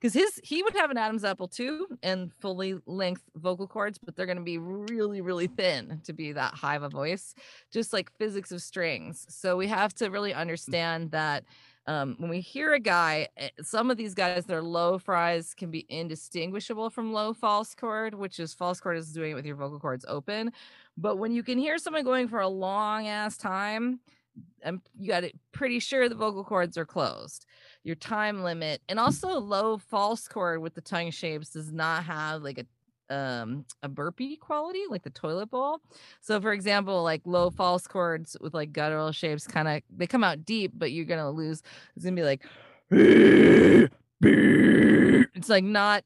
because 0.00 0.12
his 0.12 0.40
he 0.42 0.64
would 0.64 0.74
have 0.74 0.90
an 0.90 0.98
Adam's 0.98 1.24
apple 1.24 1.46
too 1.46 1.86
and 2.02 2.32
fully 2.40 2.74
length 2.86 3.22
vocal 3.36 3.68
cords, 3.68 3.98
but 3.98 4.16
they're 4.16 4.26
going 4.26 4.36
to 4.36 4.42
be 4.42 4.58
really, 4.58 5.20
really 5.20 5.46
thin 5.46 6.00
to 6.02 6.12
be 6.12 6.32
that 6.32 6.54
high 6.54 6.74
of 6.74 6.82
a 6.82 6.88
voice, 6.88 7.34
just 7.72 7.92
like 7.92 8.10
physics 8.18 8.50
of 8.50 8.60
strings. 8.62 9.24
So 9.28 9.56
we 9.56 9.68
have 9.68 9.94
to 9.94 10.10
really 10.10 10.32
mm. 10.32 10.36
understand 10.36 11.12
that 11.12 11.44
um, 11.86 12.14
when 12.18 12.30
we 12.30 12.40
hear 12.40 12.74
a 12.74 12.80
guy, 12.80 13.28
eh, 13.36 13.48
some 13.60 13.90
of 13.90 13.96
these 13.96 14.14
guys, 14.14 14.46
their 14.46 14.62
low 14.62 14.98
fries 14.98 15.52
can 15.54 15.70
be 15.70 15.84
indistinguishable 15.88 16.90
from 16.90 17.12
low 17.12 17.32
false 17.32 17.74
chord, 17.74 18.14
which 18.14 18.38
is 18.38 18.54
false 18.54 18.80
chord 18.80 18.96
is 18.96 19.12
doing 19.12 19.32
it 19.32 19.34
with 19.34 19.46
your 19.46 19.56
vocal 19.56 19.80
cords 19.80 20.04
open. 20.08 20.52
But 20.96 21.16
when 21.16 21.32
you 21.32 21.42
can 21.42 21.58
hear 21.58 21.78
someone 21.78 22.04
going 22.04 22.28
for 22.28 22.40
a 22.40 22.48
long 22.48 23.08
ass 23.08 23.36
time, 23.36 24.00
I'm 24.64 24.80
you 24.98 25.08
got 25.08 25.24
it 25.24 25.34
pretty 25.52 25.78
sure 25.78 26.08
the 26.08 26.14
vocal 26.14 26.44
cords 26.44 26.78
are 26.78 26.86
closed. 26.86 27.46
Your 27.84 27.96
time 27.96 28.42
limit 28.42 28.80
and 28.88 28.98
also 28.98 29.38
low 29.38 29.76
false 29.76 30.26
chord 30.28 30.62
with 30.62 30.74
the 30.74 30.80
tongue 30.80 31.10
shapes 31.10 31.50
does 31.50 31.72
not 31.72 32.04
have 32.04 32.42
like 32.42 32.58
a 32.58 32.66
um 33.12 33.64
a 33.82 33.88
burpee 33.88 34.36
quality 34.36 34.82
like 34.88 35.02
the 35.02 35.10
toilet 35.10 35.50
bowl. 35.50 35.80
So 36.20 36.40
for 36.40 36.52
example, 36.52 37.02
like 37.02 37.20
low 37.24 37.50
false 37.50 37.86
chords 37.86 38.36
with 38.40 38.54
like 38.54 38.72
guttural 38.72 39.12
shapes 39.12 39.46
kind 39.46 39.68
of 39.68 39.82
they 39.94 40.06
come 40.06 40.24
out 40.24 40.44
deep, 40.44 40.72
but 40.74 40.92
you're 40.92 41.04
gonna 41.04 41.30
lose 41.30 41.62
it's 41.94 42.04
gonna 42.04 42.16
be 42.16 42.22
like 42.22 42.44
it's 45.34 45.48
like 45.48 45.64
not 45.64 46.04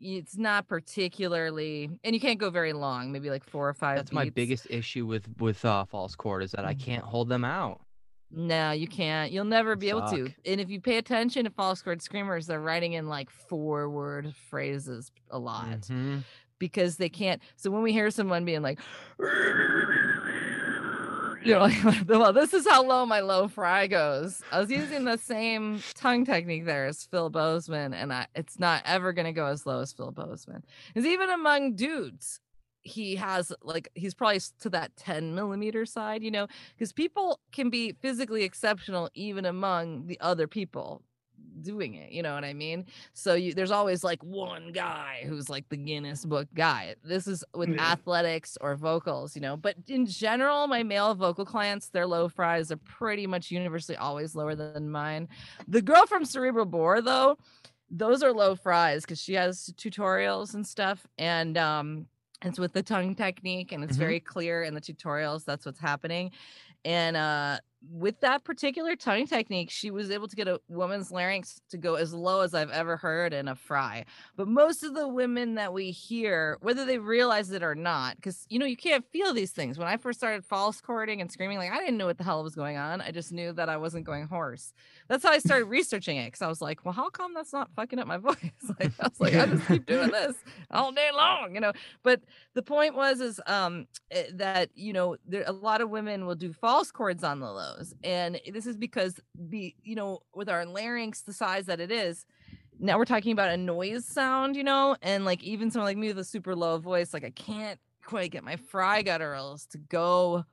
it's 0.00 0.36
not 0.36 0.66
particularly 0.66 1.88
and 2.02 2.14
you 2.14 2.20
can't 2.20 2.38
go 2.38 2.50
very 2.50 2.72
long 2.72 3.12
maybe 3.12 3.30
like 3.30 3.44
four 3.44 3.68
or 3.68 3.74
five 3.74 3.96
That's 3.96 4.12
my 4.12 4.28
biggest 4.30 4.66
issue 4.70 5.06
with 5.06 5.28
with 5.38 5.64
uh, 5.64 5.84
false 5.84 6.14
chord 6.16 6.42
is 6.42 6.50
that 6.52 6.64
I 6.64 6.74
Mhm. 6.74 6.80
can't 6.80 7.04
hold 7.04 7.28
them 7.28 7.44
out. 7.44 7.80
No 8.36 8.70
you 8.72 8.86
can't. 8.88 9.32
You'll 9.32 9.44
never 9.44 9.76
be 9.76 9.88
able 9.90 10.08
to. 10.08 10.30
and 10.44 10.60
if 10.60 10.70
you 10.70 10.80
pay 10.80 10.96
attention 10.98 11.44
to 11.44 11.50
false 11.50 11.82
chord 11.82 12.02
screamers 12.02 12.46
they're 12.46 12.60
writing 12.60 12.92
in 12.94 13.08
like 13.08 13.30
four 13.30 13.88
word 13.90 14.34
phrases 14.50 15.10
a 15.30 15.38
lot 15.38 15.80
Mhm. 15.82 16.22
because 16.58 16.96
they 16.96 17.08
can't. 17.08 17.40
So 17.56 17.70
when 17.70 17.82
we 17.82 17.92
hear 17.92 18.10
someone 18.10 18.44
being 18.44 18.62
like 18.62 18.78
you 21.44 21.52
know 21.52 21.60
like 21.60 21.76
well 22.08 22.32
this 22.32 22.54
is 22.54 22.66
how 22.66 22.82
low 22.82 23.04
my 23.04 23.20
low 23.20 23.48
fry 23.48 23.86
goes. 23.86 24.42
I 24.50 24.58
was 24.60 24.70
using 24.70 25.04
the 25.04 25.18
same 25.18 25.82
tongue 25.94 26.24
technique 26.24 26.64
there 26.64 26.86
as 26.86 27.04
phil 27.04 27.28
bozeman 27.30 27.92
and 27.92 28.12
I, 28.12 28.26
it's 28.34 28.58
not 28.58 28.82
ever 28.86 29.12
going 29.12 29.26
to 29.26 29.32
go 29.32 29.46
as 29.46 29.66
low 29.66 29.80
as 29.80 29.92
phil 29.92 30.10
bozeman. 30.10 30.64
Because 30.92 31.06
even 31.06 31.28
among 31.30 31.74
dudes 31.76 32.40
he 32.84 33.16
has 33.16 33.52
like 33.62 33.88
he's 33.94 34.14
probably 34.14 34.40
to 34.60 34.70
that 34.70 34.94
10 34.96 35.34
millimeter 35.34 35.84
side 35.86 36.22
you 36.22 36.30
know 36.30 36.46
because 36.76 36.92
people 36.92 37.40
can 37.50 37.70
be 37.70 37.92
physically 38.00 38.44
exceptional 38.44 39.10
even 39.14 39.44
among 39.44 40.06
the 40.06 40.20
other 40.20 40.46
people 40.46 41.02
doing 41.62 41.94
it 41.94 42.12
you 42.12 42.22
know 42.22 42.34
what 42.34 42.44
i 42.44 42.52
mean 42.52 42.84
so 43.14 43.34
you, 43.34 43.54
there's 43.54 43.70
always 43.70 44.04
like 44.04 44.22
one 44.22 44.70
guy 44.72 45.24
who's 45.26 45.48
like 45.48 45.68
the 45.68 45.76
Guinness 45.76 46.24
Book 46.24 46.48
guy. 46.54 46.94
This 47.04 47.26
is 47.26 47.44
with 47.54 47.78
athletics 47.78 48.58
or 48.60 48.74
vocals, 48.76 49.34
you 49.34 49.42
know. 49.42 49.56
But 49.56 49.76
in 49.88 50.06
general, 50.06 50.66
my 50.66 50.82
male 50.82 51.14
vocal 51.14 51.44
clients, 51.44 51.88
their 51.88 52.06
low 52.06 52.28
fries 52.28 52.70
are 52.72 52.76
pretty 52.76 53.26
much 53.26 53.50
universally 53.50 53.96
always 53.96 54.34
lower 54.34 54.54
than 54.54 54.90
mine. 54.90 55.28
The 55.68 55.82
girl 55.82 56.06
from 56.06 56.24
Cerebral 56.24 56.66
Bore, 56.66 57.00
though, 57.00 57.38
those 57.90 58.22
are 58.22 58.32
low 58.32 58.56
fries 58.56 59.02
because 59.02 59.20
she 59.20 59.34
has 59.34 59.72
tutorials 59.76 60.54
and 60.54 60.66
stuff, 60.66 61.06
and 61.18 61.56
um, 61.56 62.06
it's 62.44 62.58
with 62.58 62.72
the 62.72 62.82
tongue 62.82 63.14
technique, 63.14 63.72
and 63.72 63.84
it's 63.84 63.96
Mhm. 63.96 63.98
very 63.98 64.20
clear 64.20 64.62
in 64.64 64.74
the 64.74 64.80
tutorials. 64.80 65.44
That's 65.44 65.66
what's 65.66 65.80
happening, 65.80 66.32
and 66.84 67.16
uh 67.16 67.58
with 67.90 68.20
that 68.20 68.44
particular 68.44 68.96
tongue 68.96 69.26
technique, 69.26 69.70
she 69.70 69.90
was 69.90 70.10
able 70.10 70.28
to 70.28 70.36
get 70.36 70.48
a 70.48 70.60
woman's 70.68 71.10
larynx 71.10 71.60
to 71.70 71.78
go 71.78 71.94
as 71.94 72.12
low 72.12 72.40
as 72.40 72.54
I've 72.54 72.70
ever 72.70 72.96
heard 72.96 73.32
in 73.32 73.48
a 73.48 73.54
fry. 73.54 74.04
But 74.36 74.48
most 74.48 74.82
of 74.82 74.94
the 74.94 75.08
women 75.08 75.54
that 75.54 75.72
we 75.72 75.90
hear, 75.90 76.58
whether 76.60 76.84
they 76.84 76.98
realize 76.98 77.50
it 77.50 77.62
or 77.62 77.74
not, 77.74 78.16
because 78.16 78.46
you 78.48 78.58
know, 78.58 78.66
you 78.66 78.76
can't 78.76 79.04
feel 79.12 79.32
these 79.32 79.52
things. 79.52 79.78
When 79.78 79.88
I 79.88 79.96
first 79.96 80.18
started 80.18 80.44
false 80.44 80.80
chording 80.80 81.20
and 81.20 81.30
screaming, 81.30 81.58
like 81.58 81.72
I 81.72 81.78
didn't 81.78 81.96
know 81.96 82.06
what 82.06 82.18
the 82.18 82.24
hell 82.24 82.42
was 82.42 82.54
going 82.54 82.76
on. 82.76 83.00
I 83.00 83.10
just 83.10 83.32
knew 83.32 83.52
that 83.52 83.68
I 83.68 83.76
wasn't 83.76 84.04
going 84.04 84.26
hoarse. 84.26 84.72
That's 85.08 85.24
how 85.24 85.30
I 85.30 85.38
started 85.38 85.66
researching 85.66 86.16
it 86.16 86.26
because 86.26 86.42
I 86.42 86.48
was 86.48 86.60
like, 86.60 86.84
well, 86.84 86.94
how 86.94 87.10
come 87.10 87.34
that's 87.34 87.52
not 87.52 87.70
fucking 87.76 87.98
up 87.98 88.06
my 88.06 88.16
voice? 88.18 88.36
like 88.78 88.92
I 89.00 89.08
was 89.08 89.20
like, 89.20 89.34
I 89.34 89.46
just 89.46 89.66
keep 89.66 89.86
doing 89.86 90.08
this 90.12 90.36
all 90.70 90.92
day 90.92 91.10
long, 91.14 91.54
you 91.54 91.60
know. 91.60 91.72
But 92.02 92.20
the 92.54 92.62
point 92.62 92.94
was 92.94 93.20
is 93.20 93.40
um 93.46 93.86
eh, 94.10 94.24
that 94.34 94.70
you 94.74 94.92
know 94.92 95.16
there 95.26 95.44
a 95.46 95.52
lot 95.52 95.80
of 95.80 95.90
women 95.90 96.26
will 96.26 96.34
do 96.34 96.52
false 96.52 96.90
chords 96.90 97.24
on 97.24 97.40
the 97.40 97.50
lows 97.74 97.94
and 98.02 98.40
this 98.52 98.66
is 98.66 98.76
because 98.76 99.20
the 99.34 99.74
you 99.82 99.94
know 99.94 100.20
with 100.34 100.48
our 100.48 100.64
larynx 100.64 101.22
the 101.22 101.32
size 101.32 101.66
that 101.66 101.80
it 101.80 101.90
is 101.90 102.24
now 102.78 102.98
we're 102.98 103.04
talking 103.04 103.32
about 103.32 103.50
a 103.50 103.56
noise 103.56 104.06
sound 104.06 104.56
you 104.56 104.64
know 104.64 104.96
and 105.02 105.24
like 105.24 105.42
even 105.42 105.70
someone 105.70 105.88
like 105.88 105.96
me 105.96 106.08
with 106.08 106.18
a 106.18 106.24
super 106.24 106.54
low 106.54 106.78
voice 106.78 107.12
like 107.12 107.24
i 107.24 107.30
can't 107.30 107.78
quite 108.04 108.30
get 108.30 108.44
my 108.44 108.56
fry 108.56 109.02
gutturals 109.02 109.68
to 109.68 109.78
go 109.78 110.44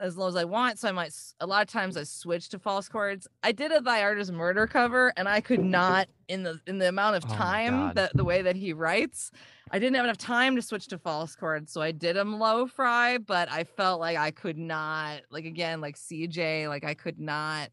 as 0.00 0.16
low 0.16 0.28
as 0.28 0.36
I 0.36 0.44
want. 0.44 0.78
So 0.78 0.88
I 0.88 0.92
might 0.92 1.12
a 1.40 1.46
lot 1.46 1.62
of 1.62 1.68
times 1.68 1.96
I 1.96 2.02
switch 2.04 2.48
to 2.50 2.58
false 2.58 2.88
chords. 2.88 3.26
I 3.42 3.52
did 3.52 3.72
a 3.72 3.80
Thy 3.80 4.02
Art 4.02 4.18
is 4.18 4.30
Murder 4.30 4.66
cover 4.66 5.12
and 5.16 5.28
I 5.28 5.40
could 5.40 5.64
not 5.64 6.08
in 6.28 6.42
the 6.42 6.60
in 6.66 6.78
the 6.78 6.88
amount 6.88 7.16
of 7.16 7.24
Oh 7.30 7.34
time 7.34 7.72
God. 7.72 7.94
that 7.96 8.16
the 8.16 8.24
way 8.24 8.42
that 8.42 8.56
he 8.56 8.72
writes, 8.72 9.30
I 9.70 9.78
didn't 9.78 9.96
have 9.96 10.04
enough 10.04 10.18
time 10.18 10.56
to 10.56 10.62
switch 10.62 10.86
to 10.88 10.98
false 10.98 11.34
chords. 11.36 11.72
So 11.72 11.80
I 11.82 11.92
did 11.92 12.16
them 12.16 12.38
low 12.38 12.66
fry, 12.66 13.18
but 13.18 13.50
I 13.50 13.64
felt 13.64 14.00
like 14.00 14.16
I 14.16 14.30
could 14.30 14.58
not 14.58 15.22
like 15.30 15.44
again 15.44 15.80
like 15.80 15.96
CJ, 15.96 16.68
like 16.68 16.84
I 16.84 16.94
could 16.94 17.18
not 17.18 17.70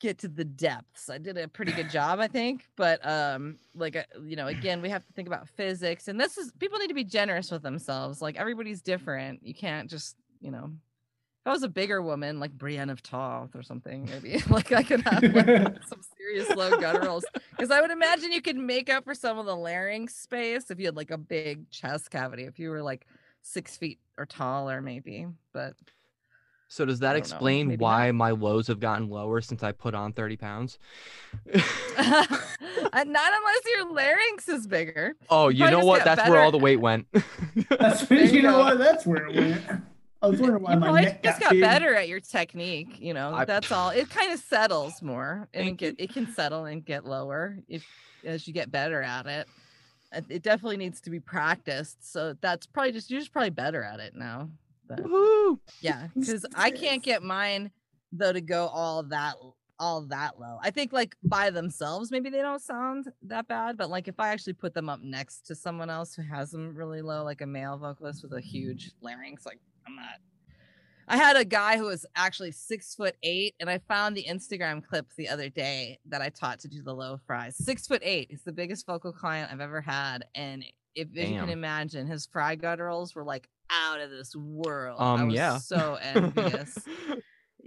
get 0.00 0.18
to 0.18 0.28
the 0.28 0.44
depths. 0.44 1.10
I 1.10 1.18
did 1.18 1.36
a 1.36 1.48
pretty 1.48 1.72
good 1.72 1.90
job, 1.98 2.20
I 2.20 2.28
think, 2.28 2.64
but 2.76 3.04
um 3.06 3.56
like 3.74 3.96
uh, 3.96 4.02
you 4.24 4.36
know, 4.36 4.46
again, 4.46 4.80
we 4.80 4.88
have 4.90 5.04
to 5.06 5.12
think 5.12 5.26
about 5.28 5.48
physics 5.48 6.08
and 6.08 6.20
this 6.20 6.38
is 6.38 6.52
people 6.60 6.78
need 6.78 6.88
to 6.88 6.94
be 6.94 7.04
generous 7.04 7.50
with 7.50 7.62
themselves. 7.62 8.22
Like 8.22 8.36
everybody's 8.36 8.80
different. 8.80 9.44
You 9.44 9.54
can't 9.54 9.90
just, 9.90 10.16
you 10.40 10.50
know, 10.52 10.70
I 11.48 11.52
was 11.52 11.62
a 11.62 11.68
bigger 11.68 12.02
woman 12.02 12.38
like 12.40 12.52
Brienne 12.52 12.90
of 12.90 13.02
Tarth 13.02 13.56
or 13.56 13.62
something, 13.62 14.04
maybe 14.04 14.42
like 14.50 14.70
I 14.70 14.82
could 14.82 15.00
have 15.02 15.22
like, 15.22 15.46
some 15.88 16.00
serious 16.16 16.50
low 16.50 16.72
gutturals 16.72 17.22
because 17.50 17.70
I 17.70 17.80
would 17.80 17.90
imagine 17.90 18.32
you 18.32 18.42
could 18.42 18.56
make 18.56 18.90
up 18.90 19.04
for 19.04 19.14
some 19.14 19.38
of 19.38 19.46
the 19.46 19.56
larynx 19.56 20.14
space 20.14 20.70
if 20.70 20.78
you 20.78 20.86
had 20.86 20.96
like 20.96 21.10
a 21.10 21.16
big 21.16 21.70
chest 21.70 22.10
cavity, 22.10 22.44
if 22.44 22.58
you 22.58 22.68
were 22.68 22.82
like 22.82 23.06
six 23.40 23.78
feet 23.78 23.98
or 24.18 24.26
taller, 24.26 24.82
maybe. 24.82 25.26
But 25.54 25.72
So 26.68 26.84
does 26.84 26.98
that 26.98 27.16
explain 27.16 27.68
maybe 27.68 27.80
why 27.80 28.12
my 28.12 28.32
lows 28.32 28.66
have 28.66 28.78
gotten 28.78 29.08
lower 29.08 29.40
since 29.40 29.62
I 29.62 29.72
put 29.72 29.94
on 29.94 30.12
30 30.12 30.36
pounds? 30.36 30.78
Uh, 32.90 33.04
not 33.04 33.32
unless 33.34 33.60
your 33.74 33.92
larynx 33.92 34.48
is 34.48 34.66
bigger. 34.66 35.14
oh, 35.28 35.48
You 35.48 35.64
you 35.64 35.70
know 35.70 35.84
what? 35.84 36.04
get 36.04 36.16
That's 36.16 36.30
where 36.30 36.40
all 36.40 36.52
the 36.52 36.58
weight 36.58 36.80
went. 36.80 37.06
That's 37.68 38.08
you, 38.10 38.18
you 38.18 38.42
know 38.42 38.52
go. 38.52 38.58
what? 38.60 38.78
That's 38.78 39.04
where 39.04 39.26
it 39.26 39.34
went. 39.34 39.82
I 40.20 40.26
was 40.26 40.40
wondering 40.40 40.62
why 40.62 40.74
you 40.74 40.80
my 40.80 41.00
neck 41.00 41.22
just 41.22 41.40
got, 41.40 41.52
got 41.52 41.60
better 41.60 41.94
at 41.94 42.08
your 42.08 42.20
technique. 42.20 42.98
You 43.00 43.14
know, 43.14 43.32
I- 43.34 43.44
that's 43.44 43.70
all. 43.70 43.90
It 43.90 44.10
kind 44.10 44.32
of 44.32 44.40
settles 44.40 45.00
more, 45.02 45.48
and 45.54 45.68
it 45.68 45.76
get 45.76 45.96
it 45.98 46.12
can 46.12 46.32
settle 46.32 46.64
and 46.64 46.84
get 46.84 47.04
lower 47.04 47.58
if 47.68 47.84
as 48.24 48.46
you 48.46 48.52
get 48.52 48.70
better 48.70 49.02
at 49.02 49.26
it. 49.26 49.46
It 50.30 50.42
definitely 50.42 50.78
needs 50.78 51.02
to 51.02 51.10
be 51.10 51.20
practiced. 51.20 52.10
So 52.10 52.34
that's 52.40 52.66
probably 52.66 52.92
just 52.92 53.10
you're 53.10 53.20
just 53.20 53.32
probably 53.32 53.50
better 53.50 53.82
at 53.82 54.00
it 54.00 54.14
now. 54.14 54.48
But 54.88 55.04
Woohoo! 55.04 55.58
yeah, 55.80 56.08
because 56.18 56.46
I 56.54 56.70
can't 56.70 57.02
get 57.02 57.22
mine 57.22 57.70
though 58.10 58.32
to 58.32 58.40
go 58.40 58.68
all 58.68 59.02
that 59.04 59.34
all 59.78 60.00
that 60.06 60.40
low. 60.40 60.58
I 60.62 60.70
think 60.70 60.92
like 60.92 61.14
by 61.22 61.50
themselves, 61.50 62.10
maybe 62.10 62.30
they 62.30 62.42
don't 62.42 62.60
sound 62.60 63.06
that 63.22 63.46
bad, 63.46 63.76
but 63.76 63.90
like 63.90 64.08
if 64.08 64.18
I 64.18 64.30
actually 64.30 64.54
put 64.54 64.74
them 64.74 64.88
up 64.88 65.00
next 65.00 65.46
to 65.46 65.54
someone 65.54 65.90
else 65.90 66.14
who 66.14 66.22
has 66.22 66.50
them 66.50 66.74
really 66.74 67.02
low, 67.02 67.22
like 67.22 67.42
a 67.42 67.46
male 67.46 67.76
vocalist 67.78 68.22
with 68.24 68.32
a 68.32 68.40
huge 68.40 68.90
larynx, 69.00 69.46
like 69.46 69.60
I'm 69.88 69.96
not. 69.96 70.04
I 71.10 71.16
had 71.16 71.36
a 71.36 71.44
guy 71.44 71.78
who 71.78 71.84
was 71.86 72.04
actually 72.16 72.52
six 72.52 72.94
foot 72.94 73.16
eight, 73.22 73.54
and 73.60 73.70
I 73.70 73.78
found 73.78 74.14
the 74.14 74.26
Instagram 74.28 74.84
clip 74.84 75.06
the 75.16 75.28
other 75.28 75.48
day 75.48 75.98
that 76.06 76.20
I 76.20 76.28
taught 76.28 76.60
to 76.60 76.68
do 76.68 76.82
the 76.82 76.92
low 76.94 77.18
fries. 77.26 77.56
Six 77.56 77.86
foot 77.86 78.02
eight 78.04 78.28
is 78.30 78.42
the 78.42 78.52
biggest 78.52 78.84
vocal 78.86 79.12
client 79.12 79.50
I've 79.50 79.60
ever 79.62 79.80
had, 79.80 80.26
and 80.34 80.62
if, 80.94 81.08
if 81.14 81.28
you 81.30 81.38
can 81.40 81.48
imagine, 81.48 82.06
his 82.06 82.26
fry 82.26 82.56
gutturals 82.56 83.14
were 83.14 83.24
like 83.24 83.48
out 83.70 84.00
of 84.00 84.10
this 84.10 84.34
world. 84.36 84.98
I 85.00 85.14
Um, 85.14 85.26
was 85.28 85.34
yeah. 85.36 85.56
so 85.58 85.94
envious. 86.02 86.78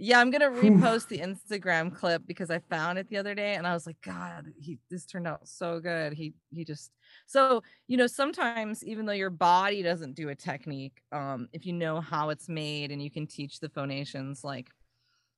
Yeah, 0.04 0.18
I'm 0.18 0.32
gonna 0.32 0.50
repost 0.50 1.06
the 1.06 1.20
Instagram 1.20 1.94
clip 1.94 2.22
because 2.26 2.50
I 2.50 2.58
found 2.58 2.98
it 2.98 3.08
the 3.08 3.18
other 3.18 3.36
day 3.36 3.54
and 3.54 3.64
I 3.64 3.72
was 3.72 3.86
like, 3.86 4.00
God, 4.02 4.52
he 4.60 4.80
this 4.90 5.06
turned 5.06 5.28
out 5.28 5.46
so 5.46 5.78
good. 5.78 6.12
He 6.12 6.34
he 6.50 6.64
just 6.64 6.90
so 7.26 7.62
you 7.86 7.96
know, 7.96 8.08
sometimes 8.08 8.82
even 8.82 9.06
though 9.06 9.12
your 9.12 9.30
body 9.30 9.80
doesn't 9.80 10.16
do 10.16 10.30
a 10.30 10.34
technique, 10.34 11.00
um, 11.12 11.48
if 11.52 11.64
you 11.64 11.72
know 11.72 12.00
how 12.00 12.30
it's 12.30 12.48
made 12.48 12.90
and 12.90 13.00
you 13.00 13.12
can 13.12 13.28
teach 13.28 13.60
the 13.60 13.68
phonations, 13.68 14.42
like 14.42 14.70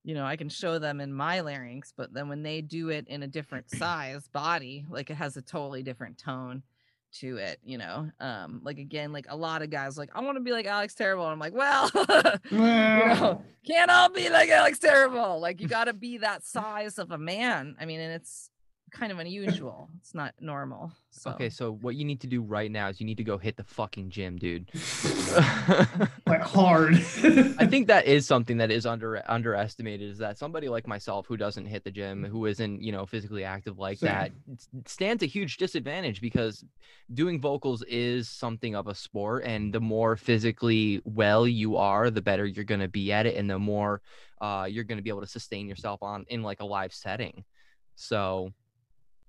you 0.03 0.15
know, 0.15 0.25
I 0.25 0.37
can 0.37 0.49
show 0.49 0.79
them 0.79 0.99
in 0.99 1.13
my 1.13 1.41
larynx, 1.41 1.93
but 1.95 2.15
then 2.15 2.31
when 2.31 2.43
they 2.43 2.63
do 2.63 2.89
it 2.89 3.07
in 3.07 3.23
a 3.23 3.27
different 3.27 3.69
size 3.71 4.29
body, 4.29 4.87
like 4.89 5.11
it 5.11 5.17
has 5.17 5.37
a 5.37 5.43
totally 5.43 5.83
different 5.83 6.17
tone 6.17 6.63
to 7.21 7.37
it, 7.37 7.61
you 7.65 7.79
know. 7.79 8.11
Um, 8.21 8.61
like 8.65 8.79
again, 8.79 9.13
like 9.13 9.27
a 9.29 9.37
lot 9.37 9.63
of 9.63 9.71
guys 9.71 9.97
like, 9.99 10.11
I 10.15 10.21
want 10.21 10.37
to 10.37 10.43
be 10.43 10.53
like 10.53 10.67
Alex 10.67 10.95
Terrible. 10.95 11.25
And 11.25 11.33
I'm 11.33 11.39
like, 11.39 11.55
well, 11.55 11.91
you 12.51 12.59
know, 12.59 13.43
can't 13.67 13.91
all 13.91 14.09
be 14.09 14.29
like 14.31 14.49
Alex 14.51 14.79
Terrible. 14.79 15.41
Like 15.41 15.61
you 15.61 15.69
got 15.69 15.85
to 15.85 15.93
be 15.93 16.19
that 16.19 16.45
size 16.45 16.99
of 16.99 17.11
a 17.11 17.19
man. 17.19 17.77
I 17.81 17.87
mean, 17.87 18.01
and 18.01 18.13
it's 18.13 18.51
kind 18.95 19.13
of 19.13 19.19
unusual. 19.19 19.91
It's 19.99 20.15
not 20.15 20.35
normal. 20.41 20.93
So. 21.11 21.31
Okay, 21.31 21.51
so 21.51 21.73
what 21.73 21.97
you 21.97 22.05
need 22.05 22.21
to 22.23 22.27
do 22.27 22.43
right 22.43 22.71
now 22.71 22.89
is 22.89 23.01
you 23.01 23.07
need 23.07 23.19
to 23.19 23.25
go 23.25 23.37
hit 23.37 23.57
the 23.57 23.65
fucking 23.65 24.11
gym, 24.11 24.39
dude. 24.39 24.71
like 26.27 26.41
hard. 26.41 26.95
I 26.95 27.67
think 27.69 27.89
that 27.89 28.07
is 28.07 28.27
something 28.27 28.57
that 28.59 28.71
is 28.71 28.87
under 28.87 29.23
underestimated 29.31 30.11
is 30.11 30.19
that 30.19 30.39
somebody 30.39 30.69
like 30.69 30.87
myself 30.87 31.27
who 31.27 31.37
doesn't 31.37 31.67
hit 31.67 31.85
the 31.85 31.91
gym, 31.91 32.25
who 32.25 32.47
isn't, 32.47 32.83
you 32.83 32.93
know, 32.93 33.05
physically 33.05 33.45
active 33.45 33.79
like 33.79 33.99
that, 34.01 34.33
stands 34.87 35.23
a 35.23 35.27
huge 35.27 35.57
disadvantage 35.57 36.21
because 36.21 36.65
doing 37.13 37.41
vocals 37.41 37.83
is 37.85 38.29
something 38.29 38.75
of 38.75 38.87
a 38.87 38.95
sport 38.95 39.45
and 39.45 39.73
the 39.73 39.81
more 39.81 40.17
physically 40.17 41.03
well 41.05 41.47
you 41.47 41.77
are, 41.77 42.11
the 42.11 42.23
better 42.23 42.47
you're 42.47 42.65
going 42.65 42.81
to 42.81 42.89
be 42.89 43.13
at 43.13 43.27
it 43.27 43.37
and 43.37 43.51
the 43.51 43.59
more 43.59 44.01
uh 44.41 44.67
you're 44.69 44.85
going 44.85 44.99
to 44.99 45.03
be 45.03 45.11
able 45.11 45.21
to 45.21 45.27
sustain 45.27 45.69
yourself 45.69 46.03
on 46.03 46.25
in 46.29 46.43
like 46.43 46.61
a 46.61 46.65
live 46.65 46.93
setting. 46.93 47.45
So, 47.97 48.53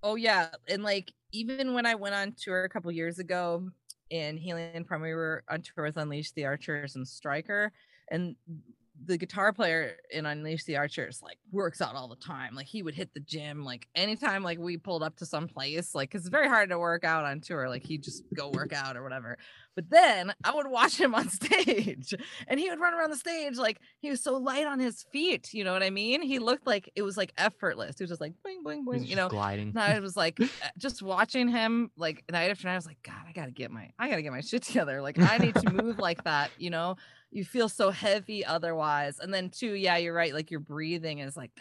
Oh 0.06 0.14
yeah, 0.14 0.51
and 0.68 0.84
like 0.84 1.12
even 1.32 1.74
when 1.74 1.88
I 1.88 1.95
went 1.95 2.14
on 2.14 2.34
tour 2.38 2.64
a 2.64 2.70
couple 2.70 2.91
years 2.91 3.18
ago 3.18 3.72
in 4.12 4.38
Helion 4.38 4.86
Prime, 4.86 5.01
we 5.01 5.16
were 5.16 5.43
on 5.49 5.64
tour 5.64 5.84
with 5.84 5.97
Unleash 5.97 6.32
the 6.34 6.45
Archers 6.45 6.95
and 6.95 7.08
Striker, 7.08 7.74
and 8.12 8.36
the 9.03 9.18
guitar 9.18 9.51
player 9.51 9.97
in 10.12 10.28
Unleash 10.28 10.66
the 10.66 10.78
Archers 10.78 11.24
like 11.24 11.39
works 11.51 11.82
out 11.82 11.95
all 11.95 12.08
the 12.08 12.16
time. 12.18 12.53
Like 12.53 12.68
he 12.68 12.84
would 12.84 12.93
hit 12.93 13.16
the 13.16 13.20
gym 13.20 13.64
like 13.66 13.88
anytime 13.95 14.43
like 14.43 14.60
we 14.60 14.78
pulled 14.78 15.01
up 15.01 15.18
to 15.18 15.26
some 15.26 15.47
place, 15.47 15.95
like 15.95 16.12
'cause 16.12 16.22
it's 16.22 16.30
very 16.30 16.47
hard 16.47 16.70
to 16.70 16.78
work 16.78 17.03
out 17.03 17.26
on 17.26 17.41
tour. 17.41 17.68
Like 17.68 17.84
he'd 17.84 18.03
just 18.03 18.24
go 18.36 18.51
work 18.51 18.74
out 18.74 18.95
or 18.95 19.01
whatever. 19.01 19.39
But 19.76 19.89
then 19.89 20.34
I 20.43 20.53
would 20.53 20.67
watch 20.67 20.99
him 20.99 21.13
on 21.13 21.30
stage 21.41 22.13
and 22.47 22.59
he 22.59 22.69
would 22.69 22.80
run 22.80 22.93
around 22.93 23.11
the 23.11 23.17
stage 23.17 23.57
like 23.57 23.80
he 23.99 24.09
was 24.09 24.21
so 24.21 24.38
light 24.38 24.65
on 24.65 24.80
his 24.80 25.03
feet. 25.11 25.53
You 25.53 25.63
know 25.63 25.73
what 25.73 25.84
I 25.84 25.89
mean? 25.89 26.21
He 26.21 26.39
looked 26.39 26.65
like 26.65 26.89
it 26.95 27.01
was 27.01 27.17
like 27.17 27.34
effortless. 27.38 27.97
He 27.97 28.03
was 28.03 28.09
just 28.09 28.21
like 28.21 28.34
boing, 28.45 28.63
boing, 28.63 28.86
boing, 28.86 29.07
you 29.07 29.15
know. 29.15 29.30
gliding. 29.30 29.69
And 29.69 29.80
I 29.80 29.99
was 30.05 30.15
like, 30.15 30.39
uh, 30.39 30.47
just 30.78 31.01
watching 31.01 31.47
him 31.47 31.91
like 31.97 32.23
night 32.32 32.51
after 32.51 32.67
night. 32.67 32.73
I 32.73 32.78
was 32.78 32.86
like, 32.86 33.03
God, 33.03 33.23
I 33.28 33.32
gotta 33.34 33.51
get 33.51 33.71
my, 33.71 33.89
I 33.99 34.09
gotta 34.09 34.21
get 34.21 34.32
my 34.32 34.41
shit 34.41 34.63
together. 34.63 35.01
Like, 35.01 35.19
I 35.19 35.38
need 35.38 35.55
to 35.55 35.69
move 35.71 35.99
like 35.99 36.23
that. 36.23 36.51
You 36.57 36.69
know, 36.69 36.95
you 37.32 37.43
feel 37.43 37.67
so 37.67 37.91
heavy 37.91 38.45
otherwise. 38.45 39.19
And 39.19 39.34
then 39.34 39.49
two, 39.49 39.73
yeah, 39.73 39.97
you're 39.97 40.13
right. 40.13 40.34
Like 40.34 40.51
your 40.51 40.61
breathing 40.61 41.19
is 41.19 41.36
like, 41.36 41.51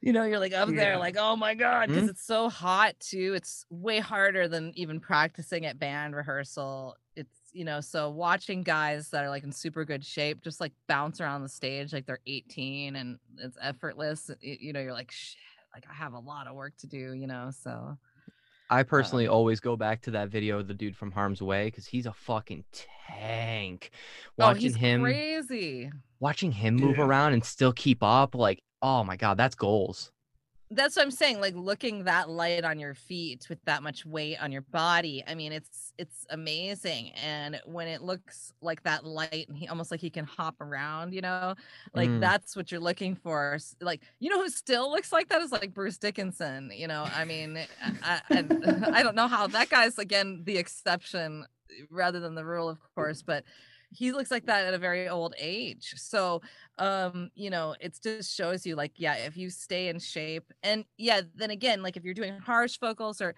you 0.00 0.12
know, 0.12 0.24
you're 0.24 0.38
like 0.38 0.52
up 0.52 0.68
there, 0.68 0.92
Yeah. 0.92 0.98
like, 0.98 1.16
oh 1.18 1.36
my 1.36 1.54
god, 1.54 1.88
because 1.88 2.04
Mhm. 2.04 2.10
it's 2.10 2.24
so 2.26 2.48
hot 2.48 2.98
too. 3.00 3.34
It's 3.34 3.64
way 3.70 3.98
harder 4.00 4.48
than 4.48 4.72
even 4.76 5.00
practicing 5.00 5.66
at 5.66 5.78
band 5.78 6.14
rehearsal. 6.16 6.96
It's 7.16 7.30
you 7.52 7.64
know, 7.64 7.80
so 7.80 8.10
watching 8.10 8.62
guys 8.62 9.10
that 9.10 9.22
are 9.24 9.30
like 9.30 9.44
in 9.44 9.52
super 9.52 9.84
good 9.84 10.04
shape 10.04 10.42
just 10.42 10.60
like 10.60 10.72
bounce 10.88 11.20
around 11.20 11.42
the 11.42 11.48
stage 11.48 11.92
like 11.92 12.04
they're 12.04 12.18
18 12.26 12.96
and 12.96 13.18
it's 13.38 13.56
effortless. 13.62 14.28
y- 14.42 14.58
You 14.60 14.72
know, 14.72 14.80
you're 14.80 14.92
like, 14.92 15.12
shit, 15.12 15.38
like 15.72 15.84
I 15.88 15.94
have 15.94 16.14
a 16.14 16.18
lot 16.18 16.48
of 16.48 16.54
work 16.56 16.76
to 16.78 16.86
do. 16.88 17.12
You 17.12 17.26
know, 17.28 17.50
so. 17.52 17.96
I 18.70 18.82
personally 18.82 19.28
always 19.28 19.60
go 19.60 19.76
back 19.76 20.00
to 20.02 20.10
that 20.12 20.30
video 20.30 20.58
of 20.58 20.66
the 20.66 20.74
dude 20.74 20.96
from 20.96 21.12
Harm's 21.12 21.42
Way 21.42 21.66
because 21.66 21.86
he's 21.86 22.06
a 22.06 22.12
fucking 22.14 22.64
tank. 22.72 23.90
oh, 23.92 24.46
Watching 24.46 24.60
he's 24.62 24.74
him, 24.76 25.02
crazy. 25.02 25.90
watching 26.18 26.50
him 26.50 26.76
move 26.76 26.96
Yeah. 26.96 27.04
around 27.04 27.34
and 27.34 27.44
still 27.44 27.72
keep 27.72 28.02
up, 28.02 28.34
like, 28.34 28.62
oh 28.84 29.02
my 29.02 29.16
god, 29.16 29.36
that's 29.38 29.54
goals. 29.56 30.12
That's 30.70 30.96
what 30.96 31.02
I'm 31.02 31.10
saying. 31.10 31.40
Like 31.40 31.54
looking 31.54 32.04
that 32.04 32.28
light 32.28 32.64
on 32.64 32.78
your 32.78 32.94
feet 32.94 33.46
with 33.48 33.62
that 33.64 33.82
much 33.82 34.04
weight 34.04 34.38
on 34.42 34.50
your 34.50 34.62
body. 34.62 35.22
I 35.26 35.34
mean, 35.34 35.52
it's 35.52 35.92
it's 35.98 36.26
amazing. 36.30 37.12
And 37.22 37.60
when 37.64 37.86
it 37.86 38.02
looks 38.02 38.52
like 38.60 38.82
that 38.82 39.04
light, 39.04 39.46
and 39.48 39.56
he 39.56 39.68
almost 39.68 39.90
like 39.90 40.00
he 40.00 40.10
can 40.10 40.24
hop 40.24 40.56
around, 40.60 41.12
you 41.14 41.20
know, 41.20 41.54
like 41.94 42.08
Mm. 42.08 42.20
that's 42.20 42.56
what 42.56 42.72
you're 42.72 42.80
looking 42.80 43.14
for. 43.14 43.58
Like 43.80 44.02
you 44.20 44.30
know 44.30 44.42
who 44.42 44.48
still 44.48 44.90
looks 44.90 45.12
like 45.12 45.28
that 45.28 45.42
is 45.42 45.52
like 45.52 45.72
Bruce 45.72 45.98
Dickinson. 45.98 46.72
You 46.74 46.88
know, 46.88 47.06
I 47.14 47.24
mean, 47.24 47.58
I, 48.02 48.20
I, 48.30 48.38
I 48.98 49.02
don't 49.02 49.14
know 49.16 49.28
how 49.28 49.46
that 49.48 49.68
guy's 49.70 49.98
again 49.98 50.42
the 50.44 50.56
exception 50.58 51.46
rather 51.90 52.20
than 52.20 52.34
the 52.34 52.44
rule, 52.44 52.68
of 52.68 52.78
course, 52.94 53.22
but 53.22 53.44
he 53.94 54.12
looks 54.12 54.30
like 54.30 54.46
that 54.46 54.66
at 54.66 54.74
a 54.74 54.78
very 54.78 55.08
old 55.08 55.34
age. 55.38 55.94
So 55.96 56.42
um 56.78 57.30
you 57.34 57.50
know 57.50 57.74
it 57.80 57.96
just 58.02 58.34
shows 58.34 58.66
you 58.66 58.74
like 58.74 58.92
yeah 58.96 59.14
if 59.14 59.36
you 59.36 59.48
stay 59.48 59.88
in 59.88 59.98
shape 59.98 60.52
and 60.62 60.84
yeah 60.98 61.20
then 61.34 61.50
again 61.50 61.82
like 61.82 61.96
if 61.96 62.04
you're 62.04 62.14
doing 62.14 62.36
harsh 62.38 62.78
vocals 62.78 63.20
or 63.20 63.34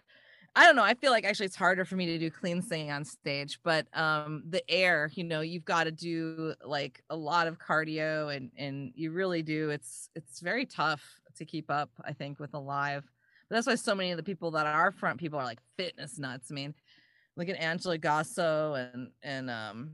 i 0.54 0.64
don't 0.64 0.74
know 0.74 0.82
i 0.82 0.94
feel 0.94 1.10
like 1.10 1.24
actually 1.24 1.44
it's 1.44 1.56
harder 1.56 1.84
for 1.84 1.96
me 1.96 2.06
to 2.06 2.18
do 2.18 2.30
clean 2.30 2.62
singing 2.62 2.90
on 2.90 3.04
stage 3.04 3.58
but 3.62 3.86
um 3.92 4.42
the 4.48 4.62
air 4.70 5.10
you 5.14 5.22
know 5.22 5.42
you've 5.42 5.66
got 5.66 5.84
to 5.84 5.90
do 5.90 6.54
like 6.64 7.02
a 7.10 7.16
lot 7.16 7.46
of 7.46 7.58
cardio 7.58 8.34
and 8.34 8.50
and 8.56 8.92
you 8.94 9.10
really 9.10 9.42
do 9.42 9.68
it's 9.68 10.08
it's 10.14 10.40
very 10.40 10.64
tough 10.64 11.02
to 11.36 11.44
keep 11.44 11.70
up 11.70 11.90
i 12.04 12.12
think 12.12 12.40
with 12.40 12.54
a 12.54 12.58
live 12.58 13.04
but 13.48 13.56
that's 13.56 13.66
why 13.66 13.74
so 13.74 13.94
many 13.94 14.12
of 14.12 14.16
the 14.16 14.22
people 14.22 14.50
that 14.50 14.66
are 14.66 14.90
front 14.90 15.20
people 15.20 15.38
are 15.38 15.44
like 15.44 15.60
fitness 15.76 16.18
nuts 16.18 16.48
i 16.50 16.54
mean 16.54 16.74
look 17.36 17.50
at 17.50 17.60
angela 17.60 17.98
gossow 17.98 18.72
and 18.72 19.10
and 19.22 19.50
um 19.50 19.90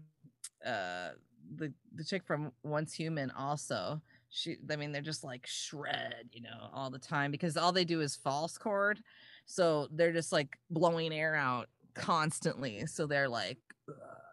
uh 0.67 1.11
the 1.57 1.73
the 1.95 2.05
chick 2.05 2.25
from 2.25 2.53
Once 2.63 2.95
Human 2.95 3.31
also. 3.31 4.01
She 4.31 4.57
I 4.71 4.77
mean 4.77 4.93
they're 4.93 5.03
just 5.03 5.25
like 5.25 5.47
shred, 5.47 6.31
you 6.33 6.43
know, 6.43 6.71
all 6.73 6.91
the 6.91 6.99
time 6.99 7.31
because 7.31 7.57
all 7.57 7.73
they 7.73 7.85
do 7.85 8.01
is 8.01 8.17
false 8.17 8.57
chord. 8.59 9.01
So 9.45 9.89
they're 9.91 10.13
just 10.13 10.33
like 10.33 10.59
blowing 10.71 11.13
air 11.13 11.35
out 11.35 11.69
constantly. 11.95 12.87
So 12.87 13.07
they're 13.07 13.29
like 13.29 13.59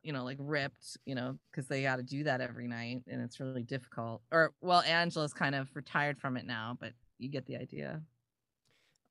you 0.03 0.13
know, 0.13 0.23
like 0.23 0.37
ripped, 0.39 0.97
you 1.05 1.13
know, 1.13 1.37
because 1.51 1.67
they 1.67 1.81
got 1.81 1.97
to 1.97 2.03
do 2.03 2.23
that 2.23 2.41
every 2.41 2.67
night 2.67 3.01
and 3.07 3.21
it's 3.21 3.39
really 3.39 3.63
difficult. 3.63 4.21
Or 4.31 4.53
well, 4.61 4.81
Angela's 4.81 5.33
kind 5.33 5.55
of 5.55 5.69
retired 5.75 6.17
from 6.19 6.37
it 6.37 6.45
now, 6.45 6.77
but 6.79 6.93
you 7.17 7.29
get 7.29 7.45
the 7.45 7.57
idea. 7.57 8.01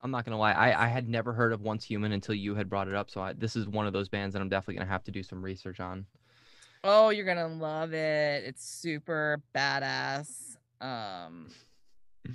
I'm 0.00 0.10
not 0.10 0.24
gonna 0.24 0.38
lie, 0.38 0.52
I, 0.52 0.84
I 0.84 0.88
had 0.88 1.08
never 1.08 1.32
heard 1.32 1.52
of 1.52 1.60
Once 1.60 1.84
Human 1.84 2.12
until 2.12 2.34
you 2.34 2.54
had 2.54 2.70
brought 2.70 2.88
it 2.88 2.94
up. 2.94 3.10
So 3.10 3.20
I, 3.20 3.32
this 3.32 3.56
is 3.56 3.66
one 3.66 3.86
of 3.86 3.92
those 3.92 4.08
bands 4.08 4.32
that 4.32 4.40
I'm 4.40 4.48
definitely 4.48 4.76
gonna 4.76 4.90
have 4.90 5.04
to 5.04 5.10
do 5.10 5.22
some 5.22 5.42
research 5.42 5.80
on. 5.80 6.06
Oh, 6.84 7.10
you're 7.10 7.26
gonna 7.26 7.48
love 7.48 7.92
it. 7.92 8.44
It's 8.44 8.64
super 8.64 9.42
badass. 9.54 10.56
Um 10.80 11.48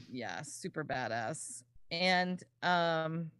yeah, 0.10 0.42
super 0.42 0.84
badass. 0.84 1.64
And 1.92 2.42
um 2.62 3.32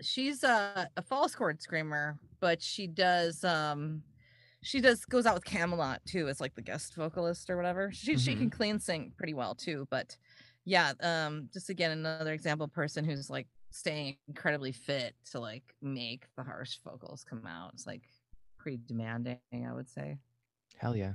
she's 0.00 0.42
a, 0.44 0.88
a 0.96 1.02
false 1.02 1.34
chord 1.34 1.62
screamer, 1.62 2.18
but 2.40 2.62
she 2.62 2.86
does 2.86 3.44
um 3.44 4.02
she 4.62 4.80
does 4.80 5.04
goes 5.04 5.26
out 5.26 5.34
with 5.34 5.44
Kamelot 5.44 5.98
too 6.06 6.28
as 6.28 6.40
like 6.40 6.54
the 6.54 6.62
guest 6.62 6.94
vocalist 6.94 7.50
or 7.50 7.56
whatever. 7.56 7.90
She 7.92 8.16
she 8.16 8.34
can 8.34 8.50
clean 8.50 8.78
sing 8.78 9.12
pretty 9.16 9.34
well 9.34 9.54
too, 9.54 9.86
but 9.90 10.16
yeah, 10.64 10.92
um 11.02 11.48
just 11.52 11.68
again 11.70 11.90
another 11.90 12.32
example 12.32 12.68
person 12.68 13.04
who's 13.04 13.28
like 13.28 13.48
staying 13.70 14.16
incredibly 14.28 14.72
fit 14.72 15.14
to 15.32 15.40
like 15.40 15.74
make 15.82 16.26
the 16.36 16.42
harsh 16.42 16.78
vocals 16.84 17.24
come 17.28 17.46
out. 17.46 17.72
It's 17.74 17.86
like 17.86 18.02
pretty 18.62 18.80
demanding, 18.86 19.38
I 19.52 19.72
would 19.72 19.88
say. 19.88 20.18
Hell 20.78 20.96
yeah. 20.96 21.14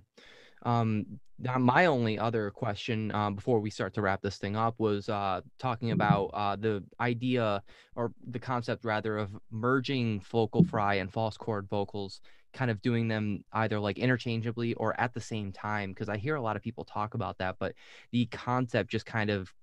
Um, 0.63 1.05
now 1.39 1.57
my 1.57 1.85
only 1.85 2.17
other 2.17 2.49
question 2.51 3.13
um, 3.13 3.35
before 3.35 3.59
we 3.59 3.69
start 3.69 3.93
to 3.93 4.01
wrap 4.01 4.21
this 4.21 4.37
thing 4.37 4.55
up 4.55 4.75
was 4.79 5.07
uh, 5.07 5.41
talking 5.59 5.91
about 5.91 6.25
uh, 6.33 6.55
the 6.55 6.83
idea 6.99 7.63
or 7.95 8.11
the 8.29 8.39
concept 8.39 8.83
rather 8.83 9.17
of 9.17 9.29
merging 9.51 10.19
vocal 10.21 10.63
fry 10.63 10.95
and 10.95 11.11
false 11.11 11.37
chord 11.37 11.67
vocals, 11.69 12.21
kind 12.53 12.71
of 12.71 12.81
doing 12.81 13.07
them 13.07 13.43
either 13.53 13.79
like 13.79 13.99
interchangeably 13.99 14.73
or 14.73 14.99
at 14.99 15.13
the 15.13 15.21
same 15.21 15.51
time. 15.51 15.91
Because 15.91 16.09
I 16.09 16.17
hear 16.17 16.35
a 16.35 16.41
lot 16.41 16.55
of 16.55 16.63
people 16.63 16.83
talk 16.83 17.13
about 17.13 17.37
that, 17.37 17.55
but 17.59 17.73
the 18.11 18.25
concept 18.27 18.89
just 18.89 19.05
kind 19.05 19.29
of 19.29 19.53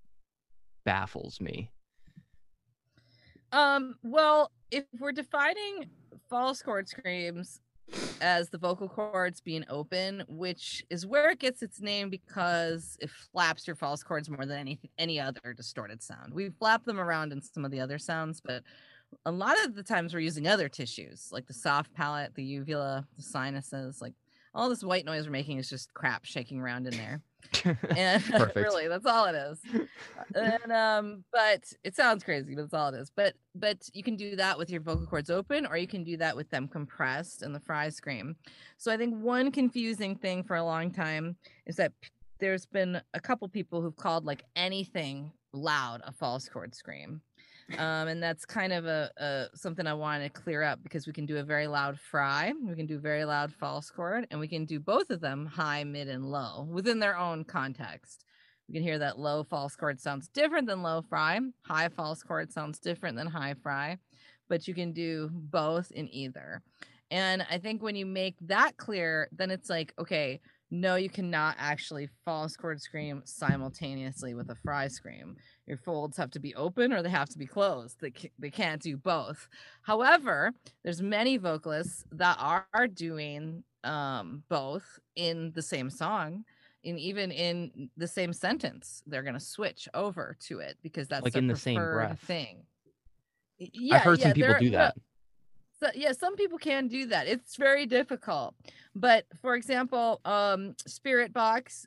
baffles 0.84 1.40
me. 1.40 1.70
Um, 3.52 3.96
well, 4.02 4.50
if 4.70 4.84
we're 4.98 5.12
defining 5.12 5.90
false 6.28 6.62
chord 6.62 6.88
screams 6.88 7.60
as 8.20 8.48
the 8.48 8.58
vocal 8.58 8.88
cords 8.88 9.40
being 9.40 9.64
open, 9.68 10.24
which 10.28 10.84
is 10.90 11.06
where 11.06 11.30
it 11.30 11.38
gets 11.38 11.62
its 11.62 11.80
name 11.80 12.10
because 12.10 12.96
it 13.00 13.10
flaps 13.10 13.66
your 13.66 13.76
false 13.76 14.02
cords 14.02 14.30
more 14.30 14.46
than 14.46 14.58
any 14.58 14.78
any 14.98 15.20
other 15.20 15.52
distorted 15.54 16.02
sound. 16.02 16.32
We 16.32 16.50
flap 16.50 16.84
them 16.84 16.98
around 16.98 17.32
in 17.32 17.42
some 17.42 17.64
of 17.64 17.70
the 17.70 17.80
other 17.80 17.98
sounds, 17.98 18.40
but 18.40 18.62
a 19.26 19.30
lot 19.30 19.56
of 19.64 19.74
the 19.74 19.82
times 19.82 20.12
we're 20.12 20.20
using 20.20 20.46
other 20.46 20.68
tissues 20.68 21.28
like 21.30 21.46
the 21.46 21.54
soft 21.54 21.92
palate, 21.94 22.34
the 22.34 22.42
uvula, 22.42 23.06
the 23.16 23.22
sinuses, 23.22 24.00
like 24.00 24.14
all 24.54 24.68
this 24.68 24.82
white 24.84 25.04
noise 25.04 25.26
we're 25.26 25.32
making 25.32 25.58
is 25.58 25.68
just 25.68 25.92
crap 25.94 26.24
shaking 26.24 26.60
around 26.60 26.86
in 26.86 26.96
there. 26.96 27.20
And 27.96 28.22
really, 28.54 28.88
that's 28.88 29.06
all 29.06 29.26
it 29.26 29.34
is. 29.34 29.58
and 30.34 30.72
um, 30.72 31.24
but 31.32 31.72
it 31.82 31.94
sounds 31.94 32.24
crazy, 32.24 32.54
but 32.54 32.62
that's 32.62 32.74
all 32.74 32.92
it 32.92 32.98
is. 32.98 33.10
But 33.14 33.34
but 33.54 33.88
you 33.92 34.02
can 34.02 34.16
do 34.16 34.36
that 34.36 34.58
with 34.58 34.70
your 34.70 34.80
vocal 34.80 35.06
cords 35.06 35.30
open, 35.30 35.66
or 35.66 35.76
you 35.76 35.86
can 35.86 36.04
do 36.04 36.16
that 36.18 36.36
with 36.36 36.50
them 36.50 36.68
compressed 36.68 37.42
and 37.42 37.54
the 37.54 37.60
fry 37.60 37.88
scream. 37.88 38.36
So 38.76 38.92
I 38.92 38.96
think 38.96 39.14
one 39.16 39.50
confusing 39.50 40.16
thing 40.16 40.42
for 40.42 40.56
a 40.56 40.64
long 40.64 40.90
time 40.90 41.36
is 41.66 41.76
that 41.76 41.92
there's 42.38 42.66
been 42.66 43.00
a 43.14 43.20
couple 43.20 43.48
people 43.48 43.80
who've 43.80 43.96
called 43.96 44.24
like 44.24 44.42
anything 44.56 45.32
loud 45.52 46.02
a 46.04 46.12
false 46.12 46.48
chord 46.48 46.74
scream 46.74 47.20
um, 47.78 48.08
and 48.08 48.22
that's 48.22 48.44
kind 48.44 48.72
of 48.72 48.86
a, 48.86 49.10
a 49.16 49.56
something 49.56 49.86
I 49.86 49.94
want 49.94 50.22
to 50.22 50.28
clear 50.28 50.62
up 50.62 50.82
because 50.82 51.06
we 51.06 51.12
can 51.12 51.26
do 51.26 51.38
a 51.38 51.42
very 51.42 51.66
loud 51.66 51.98
fry, 51.98 52.52
we 52.62 52.74
can 52.74 52.86
do 52.86 52.98
very 52.98 53.24
loud 53.24 53.52
false 53.52 53.90
chord, 53.90 54.26
and 54.30 54.38
we 54.38 54.48
can 54.48 54.64
do 54.64 54.78
both 54.78 55.10
of 55.10 55.20
them 55.20 55.46
high, 55.46 55.84
mid, 55.84 56.08
and 56.08 56.30
low 56.30 56.66
within 56.70 56.98
their 56.98 57.16
own 57.16 57.44
context. 57.44 58.24
We 58.68 58.74
can 58.74 58.82
hear 58.82 58.98
that 58.98 59.18
low 59.18 59.44
false 59.44 59.76
chord 59.76 60.00
sounds 60.00 60.28
different 60.28 60.66
than 60.66 60.82
low 60.82 61.02
fry. 61.02 61.40
High 61.62 61.88
false 61.88 62.22
chord 62.22 62.52
sounds 62.52 62.78
different 62.78 63.16
than 63.16 63.26
high 63.26 63.54
fry, 63.62 63.98
but 64.48 64.66
you 64.66 64.74
can 64.74 64.92
do 64.92 65.30
both 65.32 65.90
in 65.90 66.08
either. 66.12 66.62
And 67.10 67.46
I 67.50 67.58
think 67.58 67.82
when 67.82 67.96
you 67.96 68.06
make 68.06 68.36
that 68.40 68.76
clear, 68.76 69.28
then 69.32 69.50
it's 69.50 69.68
like, 69.68 69.92
okay, 69.98 70.40
no, 70.74 70.96
you 70.96 71.08
cannot 71.08 71.54
actually 71.58 72.08
false 72.24 72.56
chord 72.56 72.80
scream 72.80 73.22
simultaneously 73.24 74.34
with 74.34 74.50
a 74.50 74.56
fry 74.56 74.88
scream. 74.88 75.36
Your 75.66 75.76
folds 75.76 76.16
have 76.16 76.32
to 76.32 76.40
be 76.40 76.52
open 76.56 76.92
or 76.92 77.00
they 77.00 77.10
have 77.10 77.28
to 77.28 77.38
be 77.38 77.46
closed. 77.46 78.00
They, 78.00 78.12
they 78.40 78.50
can't 78.50 78.82
do 78.82 78.96
both. 78.96 79.48
However 79.82 80.52
there's 80.82 81.00
many 81.00 81.36
vocalists 81.36 82.04
that 82.12 82.36
are, 82.40 82.66
doing 82.92 83.62
um, 83.84 84.42
both 84.48 84.84
in 85.16 85.52
the 85.54 85.62
same 85.62 85.88
song 85.88 86.44
and 86.84 86.98
even 86.98 87.30
in 87.30 87.88
the 87.96 88.08
same 88.08 88.32
sentence. 88.32 89.02
They're 89.06 89.22
going 89.22 89.34
to 89.34 89.40
switch 89.40 89.88
over 89.94 90.36
to 90.48 90.58
it 90.58 90.76
because 90.82 91.08
that's 91.08 91.24
Like 91.24 91.36
in 91.36 91.46
the 91.46 91.56
same 91.56 91.80
breath. 91.80 92.20
thing. 92.20 92.64
Yeah, 93.58 93.96
I've 93.96 94.02
heard 94.02 94.18
yeah, 94.18 94.24
some 94.24 94.32
people 94.32 94.56
do 94.58 94.70
that. 94.70 94.96
So, 95.84 95.90
yeah, 95.94 96.12
some 96.12 96.34
people 96.34 96.56
can 96.56 96.88
do 96.88 97.04
that. 97.08 97.26
It's 97.26 97.56
very 97.56 97.84
difficult. 97.84 98.54
But 98.94 99.26
for 99.42 99.54
example, 99.54 100.22
um, 100.24 100.74
Spiritbox, 100.88 101.84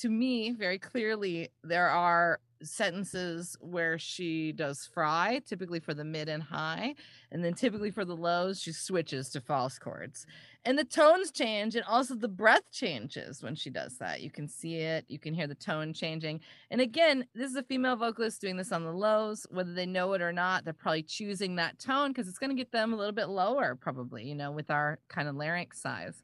to 0.00 0.08
me, 0.08 0.52
very 0.52 0.78
clearly, 0.78 1.48
there 1.64 1.88
are 1.88 2.38
sentences 2.62 3.56
where 3.60 3.98
she 3.98 4.52
does 4.52 4.88
fry, 4.92 5.40
typically 5.46 5.80
for 5.80 5.94
the 5.94 6.04
mid 6.04 6.28
and 6.28 6.42
high, 6.42 6.94
and 7.30 7.44
then 7.44 7.54
typically 7.54 7.90
for 7.90 8.04
the 8.04 8.16
lows, 8.16 8.60
she 8.60 8.72
switches 8.72 9.28
to 9.30 9.40
false 9.40 9.78
chords. 9.78 10.26
And 10.64 10.76
the 10.76 10.84
tones 10.84 11.30
change, 11.30 11.76
and 11.76 11.84
also 11.84 12.14
the 12.14 12.28
breath 12.28 12.72
changes 12.72 13.42
when 13.42 13.54
she 13.54 13.70
does 13.70 13.98
that. 13.98 14.20
You 14.20 14.30
can 14.30 14.48
see 14.48 14.76
it, 14.76 15.04
you 15.08 15.18
can 15.18 15.32
hear 15.32 15.46
the 15.46 15.54
tone 15.54 15.92
changing. 15.92 16.40
And 16.70 16.80
again, 16.80 17.26
this 17.34 17.50
is 17.50 17.56
a 17.56 17.62
female 17.62 17.96
vocalist 17.96 18.40
doing 18.40 18.56
this 18.56 18.72
on 18.72 18.84
the 18.84 18.92
lows. 18.92 19.46
Whether 19.50 19.72
they 19.72 19.86
know 19.86 20.12
it 20.14 20.22
or 20.22 20.32
not, 20.32 20.64
they're 20.64 20.72
probably 20.72 21.04
choosing 21.04 21.56
that 21.56 21.78
tone 21.78 22.10
because 22.10 22.26
it's 22.26 22.38
going 22.38 22.50
to 22.50 22.56
get 22.56 22.72
them 22.72 22.92
a 22.92 22.96
little 22.96 23.12
bit 23.12 23.28
lower, 23.28 23.76
probably, 23.76 24.24
you 24.24 24.34
know, 24.34 24.50
with 24.50 24.70
our 24.70 24.98
kind 25.08 25.28
of 25.28 25.36
larynx 25.36 25.80
size. 25.80 26.22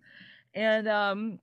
And 0.54 0.88
um, 0.88 1.38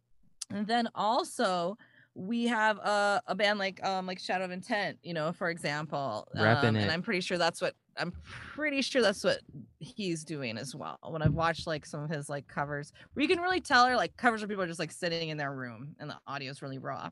and 0.50 0.68
then 0.68 0.90
also 0.96 1.78
we 2.20 2.46
have 2.48 2.78
a, 2.80 3.22
a 3.28 3.36
band 3.36 3.60
like 3.60 3.84
um 3.86 4.06
like 4.06 4.20
Shadow 4.20 4.46
of 4.46 4.52
Intent, 4.52 5.00
you 5.04 5.14
know, 5.14 5.32
for 5.32 5.50
example. 5.50 6.28
Um. 6.36 6.42
And 6.84 6.92
I'm 6.92 7.02
pretty 7.02 7.22
sure 7.22 7.38
that's 7.38 7.62
what 7.62 7.76
I'm 7.98 8.14
pretty 8.24 8.82
sure 8.82 9.02
that's 9.02 9.24
what 9.24 9.40
he's 9.80 10.24
doing 10.24 10.58
as 10.58 10.76
well. 10.76 11.00
When 11.08 11.22
I've 11.22 11.34
watched 11.34 11.68
like 11.68 11.86
some 11.86 12.04
of 12.04 12.10
his 12.10 12.30
like 12.30 12.48
covers, 12.48 12.92
where 13.14 13.22
you 13.22 13.28
can 13.28 13.40
really 13.42 13.62
tell 13.62 13.86
are 13.86 13.96
like 13.96 14.16
covers 14.18 14.42
where 14.42 14.48
people 14.48 14.64
are 14.64 14.68
just 14.68 14.80
like 14.80 14.92
sitting 14.92 15.30
in 15.30 15.38
their 15.38 15.54
room 15.54 15.96
and 16.00 16.10
the 16.10 16.18
audio 16.28 16.52
is 16.52 16.62
really 16.62 16.78
raw 16.78 17.10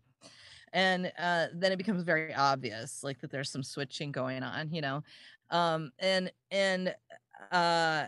and 0.73 1.11
uh, 1.17 1.47
then 1.53 1.71
it 1.71 1.77
becomes 1.77 2.03
very 2.03 2.33
obvious 2.33 3.03
like 3.03 3.19
that 3.21 3.31
there's 3.31 3.49
some 3.49 3.63
switching 3.63 4.11
going 4.11 4.43
on 4.43 4.71
you 4.71 4.81
know 4.81 5.03
um 5.49 5.91
and 5.99 6.31
and 6.51 6.93
uh 7.51 8.05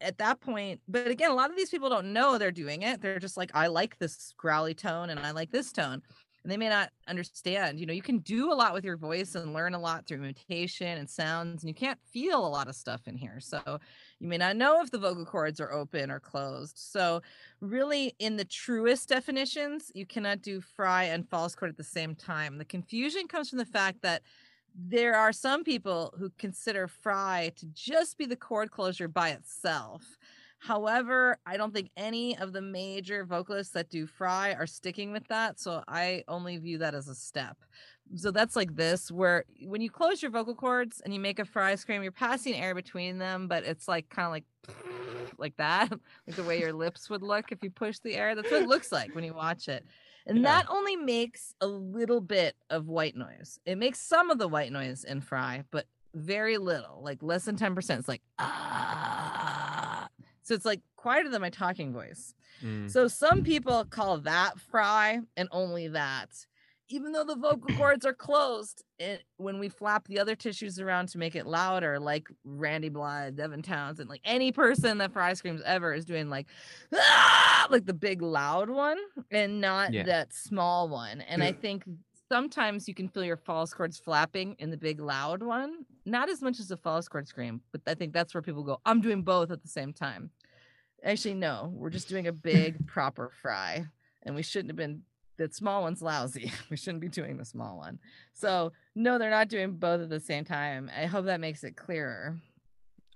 at 0.00 0.18
that 0.18 0.40
point 0.40 0.80
but 0.88 1.06
again 1.06 1.30
a 1.30 1.34
lot 1.34 1.50
of 1.50 1.56
these 1.56 1.70
people 1.70 1.88
don't 1.88 2.12
know 2.12 2.38
they're 2.38 2.50
doing 2.50 2.82
it 2.82 3.00
they're 3.00 3.18
just 3.18 3.36
like 3.36 3.50
i 3.54 3.66
like 3.66 3.98
this 3.98 4.34
growly 4.36 4.74
tone 4.74 5.10
and 5.10 5.20
i 5.20 5.30
like 5.30 5.50
this 5.50 5.72
tone 5.72 6.02
and 6.42 6.50
they 6.50 6.56
may 6.56 6.68
not 6.68 6.90
understand 7.08 7.78
you 7.78 7.86
know 7.86 7.92
you 7.92 8.02
can 8.02 8.18
do 8.18 8.52
a 8.52 8.54
lot 8.54 8.72
with 8.72 8.84
your 8.84 8.96
voice 8.96 9.34
and 9.34 9.52
learn 9.52 9.74
a 9.74 9.78
lot 9.78 10.06
through 10.06 10.18
imitation 10.18 10.98
and 10.98 11.08
sounds 11.08 11.62
and 11.62 11.68
you 11.68 11.74
can't 11.74 11.98
feel 12.12 12.46
a 12.46 12.48
lot 12.48 12.68
of 12.68 12.74
stuff 12.74 13.06
in 13.06 13.16
here 13.16 13.38
so 13.40 13.60
you 14.18 14.28
may 14.28 14.38
not 14.38 14.56
know 14.56 14.80
if 14.80 14.90
the 14.90 14.98
vocal 14.98 15.24
cords 15.24 15.60
are 15.60 15.72
open 15.72 16.10
or 16.10 16.20
closed 16.20 16.78
so 16.78 17.20
really 17.60 18.14
in 18.18 18.36
the 18.36 18.44
truest 18.44 19.08
definitions 19.08 19.90
you 19.94 20.06
cannot 20.06 20.42
do 20.42 20.60
fry 20.60 21.04
and 21.04 21.28
false 21.28 21.54
chord 21.54 21.70
at 21.70 21.76
the 21.76 21.84
same 21.84 22.14
time. 22.14 22.58
The 22.58 22.64
confusion 22.64 23.26
comes 23.28 23.48
from 23.48 23.58
the 23.58 23.64
fact 23.64 24.02
that 24.02 24.22
there 24.74 25.14
are 25.14 25.32
some 25.32 25.64
people 25.64 26.14
who 26.18 26.30
consider 26.38 26.86
fry 26.86 27.52
to 27.56 27.66
just 27.66 28.16
be 28.18 28.26
the 28.26 28.36
chord 28.36 28.70
closure 28.70 29.08
by 29.08 29.30
itself 29.30 30.16
however 30.60 31.38
i 31.46 31.56
don't 31.56 31.74
think 31.74 31.90
any 31.96 32.36
of 32.38 32.52
the 32.52 32.60
major 32.60 33.24
vocalists 33.24 33.72
that 33.72 33.88
do 33.90 34.06
fry 34.06 34.52
are 34.52 34.66
sticking 34.66 35.10
with 35.10 35.26
that 35.28 35.58
so 35.58 35.82
i 35.88 36.22
only 36.28 36.56
view 36.58 36.78
that 36.78 36.94
as 36.94 37.08
a 37.08 37.14
step. 37.14 37.56
So 38.16 38.32
that's 38.32 38.56
like 38.56 38.74
this 38.74 39.10
where 39.10 39.44
when 39.66 39.80
you 39.80 39.88
close 39.88 40.20
your 40.20 40.32
vocal 40.32 40.56
cords 40.56 41.00
and 41.04 41.14
you 41.14 41.20
make 41.20 41.38
a 41.38 41.44
fry 41.44 41.76
scream 41.76 42.02
you're 42.02 42.10
passing 42.10 42.54
air 42.54 42.74
between 42.74 43.18
them 43.18 43.46
but 43.46 43.64
it's 43.64 43.86
like 43.86 44.08
kind 44.08 44.26
of 44.26 44.32
like 44.32 44.44
like 45.38 45.56
that 45.58 45.90
like 46.26 46.36
the 46.36 46.42
way 46.44 46.58
your 46.58 46.72
lips 46.72 47.08
would 47.08 47.22
look 47.22 47.52
if 47.52 47.62
you 47.62 47.70
push 47.70 47.98
the 48.00 48.14
air. 48.16 48.34
That's 48.34 48.50
what 48.50 48.62
it 48.62 48.68
looks 48.68 48.90
like 48.90 49.14
when 49.14 49.22
you 49.24 49.32
watch 49.32 49.68
it. 49.68 49.84
And 50.26 50.38
Yeah. 50.38 50.42
that 50.42 50.66
only 50.68 50.96
makes 50.96 51.54
a 51.60 51.68
little 51.68 52.20
bit 52.20 52.56
of 52.68 52.88
white 52.88 53.16
noise. 53.16 53.60
It 53.64 53.78
makes 53.78 54.00
some 54.00 54.28
of 54.30 54.38
the 54.38 54.48
white 54.48 54.72
noise 54.72 55.04
in 55.04 55.20
fry 55.20 55.62
but 55.70 55.86
very 56.12 56.58
little 56.58 57.00
like 57.04 57.22
less 57.22 57.44
than 57.44 57.56
10% 57.56 58.00
it's 58.00 58.08
like 58.08 58.22
ah 58.40 59.19
so 60.50 60.54
it's 60.56 60.64
like 60.64 60.80
quieter 60.96 61.28
than 61.28 61.40
my 61.40 61.50
talking 61.50 61.92
voice 61.92 62.34
Mm. 62.62 62.90
so 62.90 63.08
some 63.08 63.42
people 63.42 63.84
call 63.84 64.18
that 64.18 64.58
fry 64.58 65.20
and 65.36 65.48
only 65.50 65.88
that. 65.88 66.30
Even 66.90 67.12
though 67.12 67.24
the 67.24 67.36
vocal 67.36 67.70
cords 67.76 68.04
are 68.04 68.12
closed, 68.12 68.82
it, 68.98 69.22
when 69.36 69.60
we 69.60 69.68
flap 69.68 70.08
the 70.08 70.18
other 70.18 70.34
tissues 70.34 70.80
around 70.80 71.08
to 71.10 71.18
make 71.18 71.36
it 71.36 71.46
louder, 71.46 72.00
like 72.00 72.28
Randy 72.44 72.88
Blythe, 72.88 73.36
Devin 73.36 73.62
Townsend, 73.62 74.00
and 74.00 74.10
like 74.10 74.20
any 74.24 74.50
person 74.52 74.98
that 74.98 75.12
fry 75.12 75.32
screams 75.34 75.62
ever 75.64 75.94
is 75.94 76.04
doing 76.04 76.28
like, 76.28 76.48
ah, 76.94 77.66
like 77.70 77.86
the 77.86 77.94
big 77.94 78.22
loud 78.22 78.68
one 78.68 78.98
and 79.30 79.60
not 79.60 79.92
Yeah. 79.92 80.02
that 80.02 80.32
small 80.34 80.88
one. 80.88 81.20
And 81.22 81.42
I 81.42 81.52
think 81.64 81.84
sometimes 82.30 82.88
you 82.88 82.94
can 82.94 83.08
feel 83.08 83.24
your 83.24 83.36
false 83.36 83.72
cords 83.72 83.98
flapping 83.98 84.56
in 84.58 84.70
the 84.70 84.76
big 84.76 85.00
loud 85.00 85.42
one, 85.42 85.86
not 86.04 86.28
as 86.28 86.42
much 86.42 86.58
as 86.60 86.70
a 86.70 86.76
false 86.76 87.08
chord 87.08 87.26
scream, 87.28 87.62
but 87.72 87.80
I 87.86 87.94
think 87.94 88.12
that's 88.12 88.34
where 88.34 88.42
people 88.42 88.64
go, 88.64 88.80
I'm 88.84 89.00
doing 89.00 89.22
both 89.22 89.50
at 89.50 89.62
the 89.62 89.68
same 89.68 89.92
time. 89.92 90.30
Actually, 91.04 91.34
no, 91.34 91.72
we're 91.74 91.90
just 91.90 92.08
doing 92.08 92.26
a 92.26 92.32
big 92.32 92.86
proper 92.86 93.30
fry, 93.40 93.86
and 94.22 94.34
we 94.34 94.42
shouldn't 94.42 94.70
have 94.70 94.76
been. 94.76 95.02
That 95.38 95.54
small 95.54 95.80
one's 95.80 96.02
lousy. 96.02 96.52
We 96.70 96.76
shouldn't 96.76 97.00
be 97.00 97.08
doing 97.08 97.38
the 97.38 97.46
small 97.46 97.78
one. 97.78 97.98
So 98.34 98.72
no, 98.94 99.16
they're 99.18 99.30
not 99.30 99.48
doing 99.48 99.78
both 99.78 100.02
at 100.02 100.10
the 100.10 100.20
same 100.20 100.44
time. 100.44 100.90
I 100.94 101.06
hope 101.06 101.24
that 101.24 101.40
makes 101.40 101.64
it 101.64 101.76
clearer. 101.76 102.36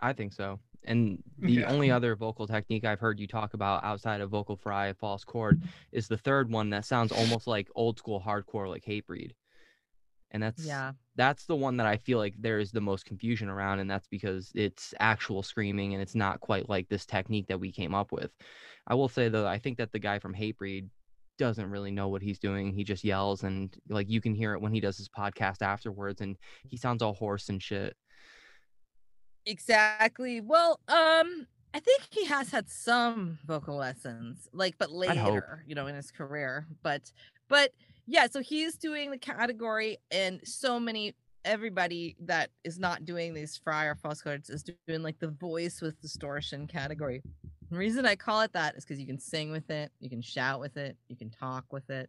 I 0.01 0.15
think 0.15 0.33
so. 0.33 0.59
And 0.85 1.23
the 1.39 1.53
Yeah. 1.61 1.71
only 1.71 1.91
other 1.91 2.17
vocal 2.17 2.47
technique 2.47 2.87
I've 2.87 2.99
heard 3.01 3.21
you 3.21 3.27
talk 3.27 3.53
about 3.53 3.85
outside 3.85 4.23
of 4.23 4.31
vocal 4.31 4.57
fry, 4.57 4.95
false 4.95 5.23
chord, 5.23 5.61
is 5.93 6.09
the 6.09 6.17
third 6.17 6.51
one 6.51 6.71
that 6.71 6.87
sounds 6.87 7.13
almost 7.13 7.47
like 7.47 7.69
old 7.75 7.99
school 7.99 8.23
hardcore, 8.23 8.71
like 8.71 8.85
Hatebreed. 8.87 9.33
And 10.31 10.43
that's 10.43 10.65
Yeah. 10.65 10.93
That's 11.17 11.47
the 11.47 11.57
one 11.57 11.77
that 11.77 11.87
I 11.87 11.97
feel 11.97 12.19
like 12.19 12.35
there 12.39 12.59
is 12.59 12.73
the 12.73 12.81
most 12.81 13.05
confusion 13.05 13.49
around, 13.49 13.79
and 13.79 13.91
that's 13.91 14.09
because 14.09 14.51
it's 14.55 14.95
actual 15.01 15.43
screaming 15.43 15.95
and 15.95 16.03
it's 16.03 16.15
not 16.15 16.41
quite 16.41 16.69
like 16.69 16.89
this 16.89 17.07
technique 17.07 17.47
that 17.49 17.61
we 17.61 17.73
came 17.73 17.95
up 17.95 18.13
with. 18.13 18.31
I 18.87 18.95
will 18.95 19.09
say 19.09 19.29
though, 19.29 19.47
I 19.47 19.59
think 19.59 19.79
that 19.79 19.93
the 19.93 19.99
guy 19.99 20.19
from 20.19 20.35
Hatebreed 20.35 20.89
doesn't 21.39 21.71
really 21.71 21.91
know 21.91 22.09
what 22.09 22.23
he's 22.23 22.39
doing. 22.39 22.73
He 22.73 22.85
just 22.85 23.05
yells 23.05 23.43
and 23.43 23.75
like 23.89 24.09
you 24.09 24.21
can 24.21 24.35
hear 24.35 24.55
it 24.55 24.61
when 24.61 24.73
he 24.73 24.81
does 24.81 24.97
his 24.97 25.09
podcast 25.09 25.63
afterwards, 25.63 26.21
and 26.21 26.37
he 26.69 26.77
sounds 26.77 27.03
all 27.03 27.15
hoarse 27.15 27.49
and 27.49 27.63
shit. 27.63 27.97
Exactly. 29.47 30.41
Well, 30.41 30.81
um, 30.89 31.47
I 31.75 31.81
think 31.81 32.03
he 32.11 32.25
has 32.27 32.51
had 32.51 32.69
some 32.69 33.39
vocal 33.45 33.77
lessons, 33.77 34.49
like, 34.53 34.77
but 34.79 34.91
later, 34.91 35.65
you 35.67 35.75
know, 35.75 35.87
in 35.87 35.95
his 35.95 36.11
career. 36.11 36.67
But, 36.83 37.13
but 37.49 37.73
yeah, 38.07 38.27
so 38.31 38.41
he's 38.41 38.77
doing 38.77 39.11
the 39.11 39.19
category, 39.19 39.99
and 40.11 40.41
so 40.45 40.79
many 40.79 41.15
everybody 41.45 42.17
that 42.21 42.51
is 42.65 42.79
not 42.79 43.05
doing 43.05 43.35
these 43.35 43.61
fry 43.63 43.85
or 43.85 43.95
false 43.95 44.23
chords 44.23 44.49
is 44.49 44.63
doing 44.63 45.03
like 45.03 45.19
the 45.19 45.29
voice 45.29 45.83
with 45.83 46.01
distortion 46.01 46.67
category. 46.67 47.23
The 47.71 47.79
reason 47.79 48.07
I 48.07 48.15
call 48.15 48.41
it 48.43 48.53
that 48.53 48.77
is 48.77 48.85
because 48.85 49.01
you 49.01 49.07
can 49.07 49.19
sing 49.19 49.51
with 49.51 49.71
it, 49.71 49.91
you 49.99 50.09
can 50.09 50.23
shout 50.23 50.61
with 50.61 50.77
it, 50.77 50.97
you 51.09 51.17
can 51.17 51.31
talk 51.31 51.65
with 51.73 51.89
it, 51.91 52.09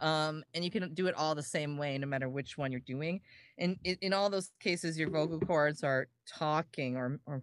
um, 0.00 0.44
and 0.54 0.64
you 0.64 0.70
can 0.70 0.92
do 0.94 1.06
it 1.06 1.14
all 1.14 1.34
the 1.34 1.42
same 1.42 1.76
way, 1.76 1.98
no 1.98 2.06
matter 2.06 2.28
which 2.28 2.56
one 2.56 2.70
you're 2.70 2.80
doing. 2.80 3.20
And 3.58 3.78
in, 3.84 3.96
in 4.00 4.12
all 4.12 4.30
those 4.30 4.50
cases, 4.60 4.98
your 4.98 5.10
vocal 5.10 5.40
cords 5.40 5.82
are 5.82 6.08
talking 6.26 6.96
or 6.96 7.18
or 7.26 7.42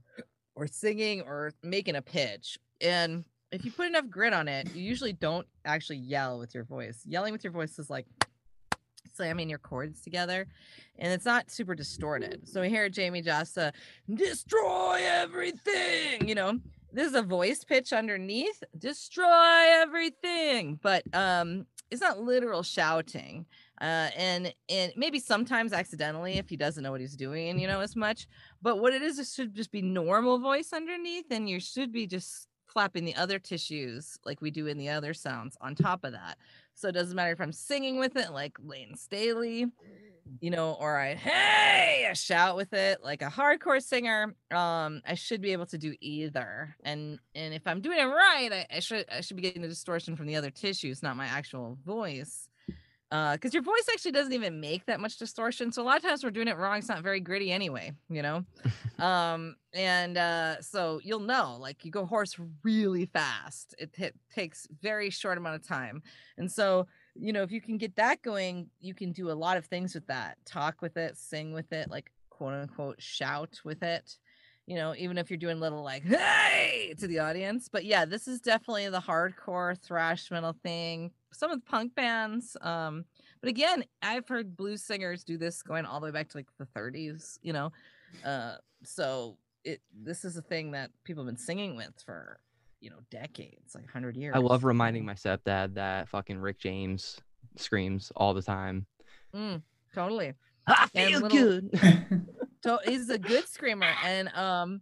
or 0.55 0.67
singing 0.67 1.21
or 1.21 1.53
making 1.63 1.95
a 1.95 2.01
pitch. 2.01 2.57
And 2.81 3.25
if 3.51 3.65
you 3.65 3.71
put 3.71 3.87
enough 3.87 4.09
grit 4.09 4.33
on 4.33 4.47
it, 4.47 4.73
you 4.75 4.83
usually 4.83 5.13
don't 5.13 5.47
actually 5.65 5.97
yell 5.97 6.39
with 6.39 6.53
your 6.53 6.63
voice. 6.63 7.01
Yelling 7.05 7.33
with 7.33 7.43
your 7.43 7.53
voice 7.53 7.79
is 7.79 7.89
like 7.89 8.05
slamming 9.13 9.49
your 9.49 9.59
chords 9.59 10.01
together 10.01 10.47
and 10.97 11.11
it's 11.11 11.25
not 11.25 11.49
super 11.49 11.75
distorted. 11.75 12.47
So 12.47 12.61
we 12.61 12.69
hear 12.69 12.89
Jamey 12.89 13.25
Jasta 13.25 13.71
destroy 14.13 14.99
everything, 15.03 16.27
you 16.27 16.35
know. 16.35 16.59
This 16.91 17.07
is 17.07 17.15
a 17.15 17.21
voice 17.21 17.63
pitch 17.63 17.93
underneath, 17.93 18.63
destroy 18.77 19.65
everything, 19.81 20.79
but 20.81 21.03
um 21.13 21.65
it's 21.91 22.01
not 22.01 22.19
literal 22.19 22.63
shouting. 22.63 23.45
Uh 23.81 24.09
and 24.15 24.53
and 24.69 24.93
maybe 24.95 25.19
sometimes 25.19 25.73
accidentally 25.73 26.33
if 26.33 26.49
he 26.49 26.57
doesn't 26.57 26.83
know 26.83 26.91
what 26.91 27.01
he's 27.01 27.15
doing, 27.15 27.59
you 27.59 27.67
know, 27.67 27.79
as 27.79 27.95
much. 27.95 28.27
But 28.61 28.79
what 28.79 28.93
it 28.93 29.01
is, 29.01 29.19
it 29.19 29.27
should 29.27 29.55
just 29.55 29.71
be 29.71 29.81
normal 29.81 30.39
voice 30.39 30.73
underneath, 30.73 31.25
and 31.31 31.49
you 31.49 31.59
should 31.59 31.91
be 31.91 32.05
just 32.05 32.48
flapping 32.69 33.05
the 33.05 33.15
other 33.15 33.39
tissues 33.39 34.17
like 34.25 34.41
we 34.41 34.51
do 34.51 34.67
in 34.67 34.77
the 34.77 34.89
other 34.89 35.13
sounds 35.13 35.57
on 35.61 35.75
top 35.75 36.03
of 36.03 36.13
that. 36.13 36.37
So 36.75 36.87
it 36.87 36.93
doesn't 36.93 37.15
matter 37.15 37.31
if 37.31 37.41
I'm 37.41 37.51
singing 37.51 37.99
with 37.99 38.15
it 38.15 38.31
like 38.31 38.57
Layne 38.63 38.95
Staley, 38.95 39.67
you 40.39 40.49
know, 40.49 40.77
or 40.79 40.97
I 40.97 41.15
hey, 41.15 42.07
I 42.09 42.13
shout 42.13 42.55
with 42.55 42.73
it 42.73 43.03
like 43.03 43.21
a 43.21 43.27
hardcore 43.29 43.81
singer. 43.81 44.35
Um, 44.51 45.01
I 45.05 45.15
should 45.15 45.41
be 45.41 45.51
able 45.51 45.65
to 45.67 45.77
do 45.77 45.95
either. 45.99 46.75
And 46.83 47.19
and 47.35 47.53
if 47.53 47.67
I'm 47.67 47.81
doing 47.81 47.99
it 47.99 48.05
right, 48.05 48.49
I, 48.51 48.77
I 48.77 48.79
should 48.79 49.05
I 49.11 49.21
should 49.21 49.35
be 49.35 49.43
getting 49.43 49.61
the 49.61 49.67
distortion 49.67 50.15
from 50.15 50.27
the 50.27 50.35
other 50.35 50.51
tissues, 50.51 51.03
not 51.03 51.17
my 51.17 51.25
actual 51.25 51.77
voice 51.85 52.47
uh 53.11 53.33
because 53.33 53.53
your 53.53 53.63
voice 53.63 53.85
actually 53.91 54.11
doesn't 54.11 54.33
even 54.33 54.59
make 54.59 54.85
that 54.85 54.99
much 54.99 55.17
distortion 55.17 55.71
so 55.71 55.81
a 55.81 55.83
lot 55.83 55.97
of 55.97 56.03
times 56.03 56.23
we're 56.23 56.29
doing 56.29 56.47
it 56.47 56.57
wrong 56.57 56.77
it's 56.77 56.89
not 56.89 57.01
very 57.01 57.19
gritty 57.19 57.51
anyway 57.51 57.91
you 58.09 58.21
know? 58.21 58.43
Um 58.99 59.55
and 59.73 60.17
uh 60.17 60.59
so 60.61 60.99
you'll 61.01 61.21
know 61.21 61.57
like 61.57 61.85
you 61.85 61.91
go 61.91 62.05
hoarse 62.05 62.35
really 62.63 63.05
fast 63.05 63.73
it, 63.77 63.91
it 63.97 64.13
takes 64.29 64.67
very 64.81 65.09
short 65.09 65.37
amount 65.37 65.55
of 65.55 65.65
time 65.65 66.03
and 66.37 66.51
so 66.51 66.85
you 67.15 67.31
know 67.31 67.43
if 67.43 67.49
you 67.51 67.61
can 67.61 67.77
get 67.77 67.95
that 67.95 68.21
going 68.21 68.69
you 68.81 68.93
can 68.93 69.13
do 69.13 69.31
a 69.31 69.33
lot 69.33 69.55
of 69.55 69.65
things 69.65 69.95
with 69.95 70.05
that 70.07 70.37
talk 70.45 70.81
with 70.81 70.97
it 70.97 71.17
sing 71.17 71.53
with 71.53 71.71
it 71.71 71.89
like 71.89 72.11
quote 72.29 72.53
unquote 72.53 73.01
shout 73.01 73.61
with 73.63 73.83
it 73.83 74.17
you 74.65 74.75
know 74.75 74.93
even 74.97 75.17
if 75.17 75.29
you're 75.29 75.37
doing 75.37 75.59
little 75.59 75.83
like 75.83 76.03
hey! 76.03 76.93
to 76.97 77.07
the 77.07 77.19
audience 77.19 77.69
but 77.71 77.85
yeah 77.85 78.05
this 78.05 78.27
is 78.27 78.39
definitely 78.39 78.87
the 78.89 78.99
hardcore 78.99 79.77
thrash 79.81 80.29
metal 80.29 80.55
thing 80.63 81.11
some 81.31 81.51
of 81.51 81.59
the 81.59 81.65
punk 81.65 81.93
bands 81.95 82.57
um 82.61 83.05
but 83.41 83.49
again 83.49 83.83
i've 84.01 84.27
heard 84.27 84.55
blues 84.57 84.81
singers 84.83 85.23
do 85.23 85.37
this 85.37 85.61
going 85.61 85.85
all 85.85 85.99
the 85.99 86.05
way 86.05 86.11
back 86.11 86.27
to 86.29 86.37
like 86.37 86.47
the 86.57 86.65
30s 86.77 87.37
you 87.41 87.53
know? 87.53 87.71
Uh 88.25 88.55
so 88.83 89.37
it 89.63 89.81
this 89.93 90.25
is 90.25 90.37
a 90.37 90.41
thing 90.41 90.71
that 90.71 90.89
people 91.03 91.23
have 91.23 91.27
been 91.33 91.37
singing 91.41 91.75
with 91.75 91.93
for 92.05 92.39
you 92.81 92.89
know 92.89 92.97
decades 93.11 93.75
like 93.75 93.83
100 93.83 94.15
years 94.17 94.33
I 94.35 94.39
love 94.39 94.63
reminding 94.63 95.05
my 95.05 95.13
stepdad 95.13 95.73
that 95.75 96.07
fucking 96.09 96.39
Rick 96.39 96.59
James 96.59 97.19
screams 97.57 98.11
all 98.15 98.33
the 98.33 98.41
time. 98.41 98.85
Mm, 99.35 99.61
totally. 99.93 100.33
I 100.65 100.87
And 100.95 101.09
feel 101.11 101.19
little- 101.21 101.61
good. 101.61 102.27
so 102.63 102.79
he's 102.85 103.09
a 103.09 103.17
good 103.19 103.47
screamer 103.47 103.91
and 104.03 104.29
um 104.29 104.81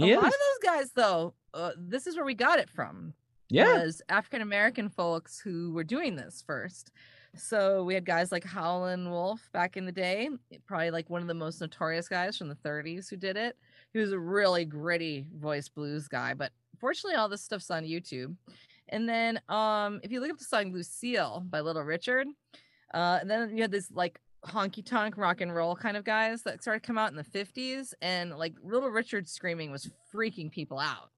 a 0.00 0.06
He 0.06 0.14
lot 0.16 0.24
of 0.24 0.32
those 0.32 0.58
guys 0.70 0.90
though 0.94 1.34
uh, 1.52 1.70
this 1.78 2.06
is 2.08 2.16
where 2.16 2.24
we 2.24 2.34
got 2.34 2.58
it 2.58 2.68
from 2.68 3.12
Yeah. 3.50 3.82
was 3.82 4.02
African 4.08 4.42
American 4.42 4.88
folks 4.88 5.38
who 5.38 5.72
were 5.72 5.84
doing 5.84 6.16
this 6.16 6.42
first. 6.46 6.90
So 7.36 7.82
we 7.82 7.94
had 7.94 8.04
guys 8.04 8.30
like 8.30 8.44
Howlin' 8.44 9.10
Wolf 9.10 9.48
back 9.52 9.76
in 9.76 9.86
the 9.86 9.92
day, 9.92 10.28
probably 10.66 10.90
like 10.90 11.10
one 11.10 11.20
of 11.20 11.26
the 11.28 11.34
most 11.34 11.60
notorious 11.60 12.08
guys 12.08 12.36
from 12.38 12.48
the 12.48 12.54
30s 12.54 13.10
who 13.10 13.16
did 13.16 13.36
it. 13.36 13.56
He 13.92 13.98
was 13.98 14.12
a 14.12 14.18
really 14.18 14.64
gritty 14.64 15.26
voice 15.36 15.68
blues 15.68 16.06
guy, 16.06 16.34
but 16.34 16.52
fortunately 16.78 17.16
all 17.16 17.28
this 17.28 17.42
stuff's 17.42 17.70
on 17.70 17.84
YouTube. 17.84 18.36
And 18.88 19.08
then 19.08 19.40
um 19.48 20.00
if 20.02 20.12
you 20.12 20.20
look 20.20 20.30
up 20.30 20.38
the 20.38 20.44
song 20.44 20.72
Lucille 20.72 21.44
by 21.48 21.60
Little 21.60 21.82
Richard, 21.82 22.28
uh 22.92 23.18
and 23.20 23.30
then 23.30 23.56
you 23.56 23.62
had 23.62 23.72
this 23.72 23.90
like 23.92 24.20
honky 24.46 24.84
tonk 24.84 25.16
rock 25.16 25.40
and 25.40 25.54
roll 25.54 25.74
kind 25.74 25.96
of 25.96 26.04
guys 26.04 26.42
that 26.42 26.60
started 26.62 26.82
to 26.82 26.86
come 26.86 26.98
out 26.98 27.10
in 27.10 27.16
the 27.16 27.24
50s 27.24 27.94
and 28.02 28.30
like 28.36 28.54
Little 28.62 28.90
Richard 28.90 29.28
screaming 29.28 29.70
was 29.70 29.90
freaking 30.14 30.50
people 30.50 30.78
out 30.78 31.10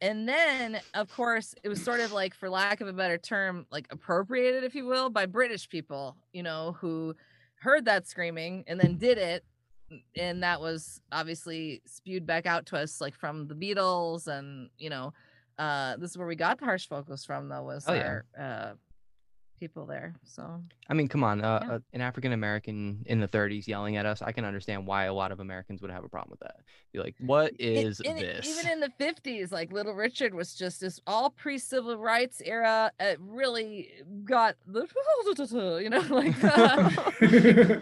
and 0.00 0.28
then 0.28 0.78
of 0.94 1.10
course 1.14 1.54
it 1.62 1.68
was 1.68 1.82
sort 1.82 2.00
of 2.00 2.12
like 2.12 2.34
for 2.34 2.48
lack 2.50 2.80
of 2.80 2.88
a 2.88 2.92
better 2.92 3.16
term 3.18 3.66
like 3.70 3.86
appropriated 3.90 4.62
if 4.64 4.74
you 4.74 4.84
will 4.84 5.08
by 5.08 5.24
british 5.26 5.68
people 5.68 6.16
you 6.32 6.42
know 6.42 6.76
who 6.80 7.14
heard 7.60 7.84
that 7.86 8.06
screaming 8.06 8.62
and 8.66 8.78
then 8.78 8.98
did 8.98 9.16
it 9.16 9.44
and 10.16 10.42
that 10.42 10.60
was 10.60 11.00
obviously 11.12 11.80
spewed 11.86 12.26
back 12.26 12.44
out 12.44 12.66
to 12.66 12.76
us 12.76 13.00
like 13.00 13.14
from 13.14 13.46
the 13.48 13.54
beatles 13.54 14.26
and 14.26 14.68
you 14.78 14.90
know 14.90 15.12
uh 15.58 15.96
this 15.96 16.10
is 16.10 16.18
where 16.18 16.26
we 16.26 16.36
got 16.36 16.58
the 16.58 16.64
harsh 16.66 16.86
focus 16.86 17.24
from 17.24 17.48
though 17.48 17.62
was 17.62 17.84
Oh, 17.88 17.94
yeah. 17.94 18.20
uh 18.38 18.72
people 19.58 19.86
there 19.86 20.14
so 20.24 20.62
I 20.88 20.94
mean, 20.94 21.08
come 21.08 21.24
on, 21.24 21.42
uh, 21.42 21.60
Yeah. 21.62 21.72
uh, 21.74 21.78
an 21.94 22.00
African 22.00 22.32
American 22.32 23.02
in 23.06 23.18
the 23.18 23.26
30s 23.26 23.66
yelling 23.66 23.96
at 23.96 24.06
us. 24.06 24.22
I 24.22 24.30
can 24.30 24.44
understand 24.44 24.86
why 24.86 25.06
a 25.06 25.12
lot 25.12 25.32
of 25.32 25.40
Americans 25.40 25.82
would 25.82 25.90
have 25.90 26.04
a 26.04 26.08
problem 26.08 26.30
with 26.30 26.38
that. 26.40 26.60
Be 26.92 27.00
like, 27.00 27.16
what 27.18 27.52
is 27.58 27.98
in- 28.00 28.12
is 28.12 28.22
in- 28.22 28.26
this? 28.26 28.46
Even 28.48 28.70
in 28.70 28.78
the 28.80 28.90
50s, 29.00 29.50
like 29.50 29.72
Little 29.72 29.94
Richard 29.94 30.32
was 30.32 30.54
just 30.54 30.80
this 30.80 31.00
all 31.04 31.30
pre 31.30 31.58
civil 31.58 31.96
rights 31.98 32.40
era. 32.44 32.92
It 33.00 33.18
really 33.20 33.90
got 34.24 34.54
the, 34.68 34.86
you 35.82 35.90
know, 35.90 36.04
like 36.08 36.36
uh, 36.44 36.90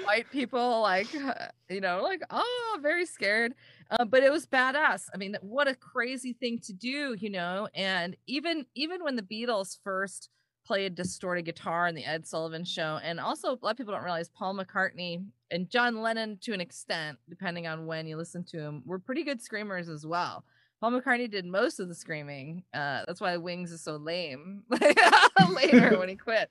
white 0.04 0.30
people, 0.30 0.80
like, 0.80 1.14
uh, 1.14 1.34
you 1.68 1.82
know, 1.82 2.02
like, 2.02 2.22
oh, 2.30 2.78
very 2.80 3.04
scared. 3.04 3.52
Uh, 3.90 4.04
but 4.06 4.22
it 4.22 4.32
was 4.32 4.46
badass. 4.46 5.08
I 5.14 5.18
mean, 5.18 5.36
what 5.42 5.68
a 5.68 5.74
crazy 5.74 6.32
thing 6.32 6.58
to 6.60 6.72
do, 6.72 7.14
you 7.18 7.28
know? 7.30 7.68
And 7.74 8.16
even, 8.26 8.64
even 8.74 9.04
when 9.04 9.16
the 9.16 9.22
Beatles 9.22 9.76
first 9.84 10.30
played 10.66 10.92
a 10.92 10.94
distorted 10.94 11.44
guitar 11.44 11.86
in 11.86 11.94
the 11.94 12.04
Ed 12.04 12.26
Sullivan 12.26 12.64
show, 12.64 12.98
and 13.02 13.20
also 13.20 13.48
a 13.48 13.58
lot 13.62 13.70
of 13.70 13.76
people 13.76 13.94
don't 13.94 14.02
realize 14.02 14.28
Paul 14.28 14.56
McCartney 14.56 15.24
and 15.50 15.70
John 15.70 16.02
Lennon, 16.02 16.38
to 16.42 16.52
an 16.52 16.60
extent, 16.60 17.18
depending 17.28 17.66
on 17.66 17.86
when 17.86 18.06
you 18.06 18.16
listen 18.16 18.44
to 18.44 18.58
him, 18.58 18.82
were 18.84 18.98
pretty 18.98 19.22
good 19.22 19.40
screamers 19.40 19.88
as 19.88 20.04
well. 20.04 20.44
Paul 20.80 20.92
McCartney 20.92 21.30
did 21.30 21.46
most 21.46 21.80
of 21.80 21.88
the 21.88 21.94
screaming. 21.94 22.64
Uh, 22.74 23.02
that's 23.06 23.20
why 23.20 23.36
Wings 23.36 23.72
is 23.72 23.82
so 23.82 23.96
lame 23.96 24.64
later 25.50 25.98
when 25.98 26.08
he 26.08 26.16
quit. 26.16 26.50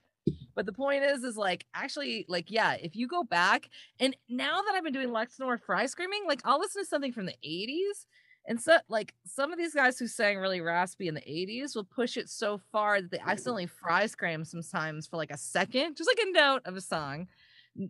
But 0.54 0.66
the 0.66 0.72
point 0.72 1.04
is, 1.04 1.22
is 1.22 1.36
like 1.36 1.66
actually, 1.74 2.24
like, 2.28 2.50
yeah, 2.50 2.72
if 2.72 2.96
you 2.96 3.06
go 3.06 3.22
back 3.22 3.68
and 4.00 4.16
now 4.28 4.62
that 4.62 4.74
I've 4.74 4.82
been 4.82 4.92
doing 4.92 5.10
Lexnor 5.10 5.60
Fry 5.60 5.86
screaming, 5.86 6.22
like 6.26 6.40
I'll 6.44 6.58
listen 6.58 6.82
to 6.82 6.88
something 6.88 7.12
from 7.12 7.26
the 7.26 7.36
80s. 7.46 8.06
And 8.48 8.60
so 8.60 8.78
like 8.88 9.14
some 9.26 9.52
of 9.52 9.58
these 9.58 9.74
guys 9.74 9.98
who 9.98 10.06
sang 10.06 10.38
really 10.38 10.60
raspy 10.60 11.08
in 11.08 11.14
the 11.14 11.20
80s 11.20 11.74
will 11.74 11.84
push 11.84 12.16
it 12.16 12.28
so 12.28 12.60
far 12.70 13.00
that 13.00 13.10
they 13.10 13.18
accidentally 13.18 13.66
fry 13.66 14.06
scram 14.06 14.44
sometimes 14.44 15.06
for 15.06 15.16
like 15.16 15.32
a 15.32 15.36
second, 15.36 15.96
just 15.96 16.08
like 16.08 16.26
a 16.26 16.32
note 16.32 16.62
of 16.64 16.76
a 16.76 16.80
song 16.80 17.26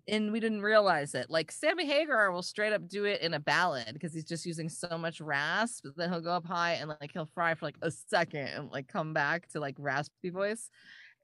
and 0.08 0.32
we 0.32 0.40
didn't 0.40 0.62
realize 0.62 1.14
it. 1.14 1.30
Like 1.30 1.52
Sammy 1.52 1.86
Hagar 1.86 2.30
will 2.30 2.42
straight 2.42 2.72
up 2.72 2.88
do 2.88 3.04
it 3.04 3.20
in 3.20 3.34
a 3.34 3.40
ballad 3.40 3.92
because 3.92 4.12
he's 4.12 4.24
just 4.24 4.46
using 4.46 4.68
so 4.68 4.98
much 4.98 5.20
rasp. 5.20 5.86
Then 5.96 6.10
he'll 6.10 6.20
go 6.20 6.32
up 6.32 6.46
high 6.46 6.72
and 6.74 6.88
like 7.00 7.12
he'll 7.12 7.26
fry 7.26 7.54
for 7.54 7.66
like 7.66 7.78
a 7.82 7.90
second 7.90 8.48
and 8.48 8.70
like 8.70 8.88
come 8.88 9.12
back 9.12 9.48
to 9.48 9.60
like 9.60 9.76
raspy 9.78 10.30
voice. 10.30 10.70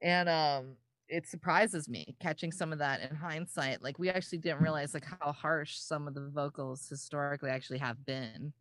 And 0.01 0.29
um 0.29 0.77
it 1.09 1.27
surprises 1.27 1.89
me 1.89 2.17
catching 2.21 2.51
some 2.51 2.73
of 2.73 2.79
that 2.79 3.03
in 3.03 3.15
hindsight. 3.15 3.83
Like 3.83 3.99
we 3.99 4.09
actually 4.09 4.39
didn't 4.39 4.63
realize 4.63 4.95
like 4.95 5.05
how 5.21 5.33
harsh 5.33 5.77
some 5.77 6.09
of 6.09 6.15
the 6.15 6.31
vocals 6.33 6.87
historically 6.89 7.51
actually 7.51 7.79
have 7.79 8.05
been, 8.07 8.53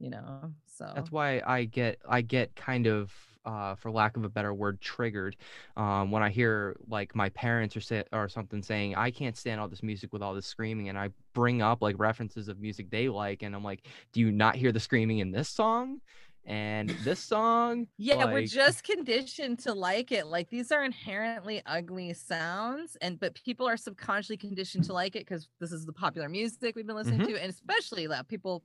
you 0.00 0.10
know. 0.10 0.54
So 0.66 0.86
That's 0.94 1.12
why 1.12 1.40
I 1.46 1.64
get 1.64 2.00
I 2.08 2.20
get 2.20 2.54
kind 2.56 2.86
of 2.86 3.12
uh, 3.44 3.74
for 3.76 3.90
lack 3.90 4.16
of 4.16 4.24
a 4.24 4.28
better 4.28 4.52
word 4.52 4.80
triggered 4.82 5.36
um, 5.76 6.10
when 6.10 6.22
I 6.22 6.28
hear 6.30 6.76
like 6.88 7.14
my 7.14 7.30
parents 7.30 7.74
or 7.76 7.80
say 7.80 8.04
or 8.12 8.28
something 8.28 8.62
saying 8.62 8.96
I 8.96 9.10
can't 9.10 9.36
stand 9.36 9.60
all 9.60 9.68
this 9.68 9.82
music 9.82 10.12
with 10.12 10.20
all 10.22 10.34
this 10.34 10.46
screaming 10.46 10.88
and 10.90 10.98
I 10.98 11.10
bring 11.32 11.62
up 11.62 11.80
like 11.80 11.96
references 11.98 12.48
of 12.48 12.58
music 12.60 12.90
they 12.90 13.08
like 13.08 13.42
and 13.42 13.54
I'm 13.54 13.64
like 13.64 13.86
do 14.12 14.20
you 14.20 14.30
not 14.30 14.56
hear 14.56 14.72
the 14.72 14.80
screaming 14.80 15.18
in 15.20 15.30
this 15.30 15.48
song 15.48 16.00
and 16.44 16.96
this 16.98 17.20
song 17.20 17.86
Yeah, 18.02 18.24
we're 18.24 18.40
just 18.42 18.82
conditioned 18.82 19.58
to 19.60 19.74
like 19.74 20.10
it. 20.10 20.26
Like 20.26 20.48
these 20.48 20.72
are 20.72 20.82
inherently 20.82 21.60
ugly 21.66 22.14
sounds, 22.14 22.96
and 23.02 23.20
but 23.20 23.34
people 23.34 23.68
are 23.68 23.76
subconsciously 23.76 24.38
conditioned 24.38 24.84
to 24.84 24.94
like 24.94 25.16
it 25.16 25.20
because 25.26 25.50
this 25.60 25.70
is 25.70 25.84
the 25.84 25.92
popular 25.92 26.26
music 26.30 26.74
we've 26.76 26.86
been 26.86 26.96
listening 26.96 27.20
Mhm. 27.20 27.24
to, 27.24 27.36
and 27.38 27.50
especially 27.50 28.06
that 28.06 28.26
people, 28.26 28.64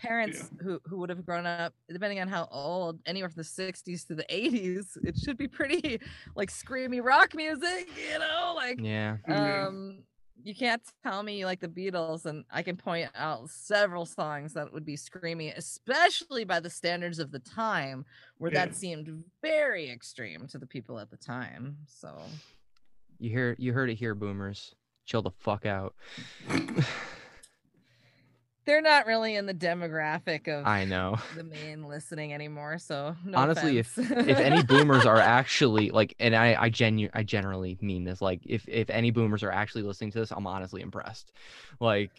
parents 0.00 0.50
who 0.62 0.80
who 0.84 0.98
would 0.98 1.10
have 1.10 1.24
grown 1.24 1.46
up, 1.46 1.74
depending 1.88 2.20
on 2.20 2.28
how 2.28 2.48
old, 2.50 2.98
anywhere 3.06 3.28
from 3.28 3.42
the 3.42 3.48
'60s 3.48 4.06
to 4.06 4.14
the 4.14 4.24
'80s, 4.30 4.96
it 5.04 5.16
should 5.18 5.36
be 5.36 5.48
pretty 5.48 6.00
like 6.34 6.50
screamy 6.50 7.04
rock 7.04 7.34
music, 7.34 7.88
you 8.10 8.18
know, 8.18 8.52
like 8.56 8.78
yeah 8.82 9.16
Yeah. 9.28 9.66
um 9.68 10.02
you 10.42 10.54
can't 10.54 10.80
tell 11.04 11.22
me 11.22 11.38
you 11.38 11.44
like 11.44 11.60
the 11.60 11.68
Beatles, 11.68 12.24
and 12.24 12.46
I 12.50 12.62
can 12.62 12.74
point 12.74 13.10
out 13.14 13.50
several 13.50 14.06
songs 14.06 14.54
that 14.54 14.72
would 14.72 14.86
be 14.86 14.96
screamy, 14.96 15.54
especially 15.54 16.44
by 16.44 16.60
the 16.60 16.70
standards 16.70 17.18
of 17.18 17.30
the 17.30 17.40
time, 17.40 18.06
where 18.38 18.50
Yeah. 18.50 18.64
that 18.64 18.74
seemed 18.74 19.22
very 19.42 19.90
extreme 19.90 20.46
to 20.48 20.56
the 20.58 20.66
people 20.66 20.98
at 20.98 21.10
the 21.10 21.18
time. 21.18 21.76
So 21.86 22.18
You 23.18 23.28
hear 23.28 23.54
you 23.58 23.74
heard 23.74 23.90
it 23.90 23.96
here, 23.96 24.14
boomers. 24.14 24.74
Chill 25.04 25.20
the 25.20 25.30
fuck 25.30 25.66
out. 25.66 25.94
they're 28.64 28.82
not 28.82 29.06
really 29.06 29.36
in 29.36 29.46
the 29.46 29.54
demographic 29.54 30.48
of 30.48 30.66
I 30.66 30.84
know. 30.84 31.16
the 31.36 31.44
main 31.44 31.88
listening 31.88 32.32
anymore. 32.32 32.78
So 32.78 33.16
no 33.24 33.38
Honestly, 33.38 33.78
if 33.78 33.96
if 33.98 34.38
any 34.38 34.62
boomers 34.66 35.06
are 35.06 35.18
actually 35.18 35.90
like 35.90 36.14
and 36.18 36.34
I 36.36 36.54
I 36.60 36.68
genu 36.68 37.08
I 37.12 37.22
generally 37.22 37.78
mean 37.80 38.04
this 38.04 38.20
like 38.20 38.40
if 38.44 38.68
if 38.68 38.90
any 38.90 39.10
boomers 39.10 39.42
are 39.42 39.50
actually 39.50 39.82
listening 39.82 40.12
to 40.12 40.20
this, 40.20 40.30
I'm 40.30 40.46
honestly 40.46 40.82
impressed. 40.82 41.32
Like 41.80 42.10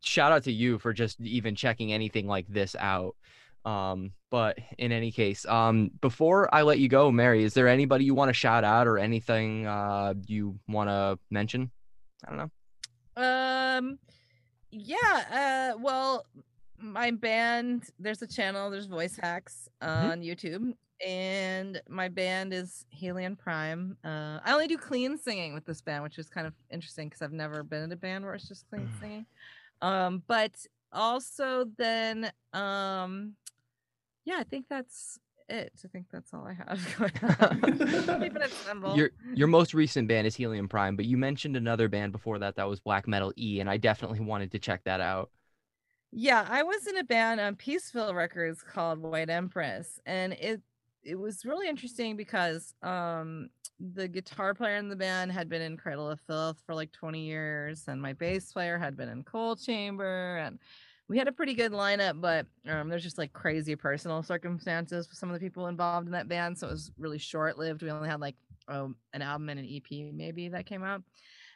shout 0.00 0.32
out 0.32 0.44
to 0.44 0.52
you 0.52 0.78
for 0.78 0.92
just 0.92 1.20
even 1.20 1.54
checking 1.54 1.92
anything 1.92 2.26
like 2.26 2.46
this 2.48 2.76
out. 2.78 3.16
Um 3.64 4.12
but 4.30 4.58
in 4.78 4.92
any 4.92 5.10
case, 5.10 5.46
um 5.46 5.90
before 6.00 6.54
I 6.54 6.62
let 6.62 6.78
you 6.78 6.88
go, 6.88 7.10
Mary, 7.10 7.42
is 7.42 7.54
there 7.54 7.68
anybody 7.68 8.04
you 8.04 8.14
want 8.14 8.28
to 8.28 8.34
shout 8.34 8.64
out 8.64 8.86
or 8.86 8.98
anything 8.98 9.66
uh 9.66 10.14
you 10.26 10.58
want 10.68 10.88
to 10.90 11.18
mention? 11.30 11.70
I 12.24 12.30
don't 12.30 12.38
know. 12.38 12.50
Um, 13.16 13.98
yeah. 14.70 15.72
Uh, 15.74 15.78
well, 15.78 16.26
my 16.78 17.10
band. 17.10 17.84
There's 17.98 18.22
a 18.22 18.26
channel. 18.26 18.70
There's 18.70 18.88
VoiceHacks 18.88 19.68
Mm-hmm. 19.82 20.10
on 20.10 20.20
YouTube, 20.22 20.74
and 21.06 21.80
my 21.88 22.08
band 22.08 22.54
is 22.54 22.86
Helion 22.98 23.36
Prime. 23.38 23.96
Uh, 24.02 24.40
I 24.44 24.52
only 24.52 24.66
do 24.66 24.78
clean 24.78 25.18
singing 25.18 25.52
with 25.54 25.66
this 25.66 25.82
band, 25.82 26.02
which 26.02 26.18
is 26.18 26.28
kind 26.30 26.46
of 26.46 26.54
interesting 26.70 27.08
because 27.08 27.20
I've 27.22 27.32
never 27.32 27.62
been 27.62 27.82
in 27.82 27.92
a 27.92 27.96
band 27.96 28.24
where 28.24 28.34
it's 28.34 28.48
just 28.48 28.68
clean 28.70 28.88
singing. 29.00 29.26
Um, 29.82 30.22
but 30.26 30.52
also 30.92 31.66
then, 31.76 32.30
um, 32.54 33.34
yeah, 34.24 34.36
I 34.38 34.44
think 34.44 34.64
that's 34.70 35.18
it. 35.48 35.72
I 35.84 35.88
think 35.88 36.06
that's 36.10 36.32
all 36.34 36.46
I 36.46 36.54
have 36.54 36.96
going 36.98 37.12
on. 37.40 38.20
Keeping 38.20 38.42
it 38.42 38.52
simple. 38.52 38.96
Your 38.96 39.10
your 39.34 39.48
most 39.48 39.74
recent 39.74 40.08
band 40.08 40.26
is 40.26 40.36
Helion 40.36 40.68
Prime, 40.68 40.96
but 40.96 41.04
you 41.06 41.16
mentioned 41.16 41.56
another 41.56 41.88
band 41.88 42.12
before 42.12 42.38
that 42.38 42.56
that 42.56 42.68
was 42.68 42.80
Black 42.80 43.06
Metal 43.08 43.32
E, 43.36 43.60
and 43.60 43.68
I 43.70 43.76
definitely 43.76 44.20
wanted 44.20 44.52
to 44.52 44.58
check 44.58 44.82
that 44.84 45.00
out. 45.00 45.30
Yeah, 46.12 46.46
I 46.48 46.62
was 46.62 46.86
in 46.86 46.96
a 46.96 47.04
band 47.04 47.40
on 47.40 47.56
Peaceville 47.56 48.14
Records 48.14 48.62
called 48.62 49.00
White 49.00 49.30
Empress, 49.30 50.00
and 50.06 50.32
it 50.34 50.62
it 51.02 51.16
was 51.16 51.44
really 51.44 51.68
interesting 51.68 52.16
because 52.16 52.74
um 52.82 53.48
the 53.78 54.08
guitar 54.08 54.54
player 54.54 54.76
in 54.76 54.88
the 54.88 54.96
band 54.96 55.30
had 55.30 55.48
been 55.48 55.60
in 55.62 55.76
Cradle 55.76 56.10
of 56.10 56.20
Filth 56.26 56.62
for 56.64 56.74
like 56.74 56.92
20 56.92 57.20
years, 57.20 57.84
and 57.88 58.00
my 58.00 58.14
bass 58.14 58.52
player 58.52 58.78
had 58.78 58.96
been 58.96 59.08
in 59.08 59.22
Cold 59.22 59.60
Chamber, 59.62 60.38
and 60.38 60.58
we 61.08 61.18
had 61.18 61.28
a 61.28 61.32
pretty 61.32 61.54
good 61.54 61.72
lineup, 61.72 62.20
but 62.20 62.46
um, 62.68 62.88
there's 62.88 63.02
just 63.02 63.18
like 63.18 63.32
crazy 63.32 63.76
personal 63.76 64.22
circumstances 64.22 65.06
for 65.06 65.14
some 65.14 65.28
of 65.28 65.34
the 65.34 65.40
people 65.40 65.68
involved 65.68 66.06
in 66.06 66.12
that 66.12 66.28
band, 66.28 66.58
so 66.58 66.66
it 66.66 66.72
was 66.72 66.90
really 66.98 67.18
short 67.18 67.58
lived. 67.58 67.82
We 67.82 67.90
only 67.90 68.08
had 68.08 68.20
like 68.20 68.34
um, 68.68 68.96
an 69.12 69.22
album 69.22 69.48
and 69.48 69.60
an 69.60 69.66
EP 69.66 70.12
maybe 70.12 70.48
that 70.48 70.66
came 70.66 70.82
out. 70.82 71.02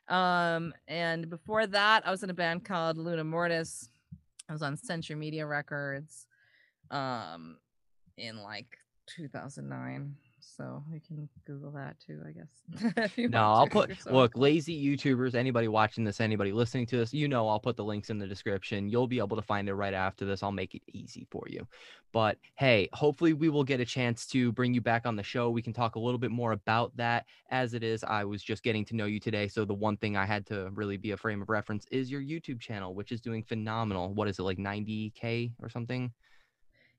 Um, 0.09 0.73
and 0.89 1.29
before 1.29 1.67
that, 1.67 2.07
I 2.07 2.11
was 2.11 2.23
in 2.23 2.31
a 2.31 2.35
band 2.35 2.65
called 2.65 2.97
Luna 2.97 3.25
Mortis. 3.25 3.89
I 4.49 4.53
was 4.53 4.63
on 4.63 4.77
Century 4.77 5.17
Media 5.17 5.47
Records 5.47 6.27
um 6.91 7.57
in 8.17 8.43
like 8.43 8.77
2009. 9.07 10.15
So 10.41 10.83
you 10.93 11.01
can 11.07 11.29
Google 11.47 11.71
that 11.73 11.97
too, 12.05 12.21
I 12.27 12.33
guess. 12.33 12.93
if 12.97 13.19
you 13.19 13.29
No, 13.29 13.43
I'll 13.43 13.67
put 13.67 13.91
yourself. 13.91 14.15
look, 14.15 14.37
lazy 14.37 14.75
YouTubers, 14.85 15.35
anybody 15.35 15.69
watching 15.69 16.05
this, 16.05 16.21
anybody 16.21 16.53
listening 16.53 16.87
to 16.87 16.97
this, 16.97 17.13
you 17.13 17.29
know 17.29 17.49
I'll 17.49 17.61
put 17.61 17.77
the 17.77 17.85
links 17.85 18.11
in 18.11 18.19
the 18.19 18.27
description. 18.27 18.89
You'll 18.89 19.07
be 19.07 19.19
able 19.19 19.37
to 19.37 19.43
find 19.43 19.69
it 19.69 19.75
right 19.75 19.95
after 19.95 20.25
this. 20.25 20.43
I'll 20.43 20.53
make 20.53 20.75
it 20.75 20.83
easy 20.93 21.27
for 21.31 21.45
you. 21.49 21.67
But 22.13 22.39
hey, 22.57 22.89
hopefully 22.93 23.33
we 23.33 23.49
will 23.49 23.65
get 23.65 23.81
a 23.81 23.85
chance 23.85 24.27
to 24.29 24.53
bring 24.53 24.75
you 24.75 24.81
back 24.81 25.07
on 25.07 25.17
the 25.17 25.23
show. 25.23 25.51
We 25.51 25.63
can 25.63 25.73
talk 25.73 25.95
a 25.95 26.01
little 26.01 26.19
bit 26.19 26.31
more 26.31 26.53
about 26.53 26.97
that. 26.97 27.27
As 27.51 27.75
it 27.75 27.85
is, 27.85 28.03
I 28.03 28.25
was 28.25 28.43
just 28.43 28.63
getting 28.63 28.85
to 28.87 28.97
know 28.97 29.07
you 29.07 29.21
today. 29.21 29.49
So 29.49 29.65
the 29.65 29.75
one 29.75 29.97
thing 29.97 30.17
I 30.17 30.27
had 30.27 30.47
to 30.47 30.71
really 30.73 30.97
be 30.97 31.13
a 31.13 31.17
frame 31.17 31.43
of 31.43 31.49
reference 31.49 31.87
is 31.91 32.11
your 32.11 32.21
YouTube 32.21 32.61
channel, 32.61 32.95
which 32.95 33.13
is 33.13 33.21
doing 33.21 33.45
phenomenal. 33.45 34.13
What 34.15 34.29
is 34.29 34.39
it, 34.39 34.43
like 34.43 34.59
90K 34.59 35.53
or 35.61 35.69
something? 35.69 36.13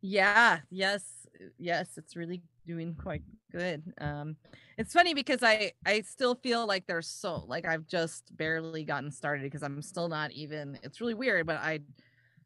Yeah, 0.01 0.59
yes, 0.71 1.27
yes, 1.59 1.89
it's 1.97 2.15
really 2.15 2.41
doing 2.71 2.95
quite 2.95 3.23
good. 3.51 3.81
Um 3.99 4.35
it's 4.77 4.93
funny 4.93 5.13
because 5.13 5.41
I 5.43 5.71
I 5.85 6.01
still 6.01 6.35
feel 6.35 6.65
like 6.65 6.87
there's 6.87 7.07
so 7.07 7.43
like 7.47 7.65
I've 7.67 7.85
just 7.87 8.35
barely 8.37 8.83
gotten 8.85 9.11
started 9.11 9.43
because 9.43 9.63
I'm 9.63 9.81
still 9.81 10.07
not 10.07 10.31
even 10.31 10.79
it's 10.83 11.01
really 11.01 11.13
weird, 11.23 11.45
but 11.47 11.57
I 11.57 11.79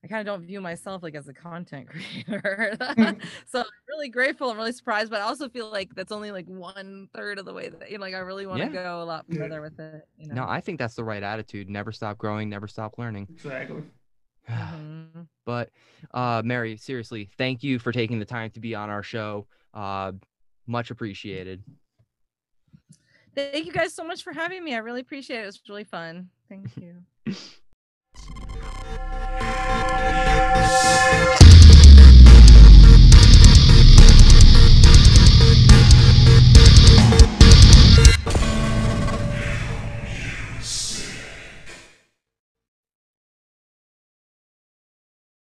I 0.04 0.08
kind 0.08 0.22
of 0.22 0.26
don't 0.32 0.46
view 0.46 0.62
myself 0.62 1.02
like 1.02 1.16
as 1.16 1.28
a 1.28 1.34
content 1.34 1.88
creator. 1.94 2.76
so 3.48 3.60
I'm 3.60 3.66
really 3.90 4.10
grateful. 4.10 4.50
I'm 4.52 4.58
really 4.58 4.72
surprised, 4.72 5.10
but 5.10 5.20
I 5.22 5.24
also 5.24 5.50
feel 5.50 5.70
like 5.72 5.96
that's 5.96 6.12
only 6.12 6.32
like 6.32 6.48
one 6.48 7.08
third 7.16 7.40
of 7.40 7.46
the 7.46 7.54
way 7.54 7.70
that 7.70 7.90
you 7.90 7.98
know, 7.98 8.04
like 8.06 8.14
I 8.14 8.20
really 8.20 8.46
want 8.46 8.60
to 8.62 8.68
Yeah. 8.68 8.84
go 8.84 9.02
a 9.02 9.06
lot 9.06 9.26
Yeah. 9.28 9.38
further 9.40 9.62
with 9.62 9.80
it. 9.80 10.08
You 10.18 10.28
know. 10.28 10.36
No, 10.36 10.46
I 10.48 10.62
think 10.62 10.78
that's 10.80 10.96
the 10.96 11.04
right 11.04 11.24
attitude. 11.24 11.70
Never 11.70 11.92
stop 11.92 12.18
growing, 12.18 12.50
never 12.50 12.68
stop 12.68 12.98
learning. 12.98 13.28
exactly. 13.32 13.84
Mhm. 14.50 15.28
But 15.46 15.70
uh 16.12 16.42
Mary, 16.46 16.78
seriously, 16.78 17.30
thank 17.38 17.64
you 17.64 17.80
for 17.80 17.92
taking 17.92 18.20
the 18.20 18.26
time 18.26 18.52
to 18.52 18.60
be 18.60 18.76
on 18.76 18.90
our 18.92 19.02
show. 19.04 19.48
Uh, 19.76 20.14
much 20.66 20.90
appreciated. 20.90 21.62
Thank 23.36 23.66
you 23.66 23.74
guys 23.74 23.94
so 23.94 24.06
much 24.06 24.24
for 24.24 24.32
having 24.32 24.64
me. 24.64 24.74
I 24.74 24.78
really 24.78 25.02
appreciate 25.02 25.40
it. 25.40 25.44
It 25.44 25.48
was 25.48 25.62
really 25.68 25.84
fun. 25.84 26.30
Thank 26.48 26.70
you. 26.82 27.04